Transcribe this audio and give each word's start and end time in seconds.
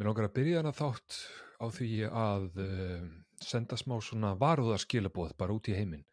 Mér 0.00 0.08
langar 0.08 0.30
að 0.30 0.36
byrja 0.38 0.60
hana 0.62 0.70
þátt 0.72 1.16
á 1.60 1.66
því 1.76 1.88
að 2.08 2.44
um, 2.64 3.08
senda 3.44 3.76
smá 3.76 3.98
svona 4.00 4.30
varúðarskilabóð 4.40 5.34
bara 5.36 5.52
út 5.52 5.68
í 5.68 5.74
heiminn. 5.76 6.06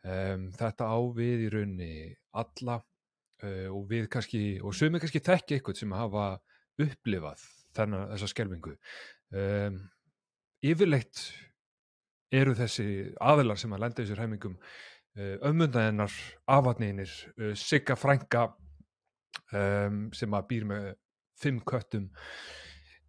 Um, 0.00 0.46
þetta 0.56 0.86
á 0.88 0.96
við 1.12 1.42
í 1.44 1.50
raunni 1.52 1.88
alla 2.40 2.78
uh, 2.80 3.68
og 3.68 3.82
við 3.90 4.06
kannski, 4.14 4.40
og 4.64 4.72
sögum 4.72 4.96
kannski 5.02 5.20
þekki 5.26 5.58
eitthvað 5.58 5.82
sem 5.82 5.92
hafa 5.92 6.30
upplifað 6.80 7.44
þennan 7.76 8.14
þessa 8.14 8.30
skelvingu. 8.32 8.72
Um, 9.28 9.76
yfirleitt 10.64 11.26
eru 12.32 12.56
þessi 12.56 12.88
aðilar 13.20 13.60
sem 13.60 13.76
að 13.76 13.84
lenda 13.84 14.00
í 14.00 14.06
þessir 14.06 14.24
heimingum 14.24 14.56
uh, 14.56 15.36
ömmundaðinnar, 15.52 16.16
afatninir, 16.56 17.12
uh, 17.36 17.52
sigga 17.60 18.00
frænka 18.00 18.48
um, 19.52 20.06
sem 20.16 20.32
að 20.32 20.50
býr 20.56 20.68
með 20.72 20.92
fimm 21.44 21.60
köttum 21.60 22.08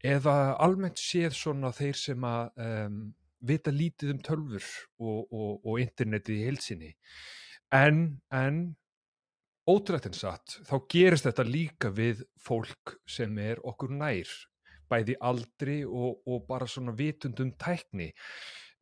eða 0.04 0.38
almennt 0.64 1.00
séð 1.00 1.36
svona 1.38 1.72
þeir 1.76 2.00
sem 2.00 2.26
að 2.28 2.64
um, 2.68 3.02
vita 3.44 3.72
lítið 3.72 4.14
um 4.14 4.22
tölfur 4.24 4.70
og, 5.00 5.20
og, 5.32 5.52
og 5.66 5.82
internetið 5.84 6.40
í 6.40 6.48
heilsinni 6.48 6.94
en, 7.76 8.06
en 8.32 8.64
en 9.64 10.16
satt 10.20 10.58
þá 10.68 10.76
gerist 10.92 11.28
þetta 11.28 11.44
líka 11.48 11.90
við 11.96 12.26
fólk 12.36 12.98
sem 13.08 13.38
er 13.40 13.62
okkur 13.64 13.94
nær 13.96 14.28
bæði 14.92 15.16
aldri 15.24 15.78
og, 15.86 16.22
og 16.28 16.44
bara 16.50 16.68
svona 16.70 16.94
vitundum 16.98 17.54
tækni. 17.60 18.12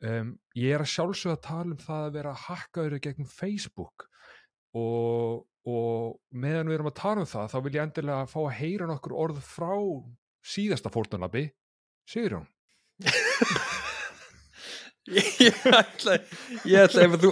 Um, 0.02 0.34
ég 0.58 0.74
er 0.74 0.82
að 0.82 0.90
sjálfsögða 0.96 1.38
að 1.38 1.44
tala 1.46 1.76
um 1.76 1.82
það 1.82 2.06
að 2.08 2.16
vera 2.16 2.38
hakkaður 2.48 3.02
gegn 3.06 3.28
Facebook 3.30 4.08
og 5.70 6.18
meðan 6.34 6.72
við 6.72 6.80
erum 6.80 6.90
að 6.90 6.98
tala 6.98 7.22
um 7.22 7.30
það 7.30 7.52
þá 7.52 7.58
vil 7.62 7.74
ég 7.76 7.84
endilega 7.84 8.30
fá 8.32 8.40
að 8.42 8.56
heyra 8.58 8.88
nokkur 8.90 9.14
orð 9.14 9.44
frá 9.46 9.76
síðasta 10.42 10.92
fórtunlabi 10.94 11.50
Sigurjón. 12.10 12.48
Ég 15.12 15.56
ætla 15.66 16.20
ég 16.70 16.78
ætla 16.78 17.04
ef 17.08 17.16
að 17.18 17.24
þú 17.26 17.32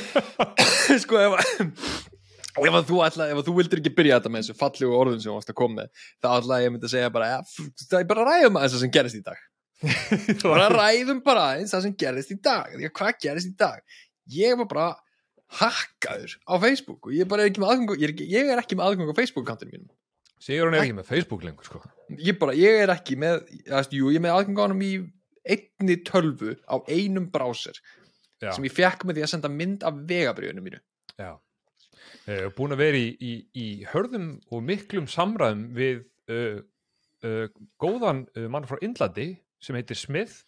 sko 1.02 1.16
ef 1.16 1.36
að 1.38 1.44
ef 2.60 2.74
að 2.76 2.90
þú 2.90 2.98
ætla, 3.06 3.28
ef 3.32 3.38
að 3.40 3.46
þú 3.46 3.54
vildir 3.56 3.80
ekki 3.80 3.92
byrja 3.96 4.18
þetta 4.18 4.32
með 4.34 4.42
þessu 4.44 4.56
fallegu 4.58 4.98
orðun 4.98 5.22
sem 5.22 5.30
þú 5.30 5.36
varst 5.38 5.52
að 5.54 5.56
koma 5.62 5.78
með 5.78 6.04
þá 6.20 6.28
ætla 6.34 6.58
ég 6.60 6.74
myndi 6.74 6.86
að 6.86 6.92
segja 6.92 7.12
bara 7.14 7.30
það 7.48 7.96
er 8.02 8.10
bara 8.10 8.26
að 8.26 8.28
ræðum 8.28 8.58
aðeins 8.60 8.74
það 8.76 8.84
sem 8.84 8.92
gerist 8.98 9.16
í 9.16 9.22
dag. 9.30 9.46
Bara 10.44 10.66
ræðum 10.74 11.22
bara 11.24 11.46
aðeins 11.54 11.72
það 11.72 11.86
sem 11.86 11.94
gerist 12.02 12.34
í 12.34 12.36
dag 12.44 12.74
því 12.74 12.90
að 12.90 12.94
hvað 13.00 13.14
gerist 13.24 13.48
í 13.48 13.54
dag? 13.62 13.96
Ég 14.36 14.58
var 14.60 14.68
bara 14.68 14.88
hakkaður 15.60 16.36
á 16.44 16.54
Facebook 16.60 17.08
og 17.08 17.16
ég 17.16 17.30
bara 17.30 17.46
er 17.46 17.50
ekki 17.50 17.62
með 17.64 17.72
aðgang 17.72 17.96
ég 17.96 18.04
er 18.04 18.12
ekki, 18.12 18.26
ég 18.28 18.52
er 18.52 18.60
ekki 18.60 18.76
með 18.76 18.90
aðgang 18.90 19.16
á 19.16 19.18
Facebook-kantinu 19.18 19.72
mínum 19.72 19.88
Sigurjón 20.40 20.76
er 20.76 20.86
ekki 20.86 20.96
með 20.96 21.08
Facebook 21.10 21.42
lengur 21.44 21.68
sko. 21.68 21.82
Ég 22.16 22.38
bara, 22.40 22.54
ég 22.56 22.82
er 22.84 22.92
ekki 22.94 23.16
með 23.20 23.42
já, 23.66 23.82
jú, 23.92 24.08
ég 24.08 24.16
er 24.20 24.24
með 24.24 24.36
aðgang 24.38 24.60
á 24.60 24.64
hann 24.64 24.84
í 24.84 24.94
einni 25.50 25.96
tölvu 26.06 26.54
á 26.64 26.76
einum 26.88 27.28
browser 27.32 27.76
Já. 28.40 28.52
sem 28.54 28.64
ég 28.64 28.72
fekk 28.72 29.04
með 29.04 29.18
því 29.18 29.24
að 29.26 29.32
senda 29.34 29.50
mynd 29.52 29.84
af 29.84 30.00
vegabriðunum 30.08 30.64
mínu. 30.64 30.80
Já, 31.20 31.32
uh, 31.36 32.46
búin 32.56 32.76
að 32.76 32.82
vera 32.86 33.00
í, 33.00 33.08
í, 33.20 33.32
í 33.52 33.66
hörðum 33.92 34.30
og 34.48 34.64
miklum 34.64 35.08
samræðum 35.10 35.66
við 35.76 36.02
uh, 36.32 36.60
uh, 37.26 37.46
góðan 37.80 38.24
uh, 38.36 38.46
mann 38.52 38.68
frá 38.68 38.80
Indlandi 38.80 39.34
sem 39.60 39.76
heitir 39.76 39.98
Smith 40.00 40.40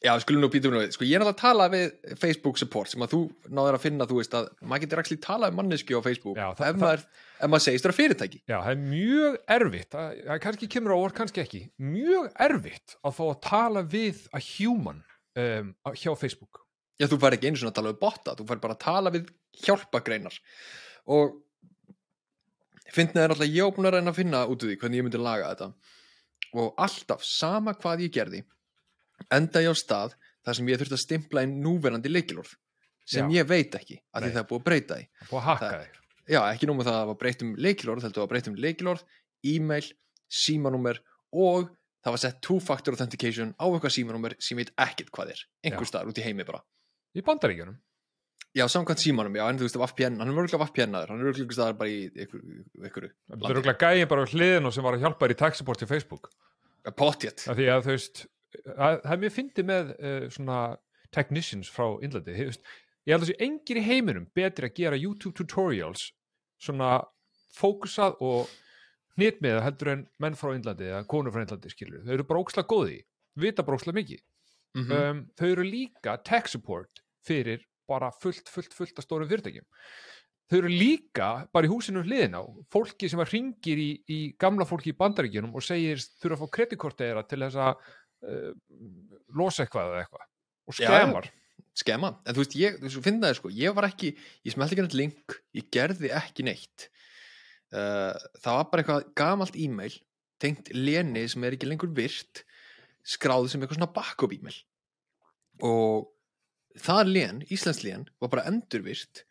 Já, 0.00 0.14
skulum 0.22 0.40
nú 0.40 0.48
býtum 0.48 0.72
við, 0.78 0.94
sko 0.94 1.04
ég 1.04 1.18
er 1.18 1.20
náttúrulega 1.20 1.34
að 1.34 1.40
tala 1.42 1.64
við 1.74 2.14
Facebook 2.22 2.56
support 2.56 2.88
sem 2.88 3.02
að 3.04 3.10
þú 3.12 3.18
náður 3.52 3.76
að 3.76 3.82
finna, 3.82 4.06
þú 4.08 4.16
veist 4.16 4.36
að 4.38 4.46
maður 4.64 4.84
getur 4.86 5.02
ekki 5.02 5.16
tala 5.26 5.50
um 5.52 5.58
manneski 5.60 5.92
á 5.92 6.00
Facebook 6.06 6.38
Já, 6.40 6.46
ef, 6.54 6.60
það- 6.62 6.78
maður, 6.80 7.02
ef 7.44 7.50
maður 7.52 7.64
segist 7.66 7.84
það 7.84 7.96
fyrirtæki. 7.98 8.40
Já, 8.48 8.56
það 8.64 8.70
er 8.72 8.80
mjög 8.86 9.36
erfitt, 9.56 9.90
það, 9.92 10.22
það 10.30 10.40
kannski 10.46 10.68
kemur 10.72 10.94
á 10.96 11.02
orð, 11.04 11.14
kannski 11.18 11.42
ekki, 11.44 11.60
mjög 11.84 12.30
erfitt 12.46 12.96
að 13.04 13.14
fá 13.18 13.22
að 13.28 13.40
tala 13.50 13.82
við 13.92 14.22
að 14.32 14.48
human 14.54 15.02
um, 15.36 15.68
hjá 16.00 16.10
Facebook. 16.22 16.62
Já, 17.00 17.04
þú 17.12 17.18
fær 17.20 17.36
ekki 17.36 17.50
einu 17.52 17.60
svona 17.60 17.74
að 17.74 17.78
tala 17.82 17.92
við 17.92 18.00
botta, 18.00 18.34
þú 18.40 18.46
fær 18.48 18.62
bara 18.64 18.76
að 18.78 18.82
tala 18.86 19.12
við 19.18 19.28
hjálpagreinar 19.66 20.40
og 21.12 21.36
finnið 22.94 23.20
er 23.22 23.34
alltaf 23.34 23.52
ég 23.52 23.74
búin 23.76 23.88
að 23.88 23.94
reyna 23.98 24.12
að 24.14 24.18
finna 24.20 24.40
út 24.48 24.64
úr 24.64 24.72
því 24.72 24.78
hvernig 24.80 25.00
ég 25.00 25.06
myndi 25.06 25.20
laga 25.20 25.52
þetta. 25.52 25.68
Og 26.60 26.72
alltaf, 26.82 27.20
sama 27.24 27.76
hvað 27.78 28.06
ég 28.08 28.14
gerði 28.16 28.40
enda 29.36 29.62
ég 29.64 29.70
á 29.72 29.76
stað 29.78 30.14
þar 30.46 30.56
sem 30.58 30.68
ég 30.72 30.80
þurfti 30.80 30.96
að 30.96 31.04
stimpla 31.04 31.42
inn 31.46 31.58
núverandi 31.64 32.10
leikilorð 32.12 32.52
sem 33.10 33.26
Já. 33.30 33.40
ég 33.42 33.48
veit 33.50 33.74
ekki, 33.74 33.98
að 34.14 34.22
því 34.26 34.30
það 34.34 34.42
er 34.42 34.48
búið 34.50 34.60
að 34.60 34.66
breyta 34.68 34.94
því 35.00 35.06
Það 35.10 35.24
er 35.26 35.30
búið 35.30 35.40
að 35.40 35.48
hakka 35.50 35.70
Það- 35.70 35.82
þig. 35.84 35.96
Já, 36.30 36.40
ekki 36.54 36.66
nóg 36.70 36.76
með 36.78 36.86
það 36.86 36.94
að 36.94 37.00
það 37.00 37.10
var 37.10 37.18
breytt 37.24 37.42
um 37.42 37.54
leikilorð, 37.58 38.02
heldur 38.06 38.22
að 38.22 38.28
breytt 38.30 38.48
um 38.50 38.54
leikilorð, 38.54 39.04
e-mail, 39.50 39.86
símanúmer 40.30 41.00
og 41.34 41.70
það 42.04 42.14
var 42.14 42.20
sett 42.22 42.40
two-factor 42.46 42.94
authentication 42.94 43.54
á 43.58 43.64
eitthvað 43.66 43.94
símanúmer 43.96 44.34
sem 44.40 44.56
veit 44.60 44.70
ekkert 44.78 45.10
hvað 45.10 45.32
er, 45.34 45.40
einhver 45.66 45.88
staðar 45.88 46.12
út 46.12 46.20
í 46.20 46.24
heimi 46.24 46.46
bara. 46.46 46.62
Í 47.18 47.24
bandaríkjunum. 47.26 47.76
Já, 48.54 48.64
samkvæmt 48.66 48.98
símanum, 49.02 49.34
já, 49.38 49.44
en 49.46 49.58
þú 49.58 49.66
veist, 49.66 49.76
VPN, 49.78 50.16
hann 50.18 50.30
er 50.32 50.38
örgulega 50.42 50.64
VPN-aður, 50.66 51.10
hann 51.12 51.20
er 51.20 51.28
örgulega 51.30 51.54
staðar 51.54 51.76
bara 51.78 51.90
í 51.90 51.98
einhverju, 52.14 53.10
Það 53.30 53.50
eru 53.50 53.62
glæð 53.66 53.78
gæðin 53.82 54.08
bara 54.10 54.24
á 54.26 54.30
hliðin 54.32 54.66
og 54.66 54.74
sem 54.74 54.86
var 54.86 54.96
að 54.96 55.04
hjálpa 55.04 55.28
þér 55.28 55.34
í 55.34 55.56
support 55.60 55.78
til 55.78 55.86
Facebook. 55.90 56.30
potjett. 56.96 57.44
Af 57.46 57.56
því 57.58 57.66
að 57.70 57.84
þú 57.86 57.94
veist, 57.94 58.26
það 58.66 59.12
er 59.14 59.20
mjög 59.24 59.34
fyndið 59.36 59.68
með 59.70 59.92
uh, 59.96 60.24
svona 60.34 60.60
technicians 61.14 61.70
frá 61.72 61.86
veist, 62.00 62.64
ég 63.06 63.14
held 63.14 63.22
að 63.22 63.28
þessi 63.28 63.38
engir 63.46 63.80
í 63.80 63.86
heiminum 63.86 64.26
betri 64.36 64.68
að 64.68 64.76
gera 64.78 65.00
YouTube 65.00 65.34
tutorials 65.38 66.10
svona 66.60 67.00
fókusað 67.56 68.18
og 68.22 68.50
hnit 69.16 69.40
með 69.42 69.56
það 69.58 69.66
heldur 69.66 69.92
en 69.94 70.04
menn 70.22 70.38
frá 70.38 70.52
Indlandi 70.54 70.90
eða 70.90 71.06
konur 71.10 71.34
frá 71.34 71.42
Indlandi 71.42 71.72
skilur. 71.72 72.04
Þau 72.04 72.12
eru 72.14 72.26
bara 72.28 72.42
ókslega 72.44 72.70
góði, 72.70 73.00
vita 73.40 73.64
bara 73.66 73.80
ókslega 73.80 73.98
mikið. 73.98 74.22
Mm 74.78 74.92
um, 74.94 75.24
þau 75.34 75.48
eru 75.48 75.66
líka 75.66 76.12
tech 76.22 76.46
support 76.46 77.02
fyrir 77.26 77.64
bara 77.90 78.12
fullt, 78.22 78.46
fullt, 78.48 78.74
fullt 78.74 79.00
að 79.00 79.06
stórum 79.06 79.26
fyrirtækjum 79.26 79.66
þau 80.50 80.58
eru 80.58 80.70
líka 80.70 81.28
bara 81.54 81.68
í 81.68 81.70
húsinu 81.70 82.02
hliðin 82.02 82.34
á 82.34 82.42
fólki 82.72 83.08
sem 83.10 83.20
að 83.22 83.34
ringir 83.36 83.78
í, 83.78 83.90
í 84.10 84.18
gamla 84.40 84.66
fólki 84.66 84.90
í 84.90 84.98
bandaríkjunum 84.98 85.54
og 85.54 85.62
segir 85.62 86.02
þurfa 86.22 86.36
að 86.36 86.42
fá 86.42 86.54
kreditkortið 86.56 87.06
þeirra 87.06 87.24
til 87.30 87.40
þess 87.44 87.60
að 87.66 87.90
uh, 88.26 88.50
losa 89.36 89.64
eitthvað 89.64 89.92
eða 89.92 90.02
eitthvað 90.04 90.26
og 90.70 90.76
skemar 90.76 91.30
skemma, 91.76 92.14
en 92.26 92.36
þú 92.36 92.44
veist, 92.44 92.56
ég, 92.58 92.78
þú 92.78 92.86
veist, 92.88 93.00
finna 93.04 93.28
það 93.28 93.36
sko, 93.38 93.50
ég 93.56 93.74
var 93.76 93.86
ekki, 93.88 94.12
ég 94.46 94.54
smelti 94.54 94.76
ekki 94.76 94.84
neitt 94.86 94.98
link, 94.98 95.36
ég 95.56 95.68
gerði 95.72 96.12
ekki 96.16 96.46
neitt. 96.46 96.86
Uh, 97.70 98.14
það 98.42 98.56
var 98.58 98.70
bara 98.72 98.82
eitthvað 98.84 99.10
gamalt 99.20 99.58
e-mail, 99.60 99.96
tengt 100.42 100.72
leni 100.74 101.26
sem 101.30 101.44
er 101.46 101.56
ekki 101.56 101.68
lengur 101.70 101.92
virt, 101.96 102.44
skráð 103.06 103.50
sem 103.52 103.62
eitthvað 103.62 103.80
svona 103.80 103.92
backup 103.96 104.34
e-mail. 104.34 104.58
Og 105.66 106.10
það 106.80 107.12
len, 107.14 107.42
Íslands 107.52 107.84
len, 107.86 108.08
var 108.22 108.32
bara 108.34 108.48
endurvirt, 108.50 109.24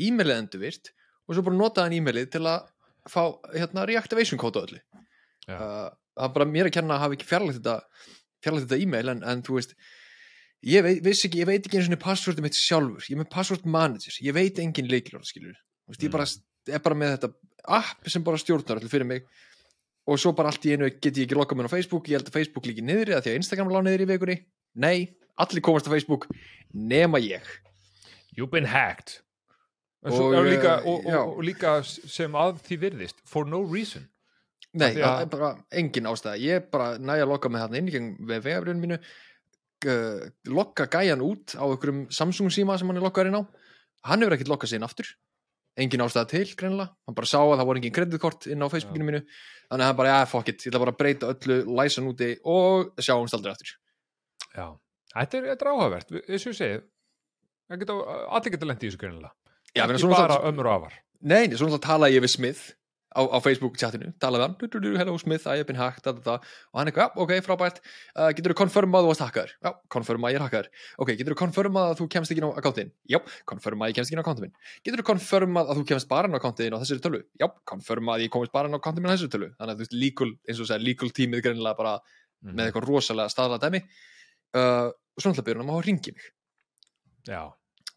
e-mailið 0.00 0.42
endurvirt 0.42 0.92
og 1.26 1.36
svo 1.36 1.46
bara 1.46 1.58
notaði 1.58 1.88
hann 1.88 2.00
e-mailið 2.00 2.28
til 2.34 2.44
að 2.50 2.66
fá 3.10 3.22
hérna 3.54 3.86
reactivation 3.88 4.40
kóta 4.40 4.66
öllu. 4.66 4.82
Uh, 5.46 5.88
það 6.16 6.26
er 6.26 6.34
bara 6.34 6.50
mér 6.50 6.68
að 6.68 6.76
kenna 6.76 6.96
að 6.96 7.04
hafa 7.04 7.16
ekki 7.16 7.28
fjarlægt 7.28 7.60
þetta, 7.60 7.76
fjarlægt 8.46 8.68
þetta 8.68 8.82
e-mail 8.82 9.12
en, 9.12 9.22
en 9.26 9.42
þú 9.46 9.58
veist, 9.58 9.74
ég 10.66 10.84
veit, 10.86 11.06
ekki, 11.12 11.42
ég 11.42 11.48
veit 11.48 11.66
ekki 11.66 11.80
eins 11.80 11.90
og 11.90 12.00
passvörðum 12.02 12.46
mitt 12.48 12.58
sjálfur, 12.58 13.04
ég 13.06 13.16
er 13.16 13.22
með 13.22 13.32
passvörð 13.34 13.66
manager. 13.76 14.16
Ég 14.24 14.36
veit 14.36 14.62
engin 14.62 14.90
leikilorð, 14.90 15.28
skilur. 15.28 15.58
Veist, 15.90 16.06
ég 16.06 16.14
bara, 16.14 16.26
er 16.70 16.82
bara 16.84 16.98
með 16.98 17.16
þetta 17.16 17.32
app 17.80 18.08
sem 18.10 18.24
bara 18.26 18.40
stjórnar 18.40 18.80
allir 18.80 18.92
fyrir 18.92 19.08
mig. 19.08 19.26
Og 20.06 20.20
svo 20.22 20.30
bara 20.38 20.52
allt 20.52 20.66
í 20.68 20.74
einu 20.76 20.88
get 20.94 21.16
ég 21.18 21.26
ekki 21.26 21.38
loka 21.38 21.58
mér 21.58 21.66
á 21.66 21.74
Facebook. 21.74 22.06
Ég 22.06 22.20
held 22.20 22.30
að 22.30 22.38
Facebook 22.38 22.66
líki 22.68 22.84
niðri 22.86 23.16
að 23.16 23.26
því 23.26 23.32
að 23.32 23.38
Instagram 23.40 23.72
lá 23.74 23.80
niðri 23.82 24.06
í 24.06 24.10
vikunni. 24.12 24.36
Nei, 24.78 24.98
allir 25.42 25.64
komast 25.66 25.88
á 25.90 25.94
Facebook 25.94 26.28
nema 26.70 27.18
ég. 27.22 27.46
You've 28.36 28.52
been 28.52 28.68
hacked. 28.70 29.20
Og, 30.06 30.14
Og, 30.14 30.44
líka, 30.46 30.76
eh, 30.78 30.86
og, 30.86 31.06
og 31.34 31.40
líka 31.42 31.80
sem 31.82 32.36
að 32.38 32.60
því 32.68 32.76
virðist 32.84 33.22
for 33.26 33.48
no 33.48 33.64
reason 33.66 34.06
nei, 34.80 34.90
því 34.94 35.02
að- 35.02 35.12
það 35.16 35.22
er 35.26 35.30
bara 35.34 35.50
engin 35.82 36.08
ástæða. 36.12 36.36
Ég 36.44 36.70
bara 36.70 36.88
næja 36.98 37.24
að 37.26 37.32
loka 37.32 37.48
mig 37.52 37.62
þarna 37.64 37.80
inn 37.80 38.08
við 38.30 38.42
vegabrjónu 38.46 38.82
mínu 38.84 38.98
uh, 39.00 40.26
lokka 40.52 40.86
gæjan 40.92 41.22
út 41.24 41.54
á 41.58 41.64
einhverjum 41.66 42.06
Samsung 42.12 42.50
síma 42.54 42.78
sem 42.78 42.88
hann 42.90 42.96
er 43.00 43.06
lokkaður 43.06 43.30
inn 43.32 43.40
á. 43.40 43.42
Hann 44.06 44.22
hefur 44.22 44.36
ekkert 44.36 44.52
lokkað 44.52 44.76
inn 44.78 44.86
aftur. 44.86 45.08
Engin 45.76 46.00
ástæða 46.00 46.28
til 46.30 46.46
greinilega, 46.56 46.88
hann 47.04 47.14
bara 47.18 47.28
sá 47.28 47.36
að 47.42 47.58
það 47.60 47.66
voru 47.68 47.80
engin 47.82 47.92
kreditkort 47.92 48.46
inn 48.48 48.62
á 48.64 48.68
Facebookinu 48.72 49.04
mínu. 49.10 49.18
Þannig 49.68 49.82
að 49.84 49.90
hann 49.90 49.96
bara, 49.98 50.12
ja, 50.14 50.20
fuck 50.30 50.48
it, 50.48 50.62
ég 50.64 50.70
ætla 50.72 50.80
bara 50.86 50.94
að 50.94 51.00
breyta 51.02 51.28
öllu 51.34 51.56
læsan 51.76 52.06
úti 52.08 52.28
og 52.48 52.94
sjáumst 53.02 53.36
aldrei 53.36 53.52
aftur. 53.52 53.74
Já, 54.56 54.66
þetta 55.12 55.36
er, 55.42 55.48
er 55.52 55.68
áhugavert. 55.72 56.14
Eins 56.22 56.46
og 56.46 56.54
ég 56.54 56.56
segi 56.56 56.78
það 57.68 57.92
allir 58.38 58.54
geta 58.54 58.70
lent 58.70 58.86
í 58.86 58.88
þessu 58.88 59.00
greinilega. 59.02 59.34
Já, 59.76 59.82
menn 59.84 59.98
ekki 59.98 60.04
svona 60.06 60.20
bara 60.22 60.38
það- 60.38 60.48
ömur 60.54 60.70
og 60.70 60.76
afar. 60.78 60.96
Nei, 61.20 61.42
nei, 61.50 61.56
svo 61.58 61.66
náttúrulega 61.68 61.84
talaði 61.90 62.16
ég 62.16 62.24
við 62.24 62.32
Smith 62.38 62.62
á, 63.16 63.22
á 63.32 63.38
Facebook 63.40 63.78
chatinu, 63.80 64.12
talaði 64.20 64.44
hann 64.44 64.54
du, 64.60 64.66
du, 64.80 64.90
hello 65.00 65.16
Smith, 65.18 65.46
I 65.48 65.56
have 65.56 65.64
been 65.66 65.78
hacked 65.80 66.04
da, 66.04 66.12
da, 66.12 66.20
da. 66.20 66.34
og 66.72 66.80
hann 66.80 66.90
eitthvað, 66.90 67.16
ok, 67.16 67.32
frábært. 67.46 67.80
Uh, 68.14 68.28
getur 68.36 68.52
þú 68.52 68.58
konfirma 68.60 69.00
að 69.00 69.06
þú 69.06 69.10
varst 69.14 69.24
hakkaður 69.24 69.54
já, 69.64 69.70
konfirma 69.96 70.28
að 70.28 70.36
ég 70.36 70.40
er 70.40 70.44
hakkaður 70.46 70.68
ok, 71.00 71.12
getur 71.16 71.34
þú 71.34 71.38
konfirma 71.40 71.84
að 71.90 71.96
þú 72.02 72.08
kemst 72.12 72.34
ekki 72.36 72.44
á 72.44 72.50
akkántin 72.60 72.92
já, 73.08 73.18
konfirma 73.48 73.88
að 73.88 73.94
ég 73.94 73.98
kemst 74.00 74.12
ekki 74.12 74.20
á 74.20 74.24
akkántin 74.26 74.46
minn. 74.46 74.54
Getur 74.84 75.00
þú 75.02 75.06
konfirma 75.10 75.64
að 75.66 75.80
þú 75.80 75.86
kemst 75.92 76.08
bara 76.12 76.28
á 76.28 76.36
akkántin 76.36 76.76
á 76.76 76.78
þessari 76.84 77.04
tölu? 77.08 77.22
Já, 77.40 77.48
konfirma 77.64 78.14
að 78.18 78.26
ég 78.26 78.34
komist 78.36 78.52
bara 78.52 78.68
á 78.68 78.76
akkántin 78.76 79.00
minn 79.02 79.10
á 79.10 79.16
þessari 79.16 79.32
tölu. 79.32 79.50
Þannig 79.56 79.72
að 79.72 79.80
þú 79.80 79.86
veist, 79.86 79.96
legal, 80.04 80.30
eins 80.46 80.60
og 80.60 80.68
segja, 80.68 80.84
legal 80.84 81.10
tímið 81.16 81.42
greinilega 81.48 81.76
bara 81.80 81.96
Mhm. 82.44 82.52
með 82.52 82.66
eitthvað 82.68 82.84
rosalega 82.86 83.32
staðla 83.32 83.56
dæmi. 83.58 83.78
Uh, 84.54 84.92
og 84.92 85.22
svo 85.22 85.30
náttúrulega 85.32 85.46
byrjun 85.48 85.62
hann 85.64 85.70
má 85.72 85.80
ringi 85.82 86.12
mig. 86.12 86.26
Já, 87.26 87.40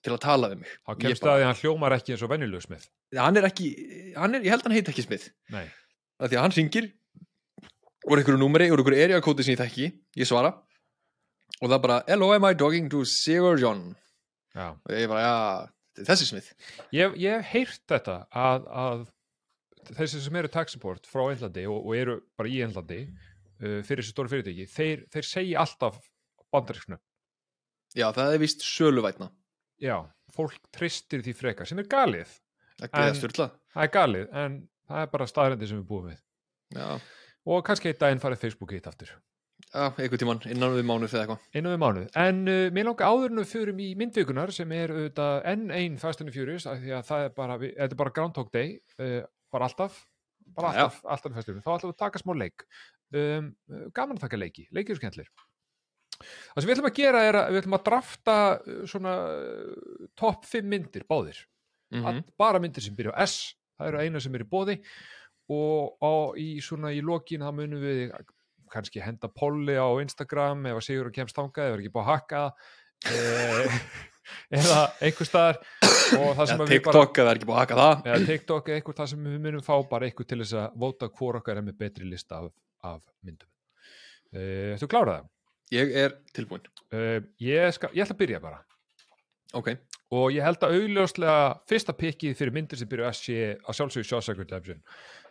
til 0.01 0.13
að 0.15 0.21
tala 0.23 0.49
við 0.53 0.61
mig. 0.63 0.69
Ég 0.87 0.99
kemst 1.03 1.21
bara- 1.21 1.33
að 1.35 1.41
að 1.43 1.45
hann 1.49 1.59
hljómar 1.59 1.91
ekki 1.97 2.13
eins 2.15 2.23
og 2.23 2.29
venjuleg 2.31 2.63
smið. 2.63 2.87
Hann 3.17 3.37
er 3.39 3.47
ekki, 3.49 3.67
hann 4.17 4.35
er, 4.37 4.43
ég 4.45 4.53
held 4.53 4.65
hann 4.67 4.75
heit 4.77 4.89
ekki 4.91 5.05
smið 5.07 5.29
Nei. 5.55 5.65
af 6.19 6.29
því 6.29 6.37
að 6.37 6.43
hann 6.45 6.55
ringir 6.57 6.89
úr 8.09 8.21
einhverju 8.21 8.39
númeri, 8.41 8.69
úr 8.71 8.81
einhverju 8.83 9.03
area 9.05 9.21
kóti 9.25 9.45
sem 9.45 9.55
ég 9.55 9.61
þekki 9.63 9.87
ég 10.21 10.29
svara 10.29 10.51
og 11.59 11.65
það 11.65 11.77
er 11.77 11.83
bara, 11.87 11.97
hello 12.07 12.29
am 12.35 12.45
I 12.47 12.53
talking 12.57 12.89
to 12.91 13.01
Sigur 13.07 13.59
John 13.61 13.95
Já. 14.55 14.73
og 14.75 14.93
ég 14.93 15.09
bara, 15.11 15.23
já, 15.25 15.33
er 16.01 16.07
þessi 16.09 16.29
smið 16.29 16.51
Ég, 16.95 17.17
ég 17.21 17.41
hef 17.41 17.49
heyrt 17.53 17.81
þetta 17.89 18.15
að, 18.29 18.69
að 18.69 19.03
þessi 19.97 20.21
sem 20.23 20.37
eru 20.39 20.51
tech 20.53 20.69
support 20.71 21.09
frá 21.09 21.25
Einlandi 21.31 21.65
og, 21.69 21.81
og 21.85 21.97
eru 21.97 22.15
bara 22.37 22.49
í 22.51 22.61
Einlandi 22.65 23.01
uh, 23.09 23.81
fyrir 23.85 24.03
þessi 24.03 24.13
stóri 24.13 24.31
fyrirtæki, 24.35 24.69
þeir, 24.69 25.03
þeir 25.13 25.27
segja 25.27 25.63
alltaf 25.65 25.99
bandaríksnu. 26.53 26.97
já, 27.97 28.07
það 28.13 28.33
er 28.35 28.41
vist 28.41 28.63
söluvætna 28.65 29.29
Já, 29.79 29.95
fólk 30.35 30.57
tristir 30.75 31.21
því 31.23 31.33
frekar, 31.37 31.67
sem 31.69 31.79
er 31.79 31.85
galið. 31.87 32.31
Það 32.83 33.07
er 33.09 33.17
styrla 33.19 33.49
Það 33.73 33.83
er 33.85 33.91
galið, 33.93 34.27
en 34.43 34.59
það 34.89 35.01
er 35.05 35.09
bara 35.13 35.27
staðrendi 35.29 35.67
sem 35.69 35.79
við 35.81 35.87
búum 35.89 36.07
við. 36.11 36.19
já, 36.75 36.87
Og 37.49 37.63
kannski 37.65 37.89
einn 37.91 37.99
daginn 38.01 38.21
farið 38.23 38.41
Facebook 38.43 38.71
hitt 38.75 38.87
aftur. 38.89 39.09
já, 39.73 39.85
einhver 39.99 40.17
tíman 40.21 40.39
innan 40.49 40.73
við 40.75 40.85
mánuð 40.89 41.13
eða 41.13 41.23
eitthvað 41.25 41.57
Einu 41.59 41.69
við 41.73 41.79
mánuð. 41.83 42.07
En 42.15 42.39
uh, 42.47 42.69
mér 42.75 42.85
langar 42.89 43.09
áður 43.11 43.33
en 43.33 43.41
við 43.41 43.49
förum 43.53 43.79
í 43.83 43.89
myndvikunar 43.99 44.51
sem 44.55 44.71
er 44.71 44.93
auðvitað 44.93 45.41
enn 45.51 45.65
einn 45.71 45.97
Fast 46.01 46.21
and 46.21 46.29
the 46.31 46.35
Furious 46.35 46.65
af 46.69 46.79
því 46.81 46.93
að 46.97 47.03
það 47.09 47.25
er 47.27 47.35
bara, 47.37 47.57
þetta 47.59 47.89
er 47.93 47.99
bara 48.03 48.13
Groundhog 48.15 48.49
Day, 48.55 48.79
uh, 48.99 49.21
bara 49.51 49.67
alltaf, 49.69 49.99
bara 50.55 50.71
Já. 50.73 50.83
alltaf, 50.87 51.03
alltaf 51.05 51.35
Fast 51.35 51.49
and 51.49 51.59
the 51.59 51.61
Furious. 51.61 51.65
Þá 51.67 51.75
ætlum 51.77 51.91
við 51.91 51.97
að 51.97 52.01
taka 52.05 52.23
smá 52.23 52.33
leik. 52.39 52.65
Um, 53.13 53.51
uh, 53.73 53.85
gaman 53.97 54.17
að 54.17 54.25
taka 54.27 54.37
leiki, 54.41 54.67
leikir 54.73 54.95
og 54.97 55.01
skemmtlir. 55.01 55.29
Það 56.19 56.59
sem 56.61 56.67
við 56.69 56.75
ætlum 56.75 56.89
að 56.89 56.97
gera 56.99 57.21
er 57.29 57.37
að 57.39 57.51
við 57.53 57.61
ætlum 57.63 57.77
að 57.79 57.85
drafta 57.89 58.35
uh, 58.59 58.81
svona 58.89 59.13
uh, 59.33 60.09
topp 60.19 60.45
5 60.49 60.67
myndir, 60.69 61.05
báðir. 61.09 61.39
Mm 61.93 62.09
All, 62.09 62.19
bara 62.37 62.61
myndir 62.61 62.85
sem 62.85 62.95
byrja 62.97 63.15
á 63.15 63.23
S, 63.25 63.55
það 63.79 63.91
eru 63.91 64.03
eina 64.03 64.21
sem 64.23 64.35
er 64.35 64.45
í 64.45 64.49
bóði 64.49 64.75
og 65.49 65.95
á, 66.03 66.13
í 66.37 66.49
svona 66.61 66.91
í 66.93 67.01
lokin 67.01 67.41
þá 67.41 67.53
munum 67.57 67.81
við 67.81 68.11
kannski 68.69 69.01
henda 69.01 69.29
polli 69.33 69.73
á 69.73 69.89
Instagram 70.01 70.67
ef 70.69 70.77
að 70.77 70.85
Sigur 70.85 71.09
kemst 71.13 71.37
þangað, 71.37 71.71
ef 71.71 71.73
er 71.73 71.81
ekki 71.81 71.93
búið 71.95 72.05
að 72.05 72.11
hakka 72.13 72.43
eh, 73.09 73.79
eða 74.59 74.83
einhver 75.01 75.29
staðar. 75.29 75.59
Og 76.19 76.31
það 76.37 76.53
eða 76.53 76.67
TikTok, 76.69 77.21
eða 77.21 77.31
er 77.31 77.39
ekki 77.39 77.49
búið 77.49 77.57
að 77.57 77.63
haka 77.63 77.79
það. 77.79 78.05
Eða 78.05 78.29
TikTok 78.29 78.69
eða 78.69 78.79
eitthvað 78.79 78.99
það 78.99 79.11
sem 79.13 79.25
við 79.25 79.41
munum 79.45 79.65
fá 79.65 79.73
bara 79.89 80.09
eitthvað 80.09 80.29
til 80.31 80.39
þess 80.43 80.55
að 80.61 80.79
vóta 80.83 81.09
hvor 81.19 81.39
okkar 81.39 81.61
er 81.61 81.65
með 81.65 81.79
betri 81.81 82.09
lista 82.09 82.39
af, 82.43 82.51
af 82.85 83.01
myndum. 83.25 83.49
Uh, 84.29 84.77
Þú 84.77 84.89
klára 84.89 85.19
það? 85.19 85.29
ég 85.73 85.95
er 86.05 86.19
tilbúin 86.35 86.67
Uh, 86.89 87.21
ég, 87.37 87.69
skal, 87.75 87.91
ég 87.93 88.01
ætla 88.01 88.15
að 88.15 88.21
byrja 88.23 88.37
bara. 88.41 88.63
Ok, 89.53 89.67
og 90.15 90.33
ég 90.33 90.45
held 90.45 90.63
að 90.65 90.75
augljóslega 90.79 91.37
fyrsta 91.69 91.93
pikkið 91.93 92.35
fyrir 92.39 92.55
myndir 92.55 92.79
sem 92.79 92.89
byrju 92.89 93.07
að 93.07 93.17
sé 93.19 93.39
að 93.59 93.77
sjálfsögðu 93.77 94.09
Shawshank 94.09 94.41
Redemption. 94.41 94.81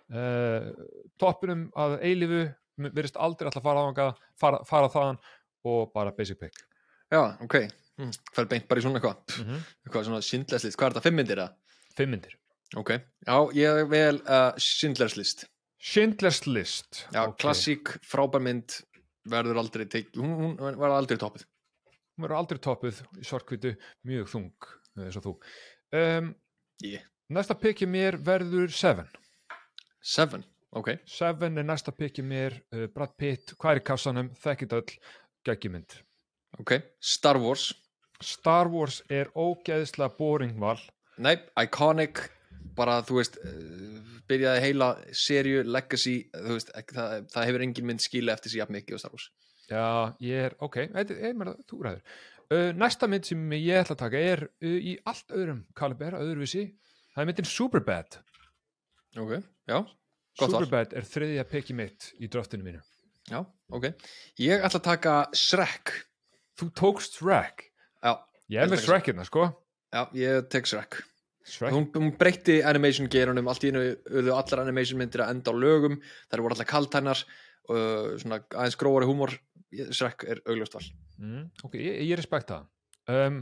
Uh, 0.08 0.70
toppinum 1.20 1.66
að 1.76 1.98
eilifu 2.06 2.44
verðist 2.78 3.18
aldrei 3.20 3.50
alltaf 3.50 3.66
fara 3.66 3.84
þangað 3.88 4.22
fara, 4.40 4.62
fara 4.64 4.90
þaðan 4.92 5.20
og 5.68 5.92
bara 5.92 6.14
basic 6.14 6.38
pick. 6.40 6.62
Já, 7.10 7.22
ok. 7.44 7.60
Mm. 7.98 8.12
fer 8.30 8.46
beint 8.46 8.68
bara 8.70 8.78
í 8.78 8.82
svona 8.84 9.00
eitthvað. 9.00 9.22
Mm 9.40 9.46
-hmm. 9.48 9.62
eitthvað 9.84 10.04
svona 10.06 10.22
Schindlers 10.22 10.64
list, 10.64 10.78
hvað 10.78 10.86
er 10.86 10.92
þetta, 10.92 11.06
fimm 11.08 11.16
myndir 11.18 11.40
eða? 11.42 11.54
fimm 11.98 12.10
myndir. 12.14 12.36
Ok, 12.76 12.90
já, 13.26 13.36
ég 13.56 13.86
vel 13.88 14.20
uh, 14.28 14.52
Schindlers 14.60 15.16
list 15.16 15.46
Schindler's 15.78 16.42
List 16.46 17.06
Já, 17.14 17.22
Ok. 17.28 17.38
klassík, 17.40 17.94
frábær 18.04 18.42
mynd 18.44 18.82
verður 19.28 19.60
aldrei 19.62 19.86
teik, 19.88 20.10
hún, 20.16 20.34
hún 20.36 20.56
verður 20.58 20.98
aldrei 20.98 21.16
toppið 21.20 21.46
hún 22.18 22.26
verður 22.26 22.40
aldrei 22.40 22.58
toppuð 22.62 23.00
í 23.20 23.24
sorkvitu 23.26 23.72
mjög 24.08 24.30
þung 24.32 24.50
eh, 24.66 25.04
eins 25.06 25.18
og 25.20 25.26
þú. 25.28 25.32
Um, 25.94 26.32
yeah. 26.84 27.04
næsta 27.30 27.54
pikkið 27.58 27.92
mér 27.92 28.18
verður 28.26 28.74
Seven. 28.74 29.06
Seven, 30.02 30.42
ok. 30.74 30.96
Seven 31.06 31.62
er 31.62 31.68
næsta 31.68 31.94
pikkið 31.94 32.26
mér 32.26 32.58
uh, 32.74 32.88
Brad 32.90 33.14
Pitt, 33.18 33.54
hvað 33.54 33.76
er 33.76 33.82
í 33.82 33.86
kassanum, 33.86 34.32
þekkit 34.42 34.74
öll 34.80 34.96
geggjumynd. 35.46 36.00
Ok, 36.58 36.74
Star 36.98 37.38
Wars. 37.38 37.70
Star 38.24 38.66
Wars 38.72 38.98
er 39.14 39.30
ógeðslega 39.38 40.10
boring 40.18 40.58
val. 40.58 40.80
Nei, 41.22 41.36
Iconic 41.60 42.24
bara, 42.74 42.98
þú 43.06 43.20
veist 43.20 43.38
uh, 43.38 43.98
byrjaði 44.26 44.64
heila 44.66 44.94
serju, 45.14 45.62
Legacy 45.70 46.18
veist, 46.34 46.74
það, 46.90 47.28
það 47.30 47.50
hefur 47.52 47.68
engin 47.68 47.92
mynd 47.92 48.02
skila 48.02 48.34
eftir 48.34 48.58
jafn 48.58 48.74
mikið 48.74 48.98
á 48.98 49.02
Star 49.04 49.14
Wars 49.14 49.30
Já, 49.68 50.14
ég 50.24 50.46
er, 50.48 50.54
ok, 50.64 50.76
er 50.96 51.34
meira, 51.36 51.52
þú 51.68 51.82
ræður. 51.84 52.02
Uh, 52.48 52.70
næsta 52.80 53.04
mynd 53.10 53.26
sem 53.28 53.42
ég 53.58 53.82
ætla 53.82 53.92
að 53.92 54.00
taka 54.06 54.20
er 54.24 54.42
uh, 54.48 54.76
í 54.80 54.94
allt 55.04 55.34
öðrum 55.36 55.58
kaliber, 55.76 56.14
öðruvísi. 56.16 56.62
Það 57.12 57.22
er 57.24 57.28
myndin 57.28 57.48
Superbad. 57.50 58.20
ok, 59.18 59.32
já, 59.68 59.78
Gott 60.38 60.52
val. 60.54 60.62
Superbad 60.62 60.94
er 60.96 61.04
þriðja 61.08 61.44
peki 61.50 61.74
mitt 61.76 62.12
í 62.22 62.28
draftinu 62.30 62.64
mínu. 62.64 62.80
já, 63.28 63.42
ok 63.74 63.90
ég 64.40 64.62
ætla 64.64 64.78
að 64.80 64.84
taka 64.86 65.14
Shrek 65.36 65.92
Þú 66.58 66.68
tókst 66.74 67.18
Shrek. 67.20 67.66
já, 68.02 68.12
Ég 68.48 68.62
er 68.62 68.70
með 68.72 68.80
Shrekina, 68.86 69.24
sko. 69.28 69.48
já, 69.92 70.06
ég 70.16 70.48
tek 70.48 70.64
Shrek 70.70 71.02
Shrek. 71.44 71.72
hún, 71.74 71.90
hún 71.92 72.14
breytti 72.16 72.62
animation 72.64 73.08
gerunum 73.10 73.48
allt 73.48 73.64
í 73.66 73.72
hennu 73.72 73.82
urðu 74.08 74.32
allar 74.36 74.62
animation 74.64 74.98
myndir 75.00 75.24
að 75.26 75.34
enda 75.34 75.52
á 75.52 75.54
lögum 75.58 75.98
þær 76.30 76.44
voru 76.46 76.54
allar 76.56 76.70
kaltænar 76.70 77.20
uh, 77.68 78.14
svona 78.20 78.40
aðeins 78.54 78.78
gróari 78.80 79.08
húmor 79.10 79.34
Shrek 79.72 80.24
er 80.28 80.42
augljóst 80.46 80.78
val 80.78 80.88
Mm, 81.18 81.48
ok, 81.66 81.72
ég, 81.74 81.96
ég 82.06 82.14
respekta 82.14 82.60
það. 82.60 82.66
Um, 83.10 83.38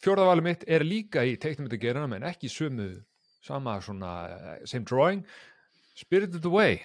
Fjórðavali 0.00 0.42
mitt 0.46 0.62
er 0.64 0.80
líka 0.80 1.26
í 1.28 1.34
teiknumyndagerunum 1.36 2.14
en 2.16 2.24
ekki 2.30 2.48
sumu, 2.48 2.86
sama 3.44 3.74
svona, 3.84 4.12
uh, 4.32 4.54
same 4.64 4.88
drawing. 4.88 5.20
Spirited 6.00 6.48
Away. 6.48 6.80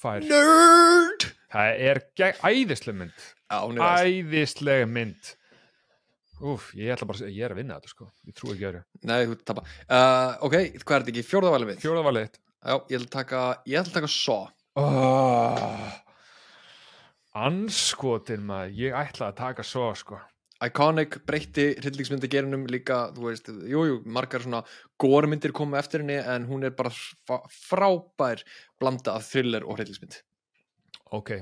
Fær. 0.00 0.24
Nerd 0.24 1.28
Það 1.52 1.84
er 1.84 2.00
æðisleg 2.48 2.96
mynd. 2.96 3.26
Æðislega 3.52 4.88
mynd 4.88 5.34
Úf, 6.42 6.72
ég 6.74 6.90
ætla 6.90 7.06
bara 7.06 7.22
að 7.22 7.36
ég 7.36 7.44
er 7.46 7.52
að 7.54 7.60
vinna 7.60 7.76
þetta 7.78 7.92
sko 7.92 8.08
ég 8.26 8.34
trú 8.34 8.50
ekki 8.50 8.66
öðru, 8.66 8.80
Nei, 9.06 9.18
þú 9.28 9.36
tappa 9.46 9.62
uh, 9.62 10.40
Ok, 10.42 10.56
hvað 10.82 10.96
er 10.96 11.04
þetta 11.04 11.12
ekki? 11.12 11.24
Fjórðavalið 11.28 11.70
mitt? 11.70 11.82
fjóraðvalið 11.84 12.24
þitt 12.26 12.40
Já, 12.42 12.74
ég 12.74 12.96
ætla 12.96 13.06
að 13.06 13.12
taka 13.14 13.42
Ég 13.68 13.78
ætla 13.78 13.92
að 13.92 13.98
taka 13.98 14.10
Saw 14.10 14.40
oh, 14.82 15.92
anskotin 17.34 18.44
maður. 18.46 18.74
Ég 18.76 18.96
ætla 18.96 19.30
að 19.30 19.38
taka 19.40 19.64
svo 19.66 19.90
sko. 19.98 20.18
Iconic 20.62 21.16
breytti 21.26 21.72
hryllingsmyndi 21.80 22.28
gerunum 22.30 22.68
líka, 22.70 23.08
þú 23.16 23.24
veist, 23.26 23.48
jú, 23.66 23.80
jú, 23.88 23.96
margar 24.06 24.44
svona 24.44 24.60
górmyndir 25.02 25.50
koma 25.56 25.80
eftir 25.80 26.04
henni 26.04 26.20
en 26.20 26.46
hún 26.46 26.62
er 26.68 26.70
bara 26.78 26.92
frábær 27.50 28.44
blanda 28.78 29.16
af 29.18 29.26
thriller 29.26 29.66
og 29.66 29.80
hryllingsmynd. 29.80 30.20
Ok, 31.18 31.32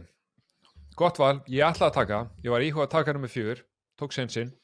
gott 0.97 1.20
val, 1.20 1.42
ég 1.52 1.66
ætla 1.68 1.90
að 1.90 1.99
taka. 1.99 2.23
Ég 2.47 2.54
var 2.54 2.64
íhuga 2.64 2.87
að 2.88 2.94
taka 2.97 3.12
nummer 3.16 3.28
fjögur. 3.30 3.61
Tók 4.00 4.14
sensinn 4.16 4.54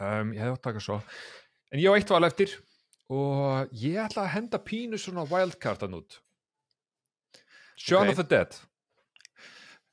um, 0.00 0.32
ég 0.34 0.40
hefði 0.42 0.52
átt 0.56 0.58
að 0.58 0.66
taka 0.72 0.82
svo. 0.82 0.96
En 1.70 1.78
ég 1.78 1.92
á 1.92 1.94
eitt 1.94 2.10
val 2.10 2.26
eftir. 2.26 2.56
Og 3.14 3.70
ég 3.78 4.00
ætla 4.02 4.24
að 4.24 4.32
henda 4.34 4.58
pínu 4.58 4.98
svona 4.98 5.22
wildcardan 5.30 5.94
út. 5.94 6.18
Shaun 7.78 8.08
Ok. 8.08 8.16
of 8.16 8.16
the 8.18 8.26
Dead 8.26 8.56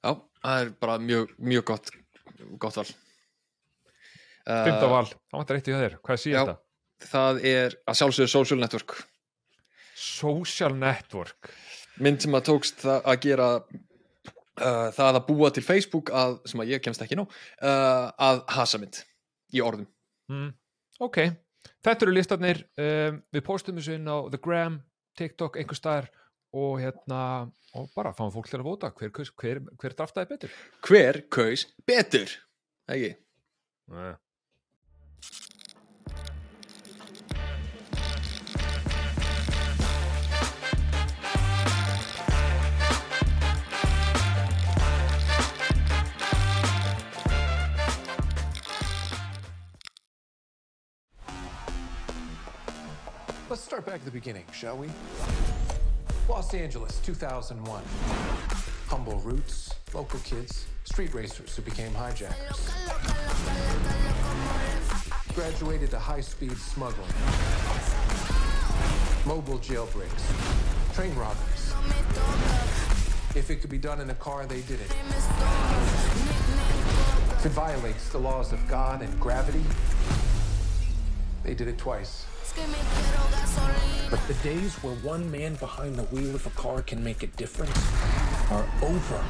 Já, 0.04 0.12
það 0.44 0.62
er 0.62 0.72
bara 0.84 1.00
mjög, 1.00 1.36
mjög 1.40 1.68
gott 1.72 1.94
gott 2.60 2.76
val. 2.76 2.90
Fymta 4.44 4.88
uh, 4.88 4.92
val, 4.92 5.06
það 5.08 5.40
vantar 5.40 5.60
eitt 5.60 5.70
í 5.72 5.76
þér, 5.78 5.98
hvað 6.04 6.20
sé 6.20 6.34
þetta? 6.36 6.56
Það 7.04 7.40
er 7.48 7.76
að 7.88 8.00
sjálfsögðu 8.00 8.32
Social 8.32 8.60
Network. 8.60 8.96
Social 10.00 10.76
Network. 10.80 11.52
Mynd 12.04 12.24
sem 12.24 12.36
að 12.36 12.46
tókst 12.50 12.84
það 12.84 13.08
að 13.12 13.20
gera 13.24 13.48
uh, 13.60 14.90
það 14.96 15.20
að 15.20 15.24
búa 15.30 15.52
til 15.54 15.64
Facebook 15.66 16.12
að, 16.16 16.40
sem 16.50 16.64
að 16.64 16.74
ég 16.74 16.84
kemst 16.84 17.04
ekki 17.06 17.20
ná 17.20 17.24
uh, 17.24 18.10
að 18.12 18.44
hasa 18.56 18.82
mynd 18.82 19.04
í 19.54 19.64
orðum. 19.64 19.88
Mm. 20.32 20.50
Ok, 21.04 21.22
þetta 21.86 22.08
eru 22.08 22.16
listarnir. 22.16 22.64
Um, 22.80 23.22
við 23.34 23.46
postum 23.48 23.80
þessu 23.80 23.98
inn 24.00 24.10
á 24.10 24.18
The 24.32 24.42
Gram 24.44 24.82
TikTok, 25.20 25.60
einhver 25.62 25.78
staðar 25.78 26.12
og 26.54 26.80
hérna 26.82 27.50
og 27.74 27.90
bara 27.96 28.14
fáum 28.14 28.34
fólk 28.34 28.52
til 28.52 28.62
að 28.62 28.68
vota 28.70 28.92
hver, 28.94 29.10
kaus, 29.14 29.34
hver, 29.42 29.64
hver 29.82 29.98
draftaði 29.98 30.36
betur 30.36 30.58
hver 30.86 31.24
kaus 31.34 31.68
betur 31.90 32.38
ekki 32.88 33.16
Nei. 33.88 34.14
Let's 53.50 53.62
start 53.62 53.86
back 53.86 53.96
at 53.96 54.06
the 54.06 54.12
beginning, 54.12 54.46
shall 54.52 54.78
we? 54.78 54.88
Los 56.30 56.54
Angeles, 56.54 57.00
2001. 57.06 57.84
Humble 58.88 59.20
roots, 59.20 59.74
local 59.94 60.20
kids, 60.20 60.68
street 60.86 61.14
racers 61.14 61.56
who 61.56 61.62
became 61.62 61.94
hijackers. 61.94 62.72
Graduated 65.36 65.92
to 65.92 66.00
high 66.00 66.22
speed 66.22 66.56
smuggling, 66.58 67.08
mobile 69.26 69.60
jailbreaks, 69.60 70.96
train 70.96 71.14
robberies. 71.16 71.74
If 73.36 73.50
it 73.50 73.58
could 73.58 73.70
be 73.70 73.78
done 73.78 74.00
in 74.00 74.10
a 74.10 74.16
car, 74.16 74.46
they 74.46 74.62
did 74.62 74.80
it. 74.80 74.96
If 77.32 77.46
it 77.46 77.52
violates 77.52 78.10
the 78.10 78.20
laws 78.20 78.54
of 78.54 78.66
God 78.70 79.02
and 79.02 79.20
gravity, 79.20 79.64
they 81.44 81.54
did 81.54 81.68
it 81.68 81.78
twice. 81.78 82.26
But 84.10 84.20
the 84.28 84.34
days 84.44 84.76
where 84.84 84.96
one 84.96 85.30
man 85.32 85.56
behind 85.56 85.96
the 85.96 86.04
wheel 86.04 86.36
of 86.36 86.46
a 86.46 86.52
car 86.52 86.82
can 86.82 87.04
make 87.04 87.24
a 87.24 87.28
difference 87.28 87.78
are 88.52 88.68
over. 88.82 89.24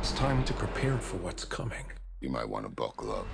It's 0.00 0.12
time 0.12 0.44
to 0.44 0.52
prepare 0.52 0.98
for 0.98 1.16
what's 1.18 1.44
coming. 1.44 1.84
You 2.20 2.30
might 2.30 2.48
want 2.48 2.64
to 2.64 2.70
buckle 2.70 3.12
up. 3.12 3.26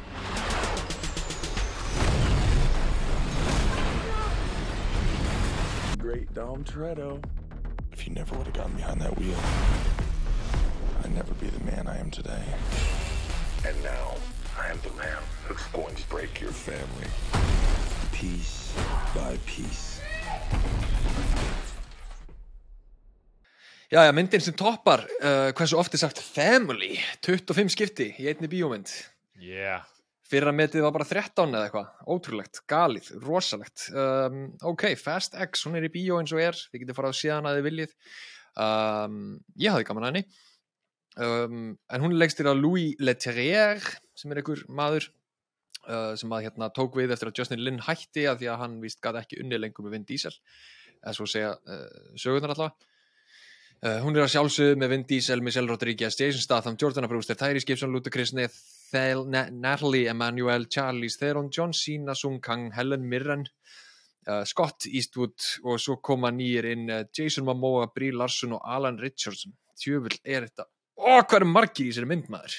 Great 5.98 6.32
Dom 6.34 6.64
Toretto. 6.64 7.22
If 7.92 8.06
you 8.06 8.14
never 8.14 8.36
would 8.36 8.46
have 8.46 8.54
gotten 8.54 8.74
behind 8.74 9.00
that 9.00 9.16
wheel, 9.18 9.38
I'd 11.04 11.14
never 11.14 11.34
be 11.34 11.48
the 11.48 11.64
man 11.64 11.86
I 11.86 11.98
am 11.98 12.10
today. 12.10 12.44
And 13.66 13.82
now, 13.82 14.14
I 14.58 14.68
am 14.68 14.78
the 14.82 14.92
man 14.94 15.18
who's 15.50 15.66
going 15.72 15.94
to 15.96 16.06
break 16.08 16.40
your 16.40 16.52
family. 16.52 17.10
Piece 18.12 18.72
by 19.14 19.36
piece. 19.46 20.00
Já, 23.90 24.04
já, 24.04 24.12
myndin 24.12 24.40
sem 24.40 24.54
toppar 24.54 25.02
uh, 25.02 25.50
hversu 25.50 25.76
oft 25.76 25.94
er 25.94 25.98
sagt 25.98 26.18
family? 26.22 27.00
25 27.26 27.74
skipti 27.74 28.12
í 28.22 28.28
einni 28.30 28.46
bíómynd. 28.46 28.92
Yeah. 29.34 29.82
fyrra 30.30 30.52
metið 30.54 30.84
var 30.84 30.94
bara 30.94 31.06
13 31.08 31.56
eða 31.56 31.66
eitthvað. 31.66 31.88
Ótrúlegt, 32.14 32.60
galið, 32.70 33.08
rosalegt. 33.24 33.88
Um, 33.90 34.44
ok, 34.72 34.92
Fast 34.98 35.34
X, 35.34 35.64
hún 35.66 35.78
er 35.78 35.88
í 35.88 35.92
bíó 35.92 36.20
eins 36.20 36.34
og 36.34 36.42
er. 36.44 36.58
Þið 36.70 36.84
getið 36.84 36.98
farað 36.98 37.22
hana 37.34 37.50
að 37.50 37.58
þið 37.58 37.66
viljið. 37.66 37.96
Um, 38.66 39.16
ég 39.58 39.74
hafði 39.74 39.88
gaman 39.88 40.06
að 40.06 40.12
henni. 40.12 40.24
Um, 41.20 41.64
en 41.90 42.04
hún 42.04 42.14
er 42.14 42.20
legstir 42.22 42.46
af 42.46 42.58
Louis 42.60 42.94
Leterrier 43.02 43.82
sem 44.14 44.30
er 44.30 44.40
einhver 44.40 44.62
maður 44.70 45.08
uh, 45.88 46.12
sem 46.18 46.32
að 46.36 46.46
hérna 46.48 46.70
tók 46.76 46.98
við 46.98 47.14
eftir 47.14 47.30
að 47.30 47.40
Justin 47.40 47.64
Lin 47.64 47.80
hætti 47.86 48.26
að 48.28 48.42
því 48.42 48.52
að 48.52 48.62
hann 48.64 48.78
víst 48.84 49.00
gæti 49.04 49.22
ekki 49.22 49.40
unni 49.44 49.60
lengur 49.60 49.86
með 49.86 49.96
Vin 49.96 50.06
Diesel 50.08 50.34
eða 51.00 51.16
svo 51.16 51.28
segja 51.30 51.56
uh, 51.56 52.14
sögurnar 52.20 52.56
allavega 52.56 52.90
Uh, 53.80 53.96
hún 54.04 54.12
er 54.12 54.26
að 54.26 54.34
sjálfsögðu 54.34 54.76
með 54.76 54.90
Vin 54.92 55.04
Diesel, 55.08 55.40
Michelle 55.40 55.70
Rodriguez, 55.72 56.12
Jason 56.20 56.42
Statham, 56.44 56.74
Jordana 56.76 57.08
Brewster, 57.08 57.36
Tyrese 57.40 57.64
Gibson, 57.64 57.94
Nethel, 58.36 59.22
Na 59.24 59.46
Natalie 59.48 60.10
Emanuel, 60.12 60.66
Charlize 60.68 61.16
Theron, 61.16 61.48
John 61.48 61.72
Cena, 61.72 62.14
Sung 62.14 62.42
Kang, 62.44 62.70
Helen 62.76 63.08
Mirren, 63.08 63.46
uh, 64.28 64.44
Scott 64.44 64.84
Eastwood 64.84 65.46
og 65.64 65.80
svo 65.80 65.96
koma 65.96 66.28
nýjir 66.28 66.68
inn 66.74 66.90
uh, 66.92 67.06
Jason 67.08 67.48
Momoa, 67.48 67.86
Brie 67.94 68.12
Larson 68.12 68.52
og 68.58 68.60
Alan 68.68 69.00
Richardson. 69.00 69.56
Tjöfull 69.80 70.18
er 70.28 70.50
þetta. 70.50 70.68
Ó, 71.00 71.22
hvað 71.22 71.38
eru 71.38 71.48
margir 71.48 71.86
í 71.86 71.94
þessari 71.94 72.10
myndmaður? 72.10 72.58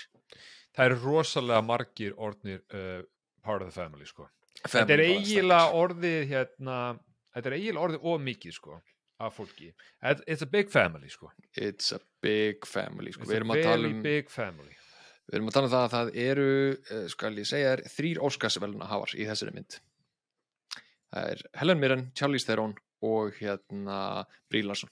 Það 0.74 0.88
eru 0.88 1.00
rosalega 1.04 1.62
margir 1.68 2.18
orðnir 2.18 2.64
uh, 2.74 3.06
part 3.44 3.62
of 3.62 3.70
the 3.70 3.76
family, 3.76 4.06
sko. 4.06 4.28
þetta 4.62 4.74
Family 4.74 4.94
er 4.94 5.02
bara 5.02 5.20
eiginlega 5.20 5.80
orðið, 5.82 6.20
hérna, 6.32 6.78
þetta 7.36 7.52
er 7.52 7.58
eiginlega 7.58 7.86
orðið 7.88 8.08
of 8.12 8.22
mikið, 8.28 8.56
sko, 8.58 8.82
af 9.22 9.38
fólki. 9.38 9.72
It- 10.02 10.24
It's 10.28 10.42
a 10.42 10.50
big 10.50 10.70
family, 10.70 11.10
sko. 11.10 11.32
It's 11.56 11.92
a 11.92 12.00
big 12.22 12.66
family. 12.66 13.12
Sko. 13.12 13.24
It's 13.24 13.32
a 13.32 13.44
very 13.44 13.92
um... 13.92 14.02
big 14.02 14.30
family. 14.30 14.76
Við 15.30 15.38
erum 15.38 15.52
að 15.52 15.54
tala 15.54 15.68
um 15.70 15.72
það 15.74 15.84
að 15.86 15.94
það 15.96 16.16
eru, 16.26 16.48
uh, 16.92 17.08
skal 17.08 17.36
ég 17.38 17.48
segja 17.48 17.76
þér, 17.76 17.84
þrýr 17.96 18.22
Óskarsveluna 18.28 18.88
hafar 18.90 19.14
í 19.16 19.28
þessari 19.30 19.54
mynd. 19.56 19.78
Það 21.12 21.30
er 21.36 21.44
Helen 21.60 21.80
Mirren, 21.80 22.08
Charlize 22.16 22.48
Theron 22.48 22.74
og 23.02 23.38
hérna 23.40 24.26
Brie 24.50 24.64
Larson. 24.66 24.90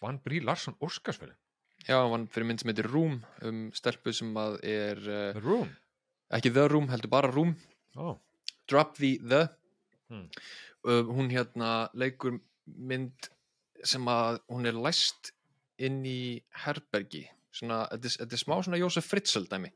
Vann 0.00 0.20
Brí 0.20 0.40
Larsson 0.44 0.76
Óskarsfélin? 0.80 1.36
Já, 1.88 1.96
hann 1.98 2.28
fyrir 2.30 2.46
mynd 2.46 2.62
sem 2.62 2.70
heitir 2.70 2.86
Room 2.90 3.20
um 3.42 3.62
stelpu 3.74 4.12
sem 4.14 4.30
að 4.38 4.58
er 4.62 5.00
uh, 5.02 5.30
The 5.34 5.42
Room? 5.42 5.70
Ekki 6.32 6.52
The 6.52 6.66
Room, 6.72 6.88
heldur 6.92 7.10
bara 7.12 7.30
Room. 7.32 7.54
Oh. 7.96 8.16
Drop 8.68 8.96
the 8.96 9.18
The. 9.18 9.42
Hmm. 10.12 10.26
Uh, 10.84 11.02
hún 11.14 11.30
hérna 11.32 11.88
leikur 11.94 12.40
mynd 12.66 13.28
sem 13.84 14.04
að 14.10 14.40
hún 14.50 14.66
er 14.68 14.76
læst 14.78 15.32
inn 15.82 16.02
í 16.06 16.40
herbergi. 16.64 17.24
Svona, 17.52 17.84
þetta 17.92 18.26
er, 18.36 18.40
smá 18.40 18.56
svona 18.64 18.78
Jósef 18.80 19.06
Fritzl 19.10 19.46
dæmi. 19.50 19.70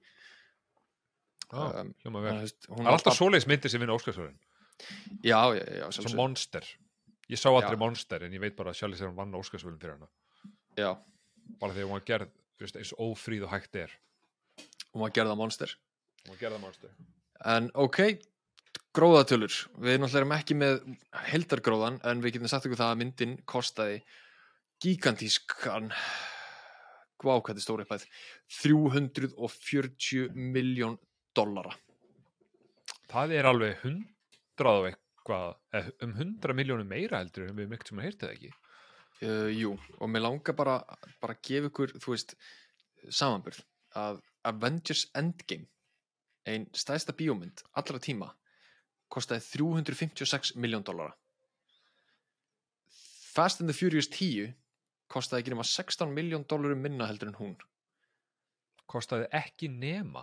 Oh, 1.53 1.71
Um, 1.79 1.93
að, 2.11 2.25
veist, 2.41 2.67
hún 2.73 2.87
er 2.89 2.91
alltaf 2.97 3.15
á- 3.15 3.19
svoleiðis 3.21 3.47
myndir 3.47 3.71
sem 3.71 3.81
vinna 3.83 3.95
Óskarsfélin. 3.95 4.35
Já, 5.23 5.39
já, 5.55 5.63
já, 5.79 5.85
sjálfsögðu. 5.95 6.17
Monster. 6.19 6.65
Ég 7.31 7.39
sá 7.39 7.49
aldrei 7.51 7.77
Já. 7.77 7.79
Monster 7.79 8.23
en 8.27 8.33
ég 8.35 8.41
veit 8.43 8.57
bara 8.59 8.71
að 8.73 8.81
Charlize 8.81 8.99
Theron 9.05 9.17
vann 9.17 9.35
Óskarsfélin 9.39 9.79
fyrir 9.79 9.95
hana. 9.95 10.09
já. 10.77 10.97
Bara 11.61 11.73
þegar 11.73 11.87
hún 11.87 11.93
var 11.95 12.05
gerð 12.07 12.31
þú 12.59 12.65
veist, 12.67 12.77
eins 12.81 12.93
ófríð 12.99 13.45
og 13.47 13.51
hægt 13.55 13.77
er. 13.77 13.91
hún 14.93 15.03
var 15.05 15.11
gerða 15.15 15.37
monster 15.37 15.71
Hún 16.27 16.35
var 16.35 16.41
gerð 16.43 16.59
að 16.59 16.65
Monster. 16.67 16.91
en 17.47 17.71
ok, 17.75 18.01
gróðatölur 18.97 19.57
við 19.79 20.01
náttúrulega 20.01 20.23
erum 20.23 20.37
ekki 20.37 20.59
með 20.59 20.79
heldargróðan 21.31 21.99
en 22.03 22.23
við 22.25 22.37
getum 22.37 22.51
sagt 22.51 22.67
ykkur 22.67 22.81
það 22.83 22.95
að 22.95 23.01
myndin 23.03 23.35
kostaði 23.49 23.99
gigantískan 24.83 25.91
hvað 27.17 27.55
er 27.55 27.65
stóri 27.65 27.87
uppæð 27.87 28.07
340 28.61 30.35
miljón 30.35 30.99
dollara 31.37 31.77
Það 33.07 33.35
er 33.39 33.47
alveg 33.47 33.83
hundrað 33.85 34.81
og 34.81 34.87
eitthvað, 34.91 35.57
eh, 35.79 35.91
um 36.03 36.15
hundra 36.19 36.55
miljónum 36.59 36.89
meira 36.91 37.21
heldur 37.21 37.47
en 37.47 37.59
við 37.59 37.71
myggt 37.71 37.91
sem 37.91 38.01
að 38.01 38.09
heyrta 38.09 38.27
það 38.27 38.35
ekki. 38.37 38.53
uh, 39.23 39.49
jú, 39.49 39.71
og 40.01 40.11
mér 40.13 40.27
langar 40.27 40.57
bara 40.59 40.77
bara 41.23 41.33
að 41.33 41.43
gefa 41.49 41.71
ykkur, 41.71 41.93
þú 42.03 42.13
veist 42.13 42.35
samanburð, 43.09 43.63
að 43.97 44.21
Avengers 44.45 45.07
Endgame 45.15 45.71
ein 46.47 46.67
stæðsta 46.77 47.15
bíómynd 47.19 47.63
allra 47.77 47.99
tíma 48.03 48.31
kostaði 49.13 49.45
356 49.53 50.55
miljón 50.63 50.85
dollara 50.87 51.15
Fast 53.37 53.61
and 53.61 53.69
the 53.71 53.77
Furious 53.77 54.09
10 54.09 54.55
kostaði 55.13 55.43
ekki 55.45 55.53
nema 55.55 55.65
16 55.69 56.13
miljón 56.17 56.47
dollarum 56.49 56.81
minna 56.83 57.09
heldur 57.11 57.33
en 57.33 57.41
hún 57.41 57.57
Kostaði 58.87 59.27
ekki 59.35 59.67
nema. 59.69 60.23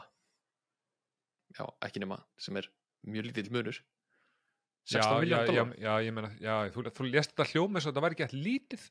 já, 1.51 1.65
ekki 1.83 1.99
nema, 1.99 2.15
sem 2.39 2.55
er 2.57 2.69
mjög 3.03 3.25
lítill 3.27 3.51
munur 3.51 3.75
Já, 4.87 4.99
16 4.99 5.03
já, 5.03 5.19
miljón 5.23 5.39
já, 5.39 5.45
dollara, 5.47 5.75
já, 5.83 5.93
ég 6.07 6.13
meina, 6.15 6.29
já, 6.43 6.55
þú, 6.75 6.83
þú 6.95 7.07
lést 7.11 7.31
þetta 7.33 7.45
hljóma 7.51 7.77
eins 7.79 7.85
og 7.87 7.91
þetta 7.93 8.03
var 8.03 8.15
ekki 8.15 8.23
alltaf 8.25 8.39
lítið. 8.47 8.85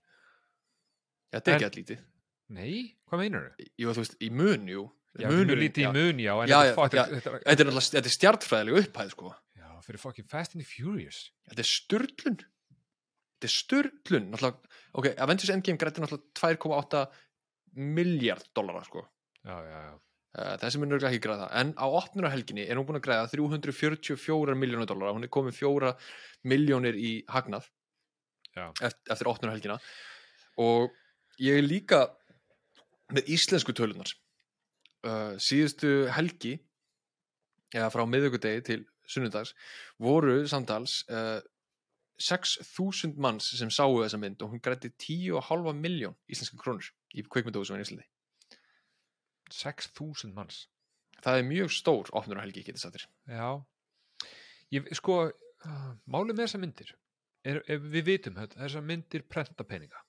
þetta 1.32 1.50
er 1.50 1.56
ekki 1.58 1.68
að 1.70 1.78
lítið 1.80 2.04
Nei, 2.52 2.76
hvað 3.08 3.20
meinar 3.24 3.48
þau? 3.48 3.66
jú, 3.80 3.88
þú 3.96 4.02
veist, 4.04 4.16
í 4.20 4.28
mun, 4.32 4.68
jú 4.68 4.84
mjög 5.20 5.54
lítið 5.60 5.84
í 5.84 5.92
mun, 5.92 6.22
já, 6.22 6.32
þetta, 6.76 7.66
er 8.00 8.14
stjartfræðileg 8.16 8.86
upphæð 8.86 9.12
sko 9.12 9.32
Já, 9.58 9.68
fyrir 9.84 10.00
fucking 10.00 10.28
Fast 10.30 10.56
and 10.56 10.64
Furious. 10.66 11.26
þetta 11.50 11.64
er 11.64 11.68
störlun 11.68 12.38
þetta 13.42 13.50
er 13.50 14.24
náttúrulega, 14.30 14.72
ok, 14.96 15.10
Avengers 15.18 15.52
Endgame 15.52 15.80
grætti 15.80 16.04
náttúrulega 16.04 16.56
2,8 16.56 17.04
miljard 17.98 18.48
dollara 18.56 18.84
sko 18.86 19.04
Já, 19.42 19.58
já, 19.66 19.78
já. 19.90 19.92
Uh, 20.32 20.54
þessi 20.62 20.78
mun 20.80 20.94
örgulega 20.96 21.12
ekki 21.12 21.26
græða 21.26 21.46
en 21.60 21.74
á 21.76 21.84
8. 21.84 22.22
helginni 22.32 22.64
er 22.64 22.78
hún 22.78 22.86
búin 22.88 22.96
að 22.96 23.04
græða 23.04 23.28
344 23.34 24.54
miljónur 24.56 24.88
dollara 24.88 25.12
hún 25.12 25.26
er 25.26 25.32
komið 25.34 25.58
4 25.58 25.90
miljónir 26.48 26.96
í 26.96 27.10
hagnað 27.28 27.66
Já. 28.56 28.70
eftir, 28.80 29.12
eftir 29.12 29.28
8. 29.28 29.50
helgina 29.52 29.76
og 30.62 30.94
ég 31.36 31.60
er 31.60 31.66
líka 31.66 32.00
með 33.12 33.28
íslensku 33.36 33.76
tölunar 33.76 34.08
uh, 35.06 35.34
síðustu 35.40 35.92
helgi 36.12 36.56
eða 37.72 37.90
frá 37.94 38.04
miðugudegi 38.08 38.64
til 38.68 38.80
sunnudags 39.08 39.54
voru 40.02 40.42
samtals 40.50 41.02
uh, 41.10 41.40
6.000 42.22 43.16
manns 43.20 43.48
sem 43.58 43.70
sáu 43.72 43.96
þessa 44.02 44.20
mynd 44.20 44.42
og 44.44 44.52
hún 44.52 44.62
grætti 44.62 44.92
10,5 44.92 45.72
miljón 45.78 46.14
íslenska 46.30 46.58
krónur 46.60 46.92
í 47.16 47.24
kveikmyndóðsum 47.26 47.80
í 47.80 47.84
Íslandi 47.86 48.06
6.000 49.52 50.32
manns. 50.36 50.66
það 51.24 51.38
er 51.40 51.48
mjög 51.48 51.74
stór 51.74 52.10
opnunarhelgi 52.12 52.64
getið 52.66 52.84
sattir 52.84 53.06
Já. 53.26 53.62
Ég, 54.72 54.86
sko, 54.96 55.26
uh, 55.28 55.88
málið 56.08 56.38
með 56.38 56.46
þessar 56.46 56.62
myndir, 56.62 56.92
er, 57.44 57.58
er, 57.68 57.80
við 57.92 58.06
vitum 58.06 58.38
þetta, 58.38 58.56
þessar 58.62 58.84
myndir 58.88 59.24
prenta 59.28 59.66
peninga. 59.68 60.00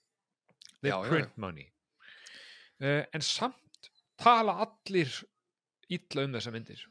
They 0.80 0.92
Já, 0.92 0.96
já, 0.96 1.04
já. 1.04 1.10
print 1.12 1.38
money. 1.44 1.66
Uh, 2.80 3.02
en 3.12 3.26
samt 3.28 3.60
tala 4.20 4.58
allir 4.66 5.14
illa 5.94 6.26
um 6.28 6.38
þessar 6.38 6.56
myndir. 6.56 6.84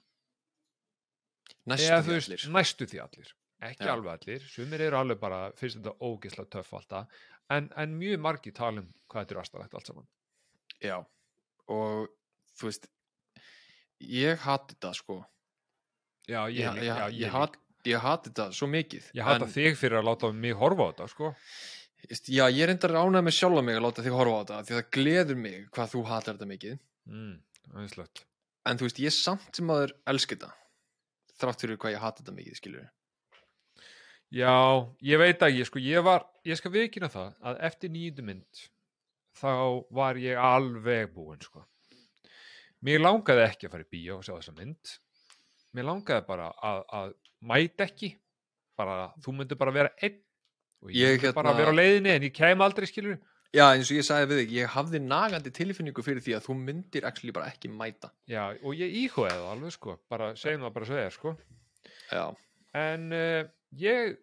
næstu 1.66 1.88
eða 1.88 2.02
því 2.06 2.18
allir 2.18 2.48
næstu 2.56 2.88
því 2.90 3.02
allir 3.02 3.34
ekki 3.62 3.86
Já. 3.86 3.92
alveg 3.94 4.12
allir, 4.16 4.46
sumir 4.50 4.82
eru 4.82 4.98
alveg 4.98 5.20
bara 5.22 5.42
finnst 5.58 5.78
þetta 5.78 5.94
ógisla 6.02 6.46
töff 6.50 6.72
alltaf 6.74 7.20
en, 7.52 7.68
en 7.78 7.94
mjög 7.98 8.22
margi 8.22 8.52
tala 8.54 8.82
um 8.82 8.88
hvað 9.10 9.24
þetta 9.24 9.34
er 9.34 9.42
aðstæðlegt 9.42 9.76
allt 9.78 9.90
saman 9.90 10.08
já, 10.82 10.96
og 11.70 12.08
þú 12.58 12.70
veist 12.70 12.88
ég 14.02 14.42
hati 14.46 14.74
þetta 14.74 14.94
sko 14.98 15.20
já, 16.26 16.40
ég, 16.48 16.58
ég, 16.58 16.82
ég, 16.82 16.88
ég, 16.88 17.20
ég, 17.22 17.34
hat, 17.34 17.58
hati 18.02 18.32
þetta 18.32 18.48
svo 18.56 18.70
mikið 18.72 19.12
ég 19.18 19.28
hata 19.28 19.46
en, 19.46 19.54
þig 19.54 19.78
fyrir 19.78 20.00
að 20.00 20.10
láta 20.10 20.32
mig 20.34 20.58
horfa 20.58 20.88
á 20.88 20.90
þetta 20.92 21.10
sko. 21.12 21.34
já, 22.26 22.44
ég 22.48 22.62
er 22.64 22.72
reyndar 22.72 22.96
ánægð 22.98 23.28
með 23.28 23.38
sjálfa 23.38 23.66
mig 23.68 23.78
að 23.78 23.86
láta 23.86 24.06
þig 24.06 24.18
horfa 24.18 24.38
á 24.38 24.40
þetta 24.42 24.62
því 24.62 24.74
að 24.74 24.80
það 24.80 24.90
gleður 24.98 25.44
mig 25.46 25.60
hvað 25.70 25.94
þú 25.94 26.04
hatar 26.10 26.34
þetta 26.34 26.50
mikið 26.56 26.80
mm, 27.10 27.36
en 28.66 28.78
þú 28.78 28.86
veist, 28.88 29.00
ég 29.02 29.14
samt 29.16 29.56
sem 29.56 29.70
aður 29.72 29.94
elski 30.12 30.36
þetta 30.36 30.52
þrátt 31.42 31.64
fyrir 31.64 31.80
hvað 31.82 31.96
ég 31.96 32.04
hati 32.04 32.22
þetta 32.22 32.36
mikið 32.38 32.60
skilur 32.60 32.90
Já, 34.32 34.52
ég 35.04 35.20
veit 35.20 35.42
ekki, 35.44 35.64
sko, 35.68 35.80
ég 35.84 36.04
var, 36.06 36.22
ég 36.48 36.56
skal 36.56 36.70
viðkynna 36.72 37.10
það 37.12 37.34
að 37.50 37.58
eftir 37.68 37.90
nýjundu 37.92 38.22
mynd 38.24 38.62
þá 39.36 39.50
var 39.92 40.16
ég 40.20 40.40
alveg 40.40 41.10
búinn, 41.12 41.42
sko. 41.44 41.66
Mér 42.82 43.02
langaði 43.04 43.44
ekki 43.44 43.68
að 43.68 43.74
fara 43.74 43.84
í 43.84 43.90
bíó 43.92 44.16
og 44.16 44.24
sjá 44.24 44.32
þessa 44.38 44.54
mynd. 44.56 44.94
Mér 45.76 45.86
langaði 45.90 46.24
bara 46.26 46.48
að, 46.64 46.80
að 46.96 47.12
mæta 47.52 47.84
ekki, 47.84 48.10
bara, 48.78 49.12
þú 49.20 49.36
myndir 49.36 49.60
bara 49.60 49.74
vera 49.76 49.92
einn 50.00 50.16
og 50.82 50.90
ég, 50.90 50.96
Ég 50.96 51.20
myndi 51.20 51.34
bara 51.36 51.52
hérna- 51.52 51.60
vera 51.60 51.76
á 51.76 51.78
leiðinni 51.78 52.14
en 52.16 52.26
ég 52.26 52.34
kem 52.40 52.64
aldrei, 52.64 52.88
skilur. 52.88 53.20
Já, 53.52 53.64
eins 53.74 53.90
og 53.92 53.98
ég 53.98 54.06
sagði 54.06 54.28
við 54.30 54.40
þig, 54.42 54.54
ég 54.60 54.72
hafði 54.76 55.00
nagandi 55.04 55.52
tilfinningu 55.54 56.04
fyrir 56.04 56.24
því 56.24 56.36
að 56.38 56.46
þú 56.46 56.56
myndir 56.62 57.04
actually 57.08 57.34
bara 57.36 57.50
ekki 57.52 57.68
mæta 57.72 58.10
Já, 58.30 58.46
og 58.62 58.74
ég 58.78 58.94
íhugaði 59.02 59.36
það 59.36 59.50
alveg, 59.52 59.74
sko, 59.76 59.96
bara, 60.12 60.32
segjum 60.40 60.64
það 60.66 60.74
bara 60.78 60.88
svo 60.90 60.98
er, 61.02 61.14
sko. 61.16 61.34
já, 62.12 62.24
En 62.72 63.06
uh, 63.12 63.44
ég 63.76 64.16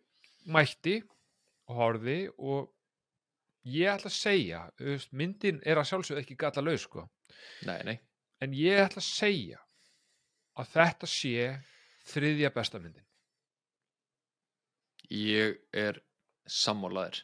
mætti 0.50 0.96
og 1.70 1.76
horfði 1.78 2.20
og 2.38 2.72
ég 3.70 3.92
ætla 3.94 4.10
að 4.10 4.18
segja, 4.18 4.62
veist, 4.82 5.12
myndin 5.14 5.60
er 5.62 5.78
að 5.78 5.92
sjálfsögðu 5.92 6.24
ekki 6.24 6.38
galla 6.42 6.64
laus, 6.66 6.88
sko. 6.88 7.06
nei, 7.70 7.80
nei 7.86 7.98
En 8.42 8.54
ég 8.56 8.80
ætla 8.82 9.04
að 9.04 9.10
segja 9.12 9.60
að 10.60 10.74
þetta 10.74 11.08
sé 11.12 11.50
þriðja 12.10 12.50
besta 12.56 12.80
myndin. 12.82 13.06
ég 15.10 15.58
er 15.74 16.00
sammálaðir 16.50 17.24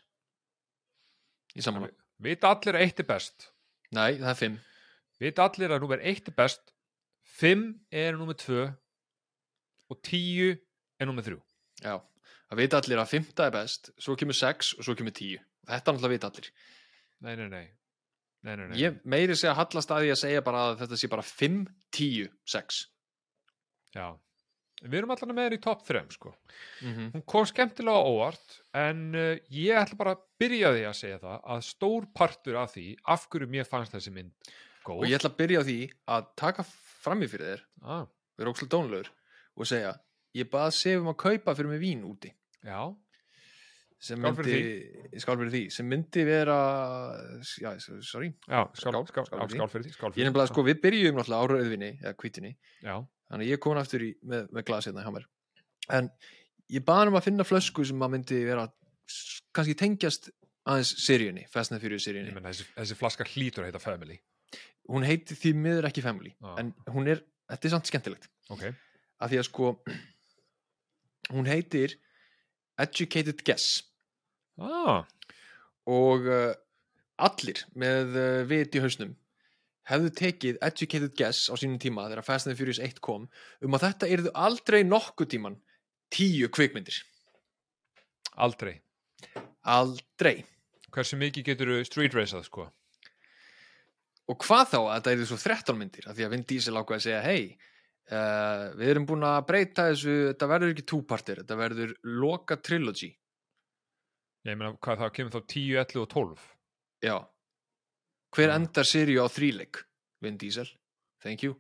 ég 1.55 1.63
sammála 1.65 1.91
Vita 2.25 2.47
allir 2.53 2.77
að 2.77 2.85
eitt 2.85 2.99
er 3.03 3.07
best. 3.09 3.49
nei, 3.95 4.15
það 4.21 4.29
er 4.31 4.39
fimm 4.39 4.57
Vita 5.19 5.45
allir 5.47 5.71
að 5.75 5.81
númer 5.85 6.01
eitt 6.03 6.27
er 6.27 6.35
best, 6.35 6.73
fimm 7.23 7.65
er 7.91 8.15
númer 8.19 8.35
tvö 8.39 8.65
og 9.91 9.99
tíu 10.03 10.53
er 10.99 11.07
númer 11.07 11.23
þrjú. 11.25 11.39
já, 11.83 11.99
það 12.49 12.57
vita 12.61 12.79
allir 12.81 13.01
að 13.03 13.11
fymta 13.11 13.45
er 13.49 13.53
best 13.55 13.91
svo 14.01 14.15
kemur 14.19 14.35
sex 14.37 14.73
og 14.79 14.87
svo 14.87 14.95
kemur 14.97 15.13
tíu 15.15 15.39
þetta 15.67 15.91
er 15.91 15.95
náttúrulega 15.97 16.15
vita 16.17 16.31
allir 16.31 16.51
Nei, 17.25 17.35
nei, 17.39 17.47
nei. 17.49 17.65
Nei, 18.45 18.55
nei, 18.59 18.65
nei. 18.69 18.77
ég 18.81 18.97
meiri 19.07 19.33
segja 19.37 19.55
hallast 19.57 19.89
að 19.91 20.03
því 20.03 20.09
að 20.13 20.19
segja 20.21 20.41
bara 20.45 20.63
að 20.69 20.81
þetta 20.83 20.97
sé 20.99 21.07
bara 21.09 21.23
5, 21.25 21.61
10, 21.95 22.27
6 22.55 22.81
Já. 23.95 24.07
Við 24.83 24.97
erum 24.99 25.11
allan 25.13 25.31
með 25.35 25.45
henni 25.47 25.57
í 25.57 25.63
topp 25.63 25.85
3, 25.87 26.01
sko. 26.11 26.33
mm 26.81 26.91
-hmm. 26.93 27.11
Hún 27.13 27.23
kom 27.25 27.45
skemmtilega 27.47 28.01
óvart 28.11 28.57
en 28.73 29.15
uh, 29.15 29.37
ég 29.49 29.77
ætla 29.79 29.97
bara 29.97 30.15
að 30.15 30.23
byrja 30.39 30.73
því 30.75 30.83
að 30.89 30.97
segja 30.99 31.19
það 31.19 31.39
að 31.55 31.61
stór 31.69 32.07
partur 32.13 32.55
af 32.59 32.73
því 32.75 32.87
af 33.05 33.27
hverju 33.29 33.47
mér 33.47 33.65
fannst 33.65 33.93
þessi 33.95 34.11
mynd 34.11 34.33
góð. 34.83 34.99
og 34.99 35.05
ég 35.07 35.15
ætla 35.15 35.29
að 35.31 35.37
byrja 35.37 35.63
því 35.63 35.79
að 36.07 36.27
taka 36.35 36.63
fram 37.01 37.23
í 37.23 37.27
fyrir 37.27 37.47
þér 37.55 37.61
ah, 37.83 38.05
vera 38.37 38.49
ókslega 38.51 38.69
dónlegur 38.75 39.09
og 39.55 39.65
segja 39.65 39.95
ég 40.35 40.49
bað 40.51 40.69
sefum 40.75 41.07
að 41.07 41.15
kaupa 41.23 41.55
fyrir 41.55 41.69
mig 41.71 41.79
vín 41.81 42.03
úti 42.03 42.33
já, 42.63 42.93
sem 43.99 44.19
myndi, 44.19 44.59
skál 45.23 45.37
fyrir 45.39 45.51
því 45.55 45.63
sem 45.71 45.87
myndi 45.87 46.25
vera 46.27 46.59
já, 47.61 47.71
sorry 48.03 48.33
já, 48.47 48.65
skál, 48.75 49.05
Skál, 49.07 49.25
skál, 49.25 49.49
skál 49.49 49.69
fyrir 49.71 49.87
því. 49.87 50.19
ég 50.19 50.27
nefnilega 50.27 50.51
sko, 50.51 50.63
við 50.67 50.81
byrjum 50.83 51.15
náttúrulega 51.15 51.41
á 51.41 51.45
rauðvinni 51.47 51.91
eða 52.03 52.13
kvítinni, 52.19 52.57
Já, 52.83 52.95
þannig 53.35 53.51
ég 53.51 53.59
komin 53.61 53.81
aftur 53.83 54.01
í, 54.07 54.13
með, 54.23 54.47
með 54.55 54.65
glas 54.71 54.87
hérna 54.89 55.03
hjá 55.05 55.11
mér. 55.13 55.27
En 55.99 56.07
ég 56.71 56.85
bað 56.87 57.01
hann 57.03 57.11
um 57.13 57.19
að 57.19 57.27
finna 57.27 57.45
flösku 57.45 57.83
sem 57.85 58.01
að 58.07 58.13
myndi 58.15 58.39
vera 58.47 58.65
kannski 59.53 59.75
tengjast 59.77 60.31
aðeins 60.65 60.95
seríunni, 61.05 61.43
Fast 61.53 61.75
and 61.75 61.83
Furious 61.83 62.07
seríunni. 62.07 62.31
Þessi, 62.41 62.65
þessi 62.73 62.97
flaska 62.97 63.27
hlýtur 63.29 63.65
að 63.65 63.69
heita 63.69 63.83
Family. 63.83 64.17
hún 64.89 65.05
heiti 65.05 65.33
því 65.37 65.51
miður 65.57 65.85
ekki 65.89 66.01
Family 66.05 66.31
Ah. 66.45 66.55
en 66.61 66.71
hún 66.93 67.07
er, 67.09 67.21
þetta 67.49 67.65
er 67.67 67.71
samt 67.73 67.87
skemmtilegt. 67.89 68.27
Ok, 68.53 68.63
af 69.19 69.29
því 69.31 69.39
að 69.41 69.47
sko 69.49 69.69
hún 71.33 71.47
heitir 71.49 71.95
Educated 72.77 73.41
Guess. 73.45 73.83
Ah, 74.61 75.05
og 75.89 76.25
uh, 76.29 76.53
allir 77.17 77.61
með 77.75 78.15
uh, 78.19 78.43
vit 78.49 78.75
í 78.77 78.81
hausnum 78.83 79.15
hefðu 79.89 80.11
tekið 80.19 80.61
Educated 80.65 81.13
Guess 81.17 81.49
á 81.51 81.55
sínum 81.59 81.77
tíma 81.81 82.07
þegar 82.09 82.25
Fast 82.25 82.47
and 82.47 82.55
the 82.55 82.59
Furious 82.59 82.81
1 82.81 83.01
kom 83.05 83.27
um 83.61 83.77
að 83.77 83.87
þetta 83.89 84.09
yrðu 84.15 84.33
aldrei 84.47 84.81
nokkuð 84.87 85.31
tíman 85.35 85.59
tíu 86.13 86.49
kvikmyndir 86.49 87.01
aldrei. 88.35 88.79
aldrei 89.61 90.43
Hversu 90.95 91.17
mikið 91.19 91.43
getur 91.49 91.71
street 91.83 92.13
raceað, 92.15 92.45
sko? 92.47 92.69
og 94.31 94.41
hvað 94.41 94.69
þá 94.71 94.77
að 94.79 94.93
þetta 94.95 95.13
yrðu 95.15 95.27
svo 95.29 95.39
13 95.43 95.79
myndir 95.79 96.07
af 96.09 96.17
því 96.17 96.25
að 96.25 96.33
Vin 96.33 96.45
Diesel 96.49 96.79
ákveði 96.79 96.97
að 96.97 97.05
segja 97.05 97.21
hei 97.25 97.41
uh, 98.09 98.63
við 98.79 98.93
erum 98.93 99.07
búin 99.09 99.27
að 99.27 99.43
breyta 99.51 99.89
þessu 99.91 100.15
þetta 100.31 100.49
verður 100.49 100.73
ekki 100.73 100.87
two-parter, 100.91 101.43
þetta 101.43 101.59
verður 101.61 101.93
loka 102.23 102.57
trilogy 102.57 103.11
Ég 104.45 104.57
meina, 104.57 104.75
hvað 104.77 105.01
þá 105.01 105.07
kemur 105.13 105.33
þá 105.33 105.41
10, 105.41 105.69
11 105.81 106.01
og 106.01 106.09
12? 106.13 106.49
já 107.05 107.17
hver 108.35 108.51
endar 108.55 108.87
seríu 108.87 109.23
á 109.23 109.27
þríleik? 109.31 109.81
Vin 110.23 110.37
Diesel, 110.41 110.67
thank 111.23 111.45
you. 111.45 111.55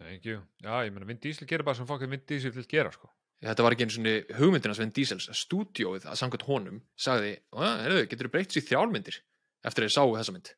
Thank 0.00 0.26
you. 0.26 0.40
Já, 0.64 0.82
ég 0.86 0.94
meina, 0.94 1.06
Vin 1.06 1.20
Diesel 1.22 1.48
gerir 1.48 1.66
bara 1.66 1.78
sem 1.78 1.88
fokkin 1.88 2.10
Vin 2.10 2.22
Diesel 2.26 2.54
vil 2.56 2.66
gera, 2.68 2.92
sko. 2.94 3.10
þetta 3.40 3.64
var 3.64 3.74
ekki 3.74 3.86
einu 3.86 3.94
svona 3.94 4.14
hugmyndina 4.36 4.76
Sven 4.76 4.92
Diesels 4.96 5.28
stúdíóið 5.42 6.06
að 6.10 6.18
samkvæmt 6.20 6.46
honum 6.48 6.80
sagði, 7.00 7.36
heyrðu, 7.56 8.02
getur 8.10 8.28
þú 8.28 8.32
breytt 8.34 8.52
sér 8.52 8.64
í 8.64 8.66
þrjálmyndir? 8.68 9.20
Eftir 9.64 9.84
að 9.84 9.88
ég 9.88 9.94
sáu 9.94 10.12
þessa 10.16 10.34
mynd. 10.36 10.50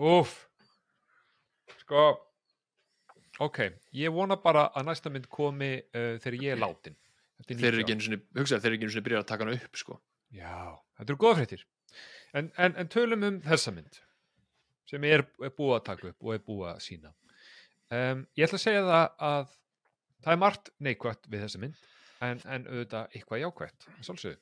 Úf 0.00 0.32
Sko 1.84 2.04
Ok, 3.44 3.58
ég 3.98 4.12
vona 4.14 4.36
bara 4.38 4.68
að 4.78 4.86
næsta 4.88 5.10
mynd 5.10 5.26
komi 5.32 5.74
uh, 5.74 6.14
þegar 6.22 6.36
ég 6.38 6.54
er 6.54 6.60
látin. 6.62 6.94
Þeir 7.48 7.66
eru 7.72 7.80
90 7.80 7.82
ekki 7.82 7.94
einu 7.94 8.04
svona, 8.06 8.18
hugsaðu, 8.38 8.62
þeir 8.62 8.68
eru 8.70 8.76
ekki 8.78 8.86
einu 8.86 8.94
svona 8.94 9.06
byrjað 9.08 9.24
að 9.24 9.30
taka 9.30 9.44
hana 9.44 9.56
upp 9.58 9.80
sko. 9.80 9.96
Já, 10.34 10.58
þetta 10.98 11.10
eru 11.10 11.20
góða 11.24 11.38
fréttir 11.40 11.64
en, 12.34 12.50
en, 12.58 12.76
en 12.80 12.90
tölum 12.92 13.26
um 13.28 13.40
þessa 13.44 13.72
mynd 13.74 14.00
sem 14.90 15.04
er, 15.08 15.24
er 15.40 15.52
búið 15.56 15.76
að 15.78 15.84
taka 15.90 16.10
upp 16.12 16.24
og 16.26 16.34
er 16.34 16.42
búið 16.44 16.70
að 16.74 16.80
sína 16.84 17.12
um, 17.94 18.24
Ég 18.36 18.46
ætla 18.48 18.58
að 18.60 18.64
segja 18.66 18.86
það 18.88 19.06
að 19.28 19.52
það 20.24 20.32
er 20.34 20.40
margt 20.40 20.72
neikvætt 20.86 21.28
við 21.30 21.44
þessa 21.46 21.62
mynd 21.62 21.78
en, 22.24 22.42
en 22.56 22.66
auðvitað 22.70 23.16
eitthvað 23.18 23.42
jákvætt 23.42 23.86
að 23.90 24.04
sjálfsögðu. 24.08 24.40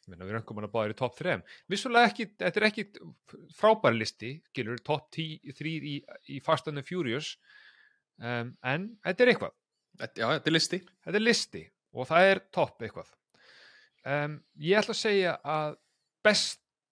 Ég 0.00 0.08
meina, 0.14 0.24
við 0.24 0.32
erum 0.32 0.44
komin 0.48 0.66
að 0.66 0.72
báða 0.74 0.90
í 0.94 0.96
topp 0.98 1.16
3 1.20 1.34
vissulega 1.70 2.08
ekki, 2.10 2.24
þetta 2.40 2.60
er 2.60 2.66
ekki 2.70 2.84
frábæri 3.58 4.00
listi, 4.00 4.30
skilur, 4.50 4.80
topp 4.82 5.10
3 5.14 5.26
í, 5.92 5.92
í 6.34 6.38
Fast 6.42 6.70
and 6.70 6.80
the 6.80 6.82
Furious 6.86 7.34
um, 8.18 8.54
en 8.66 8.88
þetta 9.04 9.22
er 9.26 9.32
eitthvað. 9.34 9.54
Þetta- 10.00 10.22
já, 10.22 10.26
þetta 10.32 10.50
er 10.50 10.56
listi. 10.56 10.80
Þetta 11.04 11.20
er 11.20 11.24
listi 11.26 11.62
og 11.92 12.08
það 12.10 12.30
er 12.32 12.42
topp 12.56 12.86
eitthvað. 12.86 13.12
Um, 14.08 14.36
ég 14.64 14.80
ætla 14.80 14.96
að 14.96 15.02
segja 15.02 15.36
að 15.44 15.76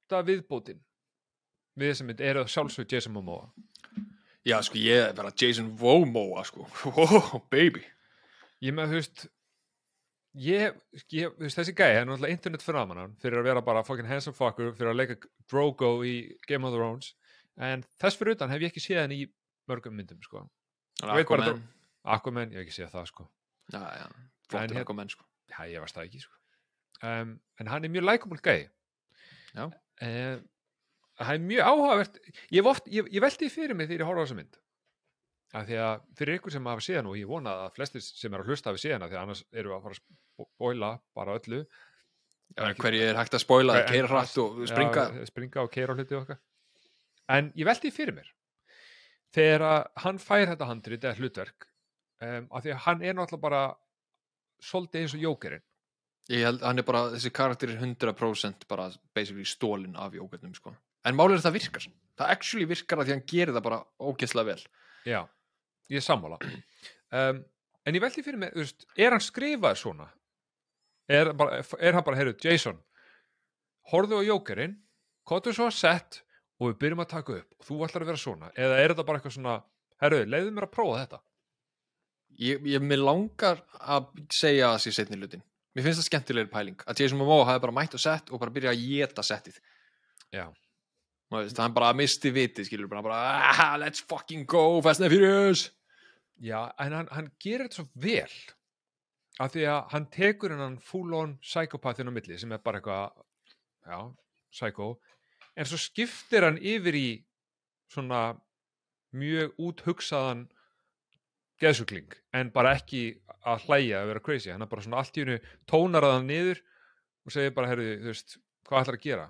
besta 0.08 0.24
viðbótin 0.24 0.78
við 1.78 1.92
þessum 1.92 2.08
mynd 2.08 2.20
er 2.24 2.38
að 2.40 2.52
sjálfsög 2.52 2.88
Jason 2.88 3.12
Momoa 3.12 3.50
já, 4.46 4.56
sko, 4.64 4.78
ég 4.80 5.10
er 5.10 5.16
bara 5.16 5.32
Jason 5.36 5.68
Momoa 5.76 6.44
sko. 6.48 6.64
oh, 6.88 7.34
baby 7.52 7.84
ég 8.64 8.72
með, 8.72 8.88
þú 8.88 8.96
veist 8.96 9.26
ég, 10.40 10.78
ég 11.12 11.34
þú 11.34 11.44
veist, 11.44 11.58
þessi 11.60 11.74
gæði, 11.76 11.98
er 12.00 12.08
náttúrulega 12.08 12.36
internet 12.38 12.64
aðmann 12.72 13.16
fyrir 13.20 13.42
að 13.42 13.50
vera 13.50 13.64
bara 13.64 13.84
fucking 13.84 14.08
handsome 14.08 14.36
fucker 14.36 14.72
fyrir 14.78 14.94
að 14.94 15.00
leika 15.02 15.18
Drogo 15.50 15.98
í 16.08 16.14
Game 16.48 16.64
of 16.64 16.72
Thrones 16.72 17.12
en 17.60 17.84
þess 18.00 18.16
fyrir 18.16 18.38
utan 18.38 18.54
hef 18.54 18.64
ég 18.64 18.72
ekki 18.72 18.84
séð 18.84 19.02
hann 19.04 19.16
í 19.18 19.26
mörgum 19.68 19.96
myndum, 19.98 20.22
sko 20.24 20.46
Aquaman 21.04 21.60
Aquaman, 22.08 22.54
ég 22.54 22.62
hef 22.62 22.70
ekki 22.70 22.78
séð 22.80 22.94
það, 22.96 23.12
sko 23.12 23.28
já, 23.74 23.82
já, 24.00 24.08
flottur 24.48 24.80
Aquaman 24.86 25.12
sko. 25.12 25.28
Já, 25.48 25.62
ég 25.64 25.80
varst 25.80 25.96
það 25.96 26.10
ekki, 26.10 26.18
sko. 26.20 26.34
Um, 27.00 27.30
en 27.56 27.70
hann 27.72 27.86
er 27.86 27.88
mjög 27.88 28.04
lækumul 28.04 28.40
gæði. 28.44 28.66
Já. 29.56 29.70
Um, 30.04 30.42
hann 31.18 31.34
er 31.34 31.44
mjög 31.48 31.68
áhugavert. 31.72 32.18
Ég, 32.54 32.66
oft, 32.70 32.86
ég, 32.92 33.08
ég 33.14 33.22
velti 33.24 33.46
því 33.48 33.52
fyrir 33.54 33.78
mig 33.78 33.88
þegar 33.90 34.04
ég 34.04 34.10
horfa 34.10 34.22
á 34.22 34.24
þessa 34.28 34.38
mynd. 34.38 34.58
Af 35.58 35.64
því 35.66 35.78
að 35.80 36.00
fyrir 36.20 36.38
ykkur 36.38 36.52
sem 36.54 36.66
hafa 36.68 36.84
séð 36.84 36.98
hann 37.00 37.08
og 37.10 37.16
ég 37.18 37.28
vona 37.30 37.54
að 37.64 37.70
flestir 37.78 38.02
sem 38.04 38.34
er 38.36 38.42
að 38.44 38.50
hlusta 38.52 38.70
hafi 38.70 38.82
séð 38.84 38.94
hann 38.98 39.06
af 39.06 39.10
því 39.12 39.16
að 39.18 39.22
annars 39.24 39.44
eru 39.62 39.72
að 39.74 39.86
fara 39.86 39.96
að 39.98 40.48
bóila 40.60 40.90
bara 41.16 41.36
öllu. 41.40 41.60
já, 42.58 42.64
hverju 42.78 43.00
er 43.08 43.16
hægt 43.18 43.34
að 43.38 43.42
spoila, 43.44 43.74
Hver- 43.78 43.88
keira 43.92 44.08
hratt 44.12 44.38
og 44.42 44.60
springa 44.68 45.06
Já, 45.18 45.24
springa 45.32 45.62
og 45.64 45.70
keira 45.72 45.92
á 45.92 45.96
hluti 45.98 46.16
okkar. 46.20 46.38
En 47.28 47.50
ég 47.56 47.66
velti 47.68 47.88
því 47.90 47.96
fyrir 47.96 48.14
mér. 48.20 48.28
Þegar 49.36 49.88
hann 50.04 50.18
fær 50.22 50.46
þetta 50.52 50.68
handrit 50.70 51.04
eða 51.04 51.18
hlutverk 51.18 51.66
um, 52.24 52.46
af 52.52 52.62
því 52.64 52.72
að 52.72 52.82
hann 52.86 53.02
er 53.04 53.16
náttúrulega 53.18 53.42
bara 53.44 53.62
svolítið 54.64 55.00
eins 55.02 55.16
og 55.18 55.24
jókerinn 55.26 55.64
Ég 56.28 56.44
held, 56.44 56.60
hann 56.60 56.80
er 56.80 56.84
bara, 56.84 57.06
þessi 57.14 57.30
karakter 57.32 57.70
er 57.72 57.78
100% 57.80 58.66
bara 58.68 58.90
basically 59.16 59.46
stólin 59.48 59.96
af 59.96 60.16
jókernum, 60.16 60.52
sko. 60.56 60.74
En 61.08 61.16
málið 61.16 61.38
er 61.38 61.40
að 61.40 61.46
það 61.46 61.56
virkar. 61.56 61.86
Það 62.18 62.32
actually 62.34 62.66
virkar 62.68 63.00
að 63.00 63.08
því 63.08 63.14
hann 63.14 63.26
gerir 63.30 63.54
það 63.56 63.64
bara 63.64 63.78
ógeðslega 64.02 64.50
vel. 64.50 64.64
Já, 65.08 65.20
ég 65.88 66.00
er 66.02 66.04
sammála 66.04 66.36
um, 66.42 67.38
En 67.86 67.96
ég 67.96 68.02
veldi 68.02 68.24
fyrir 68.26 68.40
mig, 68.42 68.50
þú 68.52 68.60
veist, 68.60 68.84
er 68.98 69.14
hann 69.14 69.24
skrifað 69.24 69.78
svona? 69.80 70.08
Er, 71.08 71.30
bara, 71.38 71.62
er 71.80 71.96
hann 71.96 72.04
bara, 72.04 72.18
heyrðu, 72.18 72.34
Jason 72.44 72.82
horfðu 73.88 74.20
á 74.20 74.28
jókerinn 74.28 74.74
kottu 75.28 75.54
svo 75.56 75.70
að 75.70 75.78
sett 75.78 76.20
og 76.58 76.68
við 76.72 76.80
byrjum 76.82 77.00
að 77.04 77.10
taka 77.14 77.38
upp 77.38 77.54
og 77.56 77.68
þú 77.70 77.78
ætlar 77.86 78.04
að 78.04 78.10
vera 78.10 78.20
svona 78.20 78.50
eða 78.52 78.80
er 78.82 78.92
þetta 78.92 79.06
bara 79.08 79.20
eitthvað 79.22 79.36
svona, 79.38 79.54
heyrðu, 80.02 80.26
leiðu 80.34 80.52
mér 80.52 80.66
að 80.68 80.74
prófa 80.74 81.00
þetta 81.00 81.22
Ég, 82.38 82.66
ég 82.70 82.84
mér 82.84 83.00
langar 83.02 83.64
að 83.80 84.12
segja 84.30 84.68
að 84.70 84.82
sé 84.84 84.92
setni 84.94 85.16
hlutin. 85.18 85.40
Mér 85.78 85.84
finnst 85.86 86.00
það 86.00 86.08
skemmtilegri 86.08 86.50
pæling. 86.50 86.78
Að 86.90 87.04
Jason 87.04 87.20
Momoa 87.20 87.44
hafi 87.46 87.62
bara 87.62 87.74
mætt 87.76 87.92
og 87.94 88.02
sett 88.02 88.32
og 88.32 88.40
bara 88.42 88.50
byrja 88.50 88.72
að 88.74 88.80
geta 88.82 89.22
settið. 89.22 89.60
Já, 90.34 90.48
veist, 91.30 91.60
hann 91.62 91.76
bara 91.76 91.92
misti 91.94 92.32
vitið, 92.34 92.66
skilur, 92.66 92.90
bara, 92.90 93.04
bara 93.06 93.20
ah, 93.52 93.76
let's 93.78 94.02
fucking 94.02 94.42
go, 94.50 94.80
Fast 94.82 95.04
and 95.04 95.14
Furious. 95.14 95.68
Já 96.42 96.72
en 96.82 96.96
hann, 96.98 97.10
hann 97.14 97.30
gerir 97.38 97.68
þetta 97.68 97.80
svo 97.80 97.86
vel 97.94 98.34
af 99.38 99.54
því 99.54 99.64
að 99.70 99.80
hann 99.94 100.06
tekur 100.14 100.54
hennan 100.54 100.76
full-on 100.82 101.36
psychopathin 101.46 102.10
á 102.10 102.12
milli 102.14 102.38
sem 102.38 102.52
er 102.54 102.62
bara 102.62 102.80
eitthvað, 102.80 103.22
já, 103.86 103.98
psycho 104.50 104.90
en 105.54 105.70
svo 105.70 105.78
skiptir 105.78 106.46
hann 106.46 106.58
yfir 106.58 106.98
í 106.98 107.08
svona 107.94 108.22
mjög 109.14 109.54
úthugsaðan 109.62 110.46
geðsugling 111.62 112.14
en 112.38 112.50
bara 112.54 112.74
ekki 112.78 113.02
að 113.48 113.64
hlæja 113.66 114.02
að 114.02 114.10
vera 114.12 114.22
crazy, 114.28 114.50
hann 114.52 114.62
er 114.64 114.70
bara 114.70 114.84
svona 114.84 115.00
allt 115.02 115.16
í 115.18 115.24
hennu 115.24 115.38
tónar 115.70 116.04
að 116.06 116.14
hann 116.18 116.28
niður 116.30 116.60
og 117.26 117.34
segir 117.34 117.54
bara, 117.56 117.70
herru, 117.70 117.86
þú 118.02 118.10
veist, 118.12 118.36
hvað 118.68 118.82
ætlar 118.84 118.98
að 118.98 119.04
gera? 119.06 119.26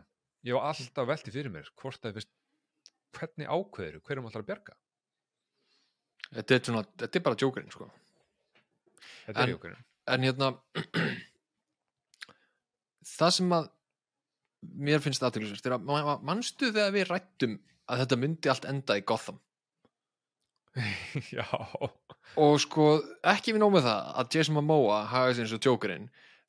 Ég 0.47 0.55
var 0.59 0.69
alltaf 0.71 1.09
velti 1.09 1.33
fyrir 1.35 1.53
mér 1.55 1.71
hvort 1.81 2.05
að, 2.09 2.19
veist, 2.19 2.31
hvernig 3.17 3.49
ákveður 3.51 4.01
hverjum 4.07 4.29
ætlar 4.31 4.45
að 4.45 4.51
bjarga? 4.53 4.77
Þetta 6.29 6.55
er, 6.59 6.63
svona, 6.69 6.85
þetta 7.01 7.19
er 7.21 7.25
bara 7.29 7.41
jokerinn, 7.41 7.73
sko. 7.73 7.89
þetta 9.27 9.45
er 9.47 9.55
jókurinn 9.55 9.85
En 10.09 10.25
hérna, 10.25 10.53
það 13.09 13.33
sem 13.39 13.51
að 13.57 13.67
mér 14.89 15.03
finnst 15.05 15.23
aðteglisvert 15.25 15.67
er 15.69 15.75
að 15.77 15.85
ma- 15.89 16.05
ma- 16.07 16.21
manstu 16.33 16.71
þegar 16.73 16.95
við 16.95 17.07
rættum 17.11 17.59
að 17.89 18.03
þetta 18.03 18.19
myndi 18.23 18.51
allt 18.53 18.67
enda 18.69 18.97
í 18.99 19.05
Gotham 19.07 19.39
já, 21.37 21.45
og 22.39 22.57
sko 22.63 22.89
ekki 23.27 23.55
við 23.55 23.63
nóg 23.63 23.77
með 23.77 23.89
það 23.89 24.11
að 24.23 24.35
Jason 24.37 24.59
Momoa 24.59 25.03
hafa 25.11 25.31
þessi 25.31 25.45
eins 25.45 25.55
og 25.57 25.69
Jokerinn 25.69 26.09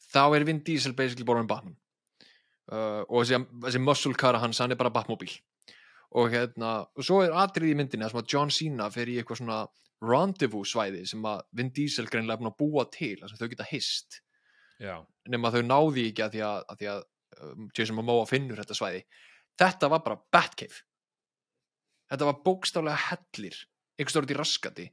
þá 0.09 0.23
er 0.37 0.47
Vin 0.47 0.63
Diesel 0.65 0.95
basically 0.97 1.27
bara 1.27 1.43
með 1.43 1.51
Batman. 1.53 1.77
Uh, 2.69 3.01
og 3.07 3.23
þessi, 3.23 3.39
þessi 3.65 3.81
muscle 3.81 4.17
car 4.19 4.37
hans 4.37 4.59
hann 4.61 4.73
er 4.73 4.77
bara 4.77 4.93
Batmobíl 4.93 5.31
og 6.17 6.31
hérna 6.33 6.71
og 6.97 7.05
svo 7.05 7.19
er 7.21 7.33
atrið 7.37 7.73
í 7.73 7.87
sem 8.01 8.19
að 8.21 8.31
John 8.33 8.51
Cena 8.53 8.89
fer 8.93 9.09
í 9.09 9.17
eitthvað 9.19 9.41
svona 9.41 9.59
rendezvous 10.01 10.73
svæði 10.73 11.03
sem 11.09 11.25
að 11.27 11.43
Vin 11.57 11.71
Diesel 11.75 12.07
greinlega 12.09 12.37
er 12.37 12.41
búin 12.41 12.51
að 12.51 12.59
búa 12.61 12.85
til 12.93 13.15
þar 13.19 13.31
sem 13.31 13.39
þau 13.39 13.49
geta 13.51 13.67
hist. 13.69 14.21
Já. 14.79 14.95
Nema 15.29 15.51
þau 15.53 15.61
náði 15.65 16.07
ekki 16.09 16.23
að 16.25 16.35
því 16.35 16.43
að, 16.47 16.61
að, 16.63 16.79
því 16.79 16.91
að 16.93 17.01
um, 17.49 17.65
Jason 17.77 17.99
Momoa 17.99 18.29
finnur 18.29 18.61
þetta 18.61 18.77
svæði. 18.77 19.03
Þetta 19.59 19.89
var 19.91 20.05
bara 20.05 20.21
Batcave. 20.31 20.85
Þetta 22.09 22.29
var 22.29 22.39
bókstaflega 22.45 23.03
hellir 23.09 23.59
einhvers 23.99 24.15
stór 24.15 24.25
út 24.25 24.33
í 24.33 24.39
raskati 24.39 24.87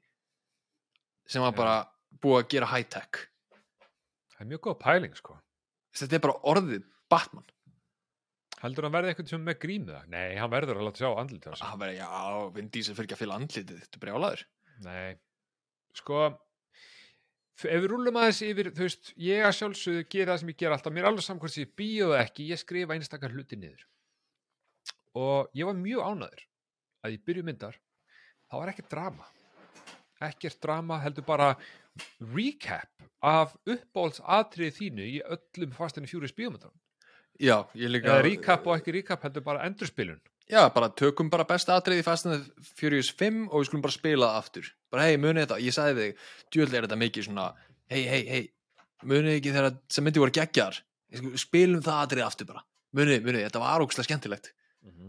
sem 1.26 1.42
var 1.42 1.54
bara 1.56 1.78
búið 2.22 2.42
að 2.42 2.52
gera 2.54 2.70
high-tech 2.74 3.26
það 4.36 4.44
er 4.44 4.50
mjög 4.52 4.64
góð 4.66 4.80
pæling 4.82 5.14
sko. 5.16 5.36
Þetta 5.96 6.18
er 6.18 6.24
bara 6.26 6.40
orðið 6.52 6.88
Batman. 7.12 7.46
Heldur 8.60 8.86
hann 8.86 8.94
verði 8.94 9.12
eitthvað 9.12 9.30
sem 9.32 9.44
með 9.44 9.58
grímið 9.62 9.94
það? 9.94 10.08
Nei, 10.12 10.36
hann 10.40 10.52
verður 10.52 10.80
að 10.80 10.88
láta 10.88 11.02
sjá 11.02 11.08
andlítið 11.12 11.56
sig 11.56 11.62
það 11.62 11.80
verður, 11.82 11.98
já, 12.00 12.50
Vin 12.56 12.68
Diesel 12.72 12.96
fyrir 12.96 13.06
ekki 13.06 13.16
að 13.16 13.22
fylla 13.22 13.38
andlitið 13.40 13.80
þetta 13.82 13.98
er 13.98 14.02
brjálaður. 14.04 14.42
Nei, 14.86 15.06
sko 15.96 16.20
ef 17.56 17.64
við 17.80 17.86
rúlum 17.88 18.18
aðeins 18.20 18.42
yfir 18.44 18.70
þú 18.76 18.84
veist, 18.84 19.12
ég 19.24 19.44
að 19.44 19.54
sjálfsögðu 19.56 20.06
gera 20.12 20.34
það 20.34 20.42
sem 20.42 20.52
ég 20.52 20.58
gera 20.60 20.76
alltaf. 20.76 20.92
Mér 20.92 21.06
er 21.06 21.10
alveg 21.12 21.26
samkvæmt 21.26 21.54
sem 21.54 21.64
ég 21.64 21.74
bíóðu 21.80 22.18
ekki 22.20 22.48
ég 22.50 22.60
skrifa 22.60 22.96
einstakar 22.96 23.32
hluti 23.32 23.60
niður. 23.60 23.86
Og 25.16 25.56
ég 25.56 25.68
var 25.68 25.78
mjög 25.80 26.10
ánæður 26.10 26.44
að 27.06 27.16
ég 27.16 27.24
byrju 27.28 27.46
myndar 27.46 27.78
það 28.50 28.62
var 28.62 28.72
ekkert 28.72 28.90
drama. 28.92 29.28
Ekkert 30.26 30.62
drama 30.62 31.00
heldur 31.02 31.26
bara 31.26 31.52
recap 32.32 33.06
af 33.24 33.54
uppbólds 33.66 34.22
atriði 34.22 34.74
þínu 34.80 35.06
í 35.06 35.20
öllum 35.24 35.72
fastinu 35.76 36.09
fjúris 36.09 36.35
bíómyndar 36.37 36.72
já, 37.40 37.64
ég 37.76 37.90
líka 37.92 38.14
eða 38.14 38.24
recap 38.24 38.66
og 38.66 38.78
ekki 38.78 38.94
recap 38.96 39.24
heldur 39.26 39.44
bara 39.44 39.64
endurspilun. 39.68 40.20
Já, 40.46 40.68
bara 40.72 40.88
tökum 40.94 41.30
bara 41.30 41.46
besta 41.48 41.74
atriði 41.74 42.04
í 42.04 42.06
Fast 42.06 42.28
and 42.28 42.44
the 42.44 42.66
Furious 42.78 43.11
5 43.11 43.48
og 43.48 43.61
við 43.61 43.68
skulum 43.68 43.82
bara 43.82 43.96
spila 43.96 44.28
aftur. 44.38 44.68
Bara 44.94 45.09
hei, 45.09 45.16
munið 45.18 45.42
þetta, 45.42 45.59
ég 45.64 45.74
sagði 45.74 46.04
þig 46.04 46.28
djúvel 46.54 46.76
er 46.76 46.87
þetta 46.87 47.00
mikið 47.00 47.26
svona 47.26 47.46
hei, 47.90 48.04
hei, 48.06 48.20
hei, 48.30 48.42
munið 49.02 49.40
ekki 49.40 49.54
þegar 49.56 49.80
sem 49.90 50.06
myndi 50.06 50.22
voru 50.22 50.37
geggjar 50.37 50.78
spilum 51.42 51.82
það 51.82 52.04
atriði 52.04 52.26
aftur 52.26 52.50
bara. 52.52 52.62
Munið, 52.96 53.26
munið, 53.26 53.48
þetta 53.48 53.64
var 53.64 53.85
ógslag 53.85 54.06
skemmtilegt 54.06 54.52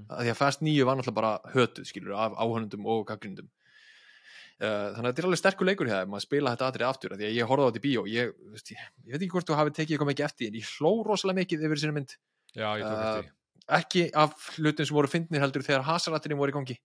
að 0.09 0.23
því 0.23 0.31
að 0.33 0.39
Fast 0.39 0.61
9 0.65 0.85
var 0.87 0.97
náttúrulega 0.97 1.19
bara 1.21 1.53
hötuð 1.53 1.85
skilur 1.89 2.15
af 2.17 2.35
áhörnundum 2.37 2.85
og 2.89 3.05
gaggrindum 3.07 3.47
uh, 3.47 4.93
þannig 4.95 5.05
að 5.05 5.09
þetta 5.11 5.21
er 5.21 5.27
alveg 5.29 5.41
sterkur 5.41 5.69
leikur 5.69 5.91
hér 5.91 6.07
maður 6.09 6.25
spila 6.25 6.53
þetta 6.55 6.69
atrið 6.71 6.87
aftur 6.87 7.13
af 7.13 7.19
því 7.21 7.27
að 7.29 7.37
ég 7.37 7.49
horfði 7.51 7.65
á 7.65 7.69
þetta 7.69 7.81
í 7.81 7.85
bíó 7.87 8.05
ég, 8.11 8.31
veist, 8.53 8.71
ég, 8.73 8.85
ég 9.05 9.11
veit 9.13 9.21
ekki 9.21 9.33
hvort 9.35 9.49
þú 9.49 9.57
hafi 9.59 9.75
tekið 9.77 9.95
eitthvað 9.95 10.11
mikið 10.11 10.27
eftir 10.29 10.47
en 10.51 10.59
ég 10.59 10.71
hló 10.77 10.91
rosalega 11.05 11.41
mikið 11.41 11.65
yfir 11.67 11.81
sinni 11.83 11.97
mynd. 11.97 12.15
Já, 12.57 12.69
Uh, 12.87 13.33
ekki 13.77 14.05
af 14.15 14.33
hlutin 14.55 14.87
sem 14.87 14.95
voru 14.95 15.09
fyndnir 15.11 15.43
heldur 15.43 15.65
þegar 15.65 15.83
hasaratinni 15.83 16.37
voru 16.39 16.53
í 16.53 16.55
gangi. 16.55 16.77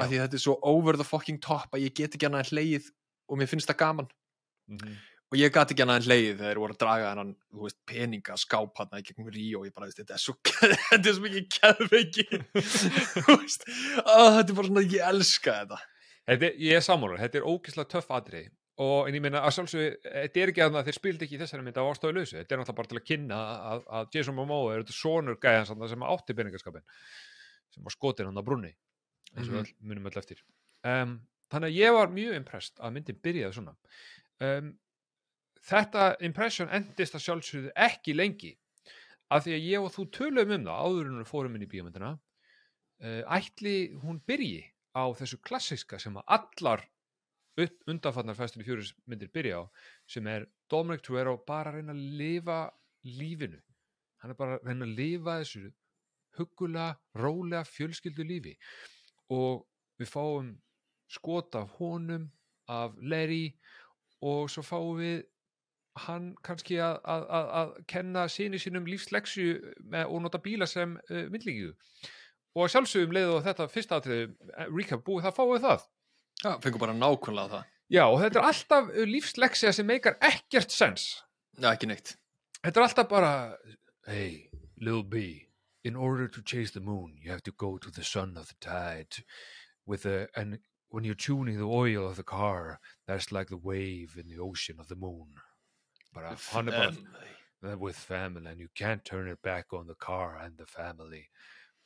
Af 0.00 0.08
því 0.08 0.18
að 0.18 0.24
þetta 0.24 0.38
er 0.38 0.42
svo 0.42 0.56
over 0.66 0.96
the 0.98 1.06
fucking 1.06 1.38
top 1.40 1.72
að 1.76 1.84
ég 1.84 1.94
get 1.94 2.16
ekki 2.16 2.26
annað 2.26 2.42
en 2.46 2.50
hleið 2.56 2.88
og 3.28 3.38
mér 3.38 3.50
finnst 3.50 3.70
það 3.70 3.78
gaman. 3.84 4.08
Mhm. 4.72 4.96
Og 5.32 5.38
ég 5.40 5.52
gat 5.54 5.70
ekki 5.72 5.84
annað 5.84 6.02
en 6.02 6.06
hleið 6.10 6.26
þegar 6.28 6.50
þeir 6.50 6.58
voru 6.60 6.74
að 6.74 6.80
draga 6.82 7.10
hennan 7.10 7.30
þú 7.48 7.62
veist, 7.64 7.78
peninga 7.88 8.34
skáp 8.40 8.80
hann 8.82 8.98
í 8.98 9.04
gegnum 9.06 9.30
Ríó. 9.32 9.62
Og 9.62 9.68
ég 9.68 9.74
bara, 9.76 9.88
þetta 9.88 10.18
er 10.18 10.20
svo 10.20 10.34
þetta 10.90 11.00
er 11.00 11.16
svo 11.16 11.24
mikið 11.24 11.46
keðveiki 11.56 12.26
Þú 13.24 13.38
veist, 13.38 13.64
þetta 13.64 14.44
er 14.44 14.58
bara 14.58 14.68
svona, 14.68 14.84
ég 14.84 15.06
elska 15.08 15.56
þetta. 15.62 15.80
Þetta 16.28 16.48
er, 16.50 16.60
ég 16.62 16.76
er 16.76 16.84
sammálar, 16.84 17.22
þetta 17.24 17.40
er 17.40 17.48
ógeðslega 17.48 17.92
töff 17.96 18.12
atrið 18.12 18.50
og 18.82 19.08
en 19.08 19.16
ég 19.16 19.22
meina 19.24 19.42
að 19.44 19.52
sjálfsög 19.56 19.96
þetta 20.06 20.40
er 20.42 20.50
ekki 20.52 20.62
að 20.64 20.78
þeir 20.86 20.96
spildi 20.96 21.26
ekki 21.26 21.36
í 21.36 21.40
þessari 21.42 21.64
mynd 21.64 21.76
á 21.76 21.84
ástöðu 21.84 22.14
lausu. 22.16 22.38
Þetta 22.38 22.54
er 22.54 22.60
náttúrulega 22.60 22.78
bara 22.78 22.90
til 22.92 23.00
að 23.00 23.08
kynna 23.08 23.40
að, 23.72 23.82
að 23.98 24.16
Jason 24.16 24.36
Momoa 24.36 24.70
er 24.72 24.84
þetta 24.84 24.96
sonur 24.96 25.36
gæðan 25.42 25.84
sem 25.92 26.06
átti 26.08 26.36
peningaskapin 26.38 26.86
sem 27.72 27.84
var 27.84 27.94
skotin 27.94 28.30
hann 28.30 28.40
á 28.40 28.44
brunni 28.44 28.72
eins 29.36 29.48
og 29.48 29.60
öll 29.60 30.20
eftir. 30.20 30.40
Um, 30.84 31.18
þannig 31.52 31.72
að 31.72 31.78
ég 31.78 31.94
var 31.96 32.16
mjög 32.16 32.38
impressed 32.40 32.80
að 32.80 32.96
myndin 32.96 33.20
byrjaði 33.22 33.58
svona. 33.58 33.76
Um, 34.42 34.72
þetta 35.68 36.08
impression 36.26 36.70
endist 36.74 37.16
að 37.16 37.24
sjálfsögðu 37.26 37.72
ekki 37.86 38.16
lengi. 38.16 38.52
Af 39.32 39.46
því 39.46 39.56
að 39.56 39.66
ég 39.70 39.86
og 39.86 39.92
þú 39.94 40.06
tölum 40.12 40.54
um 40.56 40.66
það 40.66 40.86
áður 40.86 41.10
en 41.10 41.20
við 41.22 41.30
fórum 41.30 41.54
inn 41.56 41.64
í 41.64 41.70
bíómyndina 41.70 42.12
uh, 42.12 43.22
ætli 43.36 43.76
hún 44.02 44.20
byrji 44.28 44.64
á 44.92 45.08
þessu 45.16 45.38
klassiska 45.40 46.00
sem 46.02 46.18
að 46.20 46.34
allar 46.36 46.84
undanfarnar 47.88 48.36
fæstunni 48.36 48.64
fjóris 48.64 48.92
myndir 49.08 49.30
byrja 49.32 49.60
á 49.60 49.64
sem 50.08 50.26
er 50.28 50.46
Dominic 50.72 51.04
Toretto 51.04 51.36
bara 51.46 51.72
að 51.72 51.80
reyna 51.80 51.94
að 51.96 52.04
lifa 52.20 52.58
lífinu. 53.04 53.60
Hann 54.22 54.32
er 54.32 54.38
bara 54.38 54.58
að 54.58 54.68
reyna 54.68 54.86
að 54.86 54.96
lifa 55.00 55.38
þessu 55.42 55.64
huggulega, 56.38 56.96
rólega 57.18 57.64
fjölskyldu 57.68 58.24
lífi. 58.24 58.54
Og 59.32 59.64
við 60.00 60.12
fáum 60.12 60.54
skot 61.12 61.56
af 61.58 61.76
honum 61.78 62.30
af 62.72 62.96
Larry 63.00 63.52
og 64.24 64.48
svo 64.52 64.64
fáum 64.64 65.00
við 65.00 65.24
hann 66.06 66.32
kannski 66.44 66.78
að, 66.80 66.98
að, 67.04 67.24
að, 67.38 67.48
að 67.60 67.72
kenna 67.92 68.24
síni 68.32 68.60
sínum 68.60 68.86
lífsleksju 68.88 69.56
með, 69.92 70.06
og 70.08 70.22
nota 70.24 70.40
bíla 70.42 70.68
sem 70.68 70.94
uh, 71.10 71.26
myndlíkju 71.32 71.74
og 72.52 72.64
að 72.64 72.72
sjálfsögum 72.74 73.14
leiðu 73.16 73.36
þetta 73.44 73.68
fyrsta 73.72 73.98
atriði, 74.00 74.30
eh, 74.56 74.72
recap 74.72 75.04
búið, 75.04 75.26
það 75.26 75.36
fáum 75.36 75.52
við 75.54 75.66
það 75.66 75.84
Já, 76.42 76.50
fengum 76.64 76.82
bara 76.82 76.96
nákvæmlega 76.96 77.52
það 77.52 77.68
Já, 77.92 78.02
og 78.06 78.18
þetta 78.22 78.40
er 78.40 78.48
alltaf 78.48 78.90
uh, 78.90 79.04
lífsleksja 79.08 79.72
sem 79.76 79.88
meikar 79.88 80.16
ekkert 80.24 80.72
sens. 80.72 81.06
Já, 81.60 81.74
ekki 81.74 81.90
neitt 81.90 82.16
Þetta 82.62 82.78
er 82.78 82.86
alltaf 82.86 83.08
bara, 83.10 83.32
hey, 84.06 84.48
little 84.78 85.02
B, 85.02 85.48
in 85.84 85.96
order 85.96 86.28
to 86.28 86.42
chase 86.42 86.70
the 86.70 86.80
moon, 86.80 87.16
you 87.18 87.30
have 87.32 87.42
to 87.42 87.52
go 87.52 87.76
to 87.76 87.90
the 87.90 88.04
sun 88.04 88.36
of 88.36 88.46
the 88.46 88.54
tide 88.60 89.24
with 89.84 90.04
the, 90.04 90.28
and 90.36 90.60
when 90.88 91.02
you're 91.04 91.14
tuning 91.14 91.58
the 91.58 91.66
oil 91.66 92.06
of 92.06 92.16
the 92.16 92.22
car, 92.22 92.78
that's 93.08 93.32
like 93.32 93.48
the 93.48 93.56
wave 93.56 94.16
in 94.16 94.28
the 94.28 94.38
ocean 94.38 94.76
of 94.78 94.86
the 94.86 94.94
moon. 94.94 95.34
Er 96.14 96.20
bara, 96.20 96.88
Um, 96.88 97.06
uh, 97.64 97.76
with 97.78 97.96
family, 97.96 98.50
and 98.50 98.60
you 98.60 98.68
can't 98.74 99.04
turn 99.04 99.28
it 99.28 99.40
back 99.42 99.72
on 99.72 99.86
the 99.86 99.94
car 99.94 100.36
and 100.36 100.56
the 100.58 100.66
family. 100.66 101.28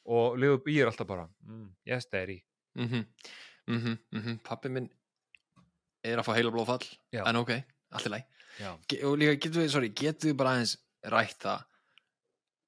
Og 0.06 0.38
little 0.38 0.58
B 0.58 0.78
er 0.80 0.86
alltaf 0.90 1.06
bara, 1.06 1.28
mm, 1.46 1.68
yes, 1.86 2.06
daddy. 2.06 2.42
mhm, 2.76 3.06
mhm, 3.68 3.98
mhm, 4.12 4.38
pappi 4.44 4.68
minn 4.68 4.88
er 6.04 6.18
að 6.18 6.24
fá 6.26 6.34
heila 6.36 6.50
blóðfall 6.52 6.84
Já. 7.12 7.22
en 7.26 7.36
ok, 7.36 7.50
allt 7.92 8.06
í 8.06 8.10
læg 8.10 8.24
og 9.04 9.16
líka 9.18 9.36
getum 9.40 9.62
við, 9.62 9.70
sorry, 9.72 9.88
getum 9.88 10.30
við 10.30 10.36
bara 10.36 10.50
aðeins 10.54 10.76
rætt 11.04 11.38
það 11.40 11.64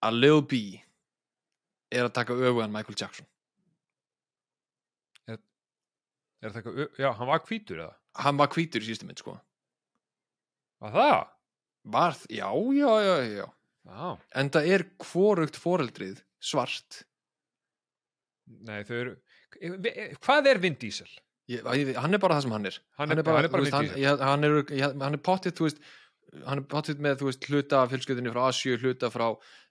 að 0.03 0.19
Lil 0.21 0.41
B 0.43 0.53
er 1.93 2.05
að 2.09 2.13
taka 2.15 2.33
öfugan 2.35 2.73
Michael 2.73 2.97
Jackson 2.99 3.27
Er 5.29 6.53
það 6.55 6.59
eitthvað, 6.61 6.99
já, 7.03 7.09
hann 7.19 7.27
var 7.29 7.41
hvítur 7.49 7.81
eða? 7.83 7.95
hann 8.25 8.37
var 8.39 8.49
hvítur 8.55 8.83
í 8.83 8.87
síðustu 8.89 9.07
mynd 9.09 9.19
sko 9.23 9.37
Var 10.81 10.93
það? 10.95 11.29
Var, 11.89 12.13
þ- 12.19 12.33
já, 12.39 12.49
já, 12.79 12.93
já, 13.07 13.17
já 13.39 13.47
Já. 13.89 14.09
en 14.37 14.51
það 14.53 14.67
er 14.75 14.83
hvorugt 15.01 15.57
foreldrið 15.57 16.19
svart 16.45 17.05
Nei, 18.65 18.83
þau 18.89 18.97
eru, 18.97 19.15
e- 19.61 20.11
hvað 20.25 20.47
er 20.53 20.59
Vin 20.63 20.77
Diesel? 20.81 21.09
ég, 21.49 21.65
hann 21.97 22.15
er 22.17 22.21
bara 22.21 22.37
það 22.39 22.43
sem 22.47 22.53
hann 22.57 22.67
er 22.71 22.79
Hann 22.99 23.11
er- 23.13 23.17
hann 23.17 23.19
er 23.45 23.49
bara 23.49 23.65
Vin 23.65 23.73
Diesel. 23.89 24.19
hann 24.21 24.45
er, 24.45 24.59
er 25.17 25.23
pottið 25.25 25.57
þú 25.59 25.67
veist, 25.69 25.81
hann 26.47 26.59
er 26.63 26.67
pottið 26.69 27.01
með 27.05 27.17
þú 27.23 27.29
veist, 27.31 27.49
hluta 27.49 27.83
fjölskyldinni 27.89 28.33
frá 28.35 28.49
Asju, 28.49 28.77
hluta 28.83 29.11
frá 29.13 29.29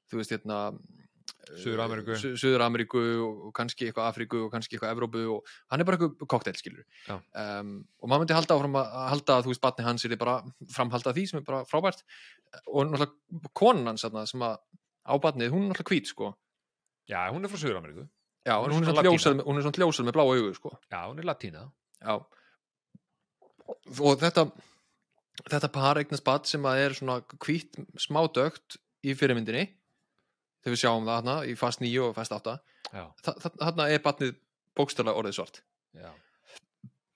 þú 0.09 0.21
veist, 0.21 0.33
hérna 0.33 0.59
Suður-Ameríku. 1.61 2.15
Su- 2.19 2.33
Suður-Ameríku 2.41 3.01
og, 3.23 3.45
kannski 3.55 3.87
eitthvað 3.87 4.09
Afríku 4.11 4.41
og 4.45 4.51
kannski 4.53 4.75
eitthvað 4.77 4.93
Evrópu 4.95 5.21
og 5.35 5.51
hann 5.71 5.81
er 5.83 5.87
bara 5.87 5.97
eitthvað 5.99 6.27
koktel 6.33 6.57
skilur 6.59 6.83
um, 7.15 7.71
og 8.01 8.09
maður 8.11 8.23
myndi 8.25 8.35
halda 8.37 8.57
áfram 8.57 8.75
að 8.81 8.89
halda 9.13 9.37
að 9.37 9.45
þú 9.47 9.53
veist, 9.53 9.63
batni 9.63 9.85
hans 9.87 10.05
er 10.07 10.15
bara 10.19 10.35
framhalda 10.75 11.13
því 11.15 11.23
sem 11.31 11.39
er 11.39 11.45
bara 11.47 11.61
frábært. 11.69 12.03
Og 12.67 12.87
náttúrulega 12.89 13.51
konan 13.57 13.91
hans 13.93 14.03
þarna, 14.05 14.25
sem 14.27 14.43
að 14.47 14.57
á 15.07 15.13
batnið, 15.23 15.53
hún 15.55 15.65
er 15.67 15.71
náttúrulega 15.71 15.91
hvít 15.95 16.11
sko. 16.11 16.33
Já, 17.07 17.21
hún 17.31 17.47
er 17.47 17.51
frá 17.53 17.61
Suður-Ameríku. 17.63 18.07
Já, 18.47 18.55
Hún 18.63 18.71
hún 18.77 18.87
er 18.87 19.03
ljósað 19.07 19.41
hún 19.43 19.57
er 19.59 19.65
svona 19.65 19.81
ljósað 19.83 20.05
með 20.07 20.15
bláa 20.19 20.27
augu 20.35 20.53
sko. 20.55 20.73
Já, 20.91 20.99
hún 21.09 21.19
er 21.19 21.27
latína. 21.27 21.65
Já. 22.03 22.13
Og 23.99 24.19
þetta 24.21 24.45
þetta 25.47 25.69
par 25.73 25.99
eignast 26.01 26.23
bad 26.27 26.47
sem 26.49 26.63
að 26.67 26.83
er 26.85 26.95
svona 26.97 27.17
hvít 27.43 27.75
smá 28.01 28.23
dögt 28.33 28.77
í 29.05 29.13
fyrirmyndinni 29.17 29.65
þegar 30.67 30.75
við 30.75 30.81
sjáum 30.83 31.07
það 31.07 31.21
hana 31.21 31.37
í 31.47 31.55
fast 31.59 31.83
9 31.83 32.03
og 32.03 32.17
fast 32.17 32.35
8 32.35 32.57
Já, 32.91 33.03
þarna 33.23 33.87
er 33.91 34.03
badnið 34.03 34.35
bókstæla 34.77 35.15
orðið 35.17 35.39
svart. 35.39 35.61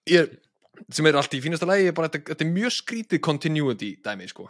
Ég, 0.09 0.31
sem 0.89 1.07
er 1.07 1.19
allt 1.19 1.35
í 1.37 1.41
fínasta 1.43 1.67
bara, 1.67 2.09
þetta, 2.11 2.39
er 2.39 2.49
mjög 2.49 2.73
skrítið 2.79 3.21
continuity 3.23 3.93
dæmi 4.03 4.27
sko. 4.31 4.47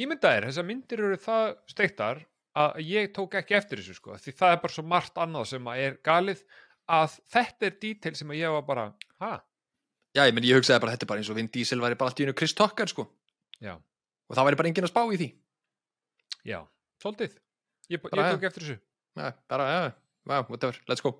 Ímyndaðir, 0.00 0.48
þessar 0.50 0.66
myndir 0.68 1.04
eru 1.04 1.20
það 1.20 1.52
steiktar 1.70 2.24
að 2.58 2.80
ég 2.84 3.12
tók 3.16 3.36
ekki 3.38 3.56
eftir 3.56 3.80
þessu 3.80 3.96
sko, 3.96 4.16
því 4.18 4.34
það 4.36 4.56
er 4.56 4.64
bara 4.64 4.74
svo 4.74 4.84
margt 4.90 5.20
annað 5.22 5.46
sem 5.52 5.70
að 5.70 5.84
er 5.84 5.96
galið 6.04 6.42
að 6.90 7.14
þetta 7.30 7.68
er 7.68 7.78
detail 7.84 8.16
sem 8.18 8.32
að 8.34 8.40
ég 8.40 8.56
var 8.56 8.66
bara, 8.66 8.86
ha, 9.22 9.32
Já, 10.10 10.24
ég, 10.26 10.40
ég 10.42 10.58
hugsaði 10.58 10.82
bara 10.82 10.96
þetta 10.96 11.06
er 11.06 11.10
bara 11.12 11.22
eins 11.22 11.30
og 11.30 11.36
Vin 11.38 11.48
Diesel 11.54 11.78
væri 11.78 11.96
bara 11.98 12.10
allt 12.10 12.20
í 12.20 12.24
einu 12.26 12.34
Chris 12.34 12.54
Tucker 12.58 12.90
sko. 12.90 13.04
Já, 13.62 13.76
og 13.78 14.34
það 14.34 14.48
væri 14.48 14.58
bara 14.58 14.70
enginn 14.72 14.88
að 14.88 14.90
spá 14.90 15.04
í 15.06 15.20
því. 15.20 15.28
Já, 16.50 16.58
svolítið, 17.02 17.36
ég, 17.90 18.02
Bara, 18.04 18.22
ég 18.22 18.30
ja. 18.30 18.36
tók 18.36 18.46
eftir 18.50 18.66
þessu. 18.66 18.78
Já, 19.18 19.26
bara, 19.50 19.66
já, 19.70 19.80
já, 19.90 20.40
whatever, 20.48 20.80
let's 20.88 21.04
go 21.04 21.18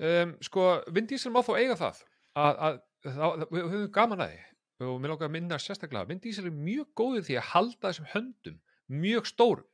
Um, 0.00 0.32
sko, 0.40 0.62
Vin 0.88 1.04
Diesel 1.06 1.30
má 1.34 1.42
þó 1.44 1.52
eiga 1.60 1.74
það 1.76 1.98
að, 2.40 2.60
að, 2.64 2.78
að 3.12 3.42
við 3.52 3.66
höfum 3.66 3.90
gaman 3.92 4.22
að 4.24 4.30
því 4.32 4.86
og 4.88 4.94
mér 5.02 5.12
langar 5.12 5.28
að 5.28 5.34
minna 5.34 5.58
sérstaklega, 5.60 6.08
Vin 6.08 6.22
Diesel 6.22 6.46
er 6.48 6.54
mjög 6.56 6.86
góður 6.96 7.26
því 7.26 7.36
að 7.36 7.50
halda 7.50 7.90
þessum 7.90 8.08
höndum 8.14 8.56
mjög 9.02 9.28
stórum. 9.28 9.68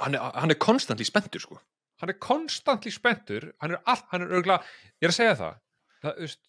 hann 0.00 0.18
er, 0.18 0.24
hann 0.34 0.50
er 0.50 0.58
konstantli 0.58 1.06
spenntur 1.06 1.44
sko 1.44 1.60
hann 2.02 2.10
er 2.10 2.18
konstantli 2.18 2.90
spenntur 2.92 3.46
hann 3.62 3.76
er, 3.76 3.80
all, 3.86 4.02
hann 4.10 4.26
er 4.26 4.34
örgulega, 4.40 4.74
ég 4.98 5.06
er 5.06 5.14
að 5.14 5.18
segja 5.20 5.38
það, 5.38 5.62
það 6.02 6.20
veist, 6.24 6.42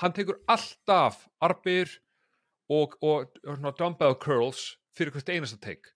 hann 0.00 0.16
tekur 0.16 0.40
alltaf 0.56 1.22
arbir 1.44 1.92
og, 2.72 2.96
og, 3.04 3.36
og 3.44 3.60
svona 3.60 3.76
dumbbell 3.76 4.16
curls 4.16 4.64
fyrir 4.96 5.12
hvert 5.12 5.28
einasta 5.36 5.60
take 5.60 5.92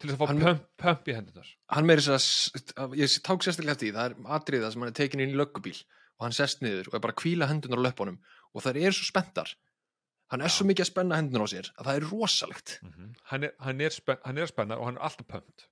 til 0.00 0.10
þess 0.10 0.16
að 0.16 0.20
fá 0.20 0.26
pump, 0.32 0.66
pump 0.80 1.08
í 1.08 1.16
hendunar 1.16 1.48
hann 1.76 1.88
meiri 1.88 2.04
þess 2.06 2.72
að 2.80 2.98
ég 2.98 3.16
ták 3.26 3.44
sérstaklega 3.44 3.76
eftir 3.76 3.96
það 3.96 4.10
er 4.10 4.30
atriða 4.38 4.70
sem 4.72 4.84
hann 4.84 4.92
er 4.92 4.96
tekin 4.96 5.24
inn 5.24 5.34
í 5.34 5.40
löggubíl 5.40 5.76
og 6.20 6.26
hann 6.26 6.36
sest 6.36 6.60
niður 6.60 6.90
og 6.90 6.96
er 6.98 7.02
bara 7.06 7.16
að 7.16 7.22
kvíla 7.22 7.48
hendunar 7.48 7.80
á 7.80 7.86
löpunum 7.88 8.20
og 8.52 8.64
það 8.64 8.78
er 8.84 8.96
svo 8.96 9.08
spenntar. 9.08 9.52
Hann 10.30 10.44
er 10.44 10.52
svo 10.52 10.66
mikið 10.68 10.84
að 10.84 10.90
spenna 10.92 11.18
hendunar 11.18 11.48
á 11.48 11.52
sér 11.52 11.70
að 11.74 11.86
það 11.88 11.98
er 11.98 12.08
rosalegt. 12.12 12.74
Hann, 13.32 13.46
er, 13.48 13.54
hann, 13.64 13.80
er 13.80 13.94
spen, 13.94 14.18
hann 14.26 14.38
er 14.38 14.46
að 14.46 14.52
spenna 14.52 14.78
og 14.78 14.88
hann 14.88 14.98
er 14.98 15.06
alltaf 15.08 15.28
pumped. 15.30 15.64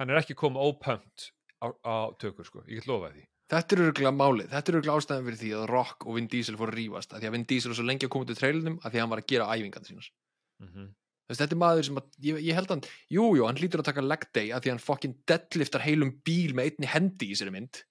Hann 0.00 0.12
er 0.12 0.20
ekki 0.22 0.36
komið 0.38 0.64
ópumped 0.70 1.26
á, 1.60 1.66
á 1.84 1.96
tökur 2.22 2.48
sko, 2.48 2.64
ég 2.66 2.80
get 2.80 2.88
lofa 2.88 3.12
því. 3.12 3.26
Þetta 3.52 3.74
er 3.74 3.82
örgulega 3.84 4.12
málið, 4.12 4.48
þetta 4.52 4.72
er 4.72 4.78
örgulega 4.78 5.02
ástæðan 5.02 5.28
fyrir 5.28 5.40
því 5.42 5.52
að 5.58 5.68
Rock 5.70 6.06
og 6.06 6.16
Vin 6.18 6.30
Diesel 6.32 6.56
fóru 6.60 6.74
að 6.74 6.80
rífast 6.80 7.12
að 7.12 7.22
því 7.22 7.28
að 7.28 7.36
Vin 7.36 7.46
Diesel 7.52 7.72
var 7.72 7.78
svo 7.78 7.86
lengi 7.88 8.08
að 8.08 8.12
koma 8.14 8.28
til 8.28 8.36
trailunum 8.38 8.80
að 8.82 8.90
því 8.90 8.98
að 8.98 9.04
hann 9.04 9.12
var 9.12 9.22
að 9.22 9.30
gera 9.32 9.46
æfingarna 9.54 9.88
sínar. 9.88 10.10
Mm 10.58 10.68
-hmm. 10.72 10.88
Þess, 11.28 11.42
þetta 11.42 11.54
er 11.54 11.60
maður 11.60 11.86
sem 11.88 12.00
að, 12.00 12.08
ég, 12.24 12.40
ég 12.48 12.56
held 12.56 12.70
hann 12.72 12.82
jú, 13.12 13.26
jú, 13.36 13.44
hann 13.44 13.60
hlýtur 13.60 13.82
að 13.82 13.90
taka 13.90 14.04
leg 14.04 14.26
day 14.32 14.48
að 14.48 14.64
því 14.64 14.70
að 14.70 14.74
hann 14.74 14.86
fokkin 14.86 15.14
deadliftar 15.28 15.84
heilum 15.84 16.14
bíl 16.24 16.54
með 16.56 16.70
einni 16.70 16.88
hendi 16.88 17.28
í 17.28 17.36
sér 17.36 17.52
mynd 17.52 17.82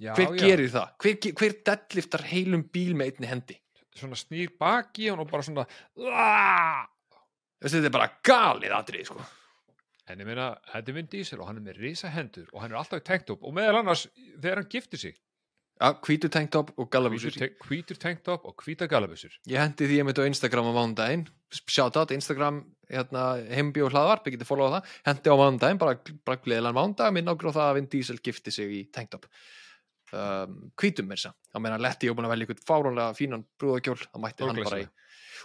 já, 0.00 0.14
hver 0.16 0.32
já, 0.32 0.40
gerir 0.40 0.72
það? 0.72 0.94
Hver, 1.04 1.30
hver 1.42 1.56
deadliftar 1.68 2.24
heilum 2.30 2.64
bíl 2.72 2.96
með 2.96 3.12
einni 3.12 3.32
hendi? 3.34 3.58
svona 3.96 4.18
snýr 4.18 4.52
baki 4.60 5.06
í 5.06 5.12
og 5.12 5.24
bara 5.30 5.44
svona 5.44 5.64
Aah! 5.66 6.84
Þess, 7.56 7.78
þetta 7.78 7.88
er 7.88 7.94
bara 7.94 8.08
galið 8.26 8.74
atrið 8.76 9.06
sko. 9.08 9.22
En 10.06 10.20
ég 10.20 10.28
meina, 10.28 10.50
þetta 10.70 10.92
er 10.92 10.96
Vin 10.98 11.08
Diesel 11.10 11.40
og 11.40 11.48
hann 11.48 11.60
er 11.60 11.64
með 11.66 11.78
risa 11.82 12.10
hendur 12.12 12.50
og 12.52 12.60
hann 12.62 12.74
er 12.74 12.80
alltaf 12.80 13.00
í 13.00 13.06
tanktop 13.06 13.46
og 13.46 13.54
meðal 13.56 13.80
annars 13.80 14.04
þegar 14.36 14.60
hann 14.60 14.68
giftir 14.70 15.02
sig 15.02 15.16
ja, 15.80 15.90
hvítu 16.06 16.30
tanktop 16.32 16.72
og 16.76 16.88
hvítur, 16.90 17.34
te- 17.36 17.52
hvítur 17.66 17.98
tanktop 18.00 18.46
og 18.48 18.64
hvíta 18.64 18.88
galabusur 18.90 19.34
ég 19.50 19.60
hendi 19.60 19.88
því 19.88 20.00
ég 20.00 20.08
mitt 20.08 20.20
á 20.20 20.24
Instagram 20.28 20.70
á 20.70 20.72
mánudaginn. 20.78 21.26
Shoutout 21.52 22.10
Instagram 22.16 22.64
hérna, 22.90 23.26
heimbi 23.54 23.84
og 23.84 23.92
hlaðvarp, 23.94 24.26
ég 24.26 24.34
geti 24.36 24.48
followa 24.48 24.80
það. 24.80 24.96
Hendi 25.06 25.30
á 25.30 25.36
mánudaginn, 25.38 25.78
bara, 25.82 25.98
bara 26.26 26.40
gleðilegan 26.42 26.76
mánudag. 26.76 27.14
Minn 27.14 27.30
ágrá 27.30 27.52
það 27.54 27.68
að 27.68 27.78
Vin 27.78 27.88
Diesel 27.92 28.18
gifti 28.24 28.54
sig 28.54 28.72
í 28.72 28.82
tanktop. 28.94 29.28
Um, 30.14 30.58
hvítum 30.78 31.08
mér 31.10 31.18
þess 31.18 31.32
að 31.32 31.38
þá 31.50 31.62
meina 31.64 31.80
Letti 31.82 32.10
og 32.10 32.14
búin 32.18 32.28
að 32.28 32.32
velja 32.36 32.46
ykkur 32.46 32.60
fáránlega 32.68 33.16
fínan 33.18 33.42
brúðakjól, 33.58 33.98
þá 34.06 34.20
mætti 34.22 34.46
hann 34.46 34.60
bara 34.62 34.78
í 34.84 34.86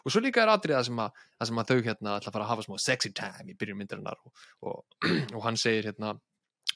og 0.01 0.13
svo 0.13 0.21
líka 0.23 0.41
er 0.43 0.51
atriða 0.53 0.81
sem 0.85 0.99
að, 1.01 1.23
það 1.37 1.49
sem 1.49 1.61
að 1.61 1.71
þau 1.71 1.79
hérna 1.87 2.13
ætla 2.17 2.31
að 2.31 2.35
fara 2.35 2.45
að 2.45 2.51
hafa 2.51 2.65
smá 2.65 2.75
sexy 2.81 3.11
time 3.17 3.51
í 3.53 3.57
byrjun 3.57 3.79
myndarinnar 3.81 4.21
og, 4.21 4.45
og, 4.69 4.97
og 5.35 5.41
hann 5.45 5.59
segir 5.59 5.89
hérna 5.91 6.13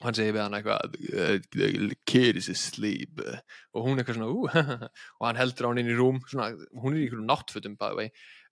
hann 0.02 0.16
segir 0.16 0.34
við 0.36 0.42
hann 0.44 0.56
eitthvað 0.58 0.96
"Uh, 1.12 1.38
the 1.56 1.96
kid 2.04 2.36
is 2.36 2.48
asleep. 2.52 3.20
Og 3.72 3.86
hún 3.86 3.98
eitthvað 3.98 4.18
svona 4.18 4.32
ú, 4.32 4.48
og 5.20 5.24
hann 5.26 5.40
heldur 5.40 5.66
á 5.66 5.70
hann 5.70 5.80
inn 5.80 5.92
í 5.92 5.96
rúm 5.96 6.20
svona, 6.28 6.52
hún 6.76 6.94
er 6.96 7.00
í 7.00 7.06
einhverjum 7.06 7.30
náttfötum 7.30 7.76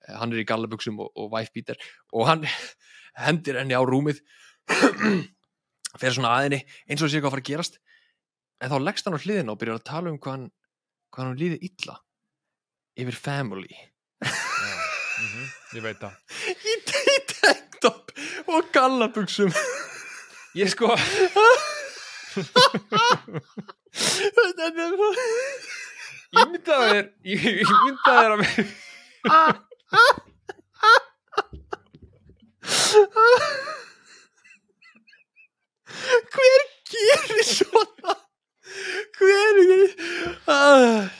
Eh, 0.08 0.16
hann 0.18 0.32
er 0.32 0.42
í 0.42 0.48
gallabuxum 0.48 0.98
og, 1.00 1.12
og 1.16 1.30
wifebeater 1.32 1.80
og 2.12 2.28
hann 2.28 2.44
hendir 3.24 3.58
henni 3.60 3.76
á 3.76 3.82
rúmið 3.84 4.20
fer 6.00 6.14
svona 6.14 6.34
aðinni 6.38 6.62
eins 6.88 7.04
og 7.04 7.10
sé 7.10 7.18
eitthvað 7.18 7.30
að 7.30 7.36
fara 7.36 7.44
að 7.44 7.50
gerast. 7.50 7.80
En 8.62 8.72
þá 8.72 8.78
leggst 8.82 9.08
hann 9.08 9.16
á 9.18 9.24
hliðina 9.24 9.54
og 9.54 9.60
byrjar 9.60 9.80
að 9.80 9.88
tala 9.90 10.12
um 10.12 10.20
hvað 10.20 10.36
hann, 10.36 10.46
hvað 11.14 11.28
hann 11.28 11.40
líði 11.40 11.60
illa 11.70 11.98
yfir 13.00 13.18
family. 13.18 13.80
Mm 14.24 15.28
-hmm, 15.30 15.48
Ég 15.78 15.82
veit 15.82 16.00
það. 16.00 16.14
Í, 16.70 16.74
í 17.14 17.18
tanktop 17.30 18.12
og 18.50 18.70
gallabuxum 18.74 19.52
Ég 20.54 20.70
sko 20.70 20.86
þetta 24.34 24.66
er 24.68 24.92
svo 24.94 25.08
Ímyndaðir 26.44 27.08
Ímyndaðir 27.26 28.30
að 28.34 28.42
hver 36.34 36.62
gerir 36.92 37.44
svona 37.48 38.14
hver 39.18 39.58
ah. 40.50 41.10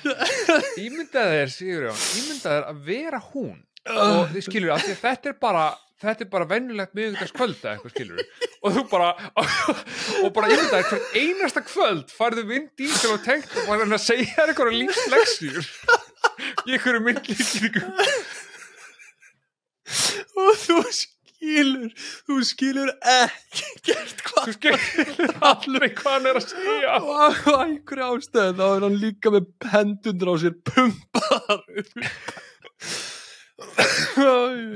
Ímyndaðir, 0.78 1.50
Sigurjón 1.50 1.98
Ímyndaðir 2.22 2.70
að 2.70 2.82
vera 2.86 3.20
hún 3.32 3.58
og 3.84 4.30
þið 4.30 4.46
skilur 4.46 4.76
að 4.76 4.86
þetta 4.94 5.34
er 5.34 5.40
bara 5.42 5.66
þetta 6.02 6.24
er 6.24 6.30
bara 6.32 6.48
vennulegt 6.50 6.94
miðugdags 6.96 7.34
kvöld 7.34 7.58
eða 7.60 7.74
eitthvað 7.76 7.94
skilur 7.94 8.18
og 8.64 8.76
þú 8.76 8.84
bara 8.90 9.10
og 10.24 10.30
bara 10.34 10.50
ímyndaðir 10.50 10.88
hvern 10.90 11.18
einasta 11.20 11.62
kvöld 11.64 12.14
farðu 12.14 12.46
vind 12.50 12.84
í 12.84 12.90
til 12.90 13.12
og 13.14 13.22
tengt 13.26 13.54
og 13.60 13.68
var 13.70 13.84
hann 13.84 13.96
að 13.96 14.04
segja 14.04 14.46
eitthvað 14.48 14.74
lífsleksjur 14.80 15.64
í 16.64 16.76
einhverju 16.76 17.02
myndlíkingu. 17.04 17.82
Og 20.40 20.54
þú 20.64 20.78
skilur 21.44 21.90
þú 22.24 22.38
skilur 22.48 22.90
ekki 23.14 23.68
gert 23.90 24.24
hvað 24.26 24.48
þú 24.48 24.54
skilur 24.56 25.34
alveg 25.50 25.94
hvað 26.00 26.16
hann 26.16 26.30
er 26.30 26.40
að 26.40 26.48
segja. 26.54 26.96
Og 26.98 27.12
á 27.20 27.56
einhverju 27.68 28.08
ástæðu 28.08 28.56
þá 28.58 28.64
er 28.70 28.88
hann 28.88 28.98
líka 29.04 29.34
með 29.34 29.52
hendundur 29.74 30.32
á 30.32 30.34
sér 30.42 30.58
pumpaðar 30.72 31.62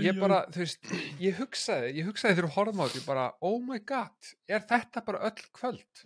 ég 0.05 0.19
bara, 0.21 0.45
þú 0.55 0.63
veist, 0.63 0.93
ég 1.23 1.39
hugsaði 1.41 1.95
ég 1.99 2.07
hugsaði 2.07 2.37
þegar 2.39 2.53
horfum 2.55 2.83
á 2.83 2.87
þetta, 2.87 3.01
ég 3.01 3.09
bara 3.09 3.25
oh 3.45 3.59
my 3.65 3.81
god, 3.87 4.31
er 4.47 4.63
þetta 4.69 5.03
bara 5.07 5.23
öll 5.31 5.43
kvöld 5.57 6.05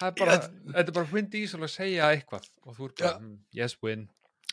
það 0.00 0.06
er 0.08 0.16
bara, 0.22 0.38
þetta 0.70 0.86
er 0.86 0.96
bara 0.96 1.10
Vin 1.12 1.28
Diesel 1.34 1.60
að 1.60 1.74
segja 1.74 2.08
eitthvað 2.14 2.48
og 2.64 2.78
þú 2.78 2.88
er 2.88 2.94
bara, 2.96 3.12
Já. 3.12 3.20
mm, 3.20 3.36
yes 3.60 3.76
win 3.84 4.08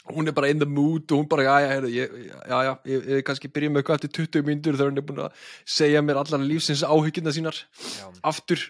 hún 0.08 0.28
er 0.32 0.36
bara 0.36 0.52
in 0.52 0.60
the 0.60 0.68
mood 0.68 1.08
og 1.12 1.24
hún 1.24 1.30
bara, 1.32 1.44
já, 1.48 1.56
já, 1.64 1.70
heyrðu, 1.76 1.94
ég, 1.96 2.18
já, 2.36 2.58
já, 2.68 2.74
ég, 2.92 3.08
ég 3.16 3.26
kannski 3.28 3.52
byrja 3.52 3.72
með 3.72 3.82
eitthvað 3.84 4.00
eftir 4.02 4.14
20 4.22 4.48
myndur 4.48 4.78
þegar 4.80 4.92
hún 4.92 5.02
er 5.02 5.08
búin 5.10 5.24
að 5.26 5.48
segja 5.78 6.04
mér 6.04 6.20
allar 6.22 6.44
lífsins 6.48 6.84
áhyggjuna 6.88 7.36
sínar 7.36 7.64
Já. 7.96 8.10
aftur 8.28 8.68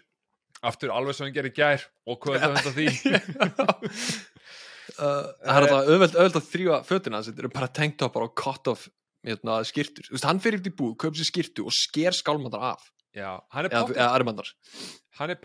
Aftur 0.66 0.90
alveg 0.90 1.14
sem 1.14 1.28
hann 1.28 1.36
gerir 1.36 1.54
gær 1.54 1.84
og 2.10 2.18
hvað 2.24 2.42
er 2.42 2.56
þetta 2.56 2.72
því? 2.74 2.86
uh, 4.96 5.28
það 5.44 5.58
er 5.58 5.66
alltaf 5.66 5.92
auðveld 5.92 6.40
að 6.40 6.48
þrýfa 6.52 6.80
fötina 6.88 7.22
þetta 7.26 7.44
eru 7.44 7.52
bara 7.54 7.70
tanktopar 7.80 8.28
og 8.28 8.36
cut 8.40 8.72
off 8.72 8.88
hérna, 9.28 9.60
skýrtur, 9.68 10.08
þú 10.08 10.16
veist, 10.16 10.28
hann 10.28 10.42
fyrir 10.44 10.62
upp 10.62 10.70
í 10.70 10.76
búð 10.80 10.96
köp 11.04 11.18
sér 11.20 11.30
skýrtu 11.30 11.66
og 11.68 11.76
sker 11.76 12.16
skálmandar 12.16 12.64
af. 12.74 12.90
Já, 13.18 13.32
hann 13.54 13.66
er 13.66 13.72
eða, 13.72 13.84
pottit, 13.84 14.00
eða 14.00 14.10
er 15.34 15.40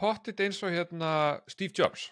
eins 0.44 0.60
og 0.62 0.74
hérna 0.74 1.12
Steve 1.50 1.72
Jobs. 1.78 2.10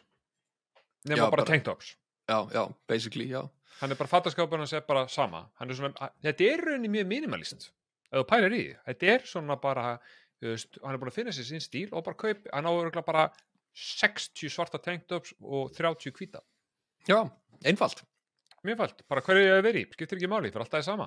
Nema 1.05 1.19
Já, 1.19 1.25
bara, 1.27 1.37
bara- 1.37 1.49
tanktops. 1.51 1.95
Já, 2.31 2.39
já, 2.55 2.63
basically, 2.89 3.27
já. 3.29 3.43
Hann 3.81 3.93
er 3.93 3.97
bara 3.97 4.11
fattaskapurinn 4.11 4.65
hans 4.65 4.73
er 4.77 4.83
bara 4.87 5.07
sama. 5.09 5.47
Er 5.61 5.75
svona, 5.75 6.11
þetta 6.23 6.49
er 6.53 6.65
rauninni 6.67 6.91
mjög 6.97 7.07
minimalist. 7.11 7.71
Ef 8.11 8.23
þú 8.23 8.27
pælar 8.29 8.57
í 8.57 8.65
þetta 8.87 9.13
er 9.15 9.27
svona 9.27 9.57
bara 9.61 9.99
veist, 10.41 10.79
hann 10.83 10.95
er 10.97 11.01
búin 11.01 11.11
að 11.13 11.19
finna 11.19 11.35
sér 11.35 11.47
sín 11.49 11.63
stíl 11.63 11.89
og 11.93 12.05
bara 12.07 12.19
kaup, 12.19 12.47
hann 12.53 12.69
á 12.69 12.73
örugglega 12.73 13.07
bara 13.07 13.27
60 13.77 14.51
svarta 14.51 14.81
tanktops 14.83 15.35
og 15.41 15.73
30 15.77 16.15
hvíta 16.17 16.41
já, 17.09 17.21
einfalt. 17.65 18.03
Mjög 18.65 18.77
fælt, 18.83 19.03
bara 19.09 19.23
hverju 19.25 19.43
ég 19.47 19.55
hef 19.57 19.65
verið 19.65 19.81
í, 19.87 19.93
skiptir 19.95 20.19
ekki 20.19 20.29
máli 20.29 20.51
fyrir 20.53 20.65
alltaf 20.67 20.81
það 20.83 20.85
sama. 20.91 21.07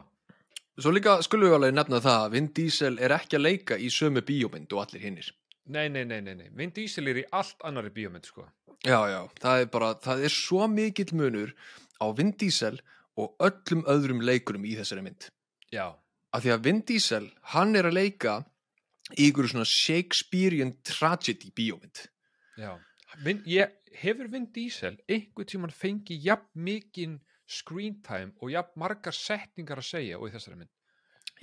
Svo 0.82 0.90
líka 0.90 1.20
skulum 1.22 1.52
við 1.52 1.56
alveg 1.60 1.74
nefna 1.78 2.00
það 2.02 2.24
að 2.26 2.32
Vin 2.34 2.48
Diesel 2.58 2.96
er 3.06 3.14
ekki 3.14 3.38
að 3.38 3.44
leika 3.46 3.78
í 3.78 3.90
sömu 3.94 4.24
bíómynd 4.26 4.74
og 4.74 4.82
allir 4.88 5.04
hinnir. 5.06 5.28
nei, 5.66 5.88
nei, 5.90 6.04
nei, 6.04 6.20
nei, 6.22 6.34
nei, 6.36 6.50
Vin 6.58 6.72
Diesel 6.76 7.08
er 7.08 7.20
í 7.22 7.26
allt 7.32 7.62
annari 7.64 7.90
bíómynd 7.94 8.26
sko. 8.26 8.48
Já, 8.84 8.98
já, 9.08 9.20
það 9.40 9.62
er 9.62 9.70
bara, 9.72 9.94
það 10.02 10.24
er 10.26 10.34
svo 10.34 10.66
mikill 10.68 11.14
munur 11.16 11.54
á 12.02 12.06
Vin 12.18 12.32
Diesel 12.36 12.80
og 13.16 13.36
öllum 13.40 13.84
öðrum 13.88 14.22
leikurum 14.26 14.66
í 14.66 14.74
þessari 14.80 15.04
mynd. 15.06 15.30
já, 15.72 15.94
Af 16.34 16.42
því 16.42 16.50
að 16.56 16.64
Vin 16.66 16.82
Diesel, 16.82 17.30
hann 17.54 17.76
er 17.78 17.86
að 17.86 17.94
leika 17.94 18.32
í 19.14 19.28
ykkur 19.30 19.46
svona 19.52 19.66
Shakespearean 19.70 20.74
tragedy 20.84 21.52
bíómynd. 21.54 22.08
já 22.58 22.74
Vin, 23.22 23.42
ég, 23.46 23.70
hefur 24.02 24.28
Vin 24.34 24.48
Diesel 24.56 24.98
einhvern 25.08 25.50
tímann 25.50 25.74
fengið 25.76 26.24
jafn 26.26 26.64
mikinn 26.66 27.20
screen 27.46 28.00
time 28.06 28.32
og 28.42 28.50
jafn 28.54 28.80
margar 28.80 29.14
setningar 29.14 29.82
að 29.82 29.90
segja 29.90 30.18
og 30.20 30.30
í 30.30 30.34
þessari 30.34 30.58
mynd 30.64 30.72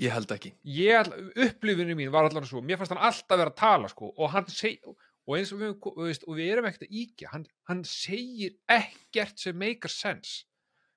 Ég 0.01 0.15
held 0.15 0.31
ekki. 0.33 0.55
ég, 0.65 1.11
upplifinu 1.45 1.95
mín 1.99 2.11
var 2.15 2.25
allan 2.29 2.47
svo 2.49 2.63
mér 2.65 2.79
fannst 2.81 2.95
hann 2.95 3.03
alltaf 3.05 3.37
vera 3.39 3.53
að 3.53 3.59
tala 3.61 3.89
sko 3.93 4.09
og 4.17 4.31
hann 4.33 4.47
seg, 4.49 4.79
og 5.27 5.37
eins 5.37 5.53
og 5.53 5.61
við, 5.61 5.75
veist, 5.99 6.25
og 6.25 6.39
við 6.39 6.53
erum 6.55 6.69
ekkert 6.71 6.87
að 6.89 6.95
íkja 7.03 7.33
hann, 7.35 7.45
hann 7.69 7.83
segir 7.85 8.55
ekkert 8.71 9.39
sem 9.43 9.59
make 9.61 9.89
sense 9.93 10.47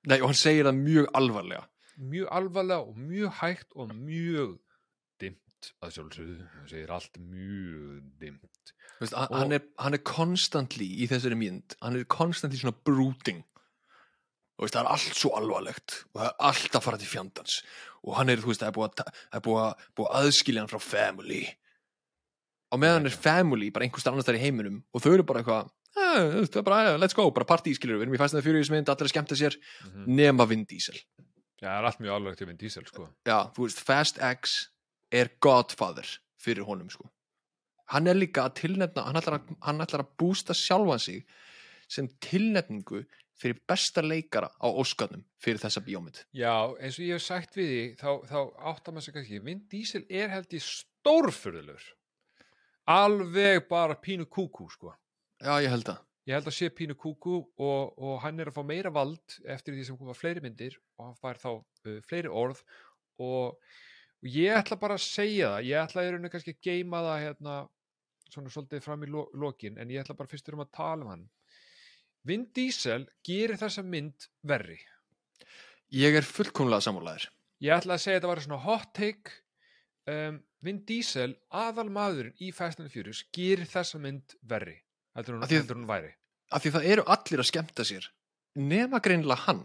Nei, 0.07 0.19
og 0.21 0.29
hann 0.31 0.39
segir 0.39 0.65
það 0.67 0.79
mjög 0.79 1.09
alvarlega. 1.19 1.67
mjög 1.97 2.27
alvarlega 2.31 2.81
og 2.87 2.97
mjög 2.97 3.35
hægt 3.41 3.75
og 3.75 3.91
mjög 3.95 4.55
dimmt 5.63 5.85
að 5.87 5.95
sjálfsögðu, 5.97 6.35
hann 6.53 6.69
segir 6.71 6.91
allt 6.93 7.17
mjög 7.19 8.29
Veist, 8.99 9.15
hann, 9.17 9.27
Og- 9.31 9.39
hann, 9.39 9.51
er, 9.57 9.63
hann 9.79 9.93
er 9.97 10.03
constantly 10.05 10.85
í 11.03 11.07
þessari 11.09 11.35
mynd, 11.39 11.75
hann 11.81 11.95
er 11.97 12.05
constantly 12.05 12.59
svona 12.59 12.75
brooding. 12.85 13.43
Þú 14.53 14.63
Veist, 14.67 14.75
það 14.75 14.83
er 14.83 14.91
allt 14.93 15.17
svo 15.17 15.31
alvarlegt 15.35 15.95
og 16.13 16.21
það 16.21 16.27
er 16.29 16.35
allt 16.49 16.75
að 16.77 16.83
fara 16.85 16.97
til 17.01 17.09
fjandans. 17.09 17.55
Og 18.03 18.15
hann 18.19 18.29
er, 18.29 18.37
þú 18.43 18.51
veist, 18.51 18.61
það 18.61 18.69
er 18.69 18.77
búið 18.77 18.89
að, 18.89 19.13
það 19.33 19.39
er 19.39 19.63
að, 19.63 19.85
búið 19.97 20.09
að 20.09 20.19
aðskilja 20.21 20.61
hann 20.63 20.71
frá 20.71 20.79
family. 20.85 21.41
Á 22.69 22.75
meðan 22.77 23.09
er 23.09 23.15
family 23.17 23.71
bara 23.73 23.85
einhvers 23.87 24.05
annars 24.07 24.25
þar 24.29 24.37
í 24.39 24.43
heiminum 24.45 24.79
og 24.93 25.01
þau 25.03 25.11
eru 25.13 25.25
bara 25.29 25.41
eitthvað 25.43 25.67
eh, 25.93 26.45
það 26.49 26.57
er 26.61 26.65
bara, 26.65 26.79
eh, 26.93 26.97
let's 27.01 27.13
go, 27.17 27.27
bara 27.33 27.45
partí 27.49 27.73
skilur 27.77 27.99
við 27.99 28.07
erum 28.07 28.15
í 28.17 28.21
fæstnaði 28.21 28.45
fyrir 28.47 28.71
mynd, 28.73 28.89
allir 28.89 29.09
að 29.09 29.13
skemmta 29.13 29.37
sér 29.37 29.57
mm 29.57 30.07
nema 30.21 30.47
Vin 30.49 30.65
Diesel. 30.69 30.97
Já, 31.61 31.67
það 31.69 31.77
er 31.79 31.85
allt 31.89 31.99
mjög 32.01 32.15
alvarlegt 32.15 32.41
til 32.41 32.47
Vin 32.49 32.57
Diesel 32.61 32.85
sko. 32.89 33.09
Já, 33.29 33.37
þú 33.55 33.67
veist, 33.67 33.83
Fast 33.85 34.17
X 34.19 34.55
er 35.13 35.31
godfather 35.43 36.07
fyrir 36.41 36.65
honum 36.67 36.89
sko. 36.89 37.09
hann 37.93 38.07
er 38.07 38.17
líka 38.17 38.47
að 38.47 38.55
tilnefna 38.63 39.07
hann 39.07 39.19
ætlar 39.19 39.39
að, 39.39 39.51
hann 39.61 39.83
ætlar 39.85 40.05
að 40.05 40.15
bústa 40.19 40.55
sjálfan 40.57 41.01
sig 41.03 41.25
sem 41.91 42.07
tilnefningu 42.23 43.03
fyrir 43.39 43.59
besta 43.67 44.01
leikara 44.03 44.49
á 44.61 44.67
Óskarnum 44.69 45.23
fyrir 45.41 45.61
þessa 45.61 45.83
bíómynd 45.83 46.23
Já, 46.31 46.71
eins 46.79 46.99
og 46.99 47.05
ég 47.05 47.17
hef 47.17 47.25
sagt 47.25 47.57
við 47.57 47.69
því 47.71 47.83
þá, 47.99 48.09
þá 48.29 48.39
áttar 48.71 48.95
maður 48.95 49.07
sig 49.07 49.17
kannski 49.17 49.43
Vin 49.43 49.67
Diesel 49.71 50.05
er 50.09 50.31
held 50.33 50.55
ég 50.55 50.65
stórfurðulegur 50.67 51.91
alveg 52.93 53.67
bara 53.69 53.95
pínu 53.99 54.25
kúkú 54.27 54.67
sko. 54.71 54.93
já, 55.39 55.59
ég 55.63 55.71
held 55.71 55.93
að 55.93 56.01
ég 56.27 56.37
held 56.37 56.47
að 56.47 56.55
sé 56.55 56.69
pínu 56.71 56.95
kúkú 56.99 57.39
og, 57.59 57.93
og 57.99 58.19
hann 58.23 58.39
er 58.39 58.51
að 58.51 58.57
fá 58.57 58.63
meira 58.67 58.91
vald 58.93 59.39
eftir 59.43 59.75
því 59.75 59.87
sem 59.87 59.99
koma 59.99 60.15
fleiri 60.15 60.43
myndir 60.43 60.77
og 60.97 61.09
hann 61.09 61.17
fær 61.19 61.39
þá 61.41 61.49
uh, 61.57 61.97
fleiri 62.07 62.31
orð 62.31 62.61
og, 63.19 63.59
og 64.23 64.31
ég 64.31 64.55
ætla 64.55 64.79
bara 64.79 64.95
að 64.95 65.03
segja 65.05 65.49
það 65.57 65.67
ég 65.67 65.83
ætla 65.83 66.03
í 66.05 66.11
rauninu 66.13 66.31
kannski 66.31 66.55
að 66.55 66.61
geima 66.63 67.01
það 67.03 67.23
hérna, 67.25 67.55
svona 68.31 68.53
svolítið 68.53 68.83
fram 68.85 69.03
í 69.03 69.09
lo 69.11 69.27
lokin 69.35 69.77
en 69.77 69.91
ég 69.91 70.03
ætla 70.03 70.15
bara 70.17 70.31
fyrstur 70.31 70.55
um 70.55 70.63
að 70.63 70.71
tala 70.79 71.03
um 71.03 71.11
hann. 71.11 71.25
Vin 72.23 72.47
Diesel 72.55 73.03
gerir 73.27 73.59
þessa 73.59 73.83
mynd 73.83 74.29
verri. 74.47 74.79
Ég 75.91 76.15
er 76.15 76.23
fullkomlega 76.25 76.85
sammálaðir 76.87 77.27
Ég 77.63 77.71
ætla 77.75 77.95
að 77.95 78.03
segja 78.03 78.17
að 78.17 78.21
þetta 78.21 78.31
var 78.31 78.41
svona 78.43 78.61
hot 78.63 78.89
take. 78.97 79.35
Um, 80.09 80.39
Vin 80.63 80.81
Diesel 80.87 81.33
aðal 81.51 81.89
maðurinn 81.91 82.35
í 82.43 82.49
Fast 82.55 82.79
and 82.79 82.91
Furious 82.91 83.21
gerir 83.35 83.67
þessa 83.67 83.99
mynd 84.03 84.35
verri 84.41 84.77
heldur 85.15 85.37
hún, 85.37 85.45
heldur 85.47 85.77
hún 85.79 85.87
væri. 85.87 86.13
af 86.51 86.63
því 86.63 86.71
það 86.75 86.87
eru 86.95 87.03
allir 87.15 87.43
að 87.43 87.49
skemmta 87.49 87.85
sér 87.87 88.07
nema 88.55 88.99
greinilega 89.03 89.45
hann. 89.47 89.61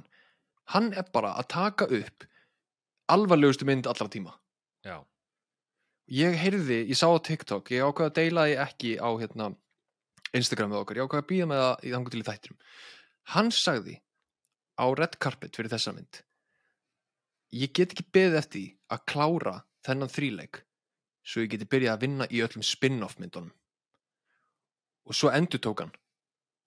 Hann 0.75 0.93
er 0.93 1.07
bara 1.13 1.33
að 1.41 1.49
taka 1.55 1.87
upp 1.87 2.27
alvarlegustu 3.09 3.67
mynd 3.67 3.87
allra 3.87 4.09
tíma 4.13 4.35
Já, 4.87 4.99
ég 6.21 6.37
heyrði, 6.39 6.83
ég 6.91 6.99
sá 6.99 7.09
á 7.11 7.19
TikTok 7.19 7.73
ég 7.75 7.87
ákveða 7.87 8.13
að 8.13 8.19
deila 8.21 8.47
því 8.47 8.59
ekki 8.65 8.93
á 9.03 9.09
hérna, 9.19 9.51
Instagram 10.37 10.73
með 10.75 10.85
okkur, 10.85 11.01
ég 11.01 11.09
ákveða 11.09 11.25
að 11.25 11.31
býða 11.33 11.51
með 11.51 11.65
það 11.65 11.85
í 11.89 11.93
þangu 11.97 12.15
til 12.15 12.21
í 12.21 12.29
þættirum 12.29 12.63
hann 13.35 13.51
sagði 13.53 13.99
á 14.79 14.87
red 14.95 15.19
carpet 15.19 15.59
fyrir 15.59 15.73
þessa 15.73 15.97
mynd 15.97 16.23
ég 17.59 17.75
get 17.75 17.93
ekki 17.93 18.07
beðið 18.15 18.41
eftir 18.43 18.71
að 18.93 19.05
klára 19.11 19.55
þennan 19.85 20.13
þríleik 20.13 20.63
svo 21.29 21.45
ég 21.45 21.53
geti 21.53 21.69
byrjað 21.69 21.97
að 21.97 22.05
vinna 22.07 22.29
í 22.33 22.41
öllum 22.45 22.65
spin-off 22.65 23.19
myndunum. 23.21 23.53
Og 25.09 25.17
svo 25.17 25.33
endur 25.33 25.61
tók 25.65 25.85
hann. 25.85 25.93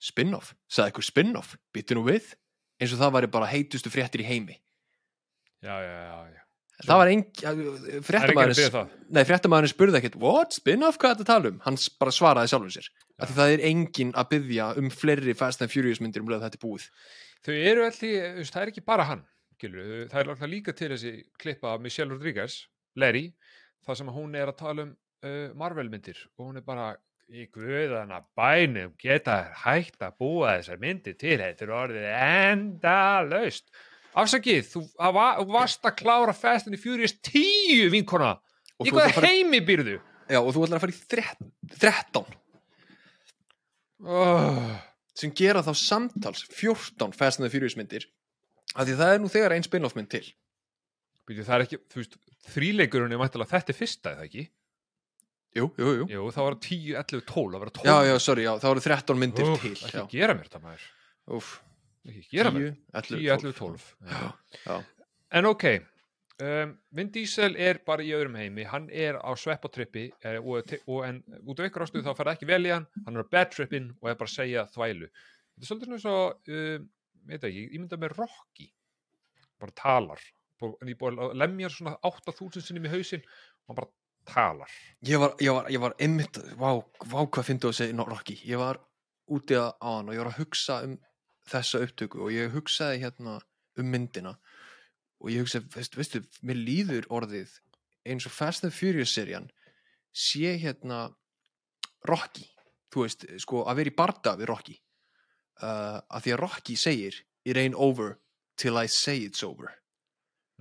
Spin-off, 0.02 0.54
sagði 0.70 0.92
eitthvað 0.92 1.08
spin-off? 1.10 1.56
Byttu 1.74 1.98
nú 1.98 2.06
við, 2.08 2.32
eins 2.82 2.94
og 2.94 3.02
það 3.02 3.16
væri 3.18 3.32
bara 3.34 3.50
heitustu 3.50 3.94
fréttir 3.94 4.24
í 4.24 4.30
heimi. 4.30 4.58
Já, 5.62 5.76
já, 5.78 5.98
já, 6.06 6.16
já. 6.34 6.41
Það 6.86 7.02
var 7.02 7.12
engin 7.12 7.50
að 7.52 9.26
fréttamaðurinn 9.28 9.72
spurði 9.72 10.00
ekkert, 10.02 10.18
what, 10.22 10.56
spin-off, 10.58 11.00
hvað 11.02 11.14
er 11.14 11.20
þetta 11.20 11.28
að 11.28 11.32
tala 11.34 11.52
um? 11.52 11.60
Hann 11.66 11.80
bara 12.02 12.16
svaraði 12.16 12.54
sjálfur 12.54 12.76
sér. 12.78 12.90
Því 13.22 13.38
það 13.38 13.56
er 13.56 13.66
engin 13.70 14.16
að 14.18 14.32
byggja 14.36 14.72
um 14.82 14.90
fleiri 14.94 15.36
Fast 15.38 15.62
and 15.62 15.74
Furious 15.74 16.02
myndir 16.02 16.24
um 16.24 16.32
leið 16.32 16.42
að 16.42 16.48
þetta 16.50 16.62
er 16.62 16.66
búið. 16.66 16.88
Þau 17.42 17.54
eru 17.56 17.86
allir, 17.86 18.42
það 18.50 18.64
er 18.64 18.74
ekki 18.74 18.86
bara 18.86 19.08
hann 19.10 19.24
skilur, 19.62 20.08
það 20.10 20.20
er 20.20 20.30
alltaf 20.34 20.50
líka 20.50 20.74
til 20.74 20.90
þessi 20.94 21.12
klippa 21.42 21.76
af 21.76 21.82
Michelle 21.84 22.16
Rodriguez, 22.16 22.64
Larry 22.98 23.28
það 23.86 24.00
sem 24.00 24.12
hún 24.16 24.36
er 24.38 24.52
að 24.52 24.60
tala 24.62 24.86
um 24.88 24.92
uh, 24.92 25.48
Marvel 25.58 25.90
myndir 25.92 26.20
og 26.38 26.50
hún 26.50 26.60
er 26.62 26.66
bara 26.66 26.92
í 27.32 27.46
guðana 27.54 28.20
bænum 28.36 28.96
geta 29.00 29.38
hægt 29.64 30.02
að 30.04 30.18
búa 30.20 30.58
þessar 30.58 30.82
myndir 30.82 31.16
til 31.20 31.38
þetta 31.40 31.66
er 31.66 31.74
orðið 31.78 32.08
enda 32.18 32.98
laust 33.28 33.72
afsakið, 34.18 34.64
þú 34.74 34.84
að 35.00 35.14
va- 35.18 35.34
þú 35.40 35.48
varst 35.56 35.88
að 35.88 35.98
klára 36.02 36.36
Fast 36.36 36.68
and 36.68 36.76
the 36.76 36.82
Furious 36.82 37.14
10 37.24 37.90
vinkona 37.94 38.36
Og 38.82 38.88
í 38.88 38.94
hvaða 38.94 39.14
að 39.14 39.28
heimi 39.30 39.62
býrðu 39.66 40.00
Já, 40.32 40.40
og 40.40 40.54
þú 40.56 40.66
ætlar 40.66 40.80
að 40.80 40.86
fara 40.86 40.96
í 40.96 41.02
þrett- 41.12 41.52
13 41.82 42.26
oh. 44.08 44.72
sem 45.18 45.34
gera 45.36 45.64
þá 45.66 45.74
samtals 45.78 46.46
14 46.50 47.14
Fast 47.18 47.42
and 47.42 47.52
Furious 47.54 47.78
myndir 47.80 48.08
af 48.76 48.88
því 48.88 48.96
það 49.00 49.14
er 49.14 49.20
nú 49.20 49.30
þegar 49.32 49.56
ein 49.56 49.66
spin-off 49.66 49.98
mynd 49.98 50.08
til. 50.14 50.24
Býtu, 51.28 51.44
það 51.44 51.56
er 51.58 51.64
ekki, 51.66 51.80
þú 51.92 52.00
veist, 52.00 52.14
þríleikurinn 52.54 53.12
er 53.12 53.20
mæntalega 53.20 53.52
þetta 53.52 53.74
er 53.74 53.78
fyrsta, 53.78 54.14
eða 54.16 54.28
ekki? 54.30 54.46
Jú, 55.60 55.66
jú, 55.76 55.90
jú. 56.00 56.06
Jú, 56.08 56.28
það 56.32 56.46
var 56.48 56.56
10, 56.64 56.86
11, 57.02 57.26
12, 57.28 57.52
það 57.52 57.64
var 57.66 57.72
12 57.76 57.90
Já, 57.90 57.96
já, 58.08 58.14
sorry, 58.24 58.46
já, 58.48 58.52
það 58.62 58.72
voru 58.72 58.84
13 58.86 59.20
myndir 59.20 59.50
Úff, 59.52 59.66
til. 59.66 59.74
ekki 59.76 60.00
Já, 60.00 60.06
gera 60.14 60.36
mér 60.38 60.48
þetta 60.48 60.62
maður 60.64 60.86
úf, 61.36 61.50
ekki 62.08 62.24
gera 62.32 62.52
mér 62.56 62.72
10, 62.98 63.18
10, 63.20 63.30
11, 63.30 63.54
12 63.58 63.88
Já, 64.10 64.22
já. 64.66 64.78
en 65.40 65.46
ok 65.52 65.66
um, 66.42 66.72
Vin 66.98 67.12
Diesel 67.14 67.56
er 67.62 67.80
bara 67.86 68.02
í 68.04 68.10
öðrum 68.18 68.36
heimi. 68.40 68.64
Hann 68.66 68.88
er 68.90 69.20
á 69.22 69.30
sveppatrippi 69.38 70.08
eh, 70.26 70.40
og, 70.42 70.72
og 70.90 71.04
en 71.06 71.20
út 71.46 71.60
af 71.62 71.70
ykkur 71.70 71.86
ástuð 71.86 72.08
þá 72.08 72.16
fara 72.18 72.34
ekki 72.34 72.50
vel 72.50 72.64
í 72.66 72.74
hann. 72.74 72.88
Hann 73.06 73.16
er 73.20 73.26
á 73.28 73.32
bad 73.32 73.52
trippin 73.54 73.92
og 74.02 74.10
er 74.10 74.18
bara 74.18 74.32
að 74.32 74.34
segja 74.40 74.64
þvælu. 74.74 75.10
Þetta 75.12 75.62
er 75.62 75.70
svolítið 75.70 75.92
svona 75.92 76.02
svo 76.02 76.18
um, 76.58 76.88
ekki, 77.38 77.52
ég 77.68 77.78
mynda 77.78 78.00
með 78.02 78.16
Rocky. 78.18 78.68
Bara 79.62 79.78
talar. 79.78 80.24
Bú- 80.62 80.74
en 80.82 80.90
ég 80.90 80.98
búið 80.98 81.22
að 81.28 81.38
lemja 81.38 81.70
svona 81.74 81.94
8000 82.10 82.66
sinnum 82.66 82.90
í 82.90 82.94
hausinn 82.96 83.22
og 83.22 83.70
hann 83.76 83.80
bara 83.84 83.92
talar. 84.34 84.74
Ég 85.06 85.22
var, 85.22 85.36
ég 85.42 85.54
var, 85.54 85.70
ég 85.74 85.82
var 85.86 85.96
einmitt, 86.02 86.42
vá, 86.58 86.72
vá 87.06 87.20
hvað 87.22 87.48
finnst 87.48 87.66
þú 87.68 87.72
að 87.76 87.78
segja, 87.84 88.08
Rocky, 88.10 88.40
ég 88.50 88.58
var 88.62 88.82
úti 89.32 89.58
á 89.62 89.70
hann 89.86 90.10
og 90.10 90.18
ég 90.18 90.22
var 90.26 90.32
að 90.34 90.42
hugsa 90.42 90.82
um 90.90 90.98
þessa 91.50 91.82
upptöku 91.86 92.22
og 92.26 92.34
ég 92.36 92.54
hugsaði 92.54 93.02
hérna 93.04 93.40
um 93.80 93.90
myndina 93.90 94.36
og 95.22 95.32
ég 95.34 95.44
hugsa, 95.44 95.62
veist, 95.74 95.98
veistu, 95.98 96.22
mér 96.46 96.60
líður 96.60 97.08
orðið 97.14 97.54
eins 98.10 98.26
og 98.26 98.34
Fast 98.34 98.66
and 98.66 98.74
Furious 98.74 99.14
serían 99.14 99.50
sé 100.12 100.56
hérna 100.62 101.12
Rocky, 102.10 102.48
þú 102.92 103.06
veist, 103.06 103.28
sko 103.42 103.66
að 103.70 103.82
vera 103.82 103.92
í 103.92 103.98
barda 103.98 104.34
við 104.40 104.50
Rocky. 104.50 104.80
Uh, 105.62 106.02
að 106.10 106.26
því 106.26 106.32
að 106.34 106.42
Rocky 106.42 106.76
segir 106.80 107.20
it 107.46 107.58
ain't 107.58 107.78
over 107.78 108.18
till 108.58 108.74
I 108.78 108.88
say 108.90 109.22
it's 109.28 109.46
over. 109.46 109.78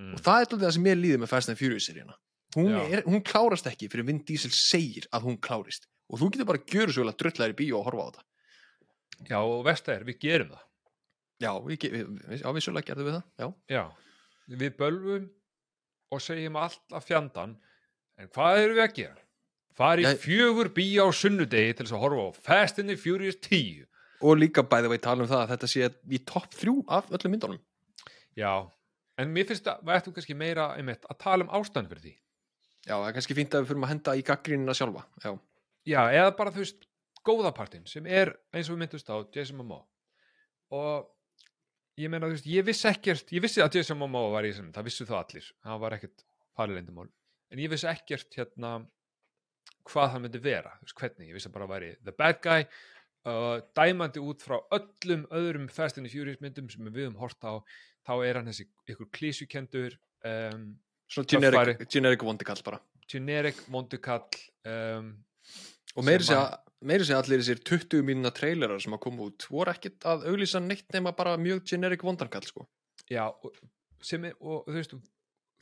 Mm. 0.00 0.14
og 0.16 0.20
það 0.24 0.34
er 0.34 0.46
alltaf 0.46 0.60
það 0.60 0.74
sem 0.76 0.84
mér 0.84 1.00
líður 1.00 1.22
með 1.22 1.32
Fast 1.32 1.50
and 1.52 1.58
Furious 1.60 1.88
seríana 1.88 2.14
hún, 2.56 2.72
er, 2.72 3.02
hún 3.04 3.22
klárast 3.26 3.68
ekki 3.68 3.88
fyrir 3.90 4.06
Vin 4.08 4.22
Diesel 4.26 4.52
segir 4.54 5.06
að 5.14 5.28
hún 5.28 5.38
klárist. 5.42 5.86
Og 6.10 6.20
þú 6.20 6.30
getur 6.34 6.48
bara 6.48 6.60
að 6.60 6.74
gjöra 6.74 6.94
svo 6.94 7.04
vel 7.04 7.12
að 7.12 7.20
drullar 7.22 7.52
í 7.52 7.58
bíó 7.60 7.78
og 7.78 7.86
horfa 7.86 8.02
á 8.02 8.08
þetta. 8.10 8.24
Já, 9.30 9.38
og 9.38 9.60
vest 9.66 9.90
er, 9.92 10.06
við 10.08 10.18
gerum 10.24 10.52
það 10.54 10.66
já, 11.40 11.50
við, 11.64 11.88
við, 11.92 12.06
við, 12.28 12.44
vissulega 12.56 12.90
gerðum 12.90 13.10
við 13.10 13.18
það 13.18 13.24
já, 13.44 13.48
Já, 13.76 13.84
við 14.60 14.76
bölvum 14.78 15.26
og 16.10 16.22
segjum 16.24 16.58
allt 16.60 16.96
af 16.96 17.06
fjandan 17.06 17.56
en 18.20 18.30
hvað 18.34 18.64
erum 18.64 18.78
við 18.78 18.84
að 18.84 18.96
gera? 18.98 19.20
Fari 19.80 20.04
Já. 20.04 20.10
í 20.12 20.18
fjögur 20.20 20.68
bíó 20.76 21.06
á 21.08 21.12
sunnudegi 21.14 21.76
til 21.76 21.86
þess 21.86 21.96
að 21.96 22.02
horfa 22.04 22.26
á 22.26 22.30
Fast 22.48 22.80
and 22.82 22.92
the 22.92 22.98
Furious 23.00 23.38
10 23.40 23.86
og 24.20 24.36
líka 24.36 24.64
bæði 24.66 24.90
veit 24.92 25.04
tala 25.04 25.24
um 25.24 25.30
það 25.30 25.44
að 25.44 25.52
þetta 25.54 25.68
sé 25.72 25.88
í 26.12 26.20
topp 26.28 26.56
þrjú 26.58 26.74
af 26.92 27.08
öllum 27.14 27.32
myndunum. 27.34 27.60
Já, 28.36 28.68
en 29.16 29.32
mér 29.32 29.48
finnst 29.48 29.70
að 29.70 29.86
við 29.86 29.96
ættum 29.96 30.16
kannski 30.16 30.36
meira 30.36 30.66
einmitt, 30.76 31.06
að 31.08 31.20
tala 31.22 31.46
um 31.46 31.54
ástæðan 31.56 31.88
fyrir 31.88 32.04
því. 32.04 32.12
Já, 32.84 32.92
það 32.92 33.06
er 33.06 33.16
kannski 33.16 33.36
fínt 33.38 33.54
að 33.54 33.62
við 33.62 33.70
fyrir 33.70 33.86
að 33.86 33.92
henda 33.94 34.16
í 34.16 34.26
gaggrínina 34.26 34.76
sjálfa 34.76 35.06
já, 35.24 35.32
Já, 35.88 36.00
eða 36.12 36.34
bara 36.36 36.52
þú 36.52 36.64
veist 36.64 36.84
góðapartin 37.24 37.88
sem 37.88 38.06
er 38.08 38.34
eins 38.52 38.68
og 38.68 38.76
við 38.76 38.82
myndust 38.84 39.08
á 39.08 39.16
Jason 39.32 39.56
Momoa. 39.60 39.86
Og 40.76 41.08
ég 42.00 42.12
meina 42.12 42.28
þú 42.28 42.36
veist, 42.36 42.48
ég 42.50 42.66
vissi 42.66 42.88
ekkert 42.90 43.34
ég 43.34 43.44
vissi 43.44 43.64
að 43.64 43.80
Jason 43.80 44.00
Momoa 44.00 44.32
var 44.36 44.48
í 44.48 44.54
þessum 44.54 44.72
það 44.76 44.88
vissu 44.88 45.08
það 45.08 45.20
allir, 45.24 45.50
það 45.66 45.82
var 45.84 45.98
ekkert 45.98 46.24
farlendumál 46.58 47.10
en 47.50 47.62
ég 47.62 47.72
vissi 47.72 47.90
ekkert 47.90 48.40
hérna 48.40 48.78
hvað 49.90 50.14
það 50.14 50.24
myndi 50.24 50.42
vera 50.44 50.74
þú 50.78 50.88
veist, 50.88 50.98
hvernig, 51.02 51.28
ég 51.30 51.38
vissi 51.38 51.50
að 51.50 51.58
bara 51.58 51.70
væri 51.74 51.92
the 52.04 52.16
bad 52.16 52.42
guy 52.44 52.66
uh, 53.28 53.60
dæmandi 53.76 54.22
út 54.22 54.44
frá 54.44 54.58
öllum 54.74 55.26
öðrum 55.34 55.68
Fast 55.72 55.98
and 56.00 56.10
Furious 56.12 56.40
myndum 56.42 56.70
sem 56.72 56.86
við 56.88 57.06
höfum 57.06 57.18
hort 57.20 57.44
á. 57.44 57.60
Þá 58.06 58.14
er 58.26 58.40
hann 58.40 58.48
þessi 58.48 58.66
ykkur 58.88 59.10
klísukendur 59.16 59.96
um, 60.26 60.70
generic, 61.28 61.84
generic 61.90 62.24
vondikall 62.24 62.62
bara. 62.64 62.80
Generic 63.10 63.60
mondukall 63.68 64.24
um, 64.64 65.12
og 65.96 66.06
meiri 66.06 66.24
Sem 66.24 66.36
segja, 66.36 66.60
meiri 66.86 67.06
segja 67.06 67.20
allir 67.20 67.42
þessir 67.42 67.62
20 67.66 68.04
mínuna 68.08 68.32
trailerar 68.34 68.82
sem 68.82 68.94
að 68.96 69.02
koma 69.06 69.26
út 69.28 69.46
voru 69.52 69.72
ekkit 69.74 70.06
að 70.08 70.28
auglýsa 70.30 70.62
neitt 70.64 70.88
nema 70.94 71.12
bara 71.16 71.36
mjög 71.40 71.64
generic 71.68 72.04
vondarkall 72.06 72.46
sko. 72.46 72.66
Já, 73.10 73.26
og, 73.28 73.56
sem 74.04 74.24
er, 74.30 74.36
og 74.40 74.68
þú 74.68 74.76
veist, 74.78 74.94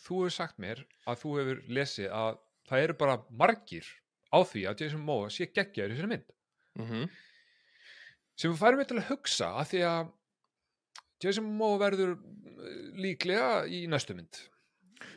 þú 0.05 0.21
hefur 0.23 0.35
sagt 0.35 0.61
mér 0.62 0.85
að 1.09 1.23
þú 1.23 1.33
hefur 1.41 1.64
lesið 1.79 2.12
að 2.14 2.39
það 2.69 2.85
eru 2.85 2.99
bara 3.01 3.16
margir 3.31 3.89
á 4.29 4.39
því 4.45 4.66
að 4.69 4.85
Jason 4.85 5.03
Momoa 5.03 5.33
sé 5.33 5.49
geggjaður 5.49 5.95
í 5.95 5.97
þessari 5.97 6.12
mynd 6.14 6.31
mm 6.79 7.09
sem 8.39 8.53
við 8.53 8.61
færum 8.61 8.85
til 8.87 9.01
að 9.01 9.09
hugsa 9.09 9.49
að 9.59 9.64
því 9.73 9.81
að 9.89 10.11
Jason 11.25 11.47
Momoa 11.49 11.81
verður 11.83 12.12
eh, 12.14 12.77
líklega 13.03 13.49
í 13.66 13.81
næstu 13.91 14.14
mynd 14.14 14.39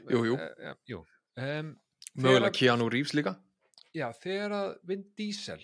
Jú, 0.10 0.24
jú. 0.26 0.38
Ja, 0.40 0.72
jú. 0.90 1.04
Um, 1.38 1.76
mögulega 2.18 2.50
Keanu 2.58 2.88
Reeves 2.90 3.14
líka 3.14 3.36
Já, 3.94 4.08
þegar 4.24 4.56
að 4.58 4.72
Vin 4.90 5.04
Diesel 5.20 5.62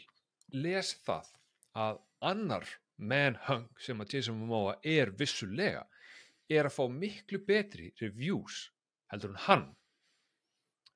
les 0.53 0.93
það 1.05 1.29
að 1.77 1.99
annar 2.31 2.67
manhung 2.97 3.67
sem 3.81 3.99
að 4.01 4.17
Jason 4.17 4.39
Momoa 4.39 4.77
er 4.83 5.11
vissulega 5.17 5.85
er 6.49 6.69
að 6.69 6.77
fá 6.77 6.83
miklu 6.89 7.41
betri 7.45 7.91
reviews 8.01 8.71
heldur 9.11 9.35
en 9.35 9.43
hann. 9.45 9.65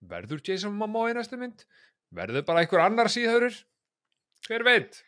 Verður 0.01 0.41
Jason 0.47 0.73
Momoa 0.73 1.11
í 1.11 1.15
næstu 1.17 1.37
mynd? 1.37 1.65
Verður 2.11 2.45
bara 2.47 2.63
einhver 2.63 2.83
annar 2.83 3.11
síðhörur? 3.11 3.53
Hver 4.47 4.65
veit? 4.65 5.03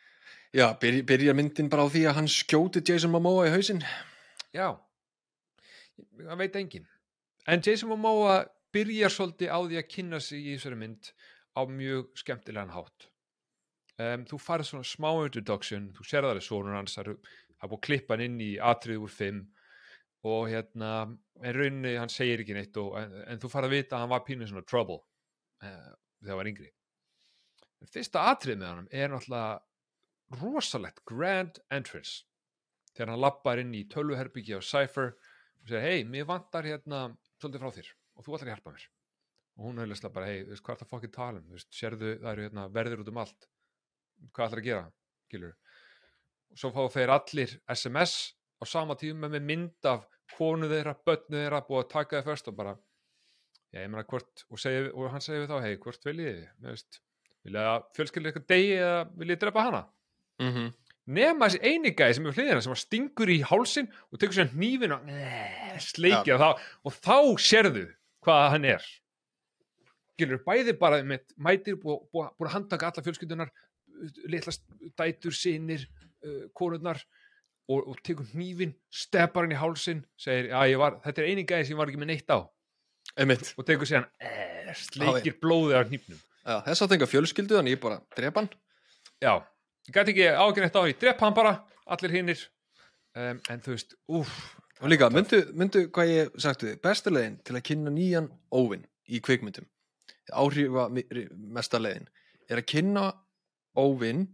Já, 0.54 0.68
byrja, 0.78 1.02
byrja 1.02 1.34
myndin 1.34 1.68
bara 1.68 1.88
á 1.88 1.90
því 1.90 2.04
að 2.06 2.18
hann 2.20 2.30
skjóti 2.30 2.84
Jason 2.86 3.10
Momoa 3.10 3.48
í 3.48 3.54
hausinn. 3.56 3.82
Já, 4.54 4.76
það 6.20 6.38
veit 6.44 6.60
engin 6.60 6.86
en 7.46 7.62
Jason 7.64 7.90
Momoa 7.90 8.44
byrjar 8.74 9.12
svolítið 9.12 9.52
á 9.52 9.58
því 9.62 9.80
að 9.80 9.90
kynna 9.90 10.20
sig 10.22 10.44
í 10.44 10.54
þessari 10.56 10.78
mynd 10.80 11.10
á 11.54 11.60
mjög 11.68 12.14
skemmtilegan 12.18 12.72
hátt 12.74 13.08
um, 14.02 14.24
þú 14.28 14.40
farið 14.42 14.70
svona 14.70 14.88
smá 14.88 15.10
introduction 15.24 15.90
þú 15.96 16.06
sér 16.08 16.26
það 16.26 16.40
er 16.40 16.46
sonur 16.48 16.78
hans 16.78 16.96
það 16.96 17.12
er 17.14 17.18
búið 17.64 17.78
að 17.78 17.84
klippa 17.86 18.16
hann 18.16 18.24
inn 18.26 18.40
í 18.42 18.52
atrið 18.72 19.04
úr 19.06 19.12
5 19.12 19.42
og 20.24 20.48
hérna 20.48 20.90
en 21.42 21.56
rauninni 21.56 21.96
hann 21.98 22.12
segir 22.12 22.42
ekki 22.42 22.56
neitt 22.56 22.76
og, 22.80 22.94
en, 23.00 23.12
en 23.28 23.40
þú 23.42 23.50
farið 23.52 23.70
að 23.70 23.76
vita 23.76 23.96
að 23.96 24.04
hann 24.04 24.12
var 24.14 24.24
pínu 24.26 24.48
svona 24.48 24.66
trouble 24.68 25.00
uh, 25.00 25.92
þegar 26.20 26.32
hann 26.32 26.40
var 26.40 26.50
yngri. 26.50 26.70
En 27.84 27.92
fyrsta 27.92 28.24
atrið 28.30 28.60
með 28.60 28.72
hann 28.72 28.90
er 28.90 29.12
náttúrulega 29.12 30.40
rosalegt 30.40 31.02
grand 31.08 31.60
entrance. 31.74 32.24
Þegar 32.94 33.12
hann 33.12 33.24
lappar 33.24 33.60
inn 33.60 33.74
í 33.76 33.84
tölvuherbyggi 33.90 34.56
á 34.56 34.60
Cypher 34.64 35.12
og 35.12 35.68
segir 35.68 35.84
hei, 35.84 36.04
mér 36.08 36.28
vantar 36.30 36.68
hérna 36.68 37.06
svolítið 37.40 37.64
frá 37.64 37.74
þér 37.78 37.90
og 38.14 38.24
þú 38.24 38.36
ætlar 38.36 38.48
að 38.48 38.54
hjálpa 38.54 38.74
mér. 38.76 38.86
Og 39.54 39.66
hún 39.68 39.82
hefði 39.82 40.10
bara, 40.14 40.30
hei, 40.30 40.38
hvað 40.56 40.72
er 40.74 40.80
það 40.80 40.90
fokkið 40.90 41.12
talum 41.14 41.58
sérðu, 41.68 42.14
það 42.22 42.30
eru 42.32 42.46
hérna, 42.48 42.64
verður 42.74 43.04
út 43.04 43.10
um 43.12 43.20
allt 43.22 43.48
hvað 44.32 44.46
ætlar 44.46 44.62
að 44.62 44.68
gera, 44.68 44.86
gilur 45.32 45.54
og 46.54 46.60
svo 46.60 46.70
fá 46.70 46.82
þeir 46.94 47.12
allir 47.16 47.54
SMS 47.74 48.14
á 48.62 48.64
sama 48.68 48.94
tíma 48.98 49.28
með 49.28 49.46
mynd 49.48 49.88
af 49.90 50.04
konu 50.36 50.68
þeirra, 50.70 50.94
börnu 51.06 51.40
þeirra, 51.40 51.64
búið 51.66 51.82
að 51.82 51.90
taka 51.90 52.20
þið 52.20 52.28
först 52.30 52.50
og 52.50 52.56
bara 52.58 52.76
já, 53.74 53.82
ég 53.82 53.90
meina 53.90 54.06
hvort, 54.06 54.46
og, 54.48 54.60
segi, 54.60 54.86
og 54.94 55.10
hann 55.12 55.24
segir 55.24 55.44
við 55.44 55.50
þá, 55.50 55.58
hei, 55.64 55.74
hvort 55.82 56.08
viljið 56.08 56.40
þið, 56.62 57.02
vilja 57.44 57.66
að 57.72 57.84
fjölskylda 57.98 58.32
ykkur 58.32 58.46
degi 58.54 58.72
eða 58.78 59.04
viljið 59.20 59.40
drepa 59.42 59.66
hana? 59.68 59.82
Mm 60.42 60.52
-hmm. 60.52 60.72
nema 61.06 61.46
þessi 61.46 61.60
eini 61.62 61.90
gæði 61.94 62.14
sem 62.14 62.26
er 62.26 62.38
hliðina 62.38 62.62
sem 62.64 62.74
stingur 62.74 63.30
í 63.30 63.42
hálsin 63.42 63.90
og 64.10 64.18
tekur 64.18 64.34
sér 64.34 64.50
hnífin 64.54 64.94
og 64.94 65.10
sleikja 65.78 66.38
þá 66.38 66.48
og 66.84 66.92
þá 66.92 67.18
sérðu 67.38 67.86
hvað 68.24 68.50
hann 68.50 68.64
er. 68.64 68.84
Gilur, 70.18 70.40
bæði 70.46 70.78
bara 70.78 71.02
með 71.02 71.34
mætir 71.36 71.76
búið 71.76 72.06
búi, 72.10 72.26
búi 72.38 72.46
að 72.46 72.54
handtaka 72.54 72.86
alla 72.86 73.02
fjölskyldunar 73.02 73.50
litlast 74.30 74.64
dætur 74.98 75.34
sinir 75.36 75.86
uh, 76.24 76.46
konurnar 76.56 77.00
og, 77.68 77.80
og 77.80 78.00
tekur 78.04 78.26
hnífin, 78.34 78.74
steppar 78.92 79.46
hann 79.46 79.54
í 79.54 79.58
hálsin 79.58 80.02
segir, 80.20 80.50
já 80.52 80.58
ég 80.68 80.80
var, 80.80 80.98
þetta 81.04 81.22
er 81.22 81.30
eini 81.30 81.46
gæði 81.48 81.68
sem 81.68 81.76
ég 81.76 81.80
var 81.80 81.92
ekki 81.92 82.00
með 82.02 82.10
neitt 82.12 82.32
á. 82.34 82.38
Einmitt. 83.20 83.52
Og 83.56 83.66
tekur 83.68 83.88
sér 83.88 84.02
hann 84.02 84.08
eh, 84.20 84.72
sleikir 84.76 85.38
blóðið 85.40 85.78
af 85.78 85.90
hnífnum. 85.90 86.22
Já, 86.44 86.56
þess 86.66 86.84
að 86.84 86.92
tenga 86.92 87.08
fjölskyldu 87.08 87.56
þannig 87.56 87.76
ég 87.76 87.82
bara 87.84 88.00
drepa 88.16 88.42
hann. 88.42 88.50
Já, 89.22 89.32
ég 89.88 89.96
gæti 89.96 90.14
ekki 90.14 90.28
ágjörnett 90.34 90.76
á 90.76 90.82
því. 90.82 90.96
Drepa 91.00 91.28
hann 91.28 91.38
bara, 91.38 91.54
allir 91.96 92.16
hinnir 92.18 92.42
um, 93.16 93.40
en 93.48 93.64
þú 93.64 93.76
veist, 93.76 93.96
úff. 94.12 94.40
Og 94.82 94.90
líka, 94.90 95.08
myndu, 95.14 95.40
myndu 95.56 95.86
hvað 95.94 96.10
ég 96.10 96.34
sagtu 96.42 96.74
leiðin 97.14 97.38
til 97.46 97.54
að 97.56 97.64
kynna 97.70 97.94
nýjan 97.94 98.28
óvinn 98.52 98.84
í 99.08 99.22
kvikmyndum 99.24 99.68
áhrifa 100.32 100.88
mesta 101.34 101.80
leiðin 101.80 102.08
er 102.48 102.60
að 102.60 102.68
kynna 102.70 103.04
óvinn 103.78 104.26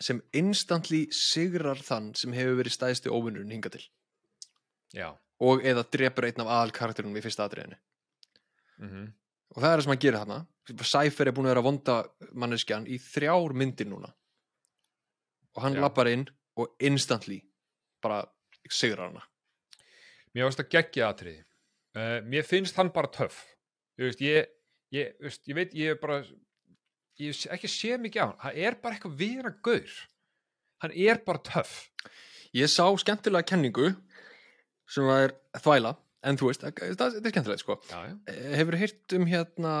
sem 0.00 0.20
instantly 0.36 1.06
sigrar 1.12 1.80
þann 1.84 2.14
sem 2.16 2.32
hefur 2.32 2.58
verið 2.60 2.76
stæðsti 2.76 3.12
óvinnurinn 3.12 3.52
hinga 3.52 3.72
til. 3.72 3.82
Já, 4.96 5.12
og 5.40 5.64
eða 5.66 5.84
drepur 5.92 6.26
einn 6.28 6.42
af 6.42 6.50
aðal 6.50 6.72
karakterunum 6.76 7.18
í 7.20 7.24
fyrsta 7.24 7.46
atriðinu. 7.46 7.76
Mhm. 8.80 9.12
Og 9.50 9.62
það 9.62 9.70
er 9.70 9.76
það 9.76 9.82
sem 9.84 9.92
hann 9.92 10.02
gerir 10.04 10.18
þarna. 10.20 10.40
Cypher 10.86 11.28
er 11.28 11.34
búin 11.34 11.46
að 11.48 11.54
vera 11.54 11.66
vonda 11.66 11.94
manneskjan 12.32 12.86
í 12.86 12.98
þrjár 13.02 13.54
myndir 13.56 13.88
núna. 13.90 14.12
Og 15.56 15.62
hann 15.64 15.74
Já. 15.74 15.80
lappar 15.80 16.06
inn 16.06 16.28
og 16.56 16.76
instantly 16.78 17.40
bara 18.00 18.24
sigrar 18.70 19.10
hana. 19.10 19.24
Mér 20.34 20.46
finnst 20.46 20.60
það 20.62 20.70
geggja 20.70 21.08
atriði. 21.10 21.44
Uh, 21.96 22.20
mér 22.22 22.46
finnst 22.46 22.76
hann 22.76 22.92
bara 22.94 23.10
töff. 23.10 23.42
Ég, 23.98 24.46
ég, 24.94 25.16
veist, 25.20 25.42
ég 25.48 25.54
veit 25.58 25.74
ég 25.74 25.96
er 25.96 25.98
bara 26.00 26.22
ég 27.20 27.40
ekki 27.54 27.70
sé 27.70 27.96
mikið 28.00 28.22
á 28.22 28.26
hann. 28.26 28.38
Hann 28.44 28.60
er 28.66 28.76
bara 28.82 28.96
eitthvað 28.96 29.18
vera 29.20 29.52
gaur. 29.64 29.96
Hann 30.84 30.94
er 30.96 31.20
bara 31.26 31.42
töff. 31.44 31.74
Ég 32.56 32.70
sá 32.72 32.86
skemmtilega 32.98 33.46
kenningu 33.52 33.92
sem 34.90 35.06
er 35.14 35.36
þvæla 35.60 35.94
en 36.26 36.36
þú 36.40 36.48
veist, 36.50 36.64
það 36.64 37.20
er 37.20 37.32
skemmtilegt 37.32 37.62
sko. 37.62 37.76
Já, 37.88 38.00
já. 38.10 38.14
Eh, 38.32 38.56
Hefur 38.58 38.76
heyrt 38.80 39.14
um 39.16 39.26
hérna 39.30 39.74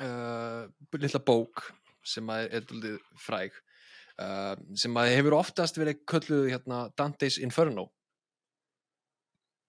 uh, 0.00 0.62
litla 0.96 1.20
bók 1.22 1.66
sem 2.06 2.26
að 2.32 2.46
er 2.54 2.64
daldið 2.70 2.96
fræg 3.20 3.54
uh, 4.22 4.54
sem 4.78 4.96
að 4.98 5.12
hefur 5.18 5.36
oftast 5.38 5.78
verið 5.78 6.00
kölluð 6.08 6.48
hérna 6.54 6.86
Dante's 6.98 7.38
Inferno? 7.42 7.88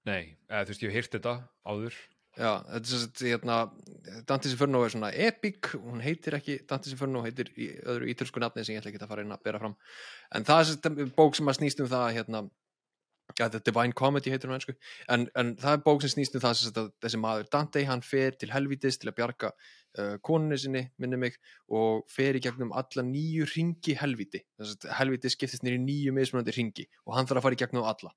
Nei, 0.07 0.37
eða, 0.47 0.63
þú 0.63 0.71
veist, 0.71 0.85
ég 0.85 0.93
hef 0.93 0.97
heyrt 1.01 1.17
þetta 1.17 1.35
áður 1.67 1.97
Já, 2.37 2.51
þetta 2.69 2.77
er 2.77 3.01
sagt 3.01 3.21
hérna 3.25 3.55
Dante's 4.29 4.53
Inferno 4.53 4.83
er 4.85 4.93
svona 4.93 5.09
epic 5.25 5.71
hún 5.73 6.03
heitir 6.05 6.37
ekki 6.37 6.59
Dante's 6.69 6.93
Inferno 6.93 7.23
heitir 7.25 7.49
í 7.57 7.71
öðru 7.81 8.11
ítölsku 8.13 8.41
nafni 8.43 8.65
sem 8.65 8.75
ég 8.75 8.83
ætla 8.83 8.91
ekki 8.91 9.01
að 9.01 9.09
fara 9.09 9.25
inn 9.25 9.33
að 9.33 9.41
bera 9.47 9.61
fram. 9.63 9.73
En 10.37 10.45
það 10.45 10.61
er 10.61 10.69
sagt 10.69 11.17
bók 11.17 11.37
sem 11.37 11.49
að 11.49 11.57
snýst 11.57 11.81
um 11.81 11.89
það 11.89 12.11
hérna 12.19 12.43
ja, 13.39 13.49
The 13.49 13.59
Divine 13.65 13.93
Comedy 13.97 14.31
heitir 14.31 14.51
hún 14.51 14.57
einsku 14.57 14.75
en, 15.13 15.25
en 15.33 15.55
það 15.59 15.73
er 15.73 15.81
bók 15.85 16.03
sem 16.03 16.13
snýst 16.13 16.37
um 16.37 16.43
það 16.43 16.61
að 16.69 16.91
þessi 17.03 17.21
maður 17.21 17.49
Dante 17.53 17.83
hann 17.89 18.05
fer 18.05 18.37
til 18.39 18.51
helvítis 18.53 19.01
til 19.01 19.11
að 19.11 19.17
bjarga 19.19 19.51
uh, 19.53 20.15
konunni 20.25 20.59
sinni, 20.61 20.85
minni 21.01 21.19
mig 21.19 21.37
og 21.67 22.05
fer 22.13 22.37
í 22.37 22.43
gegnum 22.43 22.73
alla 22.77 23.05
nýju 23.07 23.49
ringi 23.55 23.97
að 23.97 24.87
helvíti 24.99 25.33
skiptist 25.33 25.65
nýju 25.65 26.15
mismunandi 26.15 26.55
ringi 26.55 26.87
og 27.05 27.17
hann 27.17 27.29
þarf 27.29 27.41
að 27.41 27.47
fara 27.49 27.59
í 27.59 27.63
gegnum 27.65 27.89
alla 27.89 28.13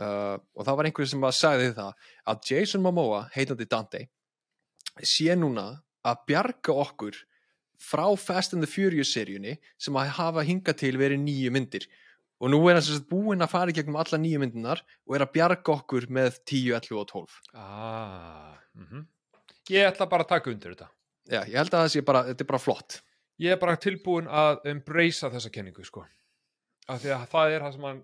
uh, 0.00 0.36
og 0.56 0.66
það 0.66 0.78
var 0.78 0.88
einhverju 0.88 1.12
sem 1.12 1.26
að 1.28 1.38
sagði 1.38 1.70
það 1.76 2.08
að 2.32 2.50
Jason 2.50 2.84
Momoa, 2.84 3.26
heitandi 3.34 3.68
Dante 3.68 4.06
sé 5.00 5.36
núna 5.38 5.66
að 6.06 6.24
bjarga 6.28 6.76
okkur 6.84 7.18
frá 7.82 8.04
Fast 8.18 8.54
and 8.54 8.62
the 8.62 8.70
Furious 8.70 9.12
seríunni 9.14 9.56
sem 9.80 9.96
að 9.98 10.14
hafa 10.18 10.44
hingað 10.46 10.80
til 10.84 10.94
verið 11.00 11.22
nýju 11.24 11.52
myndir. 11.54 11.86
Og 12.42 12.50
nú 12.50 12.58
er 12.70 12.80
sagt 12.82 13.06
búinn 13.10 13.42
að 13.42 13.52
fara 13.54 13.70
í 13.70 13.76
gegnum 13.76 14.00
alla 14.02 14.18
nýju 14.18 14.40
myndinar 14.42 14.82
og 15.06 15.16
er 15.16 15.24
að 15.26 15.32
bjarga 15.36 15.76
okkur 15.76 16.08
með 16.10 16.40
10, 16.42 16.74
11 16.78 16.98
og 16.98 17.08
12 17.12 17.36
ah, 17.54 18.58
mm 18.74 19.08
ég 19.70 19.86
ætla 19.86 20.08
bara 20.10 20.24
að 20.26 20.32
taka 20.32 20.50
undir 20.50 20.72
þetta. 20.74 20.88
Já, 21.30 21.38
ég 21.46 21.54
held 21.54 21.70
að 21.70 21.84
það 21.84 21.92
sé 21.92 22.00
bara, 22.02 22.22
þetta 22.26 22.42
er 22.42 22.48
bara 22.48 22.58
flott. 22.60 22.96
Ég 23.40 23.54
er 23.54 23.60
bara 23.62 23.78
tilbúin 23.78 24.26
að 24.26 24.66
embracea 24.72 25.30
þessa 25.30 25.52
kenningu 25.54 25.86
sko. 25.86 26.02
Af 26.90 26.98
því 27.04 27.12
að 27.14 27.28
það 27.30 27.54
er 27.54 27.64
það 27.64 27.76
sem 27.76 27.86
hann 27.86 28.00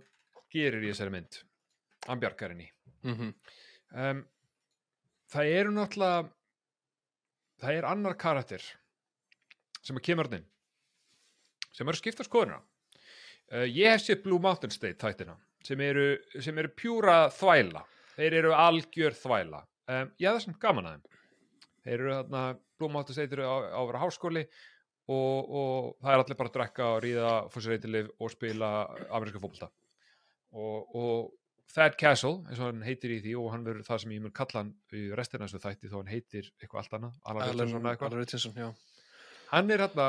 gerir 0.54 0.86
í 0.86 0.92
þessari 0.92 1.14
mynd 1.16 1.40
hann 2.08 2.20
bjargar 2.22 2.54
henni. 2.54 2.68
Mm 3.06 3.14
-hmm. 3.14 3.32
um, 4.10 4.24
það 5.32 5.52
eru 5.60 5.74
náttúrulega 5.76 6.30
það 7.62 7.74
er 7.74 7.84
annar 7.84 8.16
karakter 8.18 8.64
sem 9.82 9.96
að 9.96 10.06
kemur 10.08 10.30
hann 10.32 10.46
sem 11.72 11.88
eru 11.88 11.96
skipta 11.96 12.24
skoðuna 12.24 12.58
uh, 13.52 13.66
ég 13.66 13.92
hef 13.92 14.02
séð 14.02 14.22
Blue 14.22 14.40
Mountain 14.40 14.74
State 14.74 14.98
þættina 14.98 15.36
sem 15.64 15.80
eru, 15.84 16.08
sem 16.40 16.58
eru 16.60 16.70
pjúra 16.76 17.18
þvæla. 17.34 17.84
Þeir 18.18 18.36
eru 18.40 18.54
algjör 18.56 19.16
þvæla. 19.18 19.62
Um, 19.88 20.10
ég 20.20 20.28
hef 20.28 20.38
það 20.38 20.44
sem 20.44 20.58
gaman 20.62 20.88
að 20.88 20.96
þeim. 20.96 21.20
Þeir 21.84 21.94
eru 21.98 22.14
þarna, 22.16 22.42
Blue 22.78 22.94
Mountain 22.94 23.16
State 23.16 23.38
eru 23.38 23.48
á, 23.48 23.56
á 23.74 23.80
að 23.80 23.88
vera 23.90 24.02
háskóli 24.04 24.44
og, 25.08 25.50
og 25.60 25.90
það 26.02 26.12
er 26.12 26.22
allir 26.22 26.38
bara 26.38 26.52
að 26.52 26.56
drekka 26.58 26.88
og 26.92 27.02
ríða 27.04 27.34
fórsreitilif 27.54 28.10
og 28.18 28.32
spila 28.32 28.70
ameríska 29.08 29.42
fólkta 29.42 29.70
og, 30.52 30.96
og 30.98 31.30
Thad 31.74 31.96
Castle, 32.00 32.38
eins 32.48 32.60
og 32.62 32.70
hann 32.70 32.84
heitir 32.86 33.12
í 33.12 33.18
því 33.24 33.34
og 33.38 33.50
hann 33.52 33.64
verður 33.66 33.84
það 33.86 33.98
sem 34.04 34.12
ég 34.16 34.22
mun 34.24 34.32
kalla 34.34 34.62
hann 34.62 34.70
í 34.96 35.02
restina 35.18 35.44
þessu 35.44 35.60
þætti 35.64 35.90
þó 35.92 35.96
hann 36.00 36.12
heitir 36.12 36.46
eitthvað 36.62 36.80
allt 36.82 36.94
annað 36.98 37.18
Alan 37.28 38.16
Richardson, 38.16 38.54
hann 39.52 39.74
er 39.74 39.84
hérna 39.84 40.06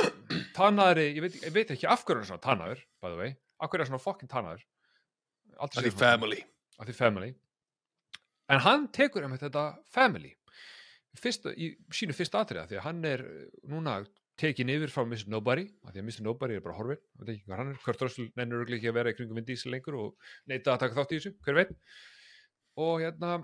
tannaðri, 0.58 1.10
ég 1.16 1.26
veit, 1.26 1.36
ég 1.44 1.54
veit 1.54 1.74
ekki 1.74 1.88
af 1.90 2.04
hverju 2.06 2.22
hann 2.22 2.24
er 2.24 2.30
svona 2.32 2.44
tannaður, 2.46 2.80
by 3.04 3.12
the 3.12 3.18
way. 3.20 3.34
Af 3.60 3.68
hverju 3.70 3.80
er 3.80 3.84
hann 3.84 3.92
svona 3.92 4.04
fokkin 4.06 4.32
tannaður 4.32 4.64
af 5.60 5.74
því 5.76 5.92
family. 5.94 6.40
Family. 6.98 7.30
En 8.50 8.60
hann 8.64 8.88
tekur 8.92 9.24
um 9.28 9.36
þetta 9.38 9.68
family. 9.94 10.32
Fyrst, 11.20 11.46
í 11.54 11.70
sínu 11.94 12.16
fyrsta 12.16 12.40
atriða 12.42 12.66
því 12.70 12.80
að 12.80 12.86
hann 12.88 13.04
er 13.06 13.22
núna 13.70 14.00
tekin 14.40 14.70
yfir 14.74 14.90
frá 14.90 15.04
Mr. 15.06 15.28
Nobody 15.30 15.66
af 15.84 15.92
því 15.94 16.00
að 16.02 16.06
Mr. 16.08 16.24
Nobody 16.26 16.58
er 16.58 16.64
bara 16.64 16.76
horfin 16.78 17.00
það 17.00 17.28
er 17.28 17.34
ekki 17.34 17.46
hvað 17.48 17.60
hann 17.60 17.70
er, 17.72 17.80
Kurt 17.84 18.02
Russell 18.02 18.30
nennur 18.38 18.64
ekki 18.66 18.90
að 18.90 18.98
vera 18.98 19.12
í 19.12 19.18
kringum 19.18 19.38
Vin 19.38 19.46
Diesel 19.48 19.74
lengur 19.74 19.98
og 20.00 20.30
neita 20.50 20.74
að 20.74 20.82
taka 20.84 20.98
þátt 20.98 21.14
í 21.14 21.20
þessu, 21.20 21.34
hver 21.44 21.58
veit 21.60 21.74
og 22.84 23.04
hérna 23.04 23.36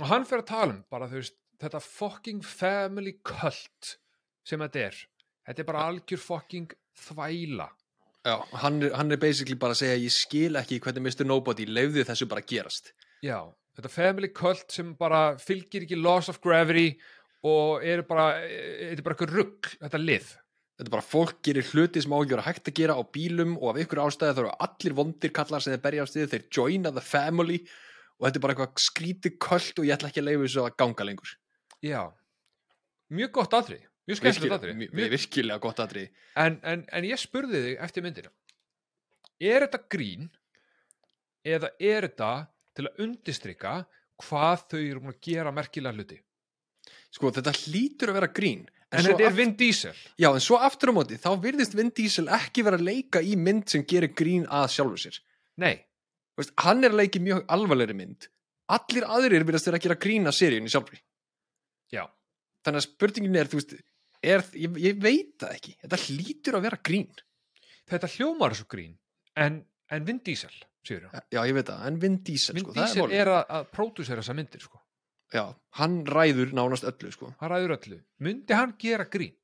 og 0.00 0.08
hann 0.08 0.26
fyrir 0.28 0.44
að 0.44 0.50
tala 0.52 0.76
um 0.76 0.82
bara 0.92 1.10
þú 1.10 1.20
veist 1.20 1.36
þetta 1.60 1.82
fucking 1.84 2.40
family 2.46 3.18
cult 3.26 3.94
sem 4.46 4.62
þetta 4.64 4.86
er 4.86 4.98
þetta 5.48 5.62
er 5.64 5.68
bara 5.68 5.84
algjör 5.90 6.24
fucking 6.24 6.74
þvæla 7.08 7.68
Já, 8.20 8.36
hann 8.60 8.82
er, 8.84 8.92
hann 8.92 9.12
er 9.14 9.20
basically 9.20 9.56
bara 9.56 9.72
að 9.72 9.80
segja 9.80 10.00
ég 10.00 10.12
skil 10.12 10.58
ekki 10.60 10.80
hvernig 10.84 11.06
Mr. 11.08 11.24
Nobody 11.28 11.64
leiði 11.68 12.04
þessu 12.08 12.28
bara 12.28 12.44
gerast 12.44 12.92
Já, 13.24 13.48
þetta 13.76 13.92
family 13.92 14.28
cult 14.36 14.72
sem 14.72 14.94
bara 14.96 15.36
fylgir 15.40 15.86
ekki 15.86 16.00
loss 16.00 16.28
of 16.32 16.40
gravity 16.44 16.94
og 16.94 17.19
er 17.42 18.04
bara, 18.08 18.30
þetta 18.44 18.98
er 18.98 19.04
bara 19.06 19.16
eitthvað 19.16 19.34
rugg 19.36 19.68
þetta 19.78 20.00
lið. 20.00 20.30
Þetta 20.80 20.88
er 20.88 20.94
bara 20.94 21.04
fólk 21.04 21.42
gerir 21.44 21.68
hluti 21.74 22.00
sem 22.00 22.12
ágjör 22.16 22.40
að 22.40 22.46
hægt 22.48 22.70
að 22.70 22.78
gera 22.78 22.96
á 22.96 23.02
bílum 23.04 23.56
og 23.58 23.74
af 23.74 23.82
ykkur 23.82 24.00
ástæði 24.06 24.36
þá 24.36 24.42
eru 24.42 24.52
allir 24.66 24.96
vondir 24.96 25.32
kallar 25.36 25.64
sem 25.64 25.74
þeir 25.74 25.84
berja 25.84 26.04
á 26.04 26.08
stiði, 26.08 26.30
þeir 26.32 26.46
joina 26.56 26.92
the 26.96 27.04
family 27.04 27.58
og 28.16 28.26
þetta 28.26 28.40
er 28.40 28.44
bara 28.44 28.56
eitthvað 28.56 28.84
skrítið 28.84 29.36
köld 29.44 29.80
og 29.80 29.88
ég 29.88 29.96
ætla 29.96 30.08
ekki 30.08 30.22
að 30.22 30.28
leiða 30.28 30.42
þessu 30.46 30.64
að 30.64 30.76
ganga 30.80 31.06
lengur. 31.08 31.34
Já, 31.84 32.00
mjög 33.12 33.32
gott 33.40 33.56
aðrið 33.56 33.84
mjög 34.08 34.20
skemmtilegt 34.20 34.64
Virkilega, 34.64 34.96
mjög, 34.96 35.10
virkilega 35.14 35.62
gott 35.62 35.82
aðrið 35.84 36.08
en, 36.40 36.58
en, 36.64 36.84
en 36.88 37.06
ég 37.08 37.20
spurði 37.20 37.62
þig 37.66 37.84
eftir 37.86 38.04
myndina. 38.04 38.32
Er 39.40 39.64
þetta 39.64 39.82
grín 39.92 40.30
eða 41.46 41.70
er 41.76 42.08
þetta 42.08 42.32
til 42.76 42.88
að 42.88 43.04
undistrykka 43.06 43.76
hvað 44.20 44.66
þau 44.72 44.80
eru 44.80 45.04
að 45.12 45.20
gera 45.24 45.54
merkilega 45.54 45.96
hluti 45.96 46.20
Sko 47.10 47.32
þetta 47.34 47.52
hlýtur 47.64 48.12
að 48.12 48.18
vera 48.20 48.30
grín 48.30 48.64
en, 48.90 49.02
svo 49.02 49.12
þetta 49.16 49.26
er 49.26 49.36
Vin 49.38 49.54
Diesel 49.58 49.94
Já, 50.20 50.28
en 50.30 50.42
svo 50.44 50.58
aftur 50.62 50.92
á 50.92 50.94
móti, 50.94 51.18
þá 51.18 51.30
virðist 51.42 51.74
Vin 51.78 51.90
Diesel 51.96 52.28
ekki 52.36 52.62
vera 52.66 52.78
að 52.78 52.86
leika 52.86 53.22
í 53.22 53.36
mynd 53.38 53.66
sem 53.72 53.82
gerir 53.88 54.12
grín 54.14 54.44
að 54.46 54.68
sjálfur 54.76 55.02
sér. 55.06 55.18
nei, 55.60 55.76
Þú 56.36 56.44
Veist, 56.44 56.52
hann 56.62 56.84
er 56.86 56.94
að 56.94 57.00
leika 57.02 57.18
í 57.18 57.24
mjög 57.26 57.40
alvarlegri 57.52 57.94
mynd. 57.98 58.28
Allir 58.72 59.04
aðrir 59.04 59.42
virðast 59.44 59.66
vera 59.68 59.80
að 59.80 59.82
gera 59.88 59.96
grín 60.00 60.30
að 60.30 60.36
seríunni 60.38 60.70
sjálfri. 60.72 61.00
já 61.92 62.04
Þannig 62.64 62.78
að 62.80 62.86
spurningin 62.86 63.36
er, 63.40 63.48
þú 63.50 63.58
veist, 63.58 63.74
er, 64.22 64.44
ég, 64.54 64.78
ég 64.80 65.02
veit 65.02 65.34
það 65.42 65.56
ekki. 65.56 65.74
Þetta 65.82 65.98
hlýtur 66.06 66.56
að 66.56 66.64
vera 66.68 66.78
grín. 66.88 67.10
þetta 67.90 68.10
hljómar 68.14 68.54
svo 68.54 68.66
grín 68.70 68.94
en, 69.34 69.64
en 69.90 70.04
Vin 70.06 70.20
Diesel, 70.24 70.54
séu 70.86 71.00
Já, 71.02 71.40
ég 71.42 71.54
veit 71.56 71.66
það, 71.66 71.86
en 71.90 71.98
Vin 72.00 72.18
Diesel, 72.22 72.54
Vin 72.54 72.64
sko, 72.64 72.72
er 72.72 72.78
Diesel 72.78 73.02
málið. 73.02 73.16
er 73.20 73.32
að, 73.34 73.42
að 73.58 73.68
pródúsera 73.74 74.22
þessa 74.22 74.36
myndir 74.38 74.62
sko. 74.62 74.80
Já, 75.32 75.54
hann 75.78 76.04
ræður 76.06 76.50
nánast 76.52 76.84
öllu, 76.84 77.12
sko. 77.14 77.34
hann 77.40 77.50
ræður 77.52 77.76
öllu, 77.78 78.00
myndi 78.20 78.54
hann 78.54 78.74
gera 78.78 79.04
grín 79.04 79.34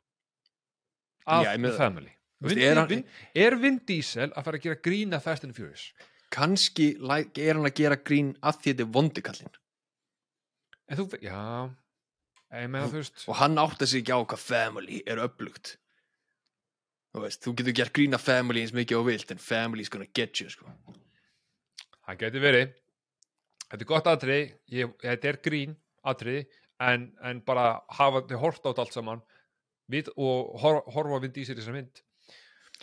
af 1.26 1.44
Já, 1.44 1.56
meina- 1.58 1.76
Family 1.76 2.10
veist, 2.40 2.56
Myndi, 2.56 2.64
er 2.66 2.74
hann- 2.76 2.88
Vin, 2.88 3.04
er 3.34 3.56
Vin 3.56 3.78
Diesel 3.86 4.30
að 4.32 4.44
fara 4.44 4.58
að 4.58 4.62
gera 4.62 4.80
grín 4.82 5.14
af 5.14 5.22
Fast 5.24 5.44
and 5.44 5.54
Furious 5.54 5.92
Kanski 6.30 6.96
læ- 6.98 7.30
er 7.38 7.54
hann 7.54 7.64
að 7.64 7.74
gera 7.74 7.96
grín 7.96 8.34
að 8.42 8.58
því 8.60 8.72
þetta 8.74 8.80
er 8.80 8.92
vondikallin. 8.92 9.54
en 10.88 10.96
þú, 10.98 11.20
já 11.22 11.70
meina 12.68 12.86
veist 12.88 13.24
Og 13.28 13.36
hann 13.36 13.56
átti 13.58 13.86
sig 13.86 14.02
ekki 14.04 14.12
á 14.14 14.20
hvað 14.26 14.38
family 14.38 15.02
er 15.06 15.18
upplugt. 15.18 15.76
Þú 17.14 17.22
veist, 17.22 17.42
þú 17.42 17.54
getur 17.56 17.72
gert 17.74 17.92
grín 17.92 18.12
að 18.14 18.20
family 18.20 18.60
eins 18.60 18.72
mikið 18.72 18.98
og 19.00 19.06
vilt, 19.06 19.30
en 19.30 19.38
family's 19.38 19.88
gonna 19.90 20.06
get 20.14 20.40
you, 20.40 20.48
sko. 20.50 20.66
Það 22.06 22.18
geti 22.18 22.40
verið 22.42 22.74
Þetta 23.70 23.82
er 23.82 23.90
gott 23.90 24.10
atriði 24.10 24.42
ég, 24.76 24.96
Þetta 25.02 25.30
er 25.32 25.40
grín 25.42 25.76
atriði 26.06 26.46
en, 26.82 27.08
en 27.24 27.40
bara 27.46 27.80
hafa 27.98 28.24
þið 28.28 28.42
hort 28.42 28.68
át 28.68 28.82
allt 28.82 28.94
saman 28.94 29.22
við, 29.90 30.10
og 30.16 30.54
hor, 30.62 30.82
horfa 30.94 31.22
vind 31.24 31.40
í 31.40 31.46
sér 31.48 31.58
þessar 31.58 31.78
mynd 31.78 32.02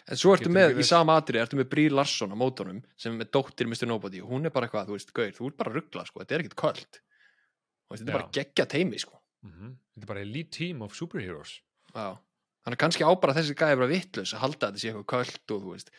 En 0.09 0.19
svo 0.19 0.33
ertu 0.33 0.49
Getur 0.49 0.55
með, 0.57 0.79
í 0.81 0.85
sama 0.87 1.15
atrið, 1.21 1.43
ertu 1.43 1.57
með 1.59 1.69
Brí 1.71 1.85
Larsson 1.91 2.33
á 2.33 2.37
mótunum 2.39 2.81
sem 2.99 3.15
er 3.21 3.29
dóttir 3.31 3.69
Mr. 3.69 3.85
Nobody 3.87 4.23
og 4.23 4.31
hún 4.33 4.49
er 4.49 4.53
bara 4.53 4.67
eitthvað, 4.67 4.89
þú 4.89 4.97
veist, 4.97 5.13
gauð, 5.15 5.33
þú 5.37 5.49
ert 5.49 5.59
bara 5.59 5.73
ruggla, 5.75 6.05
sko, 6.09 6.21
þetta 6.23 6.35
er 6.35 6.43
ekkert 6.43 6.57
kvöld. 6.59 6.99
Þetta 7.93 8.07
er 8.07 8.17
bara 8.17 8.29
geggja 8.35 8.65
teimi, 8.73 8.99
sko. 8.99 9.19
mm 9.45 9.75
Þetta 9.93 10.07
er 10.07 10.09
bara 10.09 10.23
elite 10.25 10.49
team 10.57 10.81
of 10.81 10.95
superheroes 10.97 11.59
Já. 11.93 12.17
Þannig 12.63 12.77
að 12.77 12.81
kannski 12.81 13.05
á 13.05 13.11
bara 13.21 13.35
þessi 13.37 13.55
gæði 13.59 13.79
bara 13.79 13.91
vittlus 13.91 14.33
að 14.33 14.41
halda 14.47 14.69
þetta 14.71 14.81
sé 14.81 14.89
eitthvað 14.89 15.09
kvöld 15.13 15.53
og 15.53 15.63
þú 15.63 15.73
veist, 15.75 15.91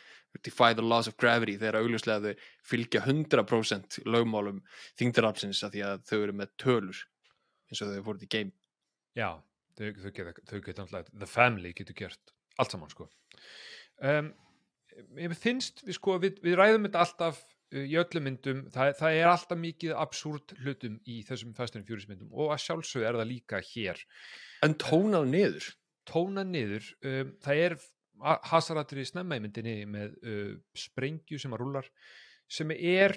defy 0.43 0.73
the 0.75 0.83
laws 0.83 1.07
of 1.09 1.17
gravity 1.21 1.55
þegar 1.61 1.79
augljóslega 1.83 2.33
þau 2.35 2.47
fylgja 2.73 3.03
100% 3.07 4.01
lögmálum 4.09 4.63
þingdarafsins 4.99 5.63
að 5.67 5.77
því 5.77 5.83
að 5.89 6.05
þau 6.11 6.19
eru 6.23 6.37
með 6.41 6.55
tölur 6.61 7.03
eins 7.71 7.83
og 7.85 7.93
þau 7.95 8.05
fóruð 8.09 8.27
í 8.27 8.31
game. 8.35 8.53
Já, 9.15 9.29
þau, 9.79 9.91
þau 10.03 10.11
geta, 10.17 10.33
þau 10.51 10.61
geta 10.67 10.83
alltaf, 10.87 11.11
the 11.15 11.29
family 11.31 11.73
getur 11.77 11.95
gert 12.03 12.35
allt 12.59 12.75
saman 12.75 12.91
sko 12.93 13.09
um, 14.03 14.33
Ég 15.19 15.33
finnst, 15.39 15.83
við 15.87 15.97
sko 15.99 16.19
við, 16.23 16.37
við 16.45 16.55
ræðum 16.61 16.85
þetta 16.87 17.01
alltaf 17.03 17.41
uh, 17.75 17.81
í 17.83 17.97
öllum 17.99 18.29
myndum, 18.29 18.61
það, 18.75 18.93
það 19.01 19.17
er 19.21 19.31
alltaf 19.31 19.59
mikið 19.59 19.97
absúrt 19.99 20.55
hlutum 20.63 21.01
í 21.11 21.21
þessum 21.27 21.55
Fast 21.57 21.79
and 21.79 21.87
Furious 21.89 22.07
myndum 22.11 22.31
og 22.31 22.53
að 22.55 22.63
sjálfsögðu 22.67 23.09
er 23.09 23.19
það 23.19 23.31
líka 23.33 23.63
hér 23.73 24.05
En 24.67 24.77
tónað 24.81 25.27
niður. 25.33 25.67
tóna 26.07 26.45
niður 26.47 26.87
um, 27.07 27.35
það 27.43 27.63
er 27.65 27.77
hasaratrið 28.23 29.09
snemma 29.11 29.39
í 29.39 29.43
myndinni 29.45 29.79
með 29.91 30.19
uh, 30.23 30.53
sprengju 30.79 31.41
sem 31.41 31.55
að 31.55 31.65
rúlar 31.65 31.89
sem 32.51 32.71
er 32.75 33.17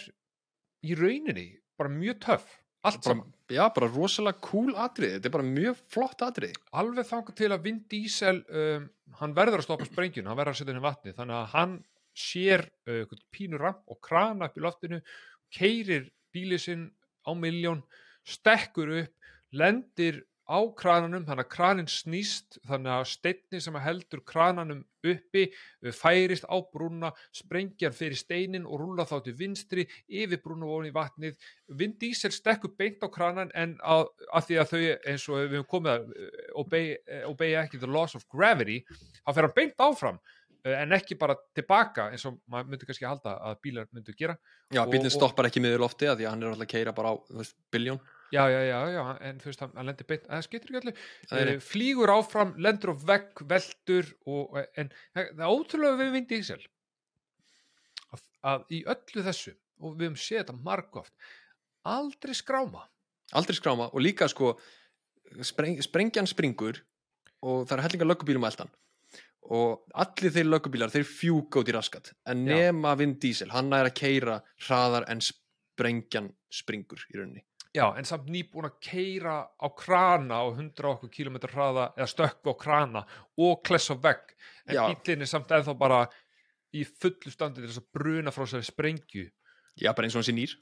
í 0.85 0.95
rauninni 0.97 1.49
bara 1.77 1.91
mjög 1.93 2.23
töff 2.25 2.47
allt 2.87 3.01
Bara, 3.03 3.15
saman, 3.15 3.33
já, 3.51 3.63
bara 3.73 3.89
rosalega 3.89 4.39
cool 4.45 4.75
atrið, 4.79 5.17
þetta 5.17 5.29
er 5.29 5.33
bara 5.33 5.47
mjög 5.47 5.79
flott 5.91 6.21
atrið. 6.23 6.57
alveg 6.71 7.07
þangað 7.09 7.37
til 7.39 7.49
að 7.51 7.63
Vin 7.65 7.79
Diesel 7.91 8.41
um, 8.47 8.89
hann 9.19 9.35
verður 9.37 9.61
að 9.61 9.67
stoppa 9.67 9.87
sprengjun 9.89 10.29
hann 10.29 10.37
verður 10.37 10.53
að 10.53 10.59
setja 10.61 10.73
henni 10.73 10.85
vatni 10.85 11.15
þannig 11.17 11.39
að 11.39 11.49
hann 11.55 11.75
sér 12.17 12.65
uh, 12.89 13.17
pínur 13.33 13.63
ramp 13.65 13.83
og 13.91 13.99
krana 14.05 14.49
upp 14.49 14.57
í 14.57 14.63
loftinu 14.63 15.01
keirir 15.53 16.07
bílið 16.33 16.63
sinn 16.63 16.87
á 17.27 17.31
miljón 17.37 17.83
stekkur 18.27 18.93
upp, 19.03 19.13
lendir 19.55 20.23
á 20.47 20.59
krananum 20.79 21.25
þannig 21.27 21.43
að 21.43 21.51
kranin 21.51 21.89
snýst 21.91 22.57
þannig 22.67 22.93
að 22.93 23.09
steinni 23.11 23.59
sem 23.63 23.77
heldur 23.83 24.21
krananum 24.27 24.85
uppi 25.07 25.43
uh, 25.51 25.91
færist 25.95 26.47
á 26.47 26.55
brúna 26.71 27.11
sprengjar 27.35 27.95
fyrir 27.95 28.17
steinin 28.17 28.65
og 28.67 28.81
rúla 28.81 29.05
þá 29.07 29.19
til 29.25 29.35
vinstri 29.37 29.85
yfir 30.07 30.41
brúna 30.43 30.67
og 30.67 30.77
ofan 30.77 30.89
í 30.89 30.95
vatnið. 30.95 31.35
Vin 31.79 31.97
Diesel 31.99 32.31
stekkur 32.35 32.73
beint 32.79 33.03
á 33.03 33.11
kranan 33.11 33.51
en 33.55 33.75
að, 33.83 34.07
að 34.31 34.47
því 34.47 34.59
að 34.61 34.71
þau 34.71 34.81
eins 35.11 35.27
og 35.27 35.37
við 35.37 35.57
hefum 35.57 35.69
komið 35.75 35.93
að 35.93 36.07
uh, 36.07 36.41
obey, 36.63 36.89
uh, 36.95 37.23
obey 37.33 37.59
ekki 37.59 37.83
the 37.83 37.91
laws 37.91 38.15
of 38.17 38.27
gravity 38.31 38.81
þá 38.87 39.31
fer 39.33 39.49
hann 39.49 39.57
beint 39.59 39.87
áfram 39.89 40.19
en 40.67 40.91
ekki 40.95 41.15
bara 41.19 41.35
tilbaka 41.55 42.09
eins 42.11 42.25
og 42.27 42.39
maður 42.51 42.71
myndi 42.73 42.87
kannski 42.87 43.07
halda 43.07 43.37
að 43.49 43.59
bílar 43.63 43.87
myndu 43.95 44.15
gera. 44.17 44.35
Já, 44.73 44.81
bílinn 44.89 45.13
stoppar 45.13 45.47
ekki 45.47 45.61
miður 45.63 45.85
lofti 45.85 46.09
að 46.09 46.19
því 46.19 46.27
að 46.27 46.33
hann 46.33 46.43
er 46.43 46.51
alltaf 46.51 46.67
að 46.67 46.73
keira 46.73 46.95
bara 46.97 47.13
á, 47.13 47.15
biljón 47.71 48.01
Já, 48.31 48.49
já, 48.51 48.61
já, 48.67 48.79
já, 48.91 49.03
en 49.23 49.37
þú 49.39 49.47
veist, 49.47 49.61
hann, 49.63 49.75
hann 49.77 49.87
lendir 49.87 50.07
beint, 50.07 50.25
það 50.27 50.41
skiptir 50.43 50.77
ekki 50.79 50.91
nei. 50.91 50.97
uh, 51.37 51.51
flýgur 51.63 52.11
áfram, 52.11 52.51
lendur 52.59 52.91
á 52.91 52.95
vegg, 53.11 53.43
veldur, 53.47 54.09
og, 54.27 54.57
en 54.75 54.91
það 55.15 55.45
er 55.45 55.53
ótrúlega 55.53 55.99
við 56.01 56.11
Vin 56.17 56.27
Diesel 56.31 56.65
að, 58.11 58.25
að 58.51 58.75
í 58.75 58.81
öllu 58.95 59.23
þessu, 59.29 59.55
og 59.79 59.95
við 59.95 60.09
höfum 60.09 60.19
séð 60.25 60.41
þetta 60.41 60.57
margóft, 60.67 61.15
aldrei 61.87 62.35
skráma. 62.35 62.83
aldrei 63.31 63.55
skráma 63.55 63.87
og 63.93 64.03
líka 64.03 64.27
sko 64.31 64.57
spreng, 65.43 65.79
sprengjan 65.83 66.27
springur 66.27 66.83
og 67.43 67.67
það 67.67 67.77
er 67.77 67.85
hellinga 67.87 68.11
löggubílum 68.11 68.47
eldan 68.47 68.71
og 69.47 69.85
allir 69.95 70.33
þeir 70.35 70.49
löggubílar 70.51 70.91
þeir 70.91 71.07
fjúka 71.07 71.61
út 71.61 71.71
í 71.71 71.75
raskat 71.75 72.11
en 72.27 72.43
nema 72.47 72.95
Vin 72.99 73.15
Diesel, 73.21 73.53
hann 73.55 73.71
er 73.71 73.87
að 73.87 73.99
keira 74.01 74.41
hraðar 74.67 75.07
en 75.11 75.23
sprengjan 75.23 76.33
springur 76.51 77.07
í 77.07 77.21
rauninni 77.21 77.47
Já, 77.77 77.85
en 77.99 78.07
samt 78.09 78.29
nýbúin 78.33 78.67
að 78.69 78.77
keira 78.83 79.39
á 79.53 79.67
krana 79.77 80.41
á 80.41 80.45
100 80.49 80.91
okkur 80.95 81.11
kilometrar 81.13 81.53
hraða 81.53 81.89
eða 81.97 82.07
stökku 82.09 82.53
á 82.53 82.55
krana 82.57 83.03
og 83.37 83.59
klessa 83.67 83.97
vegg, 84.01 84.33
en 84.67 84.79
Já. 84.79 84.83
bíllinn 84.89 85.25
er 85.25 85.29
samt 85.29 85.51
eða 85.53 85.75
bara 85.77 86.05
í 86.73 86.85
fullu 86.87 87.31
standi 87.33 87.61
til 87.61 87.69
þess 87.69 87.83
að 87.83 87.91
bruna 87.99 88.33
frá 88.33 88.47
sér 88.49 88.65
sprengju. 88.65 89.27
já, 89.77 89.93
bara 89.93 90.07
eins 90.07 90.15
og 90.15 90.23
hann 90.23 90.29
sé 90.31 90.33
nýr 90.35 90.55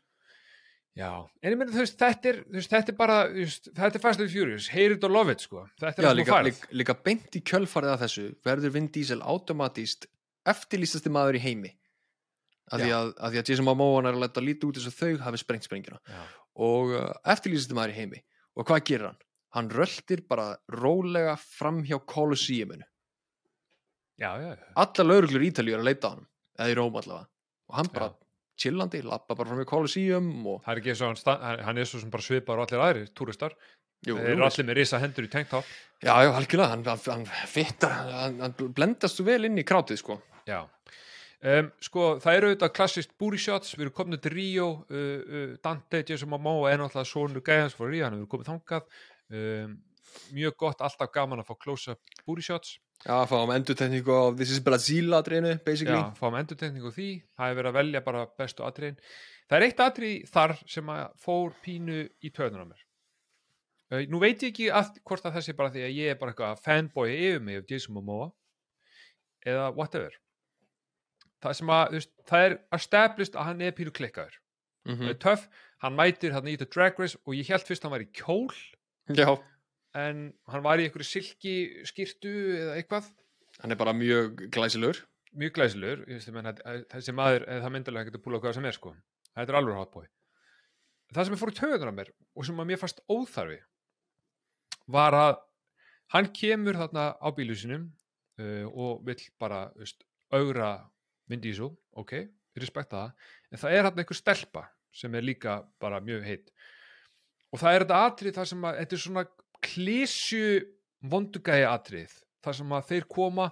Já, 0.96 1.28
en 1.44 1.52
ég 1.52 1.58
meina 1.60 1.74
þú 1.74 1.82
veist, 1.82 1.98
þetta 2.00 2.30
er, 2.30 2.38
veist, 2.56 2.72
þetta 2.72 2.92
er 2.94 2.96
bara, 2.96 3.16
veist, 3.28 3.66
þetta 3.76 3.98
er 4.00 4.04
Fast 4.04 4.22
and 4.24 4.32
Furious, 4.32 4.70
hate 4.72 4.96
it 4.96 5.04
or 5.04 5.12
love 5.12 5.32
it, 5.32 5.42
sko. 5.44 5.66
Þetta 5.82 6.02
er 6.02 6.06
já, 6.08 6.12
líka, 6.16 6.38
líka, 6.48 6.70
líka 6.72 6.96
beint 7.04 7.36
í 7.36 7.42
kjölfarið 7.44 7.92
af 7.92 8.04
þessu 8.06 8.28
verður 8.48 8.72
Vin 8.78 8.88
Diesel 8.96 9.20
automatíst 9.20 10.08
eftirlýstasti 10.48 11.12
maður 11.12 11.40
í 11.40 11.44
heimi 11.44 11.74
af 12.72 12.80
því 12.80 12.94
að, 12.96 13.12
að 13.20 13.34
því 13.36 13.42
að 13.42 13.52
Jason 13.52 13.68
Momoa 13.68 14.00
er 14.02 14.08
að 14.14 14.24
leta 14.24 14.44
lítið 14.46 14.70
út 14.70 14.80
þess 14.80 14.90
að 14.94 15.02
þau 15.02 15.26
hafi 15.28 15.42
sprengt 15.42 15.68
sprengjuna 15.68 16.00
Já. 16.08 16.22
Og 16.56 16.94
eftirlýstasti 17.28 17.76
maður 17.78 17.94
í 17.96 18.00
heimi 18.00 18.22
og 18.56 18.68
hvað 18.70 18.84
gerir 18.90 19.08
hann? 19.12 19.22
Hann 19.56 19.70
röltir 19.72 20.22
bara 20.28 20.50
rólega 20.72 21.38
fram 21.40 21.82
hjá 21.88 21.98
Colosseuminu 22.06 22.84
Já, 24.20 24.30
já, 24.40 24.50
já. 24.56 24.68
alla 24.80 25.04
lauruglur 25.04 25.44
í 25.44 25.50
Ítalíu 25.52 25.76
er 25.76 25.82
að 25.84 25.90
leita 25.90 26.08
á 26.08 26.12
hann 26.16 26.28
eða 26.60 26.72
í 26.72 26.76
Róm 26.80 26.96
allavega 27.02 27.28
og 27.68 27.76
hann 27.80 27.90
bara 27.92 28.12
chillandi, 28.56 29.02
lappa 29.04 29.36
bara 29.36 29.50
fram 29.52 29.60
hjá 29.60 29.68
Colosseum 29.68 30.30
og 30.48 30.62
er 30.72 30.80
hann, 31.04 31.64
hann 31.68 31.78
er 31.82 31.90
svo 31.90 32.00
sem 32.00 32.12
bara 32.14 32.24
svipar 32.24 32.62
allir 32.64 32.80
aðrir 32.80 33.10
túristar. 33.12 33.56
jú, 34.08 34.16
Þeir 34.16 34.30
eru 34.38 34.46
allir 34.48 34.68
með 34.70 34.78
risa 34.80 35.00
hendur 35.04 35.28
í 35.28 35.32
tanktop. 35.34 35.66
já, 36.00 36.14
já, 36.24 36.32
algjörlega, 36.32 36.70
hann, 36.72 36.86
hann, 36.86 37.26
hann 37.28 37.48
fittar 37.52 37.92
hann, 37.92 38.40
hann 38.40 38.56
blendast 38.76 39.18
svo 39.20 39.26
vel 39.28 39.44
inn 39.50 39.58
í 39.60 39.64
krátið 39.68 40.00
sko 40.00 40.22
Já. 40.48 40.62
Um, 41.44 41.68
sko, 41.84 42.06
það 42.24 42.38
eru 42.38 42.48
auðvitað 42.50 42.72
klassist 42.78 43.12
booty 43.20 43.40
shots, 43.42 43.76
við 43.76 43.88
erum 43.88 43.96
komin 43.98 44.22
til 44.24 44.32
Ríó, 44.34 44.70
uh, 44.88 45.02
uh, 45.26 45.52
Dante, 45.64 46.02
Jason 46.08 46.32
Momoa 46.32 46.72
er 46.72 46.80
náttúrulega 46.82 47.10
sonur 47.10 47.44
gæðans 47.46 47.76
frá 47.76 47.90
Ríó, 47.90 48.06
hann 48.08 48.16
hefur 48.18 48.32
komið 48.32 48.50
þangað. 48.54 48.88
Um, 49.36 49.76
mjög 50.34 50.56
gott, 50.64 50.82
alltaf 50.86 51.12
gaman 51.14 51.44
að 51.44 51.52
fá 51.52 51.58
close-up 51.66 52.18
booty 52.26 52.46
shots. 52.46 52.80
Já, 53.04 53.20
fáum 53.30 53.52
endurtekningu 53.54 54.16
á 54.16 54.24
This 54.38 54.56
is 54.56 54.64
Brazil 54.64 55.14
atriðinu, 55.18 55.60
basically. 55.66 56.00
Já, 56.00 56.16
fáum 56.18 56.40
endurtekningu 56.40 56.90
á 56.90 56.96
því, 56.96 57.10
það 57.36 57.52
hefur 57.52 57.60
verið 57.60 57.72
að 57.72 57.80
velja 57.82 58.04
bara 58.08 58.26
bestu 58.40 58.66
atriðin. 58.66 58.98
Það 59.46 59.58
er 59.60 59.68
eitt 59.68 59.86
atrið 59.86 60.32
þar 60.32 60.56
sem 60.72 60.92
að 60.96 61.04
fór 61.22 61.56
pínu 61.66 62.02
í 62.26 62.32
töðun 62.34 62.66
á 62.66 62.68
mér. 62.72 62.82
Uh, 63.94 64.02
nú 64.10 64.18
veit 64.24 64.42
ég 64.42 64.50
ekki 64.50 64.72
að, 64.74 64.96
hvort 65.06 65.28
að 65.28 65.38
þessi 65.38 65.58
bara 65.60 65.74
því 65.76 65.86
að 65.86 65.98
ég 66.00 66.16
er 66.16 66.18
bara 66.22 66.34
eitthvað 66.34 66.64
fanboy 66.66 67.12
yfir 67.14 67.44
mig 67.46 67.62
af 67.62 67.70
Jason 67.70 68.00
Momoa 68.00 68.32
eða 69.46 69.68
whatever. 69.76 70.16
Það 71.46 71.58
sem 71.60 71.72
að, 71.76 71.84
þú 71.94 72.00
veist, 72.00 72.12
það 72.32 72.46
er 72.50 72.56
established 72.80 73.36
að 73.40 73.48
hann 73.52 73.62
er 73.68 73.76
pínu 73.78 73.94
klikkaður. 73.96 74.38
Mm 74.86 75.00
Það 75.02 75.10
er 75.14 75.20
töff, 75.24 75.44
hann 75.82 75.96
mætir 75.98 76.34
hann 76.36 76.48
í 76.50 76.56
The 76.62 76.68
Drag 76.70 77.00
Race 77.02 77.18
og 77.26 77.34
ég 77.38 77.48
held 77.50 77.66
fyrst 77.68 77.84
að 77.86 77.90
hann 77.90 77.96
var 77.96 78.04
í 78.06 78.12
kjól 78.14 79.18
Já, 79.18 79.30
en 80.02 80.20
hann 80.52 80.64
var 80.66 80.82
í 80.82 80.86
einhverju 80.88 81.08
silki 81.10 81.56
skirtu 81.90 82.32
eða 82.58 82.76
eitthvað. 82.80 83.08
Hann 83.62 83.72
er 83.74 83.80
bara 83.80 83.94
mjög 83.98 84.48
glæsilegur. 84.54 85.00
mjög 85.36 85.54
glæsilegur 85.58 86.04
ég 86.08 86.20
veist, 86.20 86.30
að- 86.32 86.86
þessi 86.94 87.14
maður, 87.16 87.46
það 87.50 87.72
myndilega 87.76 88.06
getur 88.10 88.22
púla 88.24 88.40
hvað 88.40 88.54
sem 88.56 88.66
er 88.66 88.72
sko, 88.78 88.94
þetta 89.36 89.52
er 89.52 89.58
alveg 89.60 89.76
hotboy. 89.82 90.06
Það 91.14 91.26
sem 91.26 91.34
ég 91.36 91.40
fór 91.42 91.52
í 91.52 91.58
töðunar 91.60 91.88
af 91.92 91.96
mér 92.00 92.10
og 92.36 92.46
sem 92.46 92.62
að 92.62 92.70
mér 92.72 92.80
fannst 92.82 93.02
óþarfi 93.10 93.60
var 94.88 95.14
að 95.18 95.36
hann 96.14 96.30
kemur 96.34 96.78
þarna 96.80 97.06
á 97.22 97.28
bílu 97.36 97.56
sinum 97.58 97.88
uh, 98.40 98.66
og 98.70 99.06
vill 99.06 99.22
bara 99.40 99.72
veist, 99.76 100.04
augra 100.34 100.90
Vin 101.30 101.42
Diesel 101.42 101.72
ok, 101.98 102.12
ég 102.14 102.62
respekta 102.64 102.98
það 102.98 103.12
en 103.52 103.62
það 103.64 103.78
er 103.78 103.88
hann 103.88 104.02
einhver 104.04 104.20
stelpa 104.20 104.66
sem 104.96 105.16
er 105.16 105.26
líka 105.26 105.58
bara 105.82 106.02
mjög 106.04 106.24
heitt 106.24 106.52
og 107.52 107.60
það 107.60 107.74
er 107.76 107.86
þetta 107.86 108.02
atrið 108.10 108.38
þar 108.40 108.52
sem 108.52 108.68
að 108.70 108.80
þetta 108.82 108.96
er 108.96 109.04
svona 109.06 109.26
klísju 109.66 110.46
vondugæði 111.12 111.66
atrið 111.70 112.14
þar 112.46 112.60
sem 112.60 112.76
að 112.78 112.88
þeir 112.92 113.08
koma 113.10 113.50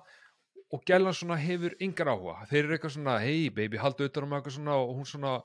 og 0.74 0.82
gælan 0.89 1.13
svona 1.13 1.38
hefur 1.38 1.76
yngar 1.84 2.09
áhuga 2.13 2.47
þeir 2.49 2.63
eru 2.63 2.74
eitthvað 2.78 2.95
svona, 2.95 3.19
hei 3.21 3.49
baby, 3.49 3.78
haldu 3.78 4.07
utan 4.09 4.24
um 4.26 4.34
eitthvað 4.34 4.57
svona 4.57 4.78
og 4.82 4.95
hún 4.97 5.05
svona 5.09 5.36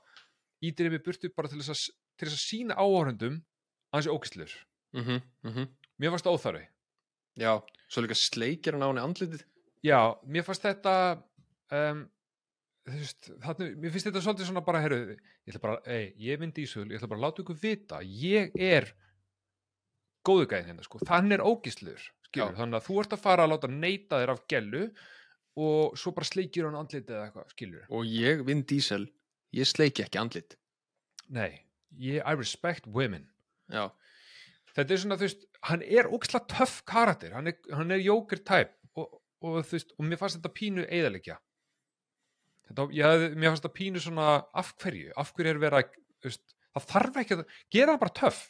ítir 0.65 0.89
yfir 0.89 1.03
burtu 1.05 1.29
bara 1.35 1.47
til 1.51 1.61
þess 1.61 1.69
að, 1.75 1.83
til 2.17 2.27
þess 2.27 2.37
að 2.39 2.47
sína 2.47 2.77
áhörundum 2.81 3.37
að 3.91 4.01
þessi 4.01 4.15
ókistlur 4.15 4.57
Mm 4.93 5.03
-hmm, 5.05 5.21
mm 5.43 5.51
-hmm. 5.53 5.67
mér 5.99 6.09
fannst 6.09 6.25
það 6.25 6.33
óþarfi 6.33 6.67
Já, 7.37 7.61
svo 7.87 8.01
líka 8.01 8.15
sleikir 8.15 8.73
hann 8.73 8.81
á 8.81 8.89
henni 8.89 9.01
andlitið. 9.01 9.43
já, 9.83 10.17
mér 10.25 10.43
fannst 10.43 10.63
þetta 10.63 11.23
um, 11.71 12.09
þarna, 13.43 13.67
mér 13.79 13.93
finnst 13.93 14.07
þetta 14.09 14.21
svolítið 14.23 14.49
svona 14.49 14.63
bara, 14.65 14.81
herru, 14.83 14.99
ég 15.45 15.53
ætla 15.53 15.61
bara 15.63 15.79
ei, 15.97 16.09
ég 16.23 16.39
vinn 16.41 16.53
dísul, 16.55 16.87
ég 16.89 16.99
ætla 16.99 17.09
bara 17.11 17.21
að 17.21 17.25
láta 17.27 17.43
ykkur 17.43 17.59
vita 17.61 17.99
ég 18.05 18.55
er 18.55 18.89
góðu 20.27 20.47
gæðin 20.51 20.71
hérna, 20.73 20.85
sko, 20.85 21.01
þannig 21.07 21.37
er 21.37 21.45
ógislur 21.47 22.01
skilur, 22.29 22.53
Já. 22.53 22.57
þannig 22.59 22.79
að 22.79 22.85
þú 22.87 22.99
ert 23.03 23.15
að 23.15 23.23
fara 23.23 23.45
að 23.45 23.53
láta 23.53 23.71
neyta 23.71 24.19
þér 24.21 24.33
af 24.35 24.43
gellu 24.51 24.83
og 25.59 25.97
svo 25.99 26.13
bara 26.15 26.29
sleikir 26.29 26.67
hann 26.67 26.77
andlitið 26.79 27.15
eða 27.15 27.27
eitthvað, 27.29 27.53
skilur 27.55 27.87
Og 27.89 28.05
ég, 28.09 28.43
Vin 28.47 28.63
Diesel, 28.69 29.07
ég 29.55 29.69
sleiki 29.69 30.05
ekki 30.05 30.21
andlit. 30.21 30.57
nei, 31.29 31.65
ég, 31.97 32.21
I 32.25 32.33
respect 32.37 32.87
women. 32.87 33.27
Já, 33.69 33.89
þetta 34.75 34.93
er 34.95 35.01
svona, 35.03 35.17
þú 35.19 35.27
veist, 35.27 35.43
hann 35.69 35.83
er 35.85 36.09
ógislega 36.09 36.47
töff 36.55 36.79
karakter, 36.89 37.33
hann 37.37 37.51
er, 37.51 37.57
hann 37.73 37.91
er 37.91 38.01
jóker 38.01 38.41
tæp 38.45 38.73
og, 38.97 39.19
og 39.41 39.59
þú 39.65 39.77
veist, 39.77 39.93
og 39.97 40.07
mér 40.07 40.21
fannst 40.21 40.39
þetta 40.39 40.53
pínu 40.57 40.85
eðalikja 40.89 41.37
þetta, 42.69 42.85
ég 42.95 43.25
mér 43.35 43.51
fannst 43.51 43.65
þetta 43.65 43.77
pínu 43.81 44.03
svona 44.05 44.29
af 44.63 44.71
hverju, 44.81 45.11
af 45.17 45.33
hverju 45.35 45.51
er 45.55 45.59
verið 45.65 45.81
að 45.83 45.99
veist, 46.29 46.55
það 46.77 46.87
þarf 46.93 47.19
ekki 47.23 47.37
að, 47.39 47.43
gera 47.75 47.93
það 47.97 48.01
bara 48.05 48.17
töff 48.23 48.47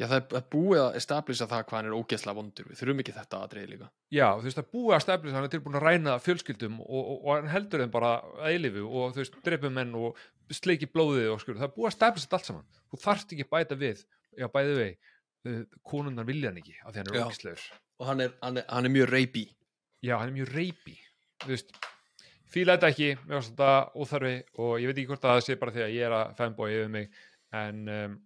Já 0.00 0.06
það 0.08 0.32
er- 0.34 0.46
búið 0.50 0.78
að 0.80 0.94
establisa 0.98 1.46
það 1.46 1.60
hvað 1.68 1.76
hann 1.76 1.88
er 1.90 1.94
ógeðslega 1.94 2.34
vondur. 2.34 2.64
Við 2.70 2.78
þurfum 2.80 3.00
ekki 3.02 3.12
þetta 3.14 3.40
atriði 3.44 3.68
líka. 3.70 3.88
já, 4.10 4.24
þú 4.40 4.46
veist, 4.46 4.56
það 4.58 4.70
búið 4.72 4.94
að 4.96 5.02
stefnir 5.04 5.34
hann 5.36 5.44
er 5.46 5.52
tilbúin 5.52 5.76
að 5.78 5.84
ræna 5.84 6.14
fjölskyldum 6.24 6.78
og, 6.80 6.88
og, 7.12 7.18
og 7.20 7.34
hann 7.36 7.50
heldur 7.52 7.82
þeim 7.84 7.92
bara 7.92 8.10
eilifu 8.48 8.86
og 8.88 9.12
þú 9.14 9.20
veist, 9.20 9.36
dreipum 9.44 9.76
menn 9.76 9.92
og 10.00 10.16
sleiki 10.50 10.88
blóðið 10.90 11.28
og 11.34 11.42
skur, 11.44 11.58
það 11.60 11.68
er 11.68 11.74
búið 11.76 11.90
að 11.92 11.98
þetta 12.00 12.38
allt 12.40 12.48
saman 12.48 12.66
þú 12.90 13.00
þarft 13.04 13.34
ekki 13.36 13.46
bæta 13.52 13.78
við, 13.84 14.02
já, 14.40 14.48
bæði 14.56 14.74
við 14.80 14.96
uh, 15.52 15.62
konunnar 15.92 16.26
vilja 16.32 16.50
hann 16.50 16.58
ekki 16.64 16.74
af 16.80 16.90
því 16.90 17.02
hann 17.04 17.12
er 17.12 17.20
Já. 17.20 17.26
ógislegur 17.28 17.68
Og 18.00 18.06
hann 18.08 18.24
er, 18.24 18.34
hann 18.42 18.56
er, 18.56 18.64
hann 18.72 18.88
er 18.88 18.94
mjög 18.96 19.12
reypi. 19.12 19.44
já, 20.02 20.16
hann 20.16 20.32
er 20.32 20.36
mjög 20.40 20.54
reypi 20.56 20.96
þú 21.44 21.52
veist, 21.52 21.76
fíla 22.50 22.76
þetta 22.76 22.90
ekki 22.92 23.10
mér 23.20 23.36
finnst 23.36 23.52
þetta 23.54 23.72
óþarfi 23.94 24.34
og 24.58 24.72
ég 24.80 24.90
veit 24.90 24.98
ekki 24.98 25.10
hvort 25.12 25.26
að 25.26 25.36
það 25.36 25.46
sé 25.46 25.58
bara 25.60 25.74
því 25.76 25.86
að 25.86 25.94
ég 25.96 26.06
er 26.08 26.16
að 26.18 26.34
fanboy 26.38 26.74
yfir 26.76 26.92
mig 26.96 27.22
en 27.60 27.80
um, 27.96 28.18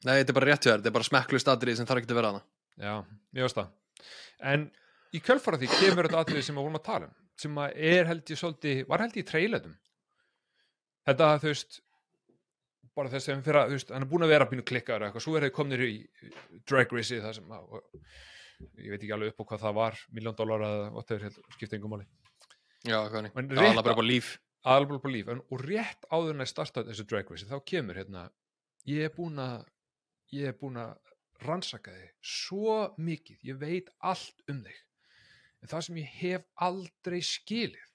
Nei, 0.00 0.14
þetta 0.16 0.32
er 0.32 0.36
bara 0.38 0.46
rétt 0.48 0.64
hjá 0.64 0.70
þér. 0.70 0.78
Þetta 0.78 0.88
er 0.88 0.94
bara 0.96 1.06
smekklust 1.10 1.48
atriði 1.52 1.76
sem 1.76 1.86
þarf 1.88 2.00
ekki 2.00 2.08
að 2.14 2.18
vera 2.22 2.28
hana. 2.32 2.38
já, 2.80 2.94
mér 3.34 3.44
finnst 3.44 3.58
það 3.58 3.76
en 4.52 4.66
í 5.12 5.20
kjölfara 5.24 5.60
því 5.60 5.68
kemur 5.74 6.08
þetta 6.08 6.24
atrið 6.24 6.46
sem 6.46 6.56
við 6.56 6.64
vorum 6.64 6.80
að 6.80 6.86
tala 6.86 7.10
um 7.10 7.16
sem 7.40 7.60
að 7.60 7.78
er 7.90 8.08
held 8.10 8.32
ég 8.32 8.40
svolítið, 8.40 8.82
var 8.88 9.04
held 9.04 9.16
ég 9.16 9.24
í 9.24 9.28
trailetum 9.28 9.76
þetta 11.08 11.30
þú 11.42 11.52
veist 11.52 11.80
bara 12.96 13.12
þess 13.12 13.30
að 13.30 13.50
að, 13.54 13.70
þú 13.70 13.76
veist, 13.78 13.92
hann 13.94 14.04
er 14.04 14.10
búin 14.10 14.26
að 14.26 14.32
vera 14.34 14.48
pínu 14.50 14.64
klikkaður 14.66 15.04
og 15.04 15.08
eitthvað, 15.08 15.24
svo 15.24 15.36
er 15.36 15.46
þeir 15.46 15.54
komnir 15.56 15.84
í 15.86 15.94
drag 16.68 16.92
race 16.92 17.20
það 17.22 17.40
að, 17.56 17.78
ég 18.82 18.92
veit 18.92 19.00
ekki 19.00 19.14
alveg 19.16 19.32
upp 19.32 19.40
á 19.40 19.48
hvað 19.52 19.64
það 19.64 19.78
var, 19.78 20.00
miljón 20.16 20.36
dólar 20.36 20.66
whatever, 20.96 21.38
skipta 21.54 21.78
yngum 21.78 21.94
máli 21.96 22.08
Já, 22.86 22.96
er. 23.04 23.28
Það 23.34 23.66
er 23.66 23.82
bara 23.82 23.94
bara 23.94 24.06
líf. 24.06 24.38
aðalból 24.64 25.00
på 25.00 25.12
líf 25.12 25.28
en, 25.32 25.42
og 25.52 25.62
rétt 25.64 26.06
áður 26.12 26.34
en 26.34 26.44
að 26.44 26.50
starta 26.52 26.84
þessu 26.84 27.06
drag 27.08 27.30
race 27.32 27.48
þá 27.48 27.60
kemur 27.68 27.96
hérna 28.00 28.26
ég 28.88 29.08
er 29.08 29.14
búin 29.14 29.40
að 29.40 29.66
ég 30.36 30.52
er 30.52 30.56
búin 30.56 30.78
að 30.80 30.96
rannsaka 31.44 31.92
þig 31.92 32.10
svo 32.20 32.74
mikið, 33.00 33.38
ég 33.48 33.60
veit 33.60 33.88
allt 34.04 34.44
um 34.52 34.60
þig 34.64 34.80
en 35.60 35.72
það 35.72 35.86
sem 35.86 36.00
ég 36.00 36.18
hef 36.20 36.44
aldrei 36.68 37.20
skilið 37.24 37.88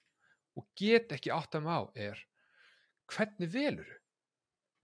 og 0.56 0.66
get 0.78 1.12
ekki 1.14 1.34
átt 1.34 1.58
að 1.58 1.66
má 1.66 1.76
er 1.94 2.22
hvernig 3.12 3.52
veluru 3.52 3.98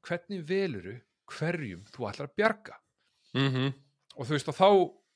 hvernig 0.07 0.45
veluru 0.47 0.97
hverjum 1.33 1.87
þú 1.95 2.09
ætlar 2.11 2.31
að 2.31 2.37
bjarga 2.39 2.79
mm 3.35 3.49
-hmm. 3.49 3.73
og 4.17 4.27
þú 4.27 4.33
veist 4.37 4.49
og 4.49 4.59
þá 4.59 4.69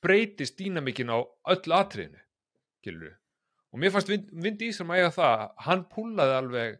breytist 0.03 0.59
dýnamikinn 0.59 1.11
á 1.11 1.19
öll 1.53 1.73
atriðinu 1.73 2.23
gilur 2.83 3.17
og 3.77 3.83
mér 3.83 3.93
fannst 3.93 4.09
Vin, 4.09 4.25
Vin 4.33 4.57
Diesel 4.57 4.87
að 4.89 4.97
eiga 5.03 5.13
það 5.13 5.45
hann 5.67 5.83
púlaði 5.93 6.35
alveg 6.41 6.79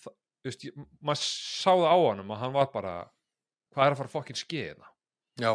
það, 0.00 0.14
þú 0.40 0.48
veist, 0.48 0.64
ég- 0.70 0.78
maður 1.04 1.22
sá 1.26 1.70
það 1.76 1.88
á 1.92 1.96
hann 2.08 2.22
að 2.24 2.40
hann 2.42 2.54
var 2.56 2.70
bara 2.72 2.94
hvað 3.76 3.86
er 3.90 3.92
að 3.96 4.00
fara 4.00 4.14
fokkin 4.16 4.38
skeiðina 4.40 4.88
Já, 5.36 5.50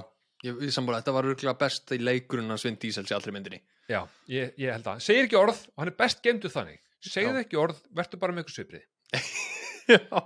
ég, 0.46 0.60
ég 0.68 0.74
sammála, 0.76 1.00
þetta 1.02 1.14
var 1.18 1.26
örgulega 1.32 1.58
best 1.58 1.90
í 1.96 1.98
leikurinn 1.98 2.54
að 2.54 2.60
Svin 2.62 2.76
Diesel 2.78 3.08
í 3.10 3.14
allri 3.18 3.32
myndinni. 3.34 3.58
Já, 3.90 4.04
ég, 4.30 4.52
ég 4.62 4.70
held 4.76 4.86
að, 4.92 5.00
segir 5.02 5.26
ekki 5.26 5.40
orð 5.40 5.58
og 5.72 5.82
hann 5.82 5.90
er 5.90 5.96
best 5.98 6.22
gemdur 6.22 6.54
þannig, 6.54 6.78
segðu 7.02 7.40
Já. 7.40 7.46
ekki 7.48 7.58
orð 7.58 7.80
verður 7.98 8.22
bara 8.22 8.36
með 8.38 8.46
ykkur 8.46 8.58
sviprið 8.60 8.86
Já. 9.96 10.22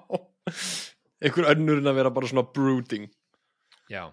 Einhver 1.23 1.47
önnur 1.55 1.79
en 1.79 1.87
að 1.89 1.95
vera 2.01 2.11
bara 2.13 2.27
svona 2.29 2.43
brooding. 2.53 3.07
Já. 3.89 4.03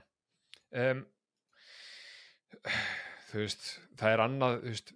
Um, 0.79 1.03
Þú 3.33 3.41
veist 3.43 3.67
það 3.99 4.13
er 4.15 4.23
annað 4.27 4.57
þú 4.63 4.71
veist, 4.71 4.93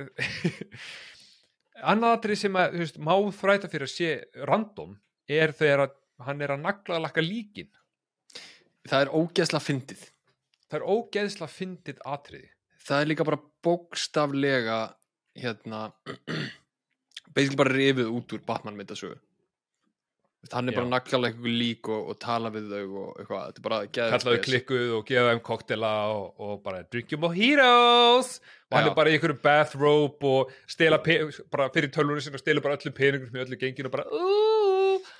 annað 1.92 2.16
atrið 2.16 2.40
sem 2.42 2.58
að 2.60 2.78
veist, 2.82 3.00
má 3.00 3.14
þræta 3.40 3.70
fyrir 3.72 3.88
að 3.88 3.94
sé 3.94 4.12
random 4.48 4.96
er 5.30 5.54
þegar 5.56 5.86
að 5.86 5.96
hann 6.26 6.44
er 6.44 6.54
að 6.54 6.64
nagla 6.66 7.00
lakka 7.00 7.24
líkin. 7.24 7.70
Það 8.88 9.04
er 9.04 9.12
ógeðslega 9.16 9.64
fyndið. 9.64 10.02
Það 10.68 10.78
er 10.78 10.88
ógeðsla 10.94 11.48
fyndið 11.50 12.02
atriði. 12.06 12.50
Það 12.80 13.02
er 13.02 13.10
líka 13.10 13.26
bara 13.28 13.42
bókstaflega 13.64 14.78
hérna 15.40 15.82
basically 17.34 17.58
bara 17.60 17.74
rifið 17.74 18.10
út 18.12 18.34
úr 18.34 18.44
Batman 18.46 18.78
myndasögu 18.78 19.18
hann 20.48 20.70
er 20.70 20.76
bara 20.76 20.88
naglala 20.88 21.28
eitthvað 21.28 21.56
lík 21.60 21.88
og, 21.92 22.10
og 22.10 22.18
tala 22.22 22.50
við 22.54 22.70
þau 22.72 22.84
og 23.02 23.18
eitthvað, 23.20 23.42
þetta 23.44 23.60
er 23.60 23.66
bara 23.66 23.80
kallaðu 23.92 24.40
klikkuð 24.46 24.94
og 24.96 25.04
gefa 25.10 25.34
þeim 25.34 25.42
koktela 25.44 25.92
og, 26.14 26.26
og 26.40 26.54
bara 26.64 26.80
drink 26.88 27.12
your 27.12 27.20
mojitos. 27.20 28.38
Og 28.70 28.78
hann 28.78 28.86
Já. 28.86 28.90
er 28.90 28.96
bara 28.96 29.12
í 29.12 29.16
einhverju 29.18 29.36
bathrobe 29.44 30.30
og 30.30 30.52
stela 30.70 31.00
bara 31.02 31.68
fyrir 31.74 31.92
tölvunni 31.92 32.24
sinni 32.24 32.40
og 32.40 32.44
stela 32.44 32.64
bara 32.64 32.78
öllum 32.78 32.96
peningum 32.96 33.34
með 33.34 33.48
öllu 33.48 33.60
genginu 33.60 33.90
og 33.90 33.96
bara 33.98 34.06
uh, 34.08 35.10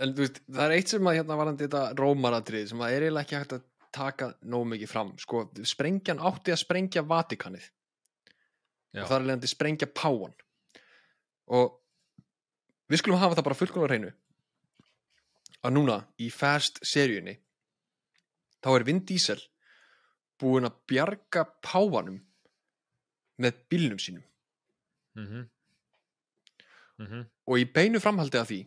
en 0.00 0.14
þú 0.16 0.24
veist, 0.24 0.40
það 0.48 0.64
er 0.66 0.76
eitt 0.76 0.94
sem 0.94 1.10
að 1.10 1.18
hérna 1.20 1.38
varandi 1.38 1.66
þetta 1.66 1.82
rómaratrið 2.00 2.70
sem 2.72 2.82
að 2.82 2.94
er 2.94 3.06
eiginlega 3.06 3.26
ekki 3.26 3.38
hægt 3.38 3.56
að 3.58 3.66
taka 3.94 4.30
nóg 4.46 4.66
mikið 4.70 4.90
fram, 4.90 5.12
sko, 5.18 5.44
sprengjan 5.66 6.22
átti 6.30 6.54
að 6.54 6.62
sprengja 6.62 7.04
Vatikanið 7.06 7.66
Já. 8.94 9.02
og 9.02 9.06
það 9.10 9.16
er 9.16 9.26
leiðandi 9.28 9.50
sprengja 9.50 9.90
Páan 9.90 10.34
og 11.50 11.76
við 12.90 13.02
skulum 13.02 13.20
hafa 13.20 13.38
það 13.38 13.48
bara 13.48 13.58
fullkomlega 13.58 13.86
á 13.86 13.92
hreinu 13.94 14.12
að 15.64 15.76
núna 15.76 15.96
í 16.20 16.30
Fast 16.32 16.80
seríunni 16.86 17.36
þá 18.60 18.70
er 18.74 18.86
Vin 18.88 19.00
Diesel 19.08 19.40
búinn 20.40 20.68
að 20.68 20.78
bjarga 20.88 21.44
Páanum 21.64 22.18
með 23.40 23.62
bílnum 23.72 24.00
sínum. 24.00 24.24
Mhm. 25.16 25.48
Mhm. 27.00 27.26
Og 27.48 27.58
í 27.58 27.64
beinu 27.64 28.00
framhaldi 28.00 28.38
af 28.38 28.48
því 28.48 28.60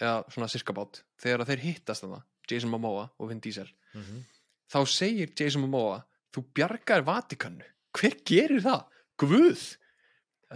eða 0.00 0.30
svona 0.30 0.48
sirkabát 0.48 1.02
þegar 1.18 1.40
að 1.42 1.48
þeir 1.50 1.64
hittast 1.64 2.02
þarna, 2.02 2.24
Jason 2.50 2.70
Momoa 2.70 3.10
og 3.18 3.28
Vin 3.28 3.40
Diesel 3.40 3.68
mhm. 3.94 4.24
þá 4.70 4.86
segir 4.86 5.32
Jason 5.34 5.62
Momoa 5.62 6.04
þú 6.32 6.44
bjargar 6.54 7.02
Vatikannu 7.02 7.64
hver 7.94 8.16
gerir 8.26 8.62
það? 8.62 8.86
Guð! 9.18 9.78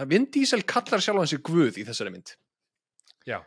Vin 0.07 0.27
Diesel 0.31 0.63
kallar 0.63 1.01
sjálf 1.01 1.19
hans 1.19 1.35
Guð 1.43 1.79
í 1.79 1.85
þessari 1.87 2.11
mynd. 2.11 2.35
Já 3.27 3.43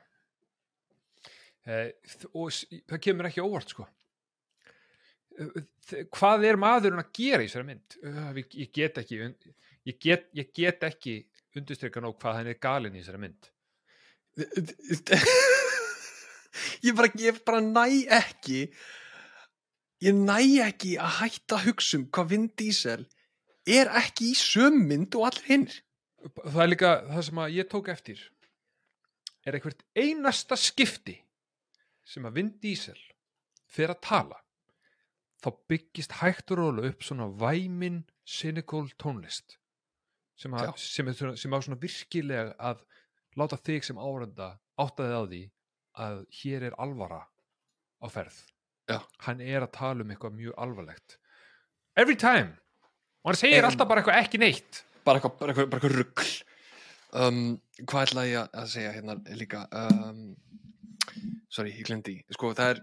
og 2.34 2.48
s- 2.52 2.66
það 2.90 3.02
kemur 3.06 3.28
ekki 3.30 3.44
óvart 3.46 3.70
sko. 3.74 3.86
Eh, 5.40 5.62
þ- 5.88 6.06
hvað 6.12 6.46
er 6.50 6.58
maðurinn 6.60 7.00
að 7.04 7.12
gera 7.14 7.44
í 7.44 7.48
þessari 7.50 7.70
mynd? 7.70 7.98
Eh, 8.04 8.34
ég, 8.64 8.72
get 8.74 8.98
ekki 8.98 9.20
ég 9.86 10.00
get, 10.00 10.28
ég 10.36 10.52
get 10.54 10.82
ekki 10.90 11.16
undirstryka 11.56 12.02
nóg 12.02 12.18
hvað 12.20 12.36
hann 12.40 12.48
er 12.48 12.60
galinn 12.62 12.96
í 12.96 13.02
þessari 13.04 13.20
mynd. 13.28 13.52
Ég 16.84 16.96
bara, 16.98 17.08
ég 17.16 17.38
bara 17.48 17.62
næ 17.64 17.86
ekki 18.12 18.62
ég 20.04 20.16
næ 20.18 20.38
ekki 20.66 20.96
að 21.00 21.14
hætta 21.22 21.60
hugsa 21.64 21.98
um 22.00 22.06
hvað 22.12 22.30
Vin 22.34 22.48
Diesel 22.60 23.06
er 23.70 23.92
ekki 24.02 24.32
í 24.34 24.36
sömu 24.40 24.82
mynd 24.90 25.16
og 25.20 25.28
allir 25.30 25.48
hinn 25.48 25.68
það 26.42 26.62
er 26.66 26.72
líka 26.74 26.92
það 27.08 27.24
sem 27.28 27.40
að 27.44 27.54
ég 27.56 27.70
tók 27.72 27.88
eftir. 27.94 28.20
Er 29.46 29.56
eitthvað 29.58 29.80
einasta 29.98 30.58
skipti 30.60 31.16
sem 32.12 32.26
að 32.28 32.38
Vin 32.40 32.52
Diesel 32.64 33.00
fer 33.72 33.94
að 33.94 34.02
tala 34.08 34.40
þá 35.42 35.50
byggist 35.72 36.18
hægt 36.20 36.52
og 36.54 36.60
rólu 36.62 36.86
upp 36.92 37.06
svona 37.06 37.30
væmin 37.42 38.02
cynical 38.28 38.84
tónlist 39.02 39.56
sem, 40.42 40.54
að, 40.58 40.74
sem, 40.82 41.08
er, 41.08 41.36
sem 41.40 41.54
á 41.56 41.58
svona 41.62 41.80
virkilega 41.82 42.54
að 42.60 42.84
láta 43.40 43.58
þig 43.62 43.86
sem 43.88 44.00
árenda 44.02 44.52
áttaði 44.82 45.16
á 45.18 45.24
því 45.32 45.42
að 46.02 46.22
hér 46.42 46.66
er 46.70 46.76
alvara 46.82 47.22
á 48.02 48.08
ferð. 48.10 48.38
Já. 48.90 48.98
hann 49.24 49.40
er 49.46 49.64
að 49.64 49.72
tala 49.78 50.04
um 50.04 50.10
eitthvað 50.12 50.34
mjög 50.36 50.56
alvarlegt. 50.60 51.18
Every 51.96 52.16
time. 52.20 52.58
Og 53.24 53.32
hann 53.32 53.40
segir 53.40 53.62
En- 53.62 53.68
alltaf 53.70 53.88
bara 53.88 54.02
eitthvað 54.02 54.20
ekki 54.26 54.40
neitt. 54.42 54.82
Bara 55.06 55.20
eitthvað, 55.20 55.38
bara 55.40 55.54
eitthvað, 55.54 55.70
bara 55.72 55.82
eitthvað 55.82 55.98
rugl. 56.02 56.32
Um, 57.12 57.40
hvað 57.86 58.08
ætla 58.08 58.26
ég 58.28 58.50
að 58.64 58.68
segja 58.74 58.92
hérna 58.96 59.16
líka? 59.38 59.62
Um, 59.72 60.24
sorry, 61.52 61.74
ég 61.78 61.88
glemdi 61.88 62.18
sko 62.36 62.52
það 62.58 62.74
er 62.74 62.82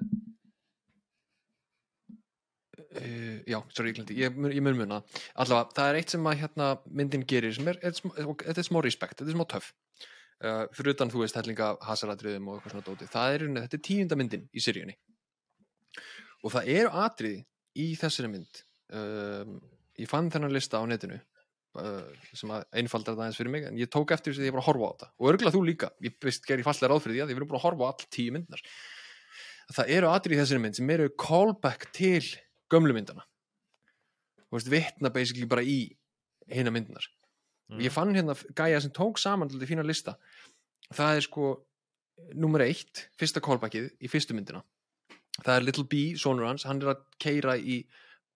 uh, 2.99 3.39
já, 3.49 3.59
sorry, 3.75 3.93
ég 3.93 3.99
glemdi 3.99 4.19
ég, 4.19 4.39
ég 4.55 4.65
mun 4.65 4.79
muna, 4.79 5.01
allavega 5.35 5.77
það 5.77 5.91
er 5.91 6.01
eitt 6.01 6.15
sem 6.15 6.31
að 6.31 6.41
hérna 6.43 6.71
myndin 7.01 7.27
gerir 7.29 7.55
sem 7.57 7.69
er, 7.71 7.81
þetta 7.83 8.55
er 8.55 8.69
smá 8.69 8.81
respekt, 8.85 9.19
þetta 9.21 9.31
er 9.33 9.39
smá 9.39 9.47
töff. 9.55 9.73
Uh, 10.39 10.65
fyrir 10.71 10.95
utan 10.95 11.11
þú 11.11 11.25
veist 11.25 11.35
hellinga 11.35 11.73
hasaradriðum 11.83 12.47
og 12.47 12.59
eitthvað 12.59 12.77
svona 12.77 12.87
dóti, 12.87 13.09
það 13.11 13.33
er, 13.35 13.47
þetta 13.57 13.79
er 13.79 13.85
tíunda 13.89 14.19
myndin 14.19 14.45
í 14.55 14.63
seríunni. 14.63 14.95
Og 16.47 16.55
það 16.55 16.71
eru 16.77 16.93
atriði 17.03 17.41
í 17.83 17.89
þessari 17.99 18.31
mynd. 18.31 18.61
Um, 18.95 19.59
ég 19.99 20.11
fann 20.11 20.31
þennan 20.31 20.55
lista 20.55 20.79
á 20.79 20.87
netinu 20.87 21.19
sem 22.35 22.51
að 22.51 22.65
einfaldar 22.81 23.15
það 23.15 23.25
aðeins 23.25 23.39
fyrir 23.39 23.53
mig 23.55 23.67
en 23.69 23.77
ég 23.79 23.91
tók 23.93 24.11
eftir 24.15 24.33
þess 24.33 24.41
að 24.43 24.49
ég 24.49 24.55
var 24.57 24.63
að 24.63 24.69
horfa 24.71 24.89
á 24.89 24.93
þetta. 24.95 25.09
Og 25.21 25.29
örgulega 25.33 25.55
þú 25.55 25.63
líka, 25.67 25.91
ég 26.03 26.17
veist 26.25 26.47
ger 26.49 26.59
ég 26.59 26.67
fallega 26.67 26.91
ráð 26.93 27.03
fyrir 27.05 27.15
því 27.19 27.23
að 27.25 27.33
ég 27.33 27.39
verið 27.39 27.51
búin 27.53 27.61
að 27.61 27.67
horfa 27.67 27.85
á 27.85 27.89
all 27.93 28.09
tíu 28.17 28.33
myndnar 28.35 28.63
það 29.77 29.91
eru 29.99 30.09
atrið 30.09 30.39
í 30.39 30.41
þessari 30.41 30.63
mynd 30.65 30.79
sem 30.79 30.91
eru 30.95 31.09
callback 31.21 31.91
til 31.93 32.25
gömlu 32.73 32.95
myndana 32.97 33.27
þú 34.49 34.57
veist, 34.57 34.71
vitna 34.73 35.11
basically 35.13 35.45
bara 35.47 35.63
í 35.63 35.79
hina 36.49 36.73
myndnar 36.73 37.05
Mm. 37.69 37.83
ég 37.85 37.93
fann 37.93 38.15
hérna 38.17 38.33
gæja 38.57 38.81
sem 38.81 38.91
tók 38.97 39.19
saman 39.21 39.49
til 39.51 39.61
fína 39.69 39.85
lista. 39.85 40.15
Það 40.97 41.17
er 41.19 41.25
sko 41.27 41.49
nummer 42.33 42.63
eitt, 42.65 43.11
fyrsta 43.21 43.43
callbackið 43.45 43.91
í 44.01 44.09
fyrstu 44.09 44.33
myndina. 44.33 44.63
Það 45.45 45.53
er 45.55 45.67
Little 45.67 45.85
B, 45.85 46.15
sonur 46.17 46.47
hans, 46.49 46.65
hann 46.65 46.81
er 46.81 46.95
að 46.95 47.03
keira 47.21 47.59
í 47.61 47.83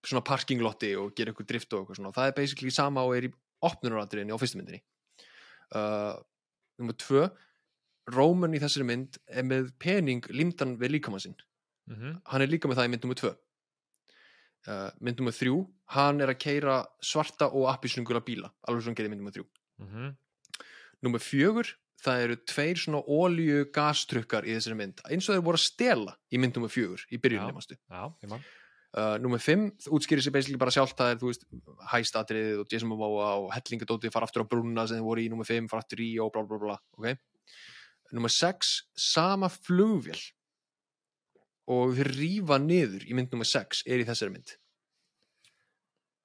svona 0.03 0.23
parkinglotti 0.25 0.93
og 0.99 1.13
gera 1.15 1.31
eitthvað 1.31 1.49
drift 1.51 1.73
og 1.73 1.83
eitthvað 1.83 1.99
svona, 2.01 2.13
það 2.15 2.29
er 2.29 2.37
basically 2.37 2.73
sama 2.75 3.05
og 3.07 3.15
er 3.17 3.29
í 3.29 3.33
opnunaratriðinni 3.63 4.35
á 4.35 4.41
fyrstu 4.41 4.59
myndinni. 4.59 4.81
Uh, 5.73 6.19
nummer 6.79 6.97
tvö 6.99 7.29
Róman 8.11 8.51
í 8.51 8.59
þessari 8.59 8.83
mynd 8.87 9.17
er 9.31 9.45
með 9.47 9.69
pening 9.79 10.25
limdan 10.35 10.75
við 10.81 10.97
líkamann 10.97 11.23
sinn. 11.23 11.37
Mhm. 11.87 12.21
hann 12.31 12.41
er 12.41 12.47
líka 12.47 12.69
með 12.69 12.77
það 12.79 12.85
í 12.85 12.91
mynd 12.93 13.03
nummer 13.03 13.17
tvö. 13.19 13.31
Uh, 14.63 14.91
mynd 15.03 15.17
nummer 15.19 15.35
þrjú 15.35 15.55
hann 15.91 16.21
er 16.23 16.31
að 16.31 16.39
keira 16.39 16.75
svarta 17.03 17.49
og 17.51 17.67
appisnungula 17.67 18.21
bíla 18.23 18.47
alveg 18.63 18.85
svona 18.85 18.95
gerði 18.95 19.09
mynd 19.11 19.19
nummer 19.23 19.35
þrjú. 19.35 19.47
Mhm. 19.83 20.15
nummer 21.03 21.19
fjögur, 21.19 21.67
það 21.99 22.21
eru 22.23 22.35
tveir 22.47 22.77
svona 22.79 23.01
ólíu 23.03 23.65
gastrukkar 23.75 24.45
í 24.47 24.55
þessari 24.55 24.77
mynd 24.79 25.01
eins 25.09 25.27
og 25.27 25.35
þeir 25.35 25.43
voru 25.43 25.59
að 25.59 25.67
stela 25.67 26.13
í 26.31 26.39
mynd 26.39 26.55
nummer 26.55 26.71
fjögur 26.71 27.03
í 27.11 27.19
byrjunni, 27.19 27.51
Uh, 28.93 29.15
nummer 29.17 29.41
5 29.41 29.87
útskýrir 29.89 30.21
sér 30.21 30.33
basically 30.35 30.59
bara 30.61 30.69
sjálft 30.69 30.99
það 30.99 31.11
er 31.15 31.15
þú 31.17 31.29
veist 31.31 31.45
hæstatriðið 31.89 32.59
og 32.61 32.67
Jason 32.69 32.91
Momoa 32.91 33.29
og 33.41 33.47
hellingadótið 33.55 34.13
fara 34.13 34.27
aftur 34.29 34.43
á 34.45 34.51
brúna 34.51 34.83
sem 34.85 34.99
þið 34.99 35.07
voru 35.07 35.23
í 35.23 35.31
nummer 35.33 35.49
5 35.49 35.69
fara 35.71 35.81
aftur 35.81 36.03
í 36.05 36.09
og 36.21 36.29
bla 36.35 36.43
bla 36.45 36.59
bla 36.61 36.75
ok? 36.99 37.07
Nummer 38.13 38.29
6 38.29 38.73
sama 38.93 39.49
flugvél 39.49 40.21
og 41.73 41.95
þeir 41.97 42.11
rífa 42.19 42.59
niður 42.61 43.07
í 43.09 43.17
mynd 43.17 43.33
nummer 43.33 43.49
6 43.49 43.81
er 43.89 44.03
í 44.03 44.05
þessari 44.05 44.35
mynd. 44.35 44.53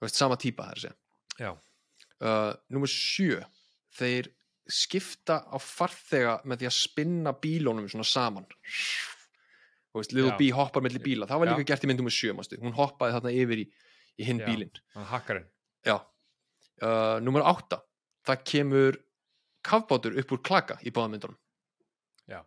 Veist 0.04 0.20
sama 0.20 0.36
típa 0.36 0.68
það 0.68 0.74
er 0.74 0.82
að 0.82 0.84
segja. 0.84 0.98
Já. 1.38 1.50
uh, 2.20 2.52
nummer 2.68 2.92
7 2.92 3.40
þeir 3.96 4.28
skipta 4.68 5.40
á 5.48 5.56
farþega 5.56 6.40
með 6.44 6.60
því 6.60 6.68
að 6.68 6.80
spinna 6.82 7.32
bílónum 7.32 7.88
svona 7.88 8.04
saman 8.04 8.44
veist, 10.00 10.14
Little. 10.16 10.36
B 10.38 10.50
hoppar 10.56 10.84
melli 10.84 11.00
bíla, 11.02 11.26
það 11.30 11.42
var 11.42 11.50
líka 11.52 11.68
gert 11.72 11.84
í 11.84 11.90
myndum 11.90 12.08
með 12.08 12.16
sjö, 12.18 12.34
mástu. 12.38 12.58
hún 12.62 12.76
hoppaði 12.76 13.16
þarna 13.16 13.32
yfir 13.42 13.62
í, 13.64 13.66
í 14.18 14.28
hinn 14.28 14.40
bílinn. 14.44 14.72
uh, 15.88 17.18
nummer 17.24 17.42
átta. 17.48 17.80
Það 18.28 18.42
kemur 18.52 18.98
kafbátur 19.68 20.16
upp 20.20 20.32
úr 20.36 20.42
klaka 20.44 20.76
í 20.86 20.90
báðamyndunum 20.94 21.36
Já. 22.30 22.42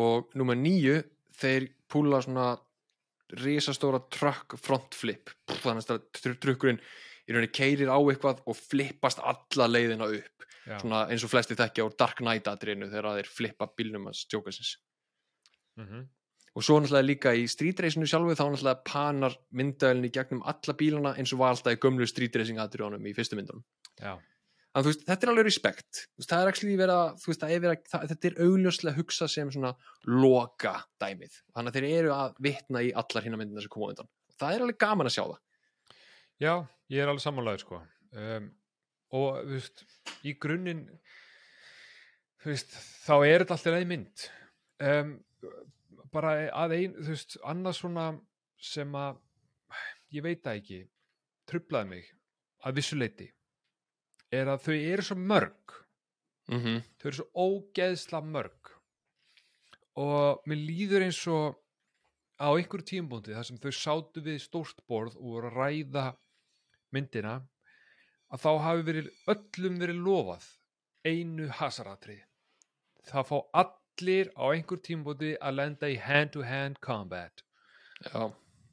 og 0.00 0.32
nummer 0.38 0.56
níu 0.58 0.98
þeir 1.38 1.68
púla 1.92 2.22
svona 2.24 2.50
risastóra 3.42 4.00
truck 4.12 4.56
front 4.60 4.94
flip. 4.96 5.30
Þannig 5.48 5.88
að 5.92 6.02
tr- 6.18 6.38
trukkurinn 6.42 6.80
í 7.28 7.32
rauninni 7.32 7.52
keirir 7.54 7.88
á 7.92 7.96
eitthvað 8.00 8.42
og 8.48 8.56
flippast 8.58 9.22
alla 9.22 9.68
leiðina 9.70 10.08
upp. 10.10 10.46
Svona 10.78 11.04
eins 11.10 11.24
og 11.26 11.30
flesti 11.32 11.56
þekkja 11.58 11.86
úr 11.88 11.94
Dark 11.98 12.20
Knight 12.22 12.46
atriðinu 12.50 12.86
þegar 12.92 13.16
þeir 13.18 13.30
flippa 13.34 13.66
bílnum 13.76 14.04
að 14.10 14.18
stjókasins 14.24 14.76
mm 15.80 16.08
og 16.52 16.64
svo 16.64 16.76
náttúrulega 16.80 17.08
líka 17.08 17.32
í 17.36 17.46
Street 17.48 17.80
Racinu 17.80 18.08
sjálfu 18.08 18.34
þá 18.36 18.44
náttúrulega 18.44 18.84
panar 18.88 19.36
myndavelin 19.56 20.08
í 20.08 20.12
gegnum 20.12 20.42
alla 20.48 20.74
bílana 20.76 21.14
eins 21.16 21.32
og 21.32 21.40
var 21.40 21.54
alltaf 21.54 21.76
í 21.76 21.80
gömlu 21.80 22.08
Street 22.08 22.36
Racing 22.36 22.60
atriðunum 22.60 23.08
í 23.08 23.14
fyrstu 23.16 23.38
myndunum. 23.38 23.64
Þannig, 24.72 24.86
þú 24.86 24.92
veist, 24.92 25.06
þetta 25.08 25.26
er 25.26 25.32
alveg 25.32 25.46
respekt. 25.48 26.02
Það 26.24 26.42
er 26.42 26.50
actually 26.50 26.76
verið 26.80 26.94
að, 26.96 27.08
þú 27.22 27.30
veist, 27.32 27.42
er 27.44 27.62
verið 27.64 27.72
að 27.74 27.88
það, 27.92 28.04
þetta 28.12 28.28
er 28.28 28.38
augljóslega 28.46 28.96
hugsa 28.96 29.28
sem 29.28 29.50
svona 29.52 29.72
loka 30.08 30.74
dæmið, 31.02 31.34
þannig 31.52 31.72
að 31.72 31.78
þeir 31.78 31.88
eru 31.98 32.14
að 32.16 32.38
vitna 32.46 32.84
í 32.84 32.92
allar 33.02 33.26
hinna 33.26 33.40
myndina 33.40 33.64
sem 33.64 33.72
koma 33.72 33.90
undan. 33.92 34.08
Það 34.40 34.56
er 34.56 34.64
alveg 34.64 34.80
gaman 34.80 35.10
að 35.10 35.16
sjá 35.16 35.24
það. 35.26 35.40
Já, 36.42 36.54
ég 36.92 37.04
er 37.04 37.12
alveg 37.12 37.24
sammálaður 37.26 37.64
sko. 37.66 37.82
Um, 38.12 38.48
og 39.12 39.42
þú 39.42 39.58
veist 39.58 39.84
í 40.24 40.32
grunninn 40.40 40.86
þú 42.42 42.50
veist, 42.52 42.72
þá 43.04 43.14
er 43.18 43.44
þetta 43.44 43.56
alltaf 43.56 43.76
leið 43.76 43.90
mynd 43.92 44.24
bara 46.12 46.34
að 46.64 46.74
ein, 46.76 46.96
þú 46.98 47.14
veist, 47.14 47.36
annað 47.48 47.78
svona 47.78 48.06
sem 48.62 48.98
að 48.98 49.20
ég 50.12 50.24
veit 50.26 50.42
það 50.44 50.58
ekki 50.60 50.80
trublaði 51.48 51.90
mig 51.94 52.10
að 52.62 52.76
vissuleiti 52.78 53.28
er 54.32 54.50
að 54.52 54.66
þau 54.66 54.76
eru 54.76 55.06
svo 55.06 55.16
mörg. 55.16 55.78
Mm 56.50 56.60
-hmm. 56.60 56.78
þau 56.98 57.08
eru 57.08 57.16
svo 57.16 57.28
ógeðsla 57.46 58.20
mörg. 58.24 58.70
Og 59.96 60.42
mér 60.46 60.58
líður 60.58 61.04
eins 61.06 61.20
og 61.26 61.62
á 62.40 62.48
einhverju 62.50 62.88
tímbúndi 62.88 63.34
þar 63.36 63.46
sem 63.46 63.58
þau 63.62 63.72
sátu 63.76 64.22
við 64.24 64.40
stórt 64.42 64.80
borð 64.88 65.16
og 65.16 65.28
voru 65.34 65.50
að 65.50 65.58
ræða 65.60 66.06
myndina 66.92 67.34
að 68.32 68.42
þá 68.44 68.50
hafi 68.66 68.82
verið 68.88 69.10
öllum 69.34 69.78
verið 69.82 70.02
lofað 70.06 70.46
einu 71.06 71.48
hasaratrið 71.58 72.22
það 73.06 73.28
fá 73.28 73.36
allir 74.02 74.30
á 74.34 74.44
einhverju 74.50 74.82
tímbúndi 74.82 75.34
að 75.38 75.58
lenda 75.58 75.90
í 75.90 75.98
hand-to-hand 76.02 76.80
combat. 76.82 77.44
Já, 78.02 78.32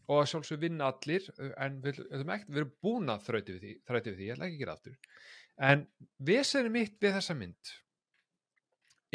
og 0.09 0.15
að 0.17 0.29
sjálfsög 0.31 0.61
vinna 0.63 0.89
allir 0.89 1.27
en 1.61 1.77
við 1.83 2.01
verið 2.25 2.71
búin 2.81 3.11
að 3.13 3.27
þrauti 3.27 3.55
við 3.55 3.61
því, 3.61 3.73
þrauti 3.85 4.09
við 4.09 4.17
því, 4.17 4.25
ég 4.25 4.33
ætla 4.33 4.47
ekki 4.47 4.57
að 4.57 4.63
gera 4.63 4.75
aftur. 4.77 4.97
En 5.69 5.85
vesenið 6.17 6.73
mitt 6.73 6.97
við 7.03 7.15
þessa 7.19 7.35
mynd 7.37 7.73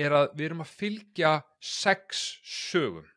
er 0.05 0.15
að 0.15 0.29
við 0.35 0.47
erum 0.49 0.65
að 0.65 0.75
fylgja 0.79 1.33
sex 1.59 2.25
sögum 2.43 3.09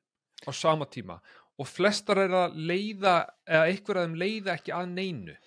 á 0.45 0.51
sama 0.53 0.87
tíma 0.89 1.19
og 1.57 1.69
flestar 1.69 2.21
er 2.21 2.33
að 2.37 2.57
leiða 2.69 3.19
eða 3.45 3.65
einhver 3.69 3.99
að 3.99 4.07
þeim 4.07 4.17
leiða 4.21 4.55
ekki 4.57 4.73
að 4.77 4.91
neinu. 4.93 5.37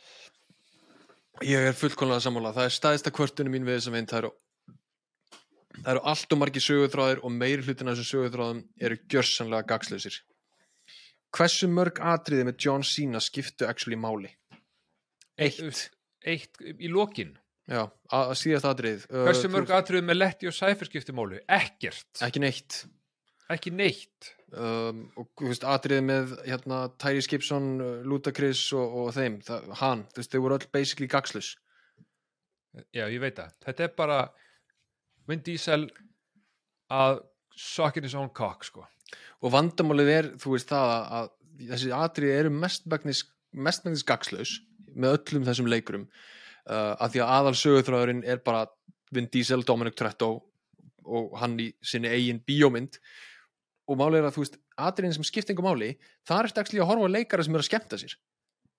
Ég 1.47 1.71
er 1.71 1.77
fullkonlega 1.79 2.23
sammála. 2.23 2.53
Það 2.53 2.67
er 2.67 2.75
staðista 2.75 3.13
kvörtunum 3.15 3.55
mín 3.55 3.67
við 3.67 3.79
þessa 3.79 3.95
mynd 3.95 4.11
það 4.11 4.23
eru, 4.23 4.33
það 5.79 5.93
eru 5.95 6.03
allt 6.13 6.35
og 6.35 6.41
margir 6.41 6.65
sögutráðir 6.65 7.23
og 7.25 7.33
meiri 7.35 7.65
hlutin 7.65 7.91
af 7.91 7.99
þessum 7.99 8.25
sögutráðum 8.25 8.65
eru 8.81 8.99
gjörsanlega 9.11 9.69
gagslausir 9.71 10.19
hversu 11.37 11.69
mörg 11.71 12.01
atriði 12.03 12.49
með 12.49 12.65
John 12.67 12.85
Cena 12.87 13.23
skiptu 13.23 13.69
actually 13.69 13.99
máli? 14.01 14.33
Eitt. 15.41 15.87
Eitt 16.27 16.59
í 16.61 16.91
lokin. 16.93 17.37
Já, 17.71 17.85
að 18.13 18.33
síðast 18.41 18.67
atriðið. 18.67 19.07
Hversu 19.29 19.51
mörg 19.53 19.71
atriðu 19.73 20.03
með 20.09 20.19
letti 20.19 20.51
og 20.51 20.57
sæfir 20.57 20.91
skipti 20.91 21.15
máli? 21.17 21.39
Ekkert, 21.47 22.11
Ekki 22.27 22.43
neitt. 22.43 22.83
Ekki 23.51 23.71
neitt. 23.75 24.35
Um, 24.51 25.05
og 25.15 25.31
þú 25.39 25.53
veist, 25.53 25.65
atriðið 25.71 26.07
með 26.09 26.33
hérna, 26.43 26.81
Tyrese 26.99 27.31
Gibson, 27.31 27.69
uh, 27.79 27.91
Ludacris 28.03 28.65
og, 28.75 28.97
og 29.05 29.13
þeim, 29.15 29.39
það, 29.47 29.69
hann, 29.79 30.03
þú 30.11 30.23
veist, 30.23 30.33
þau 30.35 30.43
voru 30.43 30.59
öll 30.59 30.73
basically 30.75 31.07
gagslus 31.11 31.53
já 32.95 33.07
ég 33.11 33.19
veit 33.23 33.39
það, 33.39 33.55
þetta 33.67 33.87
er 33.87 33.93
bara 33.99 34.19
Vin 35.29 35.43
Diesel 35.47 35.89
að 36.91 37.21
suck 37.57 37.99
in 37.99 38.07
his 38.07 38.17
own 38.19 38.31
cock 38.35 38.65
sko. 38.67 38.87
Og 39.45 39.53
vandamálið 39.55 40.11
er, 40.15 40.29
þú 40.41 40.55
veist 40.55 40.71
það 40.71 40.93
að, 41.19 41.31
þessi 41.71 41.93
atriði 41.97 42.37
eru 42.39 42.53
mestmægnis 42.55 43.25
mestmægnis 43.51 44.07
gagslaus 44.07 44.53
með 44.95 45.17
öllum 45.19 45.47
þessum 45.49 45.71
leikurum. 45.71 46.07
Uh, 46.69 46.95
að 47.03 47.15
því 47.15 47.23
að 47.25 47.33
aðal 47.37 47.57
sögutráðurinn 47.59 48.23
er 48.29 48.43
bara 48.45 48.67
Vin 49.11 49.27
Diesel, 49.33 49.65
Dominic 49.67 49.97
Toretto 49.99 50.31
og 51.11 51.33
hann 51.41 51.57
í 51.59 51.71
sinni 51.83 52.11
eigin 52.13 52.43
bíómynd. 52.47 53.01
Og 53.91 53.99
málið 53.99 54.21
er 54.21 54.29
að 54.29 54.37
þú 54.37 54.45
veist 54.45 54.59
atriðin 54.79 55.17
sem 55.19 55.27
skipta 55.27 55.55
yngur 55.55 55.67
máli, 55.67 55.95
það 56.29 56.45
er 56.45 56.53
stakkslega 56.53 56.85
að 56.85 56.93
horfa 56.93 57.11
leikara 57.11 57.47
sem 57.47 57.57
eru 57.57 57.65
að 57.65 57.71
skemmta 57.71 57.99
sér 58.01 58.15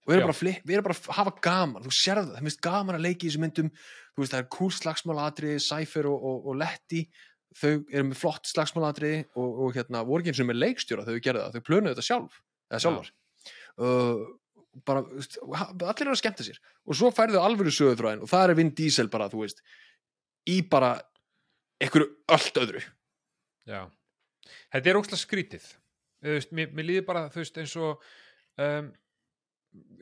og 0.06 0.14
erum, 0.14 0.26
bara, 0.26 0.34
að 0.34 0.40
fli- 0.42 0.62
við 0.66 0.76
erum 0.78 0.88
bara 0.88 0.98
að 0.98 1.10
hafa 1.18 1.34
gaman 1.46 1.84
þú 1.86 1.92
sérð 1.94 2.24
það, 2.26 2.32
það 2.38 2.48
finnst 2.48 2.62
gaman 2.66 2.98
að 2.98 3.06
leiki 3.06 3.26
í 3.26 3.30
þessum 3.30 3.44
myndum. 3.46 3.70
Þú 4.12 4.24
veist 4.24 4.34
það 4.34 4.42
er 4.44 4.50
cool 4.58 4.72
slagsmálatriði 4.76 5.60
Cypher 5.64 6.10
og, 6.12 6.26
og, 6.32 6.48
og 6.52 6.58
Letty 6.60 7.02
þau 7.62 7.72
eru 7.92 8.04
með 8.10 8.20
flott 8.20 8.50
slagsmálatriði 8.52 9.22
og, 9.36 9.50
og 9.66 9.74
hérna 9.78 10.02
voru 10.08 10.24
ekki 10.24 10.34
eins 10.34 10.42
og 10.44 10.50
með 10.50 10.60
leikstjóra 10.62 11.06
þau 11.08 11.18
gerðu 11.24 11.44
það, 11.46 11.56
þau 11.58 11.66
plönuðu 11.70 11.94
þetta 11.94 12.08
sjálf 12.08 12.38
eða 12.72 12.82
sjálfar. 12.86 13.12
Uh, 13.82 14.22
bara, 14.88 15.04
allir 15.06 16.06
eru 16.06 16.14
að 16.16 16.20
skemmta 16.22 16.48
sér. 16.48 16.60
Og 16.88 16.98
svo 17.00 17.12
færðu 17.16 17.42
alvöru 17.44 17.74
sögutræðin 17.76 18.24
og 18.26 18.32
það 18.32 18.46
er 18.50 18.58
Vin 18.60 18.74
Diesel 18.78 19.10
bara, 19.12 19.30
þú 19.32 19.44
veist 19.46 19.62
í 20.50 20.58
bara 20.72 20.94
einhverju 21.82 22.10
allt 22.32 22.60
öðru. 22.62 22.82
Já, 23.70 23.82
þetta 24.74 24.92
er 24.92 25.00
ókslega 25.00 25.22
skrítið 25.22 25.68
veist, 26.26 26.52
mér, 26.56 26.72
mér 26.76 26.88
líður 26.88 27.06
bara 27.08 27.24
þú 27.34 27.42
veist, 27.42 27.60
eins 27.62 27.76
og 27.80 28.02
um, 28.62 28.92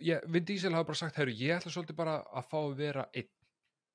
ég, 0.04 0.24
Vin 0.32 0.46
Diesel 0.48 0.76
hafa 0.76 0.90
bara 0.92 1.02
sagt 1.02 1.20
herru, 1.20 1.34
ég 1.36 1.58
ætla 1.58 1.74
svolítið 1.74 1.98
bara 2.00 2.20
að 2.30 2.48
fá 2.52 2.60
að 2.62 2.78
vera 2.80 3.10
einn. 3.14 3.32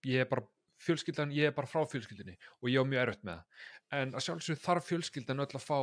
Ég 0.04 0.20
er 0.20 0.28
bara 0.28 0.44
fjölskyldan 0.84 1.32
ég 1.34 1.48
er 1.48 1.54
bara 1.56 1.70
frá 1.70 1.84
fjölskyldinni 1.88 2.34
og 2.60 2.68
ég 2.70 2.82
á 2.82 2.84
mjög 2.84 3.02
erfitt 3.04 3.24
með 3.26 3.38
það. 3.38 3.62
En 3.94 4.14
að 4.16 4.24
sjálfsög 4.26 4.60
þarf 4.60 4.88
fjölskyldan 4.88 5.44
öll 5.44 5.48
að 5.48 5.64
fá 5.64 5.78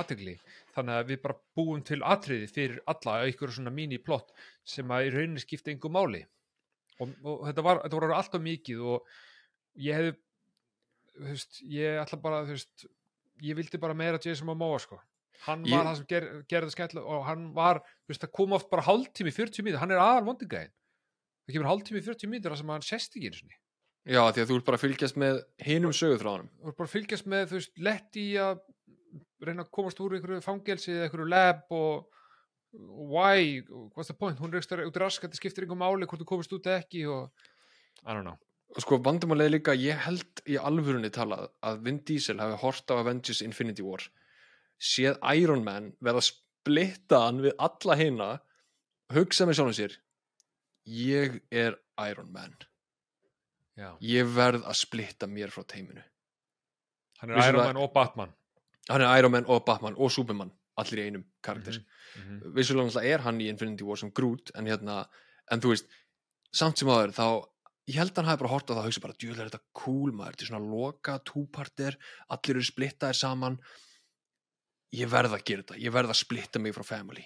aðtegli 0.00 0.34
þannig 0.74 0.98
að 0.98 1.12
við 1.12 1.20
bara 1.22 1.38
búum 1.56 1.84
til 1.86 2.00
atriði 2.02 2.48
fyrir 2.50 2.82
alla 2.90 3.20
einhverju 3.24 3.58
svona 3.58 3.74
mini-plott 3.74 4.34
sem 4.74 4.90
að 4.90 5.08
í 5.08 5.14
rauninni 5.14 5.44
skipta 5.44 5.72
einhver 5.72 5.94
máli. 5.94 6.24
Og, 7.00 7.14
og 7.22 7.46
þetta 7.48 7.64
var, 7.66 7.80
þetta 7.84 8.00
var 8.00 8.16
alltaf 8.18 8.42
mikið 8.42 8.84
og 8.94 9.08
ég 9.82 9.98
hefði 9.98 10.14
þú 11.14 11.30
veist, 11.30 11.62
ég 11.70 12.02
ætla 12.02 12.20
bara 12.22 12.44
þú 12.44 12.56
veist, 12.56 12.86
ég 13.42 13.58
vildi 13.58 13.80
bara 13.82 13.96
meira 13.98 14.20
Jason 14.22 14.50
Momoa 14.50 14.80
sko 14.82 14.98
hann 15.46 15.64
Ég- 15.66 15.74
var 15.76 15.84
það 15.90 15.96
sem 16.00 16.06
ger, 16.14 16.26
gerði 16.48 16.70
skemmtilega 16.74 17.06
og 17.18 17.24
hann 17.28 17.44
var, 17.56 17.80
þú 18.06 18.12
veist, 18.14 18.22
það 18.24 18.32
kom 18.38 18.52
oft 18.56 18.70
bara 18.70 18.86
hálftími 18.86 19.32
40 19.34 19.62
mínútur, 19.66 19.82
hann 19.82 19.90
er 19.94 20.02
aðal 20.02 20.24
vondingæðin 20.30 20.72
það 21.44 21.52
kemur 21.58 21.70
hálftími 21.72 22.02
40 22.06 22.30
mínútur 22.32 22.54
þar 22.54 22.62
sem 22.62 22.72
hann 22.74 22.82
sest 22.88 23.16
ekki 23.16 23.28
einu 23.30 23.40
sinni. 23.42 23.58
Já, 24.04 24.20
því 24.32 24.40
að 24.44 24.48
þú 24.50 24.56
ert 24.60 24.64
bara 24.68 24.76
að 24.78 24.84
fylgjast 24.84 25.16
með 25.20 25.42
hinum 25.64 25.92
sögutráðunum 25.96 26.50
þú 26.60 26.68
er 26.72 26.78
bara 26.78 26.88
að 26.88 26.94
fylgjast 26.94 27.26
með, 27.26 27.46
þú 27.50 27.58
veist, 27.60 27.78
lett 27.78 28.16
í 28.20 28.26
að 28.40 28.58
reyna 29.44 29.64
að 29.64 29.70
komast 29.76 30.00
úr 30.00 30.16
einhverju 30.16 30.42
fangelsi 30.44 30.92
eða 30.92 31.08
einhverju 31.08 31.28
lab 31.28 31.64
og 31.70 32.10
og 32.74 33.06
why, 33.06 33.60
what's 33.94 34.08
the 34.10 34.14
point? 34.18 34.40
Hún 34.42 34.50
ekstra 34.58 34.82
út 34.82 34.96
rask, 34.98 35.22
þetta 35.22 35.38
skiptir 35.38 35.62
einhver 35.62 35.78
máli 35.78 36.08
hvort 36.10 36.18
þú 36.24 36.26
komast 36.26 36.52
út 36.56 36.66
eða 36.66 36.80
ekki 36.82 37.04
og 37.06 37.30
I 38.02 38.10
don't 38.12 38.26
know. 38.26 38.34
Og 38.74 38.82
sko 38.82 38.98
vandamálið 38.98 39.46
er 39.46 39.52
líka, 39.54 39.74
ég 39.78 40.00
held 40.02 40.40
í 40.50 40.56
alvörunni 40.58 41.10
talað 41.14 41.44
að 41.62 41.84
Vin 41.86 42.00
Diesel 42.02 42.40
hafi 42.42 42.56
hort 42.64 42.90
á 42.90 42.98
Avengers 42.98 43.44
Infinity 43.46 43.84
War 43.86 44.02
séð 44.84 45.18
Iron 45.40 45.64
Man 45.66 45.92
verða 46.04 46.22
að 46.22 46.28
splitta 46.30 47.22
hann 47.26 47.42
við 47.44 47.56
alla 47.66 47.96
hina 48.00 48.28
hugsa 49.14 49.46
með 49.48 49.58
sjálfum 49.58 49.76
sér 49.78 49.96
ég 50.90 51.40
er 51.50 51.78
Iron 52.10 52.30
Man. 52.34 52.54
Já. 53.74 53.96
ég 54.04 54.28
verð 54.30 54.62
að 54.68 54.76
splitta 54.78 55.26
mér 55.26 55.50
frá 55.50 55.64
teiminu. 55.66 56.02
Hann 57.18 57.30
er 57.30 57.36
Vissulega- 57.40 57.64
Iron 57.64 57.74
Man 57.74 57.82
og 57.82 57.92
Batman. 57.94 58.34
Hann 58.88 59.02
er 59.02 59.18
Iron 59.18 59.32
Man 59.32 59.46
og 59.48 59.64
Batman 59.66 59.96
og 59.98 60.12
Superman 60.12 60.52
allir 60.78 61.00
í 61.00 61.06
einum 61.08 61.24
karakter. 61.42 61.80
Mhm, 62.16 62.36
mhm. 62.38 62.54
vissulega 62.54 62.86
náttúrulega 62.86 63.14
er 63.14 63.18
hann 63.24 63.40
í 63.40 63.48
Infinity 63.48 63.84
War 63.84 63.96
sem 63.96 64.10
Groot 64.10 64.50
en 64.54 64.66
hérna, 64.66 65.08
en 65.50 65.60
þú 65.60 65.72
veist 65.72 65.86
samt 66.52 66.78
sem 66.78 66.88
aður 66.88 67.12
þá 67.14 67.26
ég 67.88 67.94
held 68.00 68.12
að 68.12 68.16
hann 68.16 68.30
hafi 68.30 68.42
bara 68.42 68.52
hort 68.54 68.70
á 68.70 68.74
það 68.74 68.78
og 68.78 68.88
hugsa 68.88 69.00
bara, 69.04 69.14
djúlega 69.18 69.40
er 69.44 69.50
þetta 69.50 69.64
cool 69.74 70.12
maður, 70.12 70.36
þetta 70.36 70.42
er 70.42 70.50
svona 70.52 70.70
loka, 70.70 71.18
túpartir 71.20 71.96
allir 72.30 72.54
eru 72.56 72.64
splittaðir 72.64 73.18
saman 73.18 73.58
ég 74.94 75.10
verð 75.10 75.36
að 75.36 75.44
gera 75.48 75.64
þetta. 75.64 75.78
Ég 75.82 75.94
verð 75.94 76.14
að 76.14 76.20
splitta 76.20 76.62
mig 76.62 76.74
frá 76.76 76.84
family. 76.86 77.24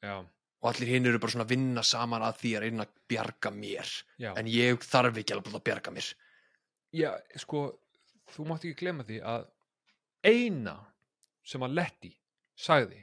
Já, 0.00 0.16
og 0.60 0.68
allir 0.68 0.90
hinn 0.92 1.08
eru 1.08 1.20
bara 1.20 1.32
svona 1.32 1.46
að 1.46 1.54
vinna 1.54 1.84
saman 1.84 2.24
að 2.24 2.40
því 2.40 2.50
að 2.56 2.64
reyna 2.64 2.84
að 2.86 2.98
bjarga 3.08 3.52
mér. 3.52 3.92
Já. 4.20 4.32
en 4.36 4.48
ég 4.50 4.84
þarf 4.84 5.20
ekki 5.20 5.36
alveg 5.36 5.56
að 5.56 5.64
bjarga 5.68 5.94
mér. 5.96 6.10
Já, 6.96 7.10
sko 7.38 7.64
þú 8.34 8.46
mátt 8.48 8.64
ekki 8.66 8.84
glemma 8.84 9.06
því 9.06 9.20
að 9.26 9.46
eina 10.26 10.76
sem 11.46 11.62
að 11.64 11.76
Letty 11.78 12.10
sagði 12.60 13.02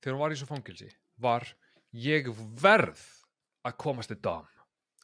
þegar 0.00 0.14
hún 0.14 0.22
var 0.22 0.34
í 0.34 0.38
svo 0.40 0.48
fangilsi 0.48 0.88
var 1.22 1.46
ég 1.96 2.28
verð 2.60 3.02
að 3.66 3.76
komast 3.82 4.12
til 4.12 4.20
Dom 4.24 4.46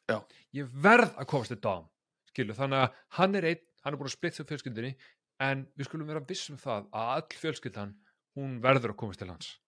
Já. 0.08 0.18
ég 0.56 0.70
verð 0.84 1.12
að 1.16 1.28
komast 1.30 1.52
til 1.52 1.60
Dom 1.62 1.88
skilu, 2.32 2.56
þannig 2.56 2.86
að 2.86 3.02
hann 3.18 3.38
er 3.38 3.48
einn 3.52 3.64
hann 3.82 3.94
er 3.94 4.00
búin 4.00 4.08
að 4.08 4.16
splitta 4.16 4.44
upp 4.44 4.52
fjölskyldinni 4.52 4.94
en 5.40 5.66
við 5.76 5.88
skulum 5.88 6.06
vera 6.06 6.24
vissum 6.28 6.56
það 6.56 6.88
að 6.92 7.10
all 7.16 7.40
fjölskyldan 7.40 7.96
hún 8.36 8.60
verður 8.60 8.94
að 8.94 9.00
komast 9.04 9.22
til 9.22 9.28
hans 9.28 9.58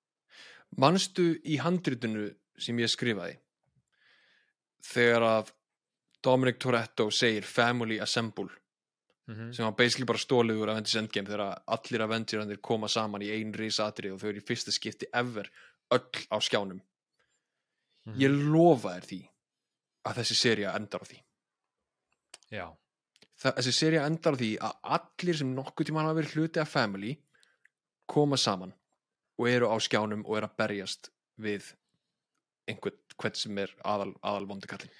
Manstu 0.76 1.26
í 1.46 1.58
handritinu 1.62 2.28
sem 2.58 2.78
ég 2.82 2.90
skrifaði? 2.90 3.36
Þegar 4.84 5.26
að 5.28 5.52
Dominic 6.24 6.58
Toretto 6.58 7.10
segir 7.14 7.46
Family 7.46 8.00
Assemble 8.00 8.50
mm 9.26 9.34
-hmm. 9.34 9.52
sem 9.52 9.64
var 9.64 9.72
basically 9.76 10.06
bara 10.06 10.18
stólið 10.18 10.62
úr 10.62 10.70
Avengers 10.70 10.96
Endgame 10.96 11.28
þegar 11.28 11.62
allir 11.66 12.02
Avengerandir 12.02 12.60
koma 12.60 12.88
saman 12.88 13.22
í 13.22 13.30
einn 13.30 13.54
risatri 13.54 14.10
og 14.10 14.20
þau 14.20 14.28
eru 14.28 14.40
í 14.40 14.46
fyrsta 14.48 14.72
skipti 14.72 15.06
ever 15.12 15.50
öll 15.90 16.26
á 16.30 16.36
skjánum. 16.40 16.80
Mhm. 18.06 18.20
ég 18.20 18.30
lofa 18.30 18.88
þér 18.88 19.04
því 19.04 19.28
að 20.04 20.16
þessi 20.16 20.34
seria 20.34 20.74
endar 20.76 21.00
á 21.00 21.06
því. 21.06 21.18
Já, 22.50 22.76
þessi 23.44 23.74
seria 23.76 24.06
endar 24.08 24.36
á 24.36 24.40
því 24.40 24.50
að 24.68 24.74
allir 24.98 25.40
sem 25.40 25.54
nokkuð 25.54 25.90
tíma 25.90 26.04
hafa 26.04 26.18
verið 26.20 26.36
hluti 26.36 26.62
af 26.62 26.72
Family 26.72 27.14
koma 28.10 28.38
saman 28.40 28.74
og 29.38 29.48
eru 29.50 29.70
á 29.70 29.76
skjánum 29.82 30.24
og 30.24 30.38
eru 30.38 30.50
að 30.50 30.58
berjast 30.62 31.10
við 31.40 31.72
einhvern 32.70 33.00
hvern 33.20 33.38
sem 33.38 33.58
er 33.62 33.72
aðal, 33.84 34.12
aðal 34.22 34.48
vondikallin 34.50 34.92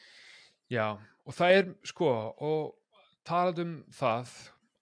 já 0.71 0.97
og 1.25 1.37
það 1.37 1.59
er 1.59 1.71
sko 1.89 2.11
og 2.45 2.75
talað 3.25 3.63
um 3.65 3.77
það 3.93 4.35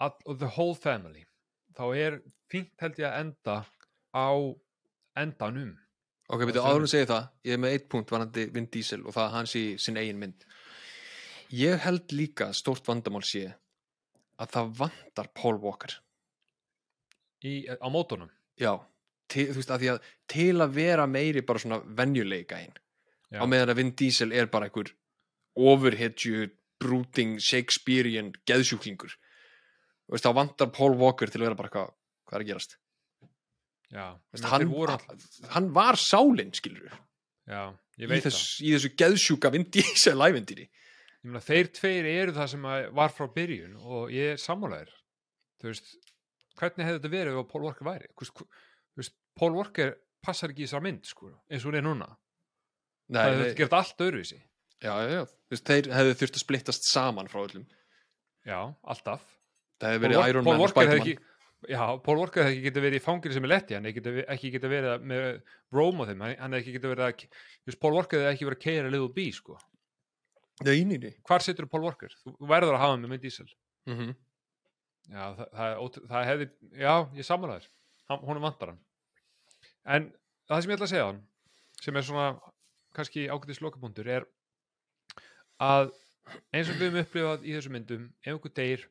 all, 0.03 0.17
og 0.27 0.39
the 0.39 0.51
whole 0.57 0.75
family 0.75 1.25
þá 1.77 1.85
er 1.97 2.19
fínt 2.53 2.75
held 2.83 2.99
ég 3.01 3.09
að 3.09 3.21
enda 3.23 3.57
á 4.13 4.31
endanum. 5.19 5.77
Ok, 6.33 6.45
betur 6.49 6.65
áður 6.65 6.87
en 6.87 6.93
segja 6.93 7.09
það 7.11 7.25
ég 7.49 7.57
er 7.57 7.63
með 7.63 7.75
eitt 7.77 7.89
punkt 7.93 8.13
varandi 8.13 8.47
Vin 8.53 8.69
Diesel 8.73 9.03
og 9.05 9.17
það 9.17 9.33
hans 9.37 9.55
í 9.59 9.65
sin 9.81 9.99
eigin 10.01 10.21
mynd 10.21 10.47
ég 11.53 11.83
held 11.85 12.15
líka 12.17 12.51
stórt 12.57 12.87
vandamál 12.89 13.25
sé 13.27 13.47
að 14.41 14.55
það 14.57 14.73
vantar 14.81 15.29
Paul 15.37 15.59
Walker. 15.63 15.95
Í, 17.45 17.67
á 17.69 17.89
mótunum? 17.93 18.31
Já, 18.61 18.77
til, 19.33 19.49
þú 19.51 19.59
veist 19.61 19.73
að 19.75 19.83
því 19.83 19.91
að 19.93 20.11
til 20.33 20.55
að 20.63 20.75
vera 20.77 21.07
meiri 21.11 21.43
bara 21.47 21.63
svona 21.63 21.81
venjuleika 21.99 22.61
einn 22.61 22.77
á 23.33 23.45
meðan 23.49 23.73
að 23.73 23.81
Vin 23.81 23.95
Diesel 23.97 24.35
er 24.37 24.51
bara 24.53 24.69
einhver 24.69 24.93
overhedju, 25.57 26.51
brooding 26.81 27.39
Shakespearean 27.43 28.33
geðsjúklingur 28.49 29.13
Þú 29.13 30.17
veist, 30.17 30.27
þá 30.27 30.37
vantar 30.37 30.71
Paul 30.75 30.95
Walker 31.01 31.31
til 31.31 31.41
að 31.41 31.47
vera 31.47 31.57
bara 31.57 31.71
eitthvað, 31.71 31.93
hvað 32.29 32.37
er 32.37 32.43
að 32.43 32.51
gerast? 32.51 32.75
Já, 33.93 34.07
veist, 34.33 34.49
hann, 34.51 34.67
voru 34.73 34.97
hann 35.55 35.69
var 35.77 35.99
sálinn 36.01 36.53
skilur 36.57 36.89
já, 36.89 37.63
ég 38.01 38.09
í, 38.09 38.21
þess, 38.25 38.45
í 38.65 38.73
þessu 38.75 38.93
geðsjúka 38.99 39.53
Vin 39.55 39.67
Diesel 39.73 40.17
ævendýri 40.21 40.69
Ég 41.23 41.31
meina, 41.31 41.43
þeir 41.47 41.69
tveir 41.77 42.07
eru 42.11 42.33
það 42.35 42.49
sem 42.51 42.65
var 42.99 43.13
frá 43.15 43.29
byrjun 43.31 43.77
og 43.79 44.11
ég 44.11 44.33
er 44.35 44.41
sammálaðir. 44.43 44.91
Þú 45.63 45.69
veist, 45.71 45.93
hvernig 46.59 46.89
hefði 46.89 46.99
þetta 46.99 47.13
verið 47.13 47.37
ef 47.39 47.51
Paul 47.53 47.63
Walker 47.69 47.87
væri? 47.87 48.09
Þú 48.19 48.47
veist, 48.99 49.15
Paul 49.39 49.53
Walker 49.55 49.93
passar 50.27 50.51
ekki 50.53 50.65
í 50.65 50.67
þessar 50.67 50.83
mynd, 50.83 51.07
sko, 51.07 51.31
eins 51.51 51.63
og 51.63 51.71
hún 51.71 51.79
er 51.79 51.87
núna. 51.87 52.09
Nei, 53.13 53.21
það 53.23 53.37
hefði 53.37 53.55
gert 53.61 53.77
allt 53.79 54.03
öðruvísi. 54.07 54.41
já, 54.83 54.93
já, 54.99 55.09
já. 55.15 55.23
Þú 55.31 55.55
veist, 55.55 55.67
þeir 55.71 55.91
hefðu 55.95 56.17
þurft 56.23 56.39
að 56.39 56.43
splittast 56.47 56.89
saman 56.91 57.31
frá 57.31 57.41
öllum 57.45 57.67
Já, 58.43 58.59
alltaf. 58.83 59.23
það 59.79 59.93
hefði 59.95 60.03
verið 60.09 60.29
Iron 60.33 60.45
Man 60.49 60.59
og 60.59 60.65
hefði 60.67 60.73
Spiderman 60.75 61.29
já, 61.71 61.83
Paul 62.03 62.17
Walker 62.19 62.43
hefði 62.43 62.57
ekki 62.57 62.67
getið 62.67 62.87
verið 62.89 62.99
í 62.99 63.05
fangir 63.05 63.35
sem 63.37 63.45
er 63.47 63.53
letti, 63.53 63.77
hann 63.79 63.87
hefði 63.87 64.25
ekki 64.35 64.51
getið 64.57 64.73
verið 64.73 65.05
með 65.13 65.27
Rome 65.79 66.03
og 66.03 66.09
þeim, 66.11 66.25
hann 66.27 66.57
hefði 66.57 66.63
ekki 66.65 66.75
getið 66.79 66.95
verið 66.97 67.07
að, 67.07 67.77
Paul 67.85 67.93
Walker 67.95 68.19
hefði 68.25 68.33
ekki 68.35 68.49
verið 68.49 68.59
að 68.59 68.65
keira 68.67 68.91
Little 68.91 69.13
B, 69.15 69.29
sko. 69.37 69.59
Nei, 70.67 70.85
nei, 70.89 70.99
nei. 71.03 71.13
Hvar 71.29 71.43
situr 71.45 71.67
Paul 71.71 71.83
Walker? 71.87 72.13
Þú 72.25 72.35
verður 72.51 72.77
að 72.77 72.83
hafa 72.83 72.95
hann 72.95 73.05
með 73.05 73.13
mynd 73.15 73.27
dísel. 73.27 73.49
Mm 73.91 73.97
Já, 75.13 75.25
það, 75.35 75.49
það, 75.59 75.97
það 76.13 76.27
hefði, 76.31 76.47
já, 76.79 76.93
ég 77.19 77.27
Hann- 78.09 78.23
honum 78.29 78.45
vantar 78.47 78.69
hann. 78.71 78.79
En 79.85 80.13
það 80.49 80.63
sem 80.63 80.71
ég 80.71 80.77
ætla 80.79 80.87
að 80.87 80.93
segja 80.93 81.07
hann, 81.09 81.19
sem 81.83 81.97
er 81.97 82.07
svona 82.07 82.27
kannski 82.95 83.25
ágætis 83.29 83.61
lokapunktur, 83.65 84.07
er 84.07 84.27
að 85.59 85.91
eins 86.55 86.71
og 86.71 86.79
við 86.79 86.87
höfum 86.93 87.03
upplifað 87.03 87.45
í 87.49 87.57
þessum 87.57 87.75
myndum, 87.77 88.07
ef 88.23 88.33
einhver 88.37 88.55
deyr, 88.55 88.87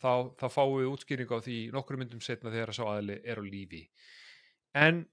þá, 0.00 0.32
þá 0.40 0.46
fáum 0.48 0.78
við 0.80 0.90
útskýringu 0.94 1.36
á 1.36 1.44
því 1.44 1.58
nokkru 1.76 2.00
myndum 2.00 2.24
setna 2.24 2.50
þegar 2.54 2.72
að 2.72 2.78
sá 2.80 2.84
aðli 2.88 3.20
er 3.20 3.36
á 3.36 3.44
lífi. 3.44 3.82
En 4.80 5.04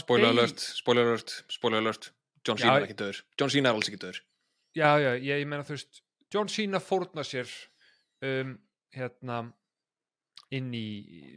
spoiler 0.00 0.30
alert, 0.32 0.60
spoiler 0.62 1.08
alert, 1.12 1.36
spoiler 1.52 1.82
alert 1.82 2.12
John 2.46 2.58
Cena 2.58 2.76
er 2.78 2.86
ekki 2.86 2.96
döður 2.98 3.18
John 3.38 3.50
Cena 3.52 3.70
er 3.70 3.78
alls 3.78 3.88
ekki 3.90 4.00
döður 4.02 4.20
Já, 4.76 4.88
já, 5.00 5.10
ég, 5.20 5.42
ég 5.42 5.48
meina 5.48 5.64
þú 5.66 5.76
veist, 5.76 6.02
John 6.32 6.48
Cena 6.48 6.80
fórna 6.80 7.24
sér 7.26 7.50
um, 8.24 8.54
hérna 8.94 9.42
inn 10.52 10.70
í, 10.76 10.86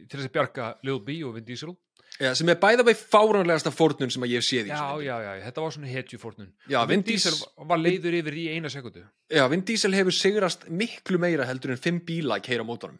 til 0.08 0.18
þess 0.20 0.28
að 0.30 0.34
bjarga 0.36 0.70
Lil 0.86 1.00
B 1.04 1.18
og 1.26 1.34
Vin 1.36 1.44
Diesel. 1.48 1.74
Já, 2.16 2.30
sem 2.38 2.48
er 2.48 2.56
bæða 2.60 2.84
vei 2.86 2.94
fáránlegasta 2.96 3.68
fórnun 3.74 4.12
sem 4.12 4.24
að 4.24 4.30
ég 4.32 4.40
hef 4.40 4.46
séð 4.46 4.68
í 4.70 4.72
Já, 4.72 4.84
já, 5.04 5.16
já, 5.20 5.32
þetta 5.44 5.64
var 5.64 5.74
svona 5.74 5.90
hetjufórnun. 5.90 6.52
Já, 6.64 6.78
Vin 6.88 7.02
Vin 7.02 7.04
Diesel 7.10 7.34
var- 7.68 7.80
leiður 7.82 8.16
yfir 8.22 8.36
í 8.40 8.44
eina 8.54 8.70
sekundu 8.72 9.02
Já, 9.28 9.42
Vin 9.52 9.64
Diesel 9.68 9.92
hefur 9.92 10.16
sigrast 10.16 10.64
miklu 10.72 11.20
meira 11.20 11.44
heldur 11.48 11.74
en 11.74 11.82
fimm 11.82 12.00
bíla 12.08 12.38
að 12.38 12.46
keira 12.48 12.64
mótorum 12.64 12.96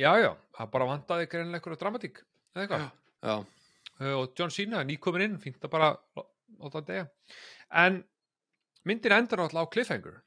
Já, 0.00 0.14
já, 0.16 0.30
það 0.56 0.70
bara 0.72 0.88
vantaði 0.88 1.26
greinlega 1.28 1.60
eitthvað 1.60 1.80
dramatík 1.82 2.22
eða 2.56 2.62
eitthvað. 2.64 2.86
Uh, 4.00 4.14
og 4.22 4.32
John 4.38 4.50
Cena 4.54 4.80
nýkomin 4.88 5.26
inn, 5.26 5.34
fínt 5.42 5.60
að 5.60 5.72
bara 5.74 5.90
láta 6.16 6.78
hann 6.80 6.88
degja 6.88 7.04
en 7.82 7.98
myndin 8.88 9.14
endar 9.16 9.42
náttúrulega 9.42 9.68
á 9.68 9.72
cliffhanger 9.74 10.18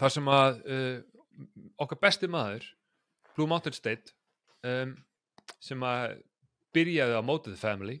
þar 0.00 0.14
sem 0.16 0.30
að 0.32 0.60
uh, 0.64 0.96
okkar 1.80 2.00
besti 2.02 2.30
maður 2.30 2.66
Blue 3.36 3.48
Mountain 3.50 3.76
State 3.76 4.14
um, 4.66 4.96
sem 5.62 5.82
að 5.86 6.20
byrjaði 6.74 7.18
á 7.18 7.22
Motive 7.24 7.58
Family 7.60 7.98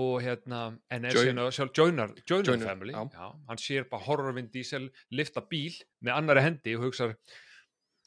og 0.00 0.22
hérna 0.24 0.64
að 0.88 1.50
sjálf 1.52 1.72
joinar 1.76 2.14
Joinar, 2.24 2.62
Family 2.64 2.94
já. 2.94 3.02
já, 3.12 3.26
hann 3.48 3.60
sér 3.60 3.88
bara 3.90 4.06
horrorvinn 4.06 4.48
dísel 4.52 4.86
lifta 5.12 5.42
bíl 5.44 5.74
með 6.00 6.16
annari 6.16 6.44
hendi 6.46 6.76
og 6.78 6.86
hugsar 6.86 7.12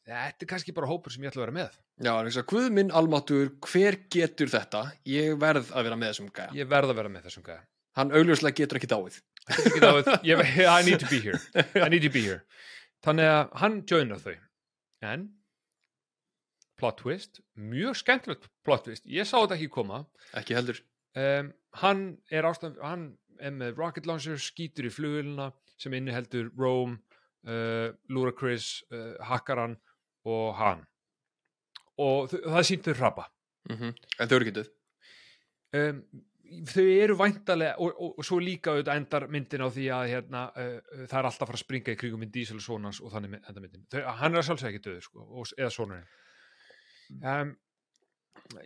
þetta 0.06 0.46
er 0.46 0.50
kannski 0.50 0.74
bara 0.74 0.90
hópur 0.90 1.14
sem 1.14 1.22
ég 1.26 1.30
ætla 1.30 1.44
að 1.44 1.46
vera 1.46 1.58
með 1.60 1.78
já, 2.08 2.12
en 2.16 2.26
þess 2.26 2.42
að 2.42 2.50
Guð 2.54 2.68
minn 2.74 2.92
almáttur, 2.94 3.54
hver 3.70 4.00
getur 4.14 4.50
þetta? 4.50 4.82
Ég 5.10 5.38
verð 5.42 5.70
að 5.74 5.88
vera 5.90 6.00
með 6.02 6.14
þessum 6.14 6.34
gæja 6.34 6.58
ég 6.58 6.74
verð 6.74 6.94
að 6.94 7.02
vera 7.02 7.14
með 7.14 7.30
þessum 7.30 7.46
gæða 7.46 7.64
Hann 7.96 8.12
augljóslega 8.12 8.58
getur 8.60 8.82
ekki 8.82 8.92
dáið 8.92 9.22
Ekki 9.54 9.82
dáið, 9.84 10.08
ég, 10.26 10.42
I 10.66 10.82
need 10.88 11.02
to 11.04 11.10
be 11.10 11.20
here. 11.22 11.40
I 11.78 11.90
need 11.92 12.06
to 12.06 12.12
be 12.14 12.24
here. 12.26 12.42
Þannig 13.06 13.30
að 13.30 13.52
hann 13.62 13.82
joinar 13.90 14.22
þau. 14.24 14.38
En 15.06 15.28
plot 16.80 16.98
twist, 17.04 17.40
mjög 17.56 18.00
skemmtilegt 18.02 18.50
plot 18.66 18.88
twist, 18.88 19.06
ég 19.08 19.28
sá 19.28 19.38
þetta 19.38 19.58
ekki 19.60 19.70
koma. 19.76 20.02
Ekki 20.36 20.58
heldur. 20.58 20.82
Um, 21.16 21.54
hann 21.80 22.02
er 22.34 22.48
ástæðan 22.50 22.82
hann 22.82 23.06
er 23.40 23.54
með 23.56 23.78
rocket 23.80 24.08
launcher, 24.10 24.40
skýtur 24.42 24.90
í 24.90 24.92
flugulina 24.92 25.52
sem 25.80 25.94
inniheldur 25.96 26.50
Rome 26.58 26.98
uh, 27.48 27.94
Ludacris 28.12 28.82
uh, 28.92 29.16
Hakkaran 29.30 29.78
og 30.28 30.56
hann. 30.60 30.84
Og 32.02 32.32
það 32.34 32.72
þau 32.90 32.98
hrapa 32.98 33.30
mm 33.70 33.94
En 34.20 34.28
þau 34.30 34.36
eru 34.36 34.46
ekki 34.46 34.58
döð. 34.60 34.72
Um, 35.76 36.02
þau 36.70 36.86
eru 36.86 37.18
væntalega 37.20 37.76
og, 37.82 37.98
og, 37.98 38.16
og 38.20 38.28
svo 38.28 38.40
líka 38.44 38.74
auðvitað 38.74 39.02
endar 39.02 39.28
myndin 39.32 39.66
á 39.66 39.70
því 39.74 39.90
að 39.98 40.08
hérna, 40.14 40.46
uh, 40.54 40.78
uh, 40.80 41.04
það 41.10 41.20
er 41.20 41.30
alltaf 41.30 41.46
að 41.46 41.52
fara 41.52 41.60
að 41.60 41.66
springa 41.66 41.96
í 41.96 42.00
krigum 42.00 42.24
minn 42.24 42.34
Diesel 42.34 42.62
og 42.62 42.66
sonans 42.66 43.02
og 43.02 43.14
þannig 43.14 43.38
enda 43.42 43.62
myndin. 43.64 43.86
Þau, 43.92 44.02
hann 44.22 44.34
er 44.34 44.42
að 44.42 44.48
sjálfsög 44.50 44.72
ekki 44.72 44.84
döður 44.88 45.06
sko, 45.08 45.28
og, 45.28 45.54
eða 45.58 45.74
sonurinn. 45.74 46.10
Um, 47.22 47.54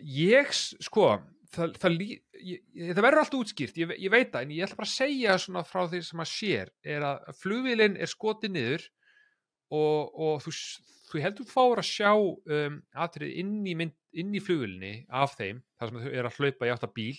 ég 0.03 0.53
sko 0.55 1.09
það, 1.53 1.73
það, 1.81 1.97
ég, 2.03 2.61
það 2.93 3.03
verður 3.03 3.23
alltaf 3.23 3.41
útskýrt 3.41 3.81
ég, 3.81 3.93
ég 4.05 4.13
veit 4.13 4.31
það 4.33 4.45
en 4.45 4.53
ég 4.55 4.65
ætla 4.65 4.79
bara 4.79 4.89
að 4.89 4.95
segja 4.95 5.37
svona 5.41 5.65
frá 5.67 5.81
því 5.91 6.01
sem 6.07 6.23
að 6.23 6.31
sér 6.31 6.71
er 6.95 7.05
að 7.09 7.29
flugvélinn 7.41 7.97
er 7.99 8.11
skotið 8.11 8.55
niður 8.55 8.87
og, 9.75 10.19
og 10.19 10.43
þú, 10.45 10.53
þú 11.11 11.23
heldur 11.25 11.49
fáur 11.49 11.81
að 11.81 11.89
sjá 11.89 12.11
um, 12.15 12.81
atrið 13.05 13.39
inn 13.43 13.55
í, 13.67 13.75
í 13.79 14.43
flugvélinni 14.43 14.93
af 15.21 15.35
þeim, 15.39 15.63
þar 15.79 15.91
sem 15.91 16.03
þau 16.03 16.11
eru 16.11 16.31
að 16.31 16.39
hlaupa 16.39 16.69
í 16.69 16.73
átt 16.73 16.87
að 16.87 16.95
bíl 16.97 17.15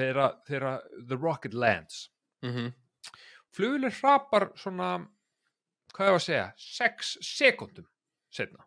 þeirra, 0.00 0.28
þeirra 0.48 0.74
the 1.08 1.18
rocket 1.18 1.54
lands. 1.54 2.08
Mm 2.42 2.54
-hmm. 2.54 2.72
flugvélinn 3.54 3.94
hrapar 4.00 4.50
svona 4.58 5.06
hvað 5.92 6.08
er 6.08 6.14
að 6.16 6.24
segja, 6.26 6.46
6 6.56 7.16
sekundum 7.20 7.86
setna 8.32 8.64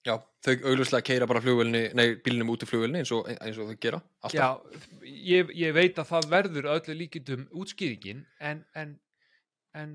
Já, 0.00 0.14
þau 0.40 0.54
augljóslega 0.70 1.04
keira 1.04 1.26
bara 1.28 1.42
flugvélni 1.44 1.82
Nei, 1.92 2.14
bílnum 2.24 2.48
út 2.54 2.62
í 2.64 2.68
flugvélni 2.68 3.02
eins 3.02 3.10
og, 3.12 3.28
eins 3.28 3.58
og 3.60 3.68
þau 3.68 3.76
gera 3.82 4.00
Alltaf. 4.24 4.32
Já, 4.32 5.04
ég, 5.04 5.52
ég 5.60 5.74
veit 5.76 5.98
að 6.00 6.08
það 6.14 6.28
verður 6.32 6.70
öllu 6.76 6.96
líkindum 6.96 7.42
útskýringin 7.52 8.24
en, 8.40 8.64
en, 8.72 8.94
en 9.76 9.92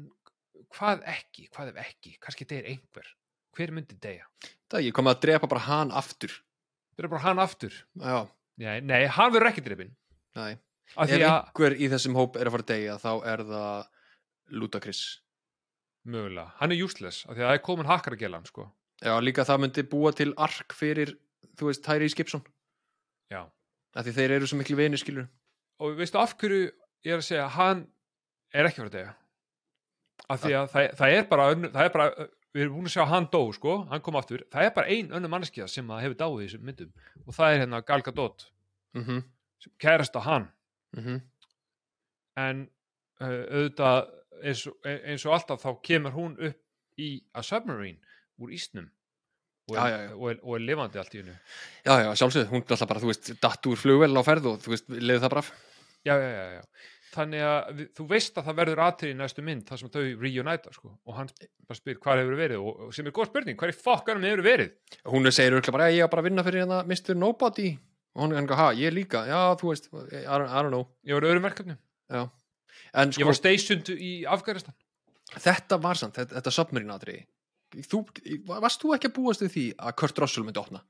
hvað 0.75 1.01
ekki, 1.09 1.47
hvað 1.55 1.73
ef 1.73 1.81
ekki? 1.81 2.13
Kannski 2.21 2.45
þetta 2.45 2.59
er 2.59 2.69
einhver. 2.75 3.09
Hver 3.55 3.73
myndi 3.73 3.97
deyja? 4.01 4.27
Það 4.69 4.85
ég 4.85 4.95
komið 4.97 5.15
að 5.15 5.21
drepa 5.25 5.49
bara 5.49 5.65
hann 5.65 5.91
aftur. 5.95 6.37
Er 6.99 7.09
bara 7.09 7.23
hann 7.25 7.41
aftur? 7.41 7.73
Já, 7.97 8.27
nei, 8.61 8.79
nei 8.85 9.05
hann 9.09 9.33
verður 9.33 9.53
ekki 9.53 9.65
drefin 9.65 9.95
nei 10.35 10.55
ef 10.93 11.11
að, 11.11 11.21
einhver 11.25 11.75
í 11.75 11.89
þessum 11.91 12.17
hóp 12.19 12.39
er 12.39 12.49
að 12.49 12.55
fara 12.55 12.65
að 12.65 12.71
deyja 12.73 12.97
þá 13.01 13.11
er 13.33 13.45
það 13.49 13.85
Ludacris. 14.55 15.03
Mögulega, 16.05 16.51
hann 16.59 16.73
er 16.73 16.83
useless 16.85 17.25
af 17.25 17.33
því 17.33 17.41
að 17.41 17.47
það 17.47 17.55
er 17.57 17.63
komin 17.65 17.89
hakkar 17.89 18.15
að 18.15 18.21
gela 18.21 18.37
hann 18.37 18.49
sko. 18.49 18.67
Já, 19.01 19.13
líka 19.19 19.45
það 19.47 19.61
myndi 19.63 19.85
búa 19.89 20.11
til 20.15 20.31
ark 20.37 20.75
fyrir 20.77 21.15
þú 21.57 21.71
veist, 21.71 21.83
Tyree 21.85 22.11
Skipson 22.11 22.43
já, 23.31 23.41
af 23.95 24.05
því 24.05 24.13
þeir 24.19 24.35
eru 24.37 24.49
svo 24.49 24.59
miklu 24.59 24.77
vinir 24.79 25.01
skilur 25.01 25.27
og 25.81 25.97
veistu 25.99 26.19
af 26.21 26.35
hverju 26.39 26.69
ég 26.69 27.11
er 27.11 27.21
að 27.21 27.27
segja 27.27 27.47
hann 27.57 27.85
er 28.53 28.69
ekki 28.69 28.81
að 28.81 28.85
fara 28.85 28.91
að 28.91 28.97
deyja? 28.97 29.13
Af 30.25 30.41
því 30.41 30.55
að 30.57 30.67
það, 30.71 30.89
það 30.99 31.15
er 31.17 31.29
bara 31.31 31.47
það 31.65 31.81
er 31.83 31.93
bara, 31.95 32.07
við 32.55 32.63
erum 32.63 32.77
búin 32.77 32.89
að 32.89 32.95
sjá 32.95 33.05
hann 33.11 33.27
dó 33.33 33.41
sko, 33.55 33.75
hann 33.91 34.03
kom 34.05 34.17
aftur, 34.19 34.45
það 34.53 34.67
er 34.67 34.75
bara 34.77 34.93
ein 34.95 35.11
önnu 35.17 35.31
manneskja 35.31 35.67
sem 35.71 35.89
að 35.91 36.05
hefur 36.05 36.19
dáið 36.21 36.37
í 36.37 36.45
þessum 36.47 36.69
myndum. 36.69 36.91
Og 37.25 37.35
það 37.35 37.51
er 37.51 37.61
hérna 37.63 37.81
Gal 37.85 38.05
Gadot. 38.05 38.47
Mm 38.95 39.03
-hmm. 39.03 39.23
sem 39.59 39.73
kærast 39.81 40.15
á 40.15 40.21
hann 40.23 40.47
Mm 40.95 41.21
en 42.35 42.65
uh, 43.23 43.27
auðvitað 43.27 44.09
eins 44.43 44.65
og, 44.67 44.75
eins 44.83 45.25
og 45.27 45.35
alltaf 45.37 45.61
þá 45.63 45.69
kemur 45.87 46.15
hún 46.15 46.33
upp 46.49 46.99
í 46.99 47.09
a 47.35 47.43
submarine 47.45 48.01
úr 48.41 48.51
ísnum 48.55 48.89
og 49.71 49.77
er, 49.77 49.79
Já, 49.79 49.85
já, 49.89 49.99
já. 50.05 50.11
Og 50.15 50.25
er, 50.29 50.41
og 50.43 50.57
er 50.57 50.65
lifandi 50.65 50.99
allt 51.01 51.15
í 51.15 51.21
hennu 51.21 51.35
já, 51.35 51.93
já, 52.03 52.09
sjálfsögð, 52.19 52.51
hún 52.51 52.65
er 52.65 52.75
alltaf 52.75 52.91
bara, 52.91 53.03
þú 53.05 53.11
veist, 53.13 53.31
datt 53.41 53.71
úr 53.71 53.79
flugvel 53.79 54.19
á 54.19 54.23
ferð 54.27 54.51
og 54.51 54.59
þú 54.65 54.75
veist, 54.75 54.91
leiði 54.91 55.23
það 55.23 55.33
bara 55.37 55.45
af. 55.45 55.53
já, 56.05 56.13
já, 56.19 56.29
já, 56.35 56.45
já. 56.57 56.91
þannig 57.15 57.47
að 57.47 57.81
þú 57.97 58.07
veist 58.11 58.37
að 58.37 58.49
það 58.49 58.59
verður 58.59 58.83
atrið 58.89 59.15
í 59.15 59.17
næstu 59.23 59.47
mynd 59.47 59.65
þar 59.71 59.81
sem 59.81 59.95
þau 59.95 60.03
reunita 60.27 60.75
sko 60.75 60.91
og 60.93 61.17
hann 61.17 61.31
bara 61.39 61.79
spyr 61.79 61.99
hvað 62.03 62.23
hefur 62.25 62.39
verið 62.43 62.67
og, 62.67 62.85
sem 62.99 63.07
er 63.07 63.15
góð 63.15 63.31
spurning, 63.31 63.59
hvað 63.59 63.71
er 63.71 63.81
fokkanum 63.87 64.27
hefur 64.27 64.45
verið 64.51 64.75
hún 65.07 65.31
segir 65.31 65.55
örgulega 65.55 65.77
bara, 65.79 65.89
"Já, 65.89 65.97
ég 66.01 66.03
er 66.03 66.11
bara 66.11 66.21
að 66.21 66.29
vinna 66.29 66.43
fyrir 66.43 66.65
hérna 66.65 66.83
Mr. 66.83 67.15
Nobody 67.15 67.77
og 68.15 68.23
hún 68.23 68.33
er 68.33 68.41
hann, 68.41 68.49
ha, 68.57 68.71
ég 68.79 68.95
líka, 68.95 69.25
já, 69.27 69.39
þú 69.59 69.71
veist 69.73 69.87
I 69.91 70.23
don't, 70.23 70.49
I 70.49 70.63
don't 70.63 70.71
know, 70.71 70.87
ég 71.05 71.19
var 71.19 71.29
öðrum 71.29 71.47
verkefnum, 71.49 71.79
já. 72.09 72.25
En 72.95 73.11
ég 73.11 73.19
sko, 73.19 73.29
var 73.29 73.37
stationed 73.37 73.91
í 73.91 74.11
Afganistan. 74.31 74.75
Þetta 75.35 75.79
var 75.83 75.99
samt, 75.99 76.15
þetta, 76.15 76.39
þetta 76.39 76.53
submarine 76.55 76.99
þú, 77.89 78.05
varst 78.47 78.79
þú 78.79 78.93
ekki 78.95 79.09
að 79.09 79.15
búast 79.17 79.41
við 79.43 79.51
því 79.51 79.63
að 79.83 79.95
Kurt 79.99 80.19
Russell 80.21 80.45
myndi 80.47 80.61
opna? 80.61 80.83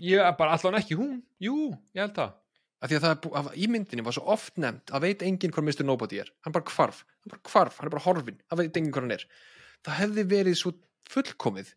ég 0.00 0.20
er 0.20 0.36
bara 0.38 0.56
allan 0.56 0.78
ekki 0.80 0.98
hún, 0.98 1.20
jú, 1.42 1.72
ég 1.96 2.04
held 2.04 2.16
það. 2.16 2.36
Af 2.80 2.88
því 2.88 2.96
að 2.96 3.04
það 3.04 3.12
er 3.12 3.18
bú, 3.24 3.30
að 3.36 3.48
í 3.60 3.66
myndinni 3.68 4.04
var 4.06 4.16
svo 4.16 4.22
oft 4.32 4.60
nefnt 4.60 4.92
að 4.96 5.04
veit 5.04 5.24
enginn 5.26 5.52
hvað 5.52 5.66
Mr. 5.66 5.86
Nobody 5.88 6.20
er. 6.22 6.30
Hann 6.44 6.54
bara 6.56 6.72
hvarf, 6.72 7.02
hann 7.20 7.34
bara 7.34 7.42
hvarf, 7.52 7.80
hann 7.80 7.88
er 7.88 7.94
bara 7.94 8.04
horfin 8.06 8.38
það 8.48 8.62
veit 8.62 8.78
enginn 8.80 8.94
hvað 8.94 9.06
hann 9.06 9.16
er. 9.16 9.26
Það 9.84 9.98
hefði 10.00 10.24
verið 10.30 10.56
svo 10.60 10.72
fullkomið 11.10 11.74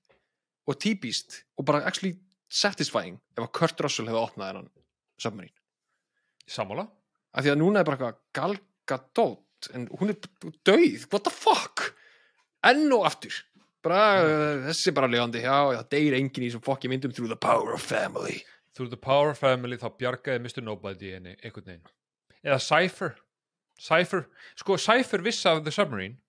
og 0.70 0.80
típist 0.80 1.41
og 1.60 1.68
bara 1.68 1.84
actually 1.89 2.16
satisfying 2.54 3.18
ef 3.36 3.45
að 3.45 3.54
Kurt 3.58 3.82
Russell 3.84 4.10
hefði 4.10 4.22
opnað 4.22 4.51
þennan 4.51 4.70
submarine. 5.22 5.58
Sammála, 6.49 6.86
af 7.34 7.45
því 7.45 7.54
að 7.54 7.60
núna 7.62 7.82
er 7.82 7.88
bara 7.88 7.97
eitthvað 7.97 8.22
galgadót 8.38 9.70
en 9.74 9.88
hún 9.99 10.12
er 10.12 10.20
dauð, 10.68 11.08
what 11.14 11.24
the 11.26 11.34
fuck? 11.34 11.93
Enn 12.68 12.91
og 12.95 13.08
aftur. 13.08 13.36
Bara, 13.84 14.04
uh, 14.24 14.66
þessi 14.70 14.91
er 14.91 14.95
bara 14.95 15.10
lifandi. 15.12 15.43
Já, 15.43 15.58
já, 15.76 15.82
deyr 15.91 16.16
enginn 16.20 16.45
í 16.45 16.49
þessum 16.49 16.64
fokki 16.64 16.91
myndum 16.91 17.12
through 17.16 17.32
the 17.32 17.39
power 17.39 17.74
of 17.76 17.84
family. 17.84 18.41
Through 18.76 18.91
the 18.91 18.99
power 18.99 19.34
of 19.34 19.39
family 19.39 19.78
þá 19.80 19.89
bjargaði 19.99 20.43
Mr. 20.43 20.64
Nobody 20.64 21.14
einhvern 21.18 21.68
veginn. 21.68 21.91
Eða 22.43 22.60
Cypher. 22.64 23.18
Cypher, 23.84 24.28
sko 24.60 24.78
Cypher 24.80 25.24
vissi 25.26 25.49
af 25.49 25.64
The 25.66 25.74
Submarine 25.74 26.22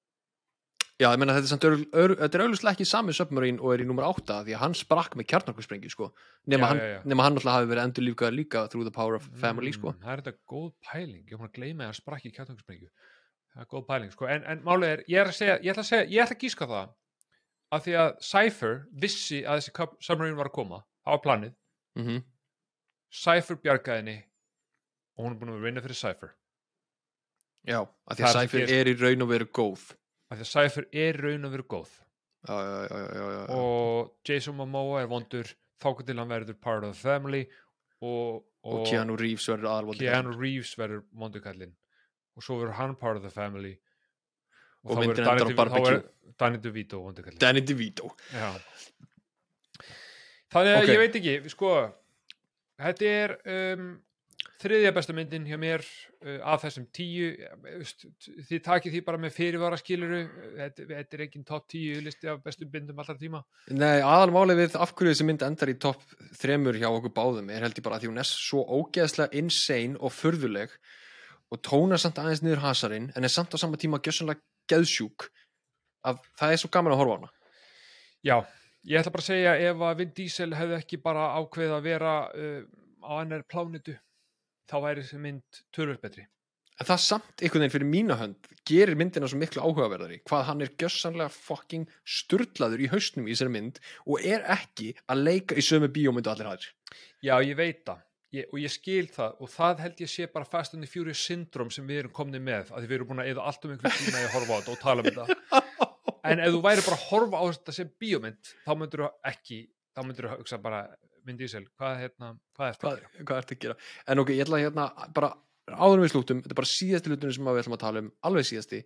já, 1.01 1.09
ég 1.11 1.19
meina 1.19 1.35
þetta 1.35 1.49
er 1.49 1.51
samt 1.51 1.65
er 1.67 2.45
auðvitað 2.45 2.71
ekki 2.71 2.87
sami 2.87 3.15
submarine 3.17 3.59
og 3.61 3.75
er 3.75 3.83
í 3.83 3.87
nummer 3.89 4.07
8 4.07 4.43
því 4.47 4.55
að 4.55 4.63
hann 4.63 4.77
sprakk 4.79 5.17
með 5.19 5.29
kjarnarkvæssprengi 5.33 5.91
sko. 5.91 6.13
nema, 6.47 6.71
Já, 6.71 6.79
já, 6.79 6.91
já. 6.95 7.01
nema 7.05 7.27
hann 7.27 7.39
alltaf 7.39 7.57
hafi 7.59 7.71
verið 7.73 7.85
endur 7.89 8.07
lífgað 8.09 8.37
líka 8.37 8.67
through 8.71 8.87
the 8.87 8.95
power 8.95 9.19
of 9.19 9.27
family 9.41 9.73
sko. 9.75 9.93
Mm, 9.93 10.05
það 10.05 10.13
er 10.13 10.23
þetta 10.23 10.39
góð 10.53 10.71
pæling, 10.91 11.25
ég 11.27 11.33
er 11.33 11.41
búin 11.41 11.51
að 11.51 11.57
gleyma 11.59 11.85
að 11.85 11.91
hann 11.91 11.99
sprakk 11.99 12.29
í 12.29 12.35
kjartangarsprengju 12.37 12.91
það 13.55 13.65
er 13.65 13.71
góð 13.71 13.87
pæling, 13.89 14.13
sko 14.15 14.29
en, 14.31 14.47
en 14.51 14.63
málið 14.67 14.93
er, 14.93 15.03
ég 15.11 15.23
er 15.23 15.33
að 15.33 15.39
segja, 15.39 15.57
ég 15.63 15.75
ætla 15.75 15.85
að 15.85 15.91
segja 15.91 16.07
ég 16.11 16.23
ætla 16.25 16.37
að 16.37 16.45
gíska 16.45 16.71
það 16.71 16.95
að 17.75 17.85
því 17.87 17.97
að 18.05 18.11
Cypher 18.29 18.79
vissi 19.03 19.43
að 19.43 19.61
þessi 19.61 19.89
submarine 20.07 20.39
var 20.39 20.51
að 20.51 20.57
koma 20.61 20.81
var 21.05 21.21
planið, 21.25 21.53
mm 21.99 22.07
-hmm. 22.07 22.23
Cypher 23.15 23.59
bjargaði 23.63 24.03
henni 24.03 24.17
og 25.15 25.25
hún 25.25 25.35
er 25.35 25.39
búin 25.39 25.55
að 25.55 25.67
vinna 25.67 25.83
fyrir 25.83 25.99
Cypher 25.99 26.35
já, 27.67 27.83
af 30.31 30.39
því 30.39 30.43
að 30.43 30.49
er 30.49 30.51
Cypher 30.55 30.87
er 30.93 31.19
raun 31.23 31.45
og 31.49 31.53
veru 31.55 31.67
góð. 31.75 31.93
Og 32.45 32.61
já, 32.61 32.89
já, 32.93 33.27
já, 33.35 33.45
og 33.57 34.11
Jason 34.29 34.57
Momoa 34.59 35.01
er 35.03 35.07
vondur 35.09 35.49
þáka 35.81 36.05
til 36.07 36.19
hann 36.21 36.29
verður 36.29 36.59
part 36.61 36.85
of 36.85 36.93
the 36.93 37.01
family 37.01 37.47
og, 38.05 38.45
og, 38.65 38.83
Keanu 38.89 39.17
Reeves 39.17 39.47
verður 39.49 39.71
aðalvöldi 39.71 40.05
Keanu 40.05 40.35
Reeves 40.37 40.75
verður 40.77 41.05
mondukallinn 41.17 41.73
og 42.37 42.45
svo 42.45 42.59
verður 42.61 42.77
hann 42.81 42.97
part 43.01 43.17
of 43.17 43.23
the 43.25 43.31
family. 43.33 43.79
Og 44.85 44.99
þá 44.99 45.01
DeVito- 45.01 45.25
þá 45.25 45.79
verður 45.81 46.03
Danny 46.39 46.59
DeVito 46.61 47.01
mondukallinn 47.01 47.41
Danny 47.41 47.61
DeVito. 47.65 48.11
Þannig 50.53 50.77
að 50.77 50.83
Ok. 50.83 50.89
ég 50.93 50.99
veit 51.01 51.17
ekki 51.19 51.51
sko, 51.51 51.71
þetta 52.79 53.09
er 53.11 53.37
um, 53.79 53.87
þriðja 54.65 54.93
besta 54.97 55.15
myndin 55.17 55.47
hjá 55.49 55.59
mér 55.61 55.85
uh, 55.85 56.39
af 56.55 56.65
þessum 56.65 56.87
tíu 56.95 57.31
þið 58.49 58.63
takið 58.65 58.97
því 58.97 59.03
bara 59.07 59.21
með 59.21 59.35
fyrirvara 59.37 59.79
skiluru 59.81 60.23
þetta, 60.57 60.87
þetta 60.91 61.19
er 61.19 61.25
ekki 61.27 61.43
top 61.49 61.69
tíu 61.71 62.01
listi 62.05 62.31
af 62.33 62.41
bestu 62.45 62.69
myndum 62.73 63.03
allra 63.03 63.17
tíma. 63.21 63.43
Nei, 63.71 64.01
aðalmálið 64.01 64.63
við 64.63 64.79
af 64.81 64.95
hverju 64.97 65.13
þessi 65.13 65.29
mynd 65.29 65.47
endar 65.47 65.73
í 65.73 65.77
topp 65.85 66.03
þremur 66.41 66.81
hjá 66.81 66.89
okkur 66.91 67.15
báðum 67.15 67.53
er 67.53 67.67
held 67.67 67.79
ég 67.79 67.87
bara 67.87 68.01
að 68.01 68.07
því 68.07 68.13
hún 68.13 68.23
er 68.25 68.31
svo 68.31 68.65
ógeðslega 68.79 69.41
insane 69.41 70.01
og 70.01 70.15
furðuleg 70.17 70.75
og 71.53 71.63
tónar 71.63 72.01
samt 72.03 72.19
aðeins 72.23 72.43
niður 72.43 72.65
hasarinn 72.65 73.11
en 73.15 73.27
er 73.27 73.33
samt 73.33 73.55
á 73.55 73.61
sama 73.61 73.81
tíma 73.81 74.01
gjössanlega 74.03 74.43
geðsjúk. 74.71 75.29
Að 76.05 76.25
það 76.41 76.55
er 76.55 76.61
svo 76.61 76.71
gaman 76.73 76.95
að 76.95 77.01
horfa 77.01 77.15
á 77.15 77.19
hana. 77.19 77.35
Já, 78.25 78.37
ég 78.89 79.01
ætla 79.01 79.13
bara 79.13 79.25
að 79.25 79.29
segja 79.29 79.53
ef 79.69 79.85
að 79.85 80.01
Vin 80.01 80.17
Diesel 80.17 80.51
hefði 80.57 80.81
ekki 80.81 81.01
bara 81.05 81.29
ákveð 81.39 81.77
að 81.77 81.87
vera 81.87 82.17
uh, 82.33 82.65
á 83.05 83.13
annar 83.21 83.45
plánitu 83.49 83.95
þá 84.71 84.77
væri 84.85 85.05
þessi 85.05 85.21
mynd 85.25 85.61
tölvöld 85.75 86.03
betri. 86.05 86.27
en 86.81 86.89
það 86.89 87.03
samt 87.05 87.43
einhvern 87.43 87.63
veginn 87.63 87.75
fyrir 87.77 87.91
mína 87.91 88.17
hönd 88.19 88.49
gerir 88.67 88.99
myndina 88.99 89.29
svo 89.31 89.39
miklu 89.39 89.63
áhugaverðari 89.63 90.23
hvað 90.27 90.47
hann 90.49 90.65
er 90.65 90.73
gjössanlega 90.81 91.31
fucking 91.31 91.87
sturlaður 92.03 92.83
í 92.83 92.89
hausnum 92.91 93.29
í 93.29 93.35
þessari 93.37 93.55
mynd 93.55 93.79
og 94.07 94.25
er 94.27 94.43
ekki 94.57 94.95
að 95.07 95.23
leika 95.29 95.55
í 95.55 95.63
sömu 95.63 95.93
bíómyndu 95.95 96.33
allir 96.33 96.51
hæðir 96.51 96.73
Já, 97.25 97.39
ég 97.41 97.57
veit 97.57 97.85
það. 97.87 98.03
Ég, 98.35 98.49
og 98.51 98.59
ég 98.61 98.73
skil 98.73 99.07
það. 99.15 99.37
Og 99.41 99.51
það 99.53 99.83
held 99.85 100.01
ég 100.03 100.11
sé 100.11 100.27
bara 100.31 100.49
Fast 100.49 100.75
and 100.75 100.85
the 100.85 100.91
Furious 100.91 101.23
syndrom 101.25 101.71
sem 101.73 101.87
við 101.89 102.03
erum 102.03 102.15
komni 102.15 102.41
með 102.43 102.73
að 102.75 102.89
við 102.89 102.99
erum 102.99 103.13
búin 103.13 103.23
að 103.23 103.31
eða 103.33 103.47
allt 103.49 103.65
um 103.65 103.75
einhverjum 103.75 104.09
tíma 104.09 104.21
að 104.21 104.35
horfa 104.35 104.59
á 104.59 104.59
þetta 104.59 104.75
og 104.75 104.83
tala 104.83 105.05
um 105.05 105.09
þetta. 105.09 105.63
En 106.25 106.41
ef 106.41 106.55
þú 106.55 106.61
væri 106.65 106.83
bara 106.87 106.97
að 106.97 107.07
horfa 107.11 107.41
á 107.41 107.45
þetta 107.53 107.73
sem 107.77 107.89
bíómynd 108.01 108.51
þá 108.65 108.71
myndur 108.81 109.03
þú 109.05 109.09
ekki 109.29 109.59
þá 109.93 110.01
myndur 110.07 110.29
þú 110.31 110.37
hugsa 110.39 110.59
bara 110.65 110.79
Vin 111.25 111.41
Diesel, 111.41 111.65
hvað, 111.79 111.97
hérna, 112.03 112.31
hvað 112.57 112.69
er 112.71 112.79
þetta? 112.79 113.25
hvað 113.25 113.41
ertu 113.41 113.57
að 113.57 113.65
gera 113.65 113.77
en 114.13 114.23
ok, 114.23 114.31
ég 114.35 114.45
ætla 114.45 114.61
að 114.61 114.65
hérna 114.67 114.87
bara 115.17 115.33
áður 115.73 115.97
en 115.97 116.05
við 116.05 116.13
slúttum, 116.13 116.45
þetta 116.45 116.53
er 116.53 116.61
bara 116.61 116.73
síðasti 116.75 117.11
hlutunum 117.13 117.35
sem 117.37 117.51
við 117.51 117.61
ætlum 117.63 117.77
að 117.79 117.83
tala 117.87 118.03
um, 118.05 118.13
alveg 118.29 118.49
síðasti 118.51 118.81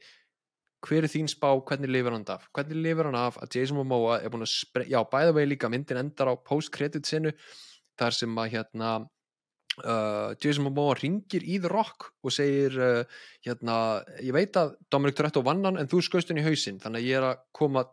hver 0.86 1.02
er 1.02 1.10
þín 1.10 1.26
spá, 1.30 1.48
hvernig 1.66 1.90
lifir 1.90 2.14
hann 2.14 2.26
af 2.30 2.44
hvernig 2.54 2.82
lifir 2.84 3.08
hann 3.08 3.18
af 3.18 3.38
að 3.42 3.56
Jason 3.58 3.80
Momoa 3.80 4.20
er 4.22 4.30
búin 4.30 4.46
að 4.46 4.52
spre... 4.52 4.86
já, 4.86 5.00
bæða 5.10 5.34
vegi 5.34 5.50
líka, 5.50 5.70
myndin 5.72 5.98
endar 6.04 6.30
á 6.30 6.34
post-credit 6.38 7.08
sinu, 7.08 7.32
þar 7.98 8.14
sem 8.14 8.38
að 8.38 8.52
hérna 8.54 8.92
uh, 9.82 10.36
Jason 10.38 10.68
Momoa 10.68 10.94
ringir 11.00 11.42
í 11.42 11.58
The 11.58 11.72
Rock 11.72 12.12
og 12.22 12.34
segir 12.34 12.78
uh, 12.78 13.18
hérna, 13.46 14.04
ég 14.22 14.34
veit 14.36 14.54
að 14.60 14.76
Dominic 14.92 15.18
Toretto 15.18 15.42
vann 15.46 15.66
hann 15.66 15.82
en 15.82 15.90
þú 15.90 16.04
skaust 16.06 16.30
hann 16.30 16.38
í 16.38 16.46
hausinn 16.46 16.78
þannig 16.82 17.02
að 17.02 17.10
ég 17.10 17.18
er 17.18 17.28
að 17.32 17.42
koma 17.58 17.88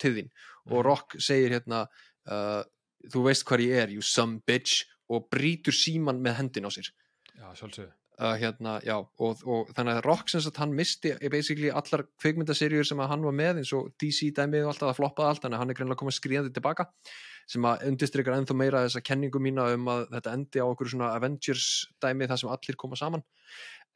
til 0.00 0.16
þín 0.16 0.32
og 0.64 0.78
Mhm. 0.78 0.84
Rock 0.86 1.18
segir 1.20 1.52
hérna 1.52 1.82
uh, 1.84 2.62
þú 3.12 3.26
veist 3.28 3.44
hvar 3.48 3.62
ég 3.62 3.82
er, 3.84 3.92
you 3.94 4.04
some 4.04 4.40
bitch 4.46 4.86
og 5.12 5.28
brýtur 5.32 5.74
síman 5.76 6.22
með 6.24 6.40
hendin 6.40 6.68
á 6.68 6.70
sér. 6.72 6.88
Já, 7.34 7.50
sjálfsögðu. 7.58 7.90
uh, 8.18 8.34
hérna, 8.38 8.78
já, 8.86 8.94
og, 8.96 9.42
og 9.42 9.70
þannig 9.74 9.98
að 9.98 10.06
Rock 10.06 10.30
sem 10.30 10.42
sagt 10.44 10.60
hann 10.62 10.74
misti 10.76 11.14
basically 11.32 11.70
allar 11.74 12.04
kvikmyndaserjur 12.22 12.86
sem 12.86 13.00
að 13.02 13.10
hann 13.10 13.24
var 13.26 13.36
með 13.36 13.62
eins 13.62 13.72
og 13.74 13.90
DC 14.00 14.30
dæmið 14.36 14.68
og 14.68 14.74
alltaf 14.74 14.90
það 14.92 14.98
floppaði 15.00 15.30
allt 15.30 15.44
þannig 15.44 15.58
að 15.58 15.62
hann 15.64 15.72
er 15.72 15.78
greinlega 15.80 16.02
komið 16.02 16.18
skriðandi 16.20 16.54
tilbaka 16.54 16.86
sem 17.50 17.66
að 17.68 17.86
undirstrykar 17.90 18.38
ennþá 18.38 18.56
meira 18.56 18.84
þessa 18.86 19.02
kenningu 19.04 19.42
mína 19.42 19.66
um 19.74 19.90
að 19.92 20.06
þetta 20.14 20.36
endi 20.38 20.62
á 20.62 20.66
okkur 20.66 20.92
svona 20.94 21.10
Avengers 21.18 21.66
dæmi 22.00 22.28
þar 22.30 22.40
sem 22.40 22.54
allir 22.54 22.78
koma 22.80 22.96
saman. 22.96 23.24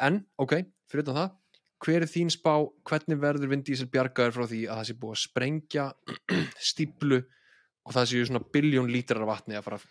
En, 0.05 0.21
ok, 0.43 0.59
fyrir 0.91 1.07
utan 1.07 1.23
það 1.23 1.37
hver 1.85 2.03
er 2.03 2.11
þín 2.11 2.31
spá, 2.33 2.53
hvernig 2.91 3.21
verður 3.23 3.53
Vin 3.53 3.63
Diesel 3.63 3.87
bjargaður 3.91 4.35
frá 4.35 4.47
því 4.51 4.63
að 4.67 4.81
það 4.81 4.87
sé 4.89 4.97
búið 4.99 5.15
að 5.15 5.23
sprengja 5.23 5.85
stíplu 6.71 7.21
og 7.89 7.94
það 7.97 8.10
séu 8.10 8.27
svona 8.28 8.44
biljón 8.52 8.90
lítrar 8.93 9.24
af 9.24 9.31
vatni 9.32 9.56
að 9.56 9.65
fara 9.65 9.78
að 9.81 9.86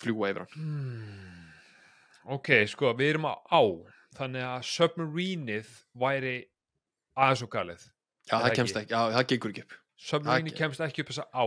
fljúa 0.00 0.30
yfir 0.32 0.46
hann. 0.46 0.54
Hmm. 0.56 1.26
Ok, 2.36 2.52
sko, 2.70 2.94
við 2.96 3.14
erum 3.14 3.28
á 3.28 3.34
á. 3.52 3.62
Þannig 4.16 4.46
að 4.46 4.66
submarinið 4.66 5.74
væri 6.00 6.34
aðeins 7.14 7.44
og 7.44 7.52
galið. 7.52 7.84
Já, 8.30 8.34
það 8.34 8.56
kemst 8.56 8.80
ekki? 8.80 8.94
já, 8.94 9.00
það 9.14 9.26
gengur 9.32 9.52
ekki 9.52 9.64
upp. 9.66 9.76
Submarinið 10.00 10.56
kemst 10.58 10.84
ekki 10.86 11.04
upp 11.04 11.12
þessa 11.12 11.26
á. 11.28 11.44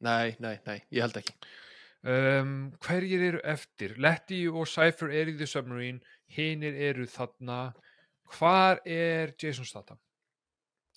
Nei, 0.00 0.36
nei, 0.40 0.54
nei, 0.64 0.78
ég 0.88 1.04
held 1.04 1.20
ekki. 1.20 1.36
Um, 2.00 2.52
hverjir 2.80 3.24
eru 3.26 3.40
eftir? 3.44 3.98
Letty 4.00 4.46
og 4.48 4.68
Cypher 4.70 5.12
er 5.12 5.28
í 5.28 5.36
The 5.36 5.48
Submarine. 5.50 6.00
Hinir 6.32 6.78
eru 6.88 7.04
þarna. 7.10 7.74
Hvar 8.30 8.80
er 8.88 9.34
Jason 9.36 9.68
Statham? 9.68 10.00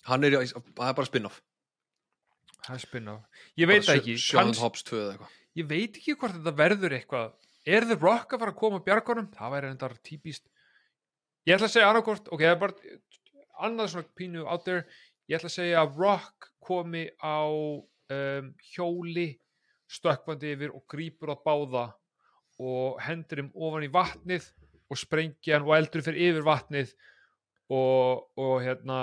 Hann 0.08 0.24
er, 0.24 0.38
það 0.40 0.88
er 0.88 0.96
bara 0.96 1.08
spin-off 1.08 1.42
spin-off. 2.82 3.42
Ég 3.60 3.70
veit 3.70 3.88
ekki, 3.94 4.16
kanns, 4.32 4.60
Hobbs 4.62 4.84
2 4.88 4.96
eða 5.00 5.14
eitthvað. 5.14 5.38
Ég 5.54 5.70
veit 5.70 5.98
ekki 6.00 6.16
hvort 6.18 6.36
þetta 6.38 6.54
verður 6.58 6.96
eitthvað. 6.98 7.34
Er 7.64 7.86
The 7.88 7.96
Rock 8.00 8.34
að 8.34 8.42
fara 8.42 8.52
að 8.52 8.60
koma 8.60 8.82
bjargunum 8.84 9.30
það 9.32 9.54
væri 9.54 9.70
endar 9.72 9.94
típist 10.04 10.44
ég 11.44 11.56
ætla 11.56 11.68
að 11.68 11.74
segja 11.76 11.88
annarkort, 11.90 12.28
ok, 12.32 12.42
það 12.42 12.54
er 12.54 12.60
bara 12.60 12.98
annað 13.68 13.90
svona 13.92 14.12
pínu 14.18 14.44
out 14.44 14.64
there. 14.66 14.84
Ég 15.28 15.38
ætla 15.38 15.50
að 15.50 15.56
segja 15.56 15.82
að 15.82 15.98
Rock 16.00 16.50
komi 16.64 17.04
á 17.20 17.44
um, 17.44 18.52
hjóli 18.72 19.28
stökkvandi 19.94 20.54
yfir 20.54 20.72
og 20.74 20.84
grípur 20.90 21.32
á 21.32 21.36
báða 21.36 21.86
og 22.64 23.00
hendur 23.04 23.42
þeim 23.42 23.50
ofan 23.66 23.84
í 23.84 23.90
vatnið 23.92 24.46
og 24.92 25.00
sprengja 25.00 25.58
hann 25.58 25.66
og 25.66 25.74
eldur 25.76 26.04
fyrir 26.06 26.30
yfir 26.30 26.46
vatnið 26.46 26.94
og, 27.72 28.24
og 28.38 28.56
hérna 28.62 28.98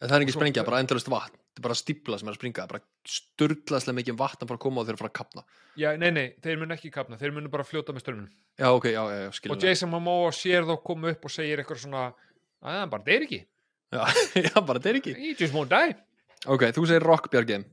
en 0.00 0.10
það 0.10 0.16
er 0.18 0.24
ekki 0.26 0.36
sprengja, 0.36 0.64
bara 0.66 0.82
endalist 0.82 1.08
vatn. 1.08 1.38
Þetta 1.56 1.62
er 1.62 1.66
bara 1.70 1.78
stípla 1.78 2.18
sem 2.20 2.28
er 2.28 2.34
að 2.34 2.40
springa, 2.40 2.66
bara 2.68 2.82
sturglaslega 3.10 3.96
mikið 4.00 4.16
vatn 4.18 4.48
að 4.50 4.58
koma 4.62 4.82
og 4.82 4.88
þeir 4.88 4.98
fara 5.00 5.10
að 5.12 5.16
kapna 5.20 5.44
já, 5.78 5.90
nei, 6.00 6.10
nei, 6.10 6.26
þeir 6.42 6.58
mun 6.62 6.74
ekki 6.76 6.90
kapna, 6.94 7.18
þeir 7.20 7.34
mun 7.36 7.50
bara 7.52 7.64
fljóta 7.66 7.94
með 7.94 8.04
störnum 8.06 8.28
já, 8.58 8.68
ok, 8.72 8.88
já, 8.92 9.02
já, 9.12 9.18
já, 9.26 9.50
og 9.54 9.62
Jason 9.62 9.90
Momoa 9.92 10.32
sér 10.34 10.66
þá 10.68 10.74
koma 10.86 11.12
upp 11.14 11.24
og 11.28 11.34
segir 11.34 11.62
eitthvað 11.62 11.82
svona 11.84 12.06
að 12.10 12.80
hann 12.80 12.90
bara 12.92 13.06
deyr 13.06 13.26
ekki, 13.28 13.40
já, 13.94 14.02
já, 14.48 14.54
bara 14.66 14.82
er 14.90 14.98
ekki. 14.98 15.12
He 15.14 15.34
just 15.38 15.54
won't 15.54 15.70
die. 15.70 15.94
Ok, 16.50 16.64
þú 16.74 16.86
segir 16.90 17.04
Rock 17.06 17.28
Björgin 17.32 17.66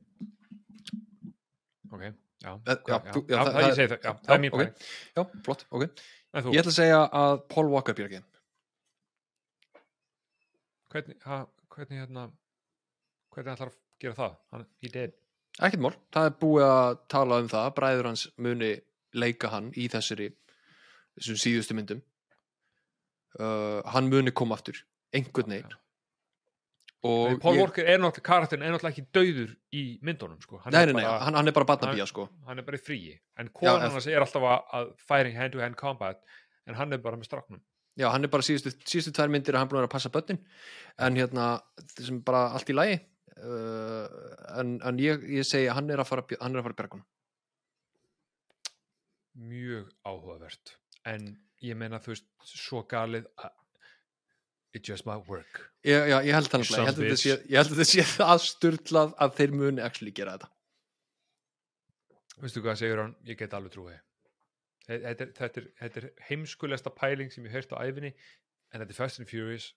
ok, 1.93 2.03
já, 2.43 2.51
Eh, 2.67 2.77
já, 2.89 2.97
það- 2.99 3.53
það, 3.53 3.63
ég 3.63 3.75
segi 3.77 3.89
það, 3.93 3.99
já, 4.03 4.11
það 4.27 4.35
er 4.35 4.43
mín 4.43 4.53
ok. 4.53 4.59
pæling 4.59 4.75
já, 5.17 5.25
flott, 5.47 5.65
ok. 5.71 5.87
Ég 6.33 6.59
ætla 6.61 6.71
að 6.73 6.77
segja 6.77 7.01
að 7.23 7.41
Paul 7.53 7.67
Walker 7.71 7.93
Björgin 7.97 8.23
hvernig, 10.93 11.17
hvernig 11.73 11.99
hérna 12.03 12.27
hvernig 13.33 13.53
ætlar 13.55 13.71
að 13.71 13.77
gera 14.03 14.17
það? 14.17 14.33
Hann, 14.53 14.65
he 14.83 14.89
did 14.93 15.13
ekkert 15.59 15.83
mál, 15.85 15.93
það 16.13 16.29
er 16.29 16.39
búið 16.41 16.65
að 16.69 16.97
tala 17.13 17.41
um 17.43 17.51
það. 17.51 17.69
Bræður 17.77 18.09
hans 18.09 18.25
muni 18.41 18.73
leika 19.13 19.51
hann 19.53 19.69
í 19.77 19.87
þessari 19.91 20.31
þessum 21.17 21.39
síðustu 21.43 21.77
myndum. 21.77 22.01
Uh, 23.37 23.81
hann 23.93 24.09
muni 24.09 24.33
koma 24.33 24.57
aftur 24.57 24.77
einhvern 25.13 25.55
veginn. 25.55 25.79
Og 27.03 27.35
Paul 27.43 27.57
Walker 27.59 27.83
er 27.83 27.97
náttúrulega, 27.99 28.23
karakterin 28.23 28.63
er 28.63 28.71
náttúrulega 28.71 28.93
ekki 28.93 29.09
dauður 29.11 29.49
í 29.75 29.81
myndunum 30.07 30.39
sko. 30.39 30.61
hann, 30.63 30.71
nei, 30.71 30.85
er 30.85 30.93
nei, 30.93 31.01
nei, 31.01 31.03
bara, 31.03 31.17
hann, 31.25 31.35
hann 31.35 31.51
er 31.51 31.55
bara 31.57 31.67
batnabía 31.67 32.05
sko. 32.07 32.29
hann 32.47 32.61
er 32.61 32.67
bara 32.67 32.79
í 32.79 32.83
fríi. 32.83 33.17
En 33.37 33.49
konan 33.51 33.91
hans 33.91 34.07
er 34.07 34.23
alltaf 34.23 34.45
að, 34.47 34.61
að 34.77 34.93
fighting 35.09 35.35
hand 35.35 35.53
to 35.53 35.59
hand 35.59 35.75
combat 35.75 36.21
en 36.69 36.79
hann 36.79 36.95
er 36.95 37.01
bara 37.03 37.19
með 37.19 37.27
stráknum. 37.27 37.59
Já, 37.99 38.07
hann 38.09 38.23
er 38.23 38.31
bara 38.31 38.45
síðustu, 38.47 38.71
síðustu 38.87 39.11
tvær 39.17 39.33
myndir 39.33 39.57
að 39.57 39.65
hann 39.65 39.73
búin 39.73 39.83
að 39.83 39.91
passa 39.91 40.13
börnin. 40.13 40.39
En 40.97 41.19
hérna, 41.19 41.49
þessum 41.97 42.23
bara 42.25 42.45
allt 42.55 42.71
í 42.71 42.77
lagi 42.77 43.01
uh, 43.39 44.05
en, 44.59 44.77
en 44.85 45.01
ég, 45.01 45.25
ég 45.39 45.47
segi 45.47 45.69
að 45.71 45.79
hann 45.79 45.91
er 45.93 46.03
að 46.03 46.09
fara 46.11 46.25
hann 46.39 46.53
er 46.53 46.61
að 46.61 46.69
fara 46.69 46.79
bergunum 46.83 47.09
mjög 49.33 49.89
áhugavert. 50.05 50.75
En 51.09 51.31
ég 51.65 51.77
meina 51.77 51.97
þú 52.03 52.13
veist 52.13 52.27
svo 52.45 52.83
galið 52.85 53.25
að 53.41 53.55
it 54.77 54.85
just 54.85 55.07
might 55.09 55.25
work. 55.29 55.63
Ég, 55.85 56.05
já, 56.09 56.19
ég 56.21 56.33
held 56.37 56.49
You 56.49 56.53
þannig 56.53 56.69
ég 56.69 56.85
held 56.85 56.99
að 56.99 57.07
bitch. 57.07 57.23
sé, 57.23 57.37
ég 57.49 57.57
held 57.57 57.73
að 57.73 57.77
það 57.79 57.85
þeir 59.39 59.55
muni 59.57 59.81
actually 59.85 60.13
gera 60.13 60.37
þetta. 60.37 60.49
Veistu 62.43 62.61
hvað 62.61 62.79
segir 62.81 63.01
hann, 63.01 63.15
ég 63.25 63.37
get 63.41 63.53
alveg 63.57 63.73
trúið 63.73 63.97
þetta 64.87 65.11
er, 65.25 65.31
þetta 65.37 65.61
er, 65.61 65.67
þetta 65.79 66.01
er 66.01 66.09
heimskulegsta 66.27 66.91
pæling 66.95 67.31
sem 67.31 67.45
ég 67.47 67.55
heyrst 67.55 67.71
á 67.75 67.79
æfinni 67.79 68.11
en 68.11 68.81
þetta 68.81 68.91
er 68.91 68.97
Fast 68.97 69.21
and 69.21 69.29
Furious 69.29 69.69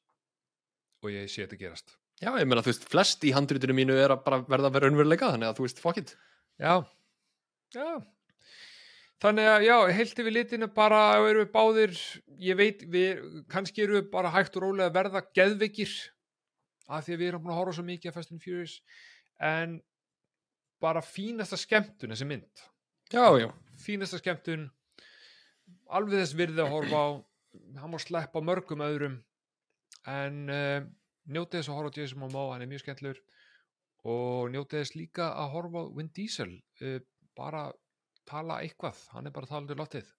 og 1.03 1.13
ég 1.13 1.31
sé 1.31 1.45
þetta 1.45 1.61
gerast 1.61 1.95
Já, 2.23 2.31
ég 2.41 2.47
meina, 2.49 2.63
þú 2.65 2.73
veist, 2.73 2.87
flest 2.89 3.25
í 3.29 3.33
handritinu 3.37 3.75
mínu 3.77 3.97
er 4.01 4.15
að 4.15 4.23
bara 4.25 4.41
verða 4.49 4.71
að 4.71 4.77
vera 4.79 4.89
unnveruleika, 4.91 5.33
þannig 5.35 5.51
að 5.51 5.59
þú 5.59 5.67
veist, 5.67 5.81
fuck 5.83 5.99
it. 6.01 6.15
já, 6.57 6.75
já 7.77 7.89
þannig 9.23 9.49
að 9.49 9.65
já, 9.65 9.77
heilt 9.97 10.19
yfir 10.23 10.35
litinu 10.35 10.69
bara 10.77 11.01
erum 11.25 11.43
við 11.43 11.53
báðir 11.55 11.95
ég 12.43 12.59
veit, 12.59 12.83
við, 12.93 13.21
kannski 13.53 13.85
erum 13.85 14.01
við 14.01 14.11
bara 14.13 14.33
hægt 14.35 14.57
og 14.59 14.67
rólega 14.67 14.91
að 14.91 14.97
verða 14.99 15.23
geðveikir 15.37 15.93
af 16.87 17.07
því 17.07 17.15
að 17.15 17.21
við 17.23 17.31
erum 17.31 17.45
búin 17.45 17.55
að 17.55 17.61
horfa 17.61 17.77
svo 17.79 17.85
mikið 17.87 18.11
að 18.11 18.17
Fast 18.19 18.35
and 18.35 18.45
Furious 18.45 18.75
en 19.43 19.79
bara 20.85 21.03
fínasta 21.05 21.59
skemmtun 21.61 22.13
þessi 22.13 22.29
mynd 22.29 22.67
Já, 23.13 23.25
já. 23.41 23.49
fínasta 23.81 24.21
skemmtun 24.21 24.69
alveg 25.97 26.21
þess 26.21 26.37
virði 26.37 26.65
að 26.65 26.73
horfa 26.75 27.01
á 27.01 27.09
hann 27.81 27.93
má 27.93 27.99
sleppa 28.03 28.43
mörgum 28.45 28.85
öðrum 28.85 29.17
en 30.07 30.41
uh, 30.53 30.85
njótið 31.27 31.61
þess 31.61 31.73
að 31.73 31.79
horfa 31.79 31.93
á 31.93 31.97
Jason 31.99 32.23
Momoa, 32.23 32.53
hann 32.55 32.65
er 32.65 32.71
mjög 32.71 32.85
skemmtlur 32.85 33.23
og 34.07 34.51
njótið 34.55 34.83
þess 34.83 34.97
líka 34.99 35.31
að 35.35 35.53
horfa 35.57 35.83
á 35.83 35.93
Vin 35.97 36.13
Diesel 36.17 36.53
uh, 36.83 36.99
bara 37.37 37.69
tala 38.27 38.61
eitthvað, 38.65 39.01
hann 39.15 39.29
er 39.29 39.35
bara 39.35 39.51
talandi 39.51 39.79
lottið 39.79 40.13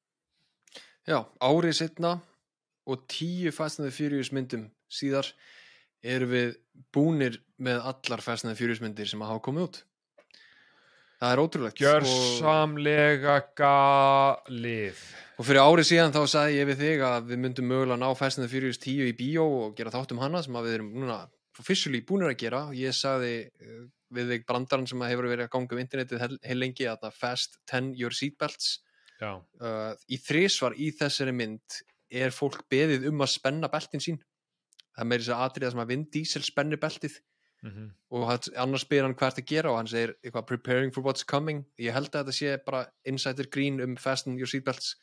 Já, 1.08 1.24
árið 1.40 1.78
setna 1.80 2.18
og 2.88 3.06
tíu 3.08 3.52
Fast 3.56 3.80
and 3.80 3.88
the 3.88 3.96
Furious 3.96 4.34
myndum 4.36 4.68
síðar 4.92 5.30
erum 6.04 6.32
við 6.34 6.58
búnir 6.94 7.38
með 7.64 7.80
allar 7.92 8.24
Fast 8.24 8.46
and 8.46 8.52
the 8.52 8.60
Furious 8.60 8.82
myndir 8.84 9.08
sem 9.08 9.24
að 9.24 9.32
hafa 9.32 9.44
komið 9.48 9.68
út. 9.68 9.80
Það 11.18 11.32
er 11.34 11.42
ótrúlegt. 11.42 11.80
Og, 11.80 11.82
gjörsamlega 11.82 13.38
galið. 13.58 15.00
Og 15.38 15.46
fyrir 15.46 15.62
árið 15.64 15.88
síðan 15.90 16.14
þá 16.14 16.22
sagði 16.30 16.60
ég 16.60 16.68
við 16.70 16.82
þig 16.84 17.04
að 17.08 17.32
við 17.32 17.40
myndum 17.42 17.68
mögulega 17.72 18.02
ná 18.02 18.08
Fast 18.18 18.38
and 18.38 18.46
the 18.46 18.52
Furious 18.52 18.78
10 18.82 19.10
í 19.10 19.16
bíó 19.18 19.46
og 19.64 19.76
gera 19.78 19.94
þáttum 19.94 20.22
hana 20.22 20.44
sem 20.46 20.58
við 20.58 20.76
erum 20.78 20.92
núna 20.94 21.18
officially 21.58 22.02
búnir 22.06 22.30
að 22.30 22.40
gera. 22.44 22.64
Ég 22.78 22.94
sagði 22.94 23.34
eh, 23.50 23.84
við 24.14 24.34
þig 24.34 24.46
brandarann 24.50 24.90
sem 24.90 25.06
hefur 25.10 25.30
verið 25.32 25.48
að 25.48 25.54
ganga 25.56 25.76
um 25.78 25.82
internetið 25.82 26.24
heil, 26.24 26.38
heil 26.46 26.60
lengi 26.62 26.90
að 26.90 27.06
það 27.06 27.20
Fast 27.22 27.58
10 27.74 27.94
Your 27.98 28.18
Seatbelts. 28.18 28.76
Já, 29.18 29.32
uh, 29.42 29.94
í 30.14 30.20
þrísvar 30.22 30.76
í 30.78 30.92
þessari 30.94 31.34
mynd 31.34 31.80
er 32.14 32.30
fólk 32.30 32.68
beðið 32.70 33.08
um 33.10 33.26
að 33.26 33.34
spenna 33.34 33.70
beltin 33.74 34.04
sín. 34.04 34.20
Það 34.94 35.10
meiri 35.10 35.26
þess 35.26 35.34
að 35.34 35.46
atriða 35.48 35.74
sem 35.74 35.82
að 35.82 35.90
Vin 35.94 36.06
Diesel 36.14 36.44
spennir 36.46 36.82
beltið 36.82 37.18
mm 37.64 37.94
og 38.10 38.24
hann, 38.30 38.40
annars 38.56 38.86
spyr 38.86 39.04
hann 39.04 39.16
hvað 39.20 39.34
er 39.34 39.42
að 39.42 39.50
gera? 39.50 39.72
Og 39.72 39.78
hann 39.82 39.90
segir 39.92 40.14
eitthvað 40.24 40.46
preparing 40.48 40.94
for 40.96 41.04
what's 41.04 41.26
coming. 41.28 41.66
Ég 41.76 41.92
held 41.92 42.14
að 42.14 42.30
þetta 42.30 42.36
sé 42.38 42.54
bara 42.64 42.86
insider 43.04 43.50
green 43.52 43.82
um 43.84 43.98
fasten 44.00 44.38
your 44.40 44.48
seatbelts 44.48 44.94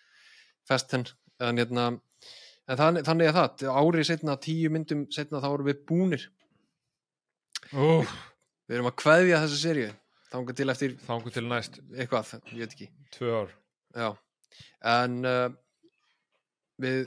fasten 0.68 1.04
en, 1.40 1.58
hérna, 1.60 1.90
en 2.64 2.80
þannig, 2.80 3.04
þannig 3.04 3.28
að 3.28 3.36
það. 3.36 3.66
Árið 3.82 4.08
setna, 4.08 4.38
tíu 4.40 4.70
myndum 4.72 5.04
setna 5.12 5.42
þá 5.44 5.50
erum 5.50 5.68
við 5.68 5.82
búnir. 5.90 6.24
Úf, 7.74 8.16
við 8.68 8.78
erum 8.78 8.88
að 8.88 8.98
kveðja 9.02 9.42
þessa 9.44 9.60
seríu 9.60 9.92
þanga 10.34 10.56
til 10.58 10.70
eftir 10.72 10.96
þangu 11.04 11.34
til 11.34 11.44
næst. 11.48 11.80
eitthvað, 11.94 12.32
ég 12.54 12.64
veit 12.64 12.74
ekki. 12.74 12.90
Tvö 13.14 13.34
ár. 13.42 13.54
Já, 13.94 14.08
en 14.94 15.20
uh, 15.28 15.46
við 16.82 17.04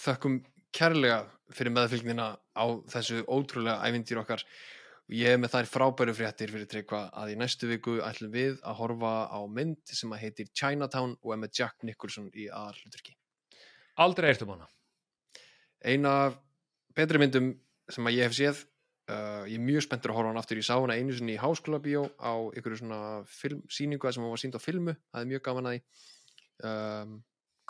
þökkum 0.00 0.40
kærlega 0.76 1.24
fyrir 1.52 1.74
meðfylgnina 1.74 2.30
á 2.56 2.66
þessu 2.90 3.22
ótrúlega 3.28 3.84
ævindýr 3.84 4.22
okkar. 4.22 4.44
Og 5.06 5.14
ég 5.14 5.36
er 5.36 5.38
með 5.38 5.52
þær 5.52 5.68
frábæru 5.70 6.14
fréttir 6.18 6.50
fyrir 6.50 6.66
tryggva 6.70 7.04
að 7.14 7.34
í 7.34 7.36
næstu 7.38 7.68
viku 7.70 8.00
ætlum 8.02 8.32
við 8.32 8.56
að 8.66 8.78
horfa 8.80 9.12
á 9.30 9.40
mynd 9.46 9.92
sem 9.94 10.14
að 10.16 10.24
heitir 10.24 10.48
Chinatown 10.50 11.14
og 11.20 11.34
er 11.34 11.42
með 11.44 11.60
Jack 11.60 11.84
Nicholson 11.86 12.32
í 12.34 12.48
aðalhluturki. 12.48 13.14
aldrei 14.02 14.32
eirtum 14.32 14.50
hana. 14.56 14.66
Eina 15.84 16.14
betri 16.96 17.20
myndum 17.22 17.52
sem 17.92 18.08
að 18.08 18.18
ég 18.18 18.26
hef 18.26 18.34
séð 18.34 18.64
uh, 19.10 19.44
ég 19.46 19.56
er 19.58 19.64
mjög 19.64 19.86
spenntur 19.86 20.12
að 20.12 20.18
horfa 20.18 20.30
á 20.30 20.32
hann 20.32 20.40
aftur. 20.40 20.60
Ég 20.60 20.66
sá 20.66 20.74
hana 20.74 20.96
einu 20.98 21.14
sinni 21.14 21.36
í 21.36 21.40
háskóla 21.40 21.80
bíó 21.82 22.06
á 22.18 22.34
einhverju 22.34 22.82
svona 22.82 23.00
film, 23.30 23.62
sýningu 23.70 24.12
sem 24.12 24.26
var 24.26 24.42
sínd 24.42 24.58
á 24.58 24.60
filmu. 24.62 24.96
Það 25.12 25.22
er 25.22 25.30
mjög 25.32 25.44
gaman 25.46 25.70
að 25.70 25.76
því. 25.76 25.82
Um, 26.66 27.18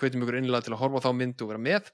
hvetjum 0.01 0.25
ykkur 0.25 0.39
innlega 0.41 0.67
til 0.67 0.77
að 0.77 0.83
horfa 0.85 1.03
á 1.03 1.05
þá 1.07 1.11
mynd 1.21 1.45
og 1.45 1.53
vera 1.53 1.63
með. 1.63 1.91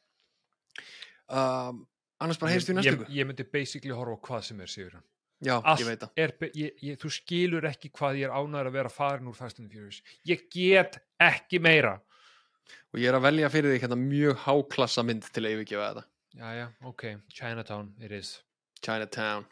Um, 1.33 1.83
annars 2.25 2.41
bara 2.41 2.55
heyrstu 2.55 2.75
í 2.75 2.79
næstu 2.79 2.93
ég, 2.93 3.01
ykkur 3.01 3.17
ég 3.19 3.29
myndi 3.29 3.49
basically 3.57 3.97
horfa 3.97 4.17
á 4.17 4.25
hvað 4.29 4.47
sem 4.49 4.63
er 4.63 4.73
sigur 4.73 4.97
já, 5.43 5.57
allt 5.59 5.83
ég 5.83 5.91
veit 5.91 6.05
það. 6.05 6.15
ég, 6.55 6.79
ég, 6.89 7.01
þú 7.03 7.13
skilur 7.17 7.69
ekki 7.69 7.91
hvað 7.99 8.21
ég 8.21 8.29
er 8.29 8.37
ánæður 8.37 8.71
að 8.71 8.79
vera 8.79 8.93
farin 8.93 9.29
úr 9.31 9.37
Fast 9.39 9.61
and 9.63 9.73
Furious. 9.73 10.01
Ég 10.29 10.47
get 10.53 11.01
ekki 11.23 11.61
meira. 11.63 11.97
Og 12.93 13.01
ég 13.03 13.11
er 13.11 13.19
að 13.19 13.27
velja 13.27 13.51
fyrir 13.53 13.75
því 13.75 13.83
hérna 13.83 13.99
mjög 13.99 14.43
háklassa 14.47 15.05
mynd 15.07 15.27
til 15.29 15.45
að 15.45 15.57
yfirgefa 15.57 15.89
þetta. 15.91 16.07
Já 16.39 16.49
já, 16.57 16.67
ok, 16.89 17.09
Chinatown 17.29 17.93
it 18.01 18.15
is. 18.17 18.37
Chinatown 18.81 19.49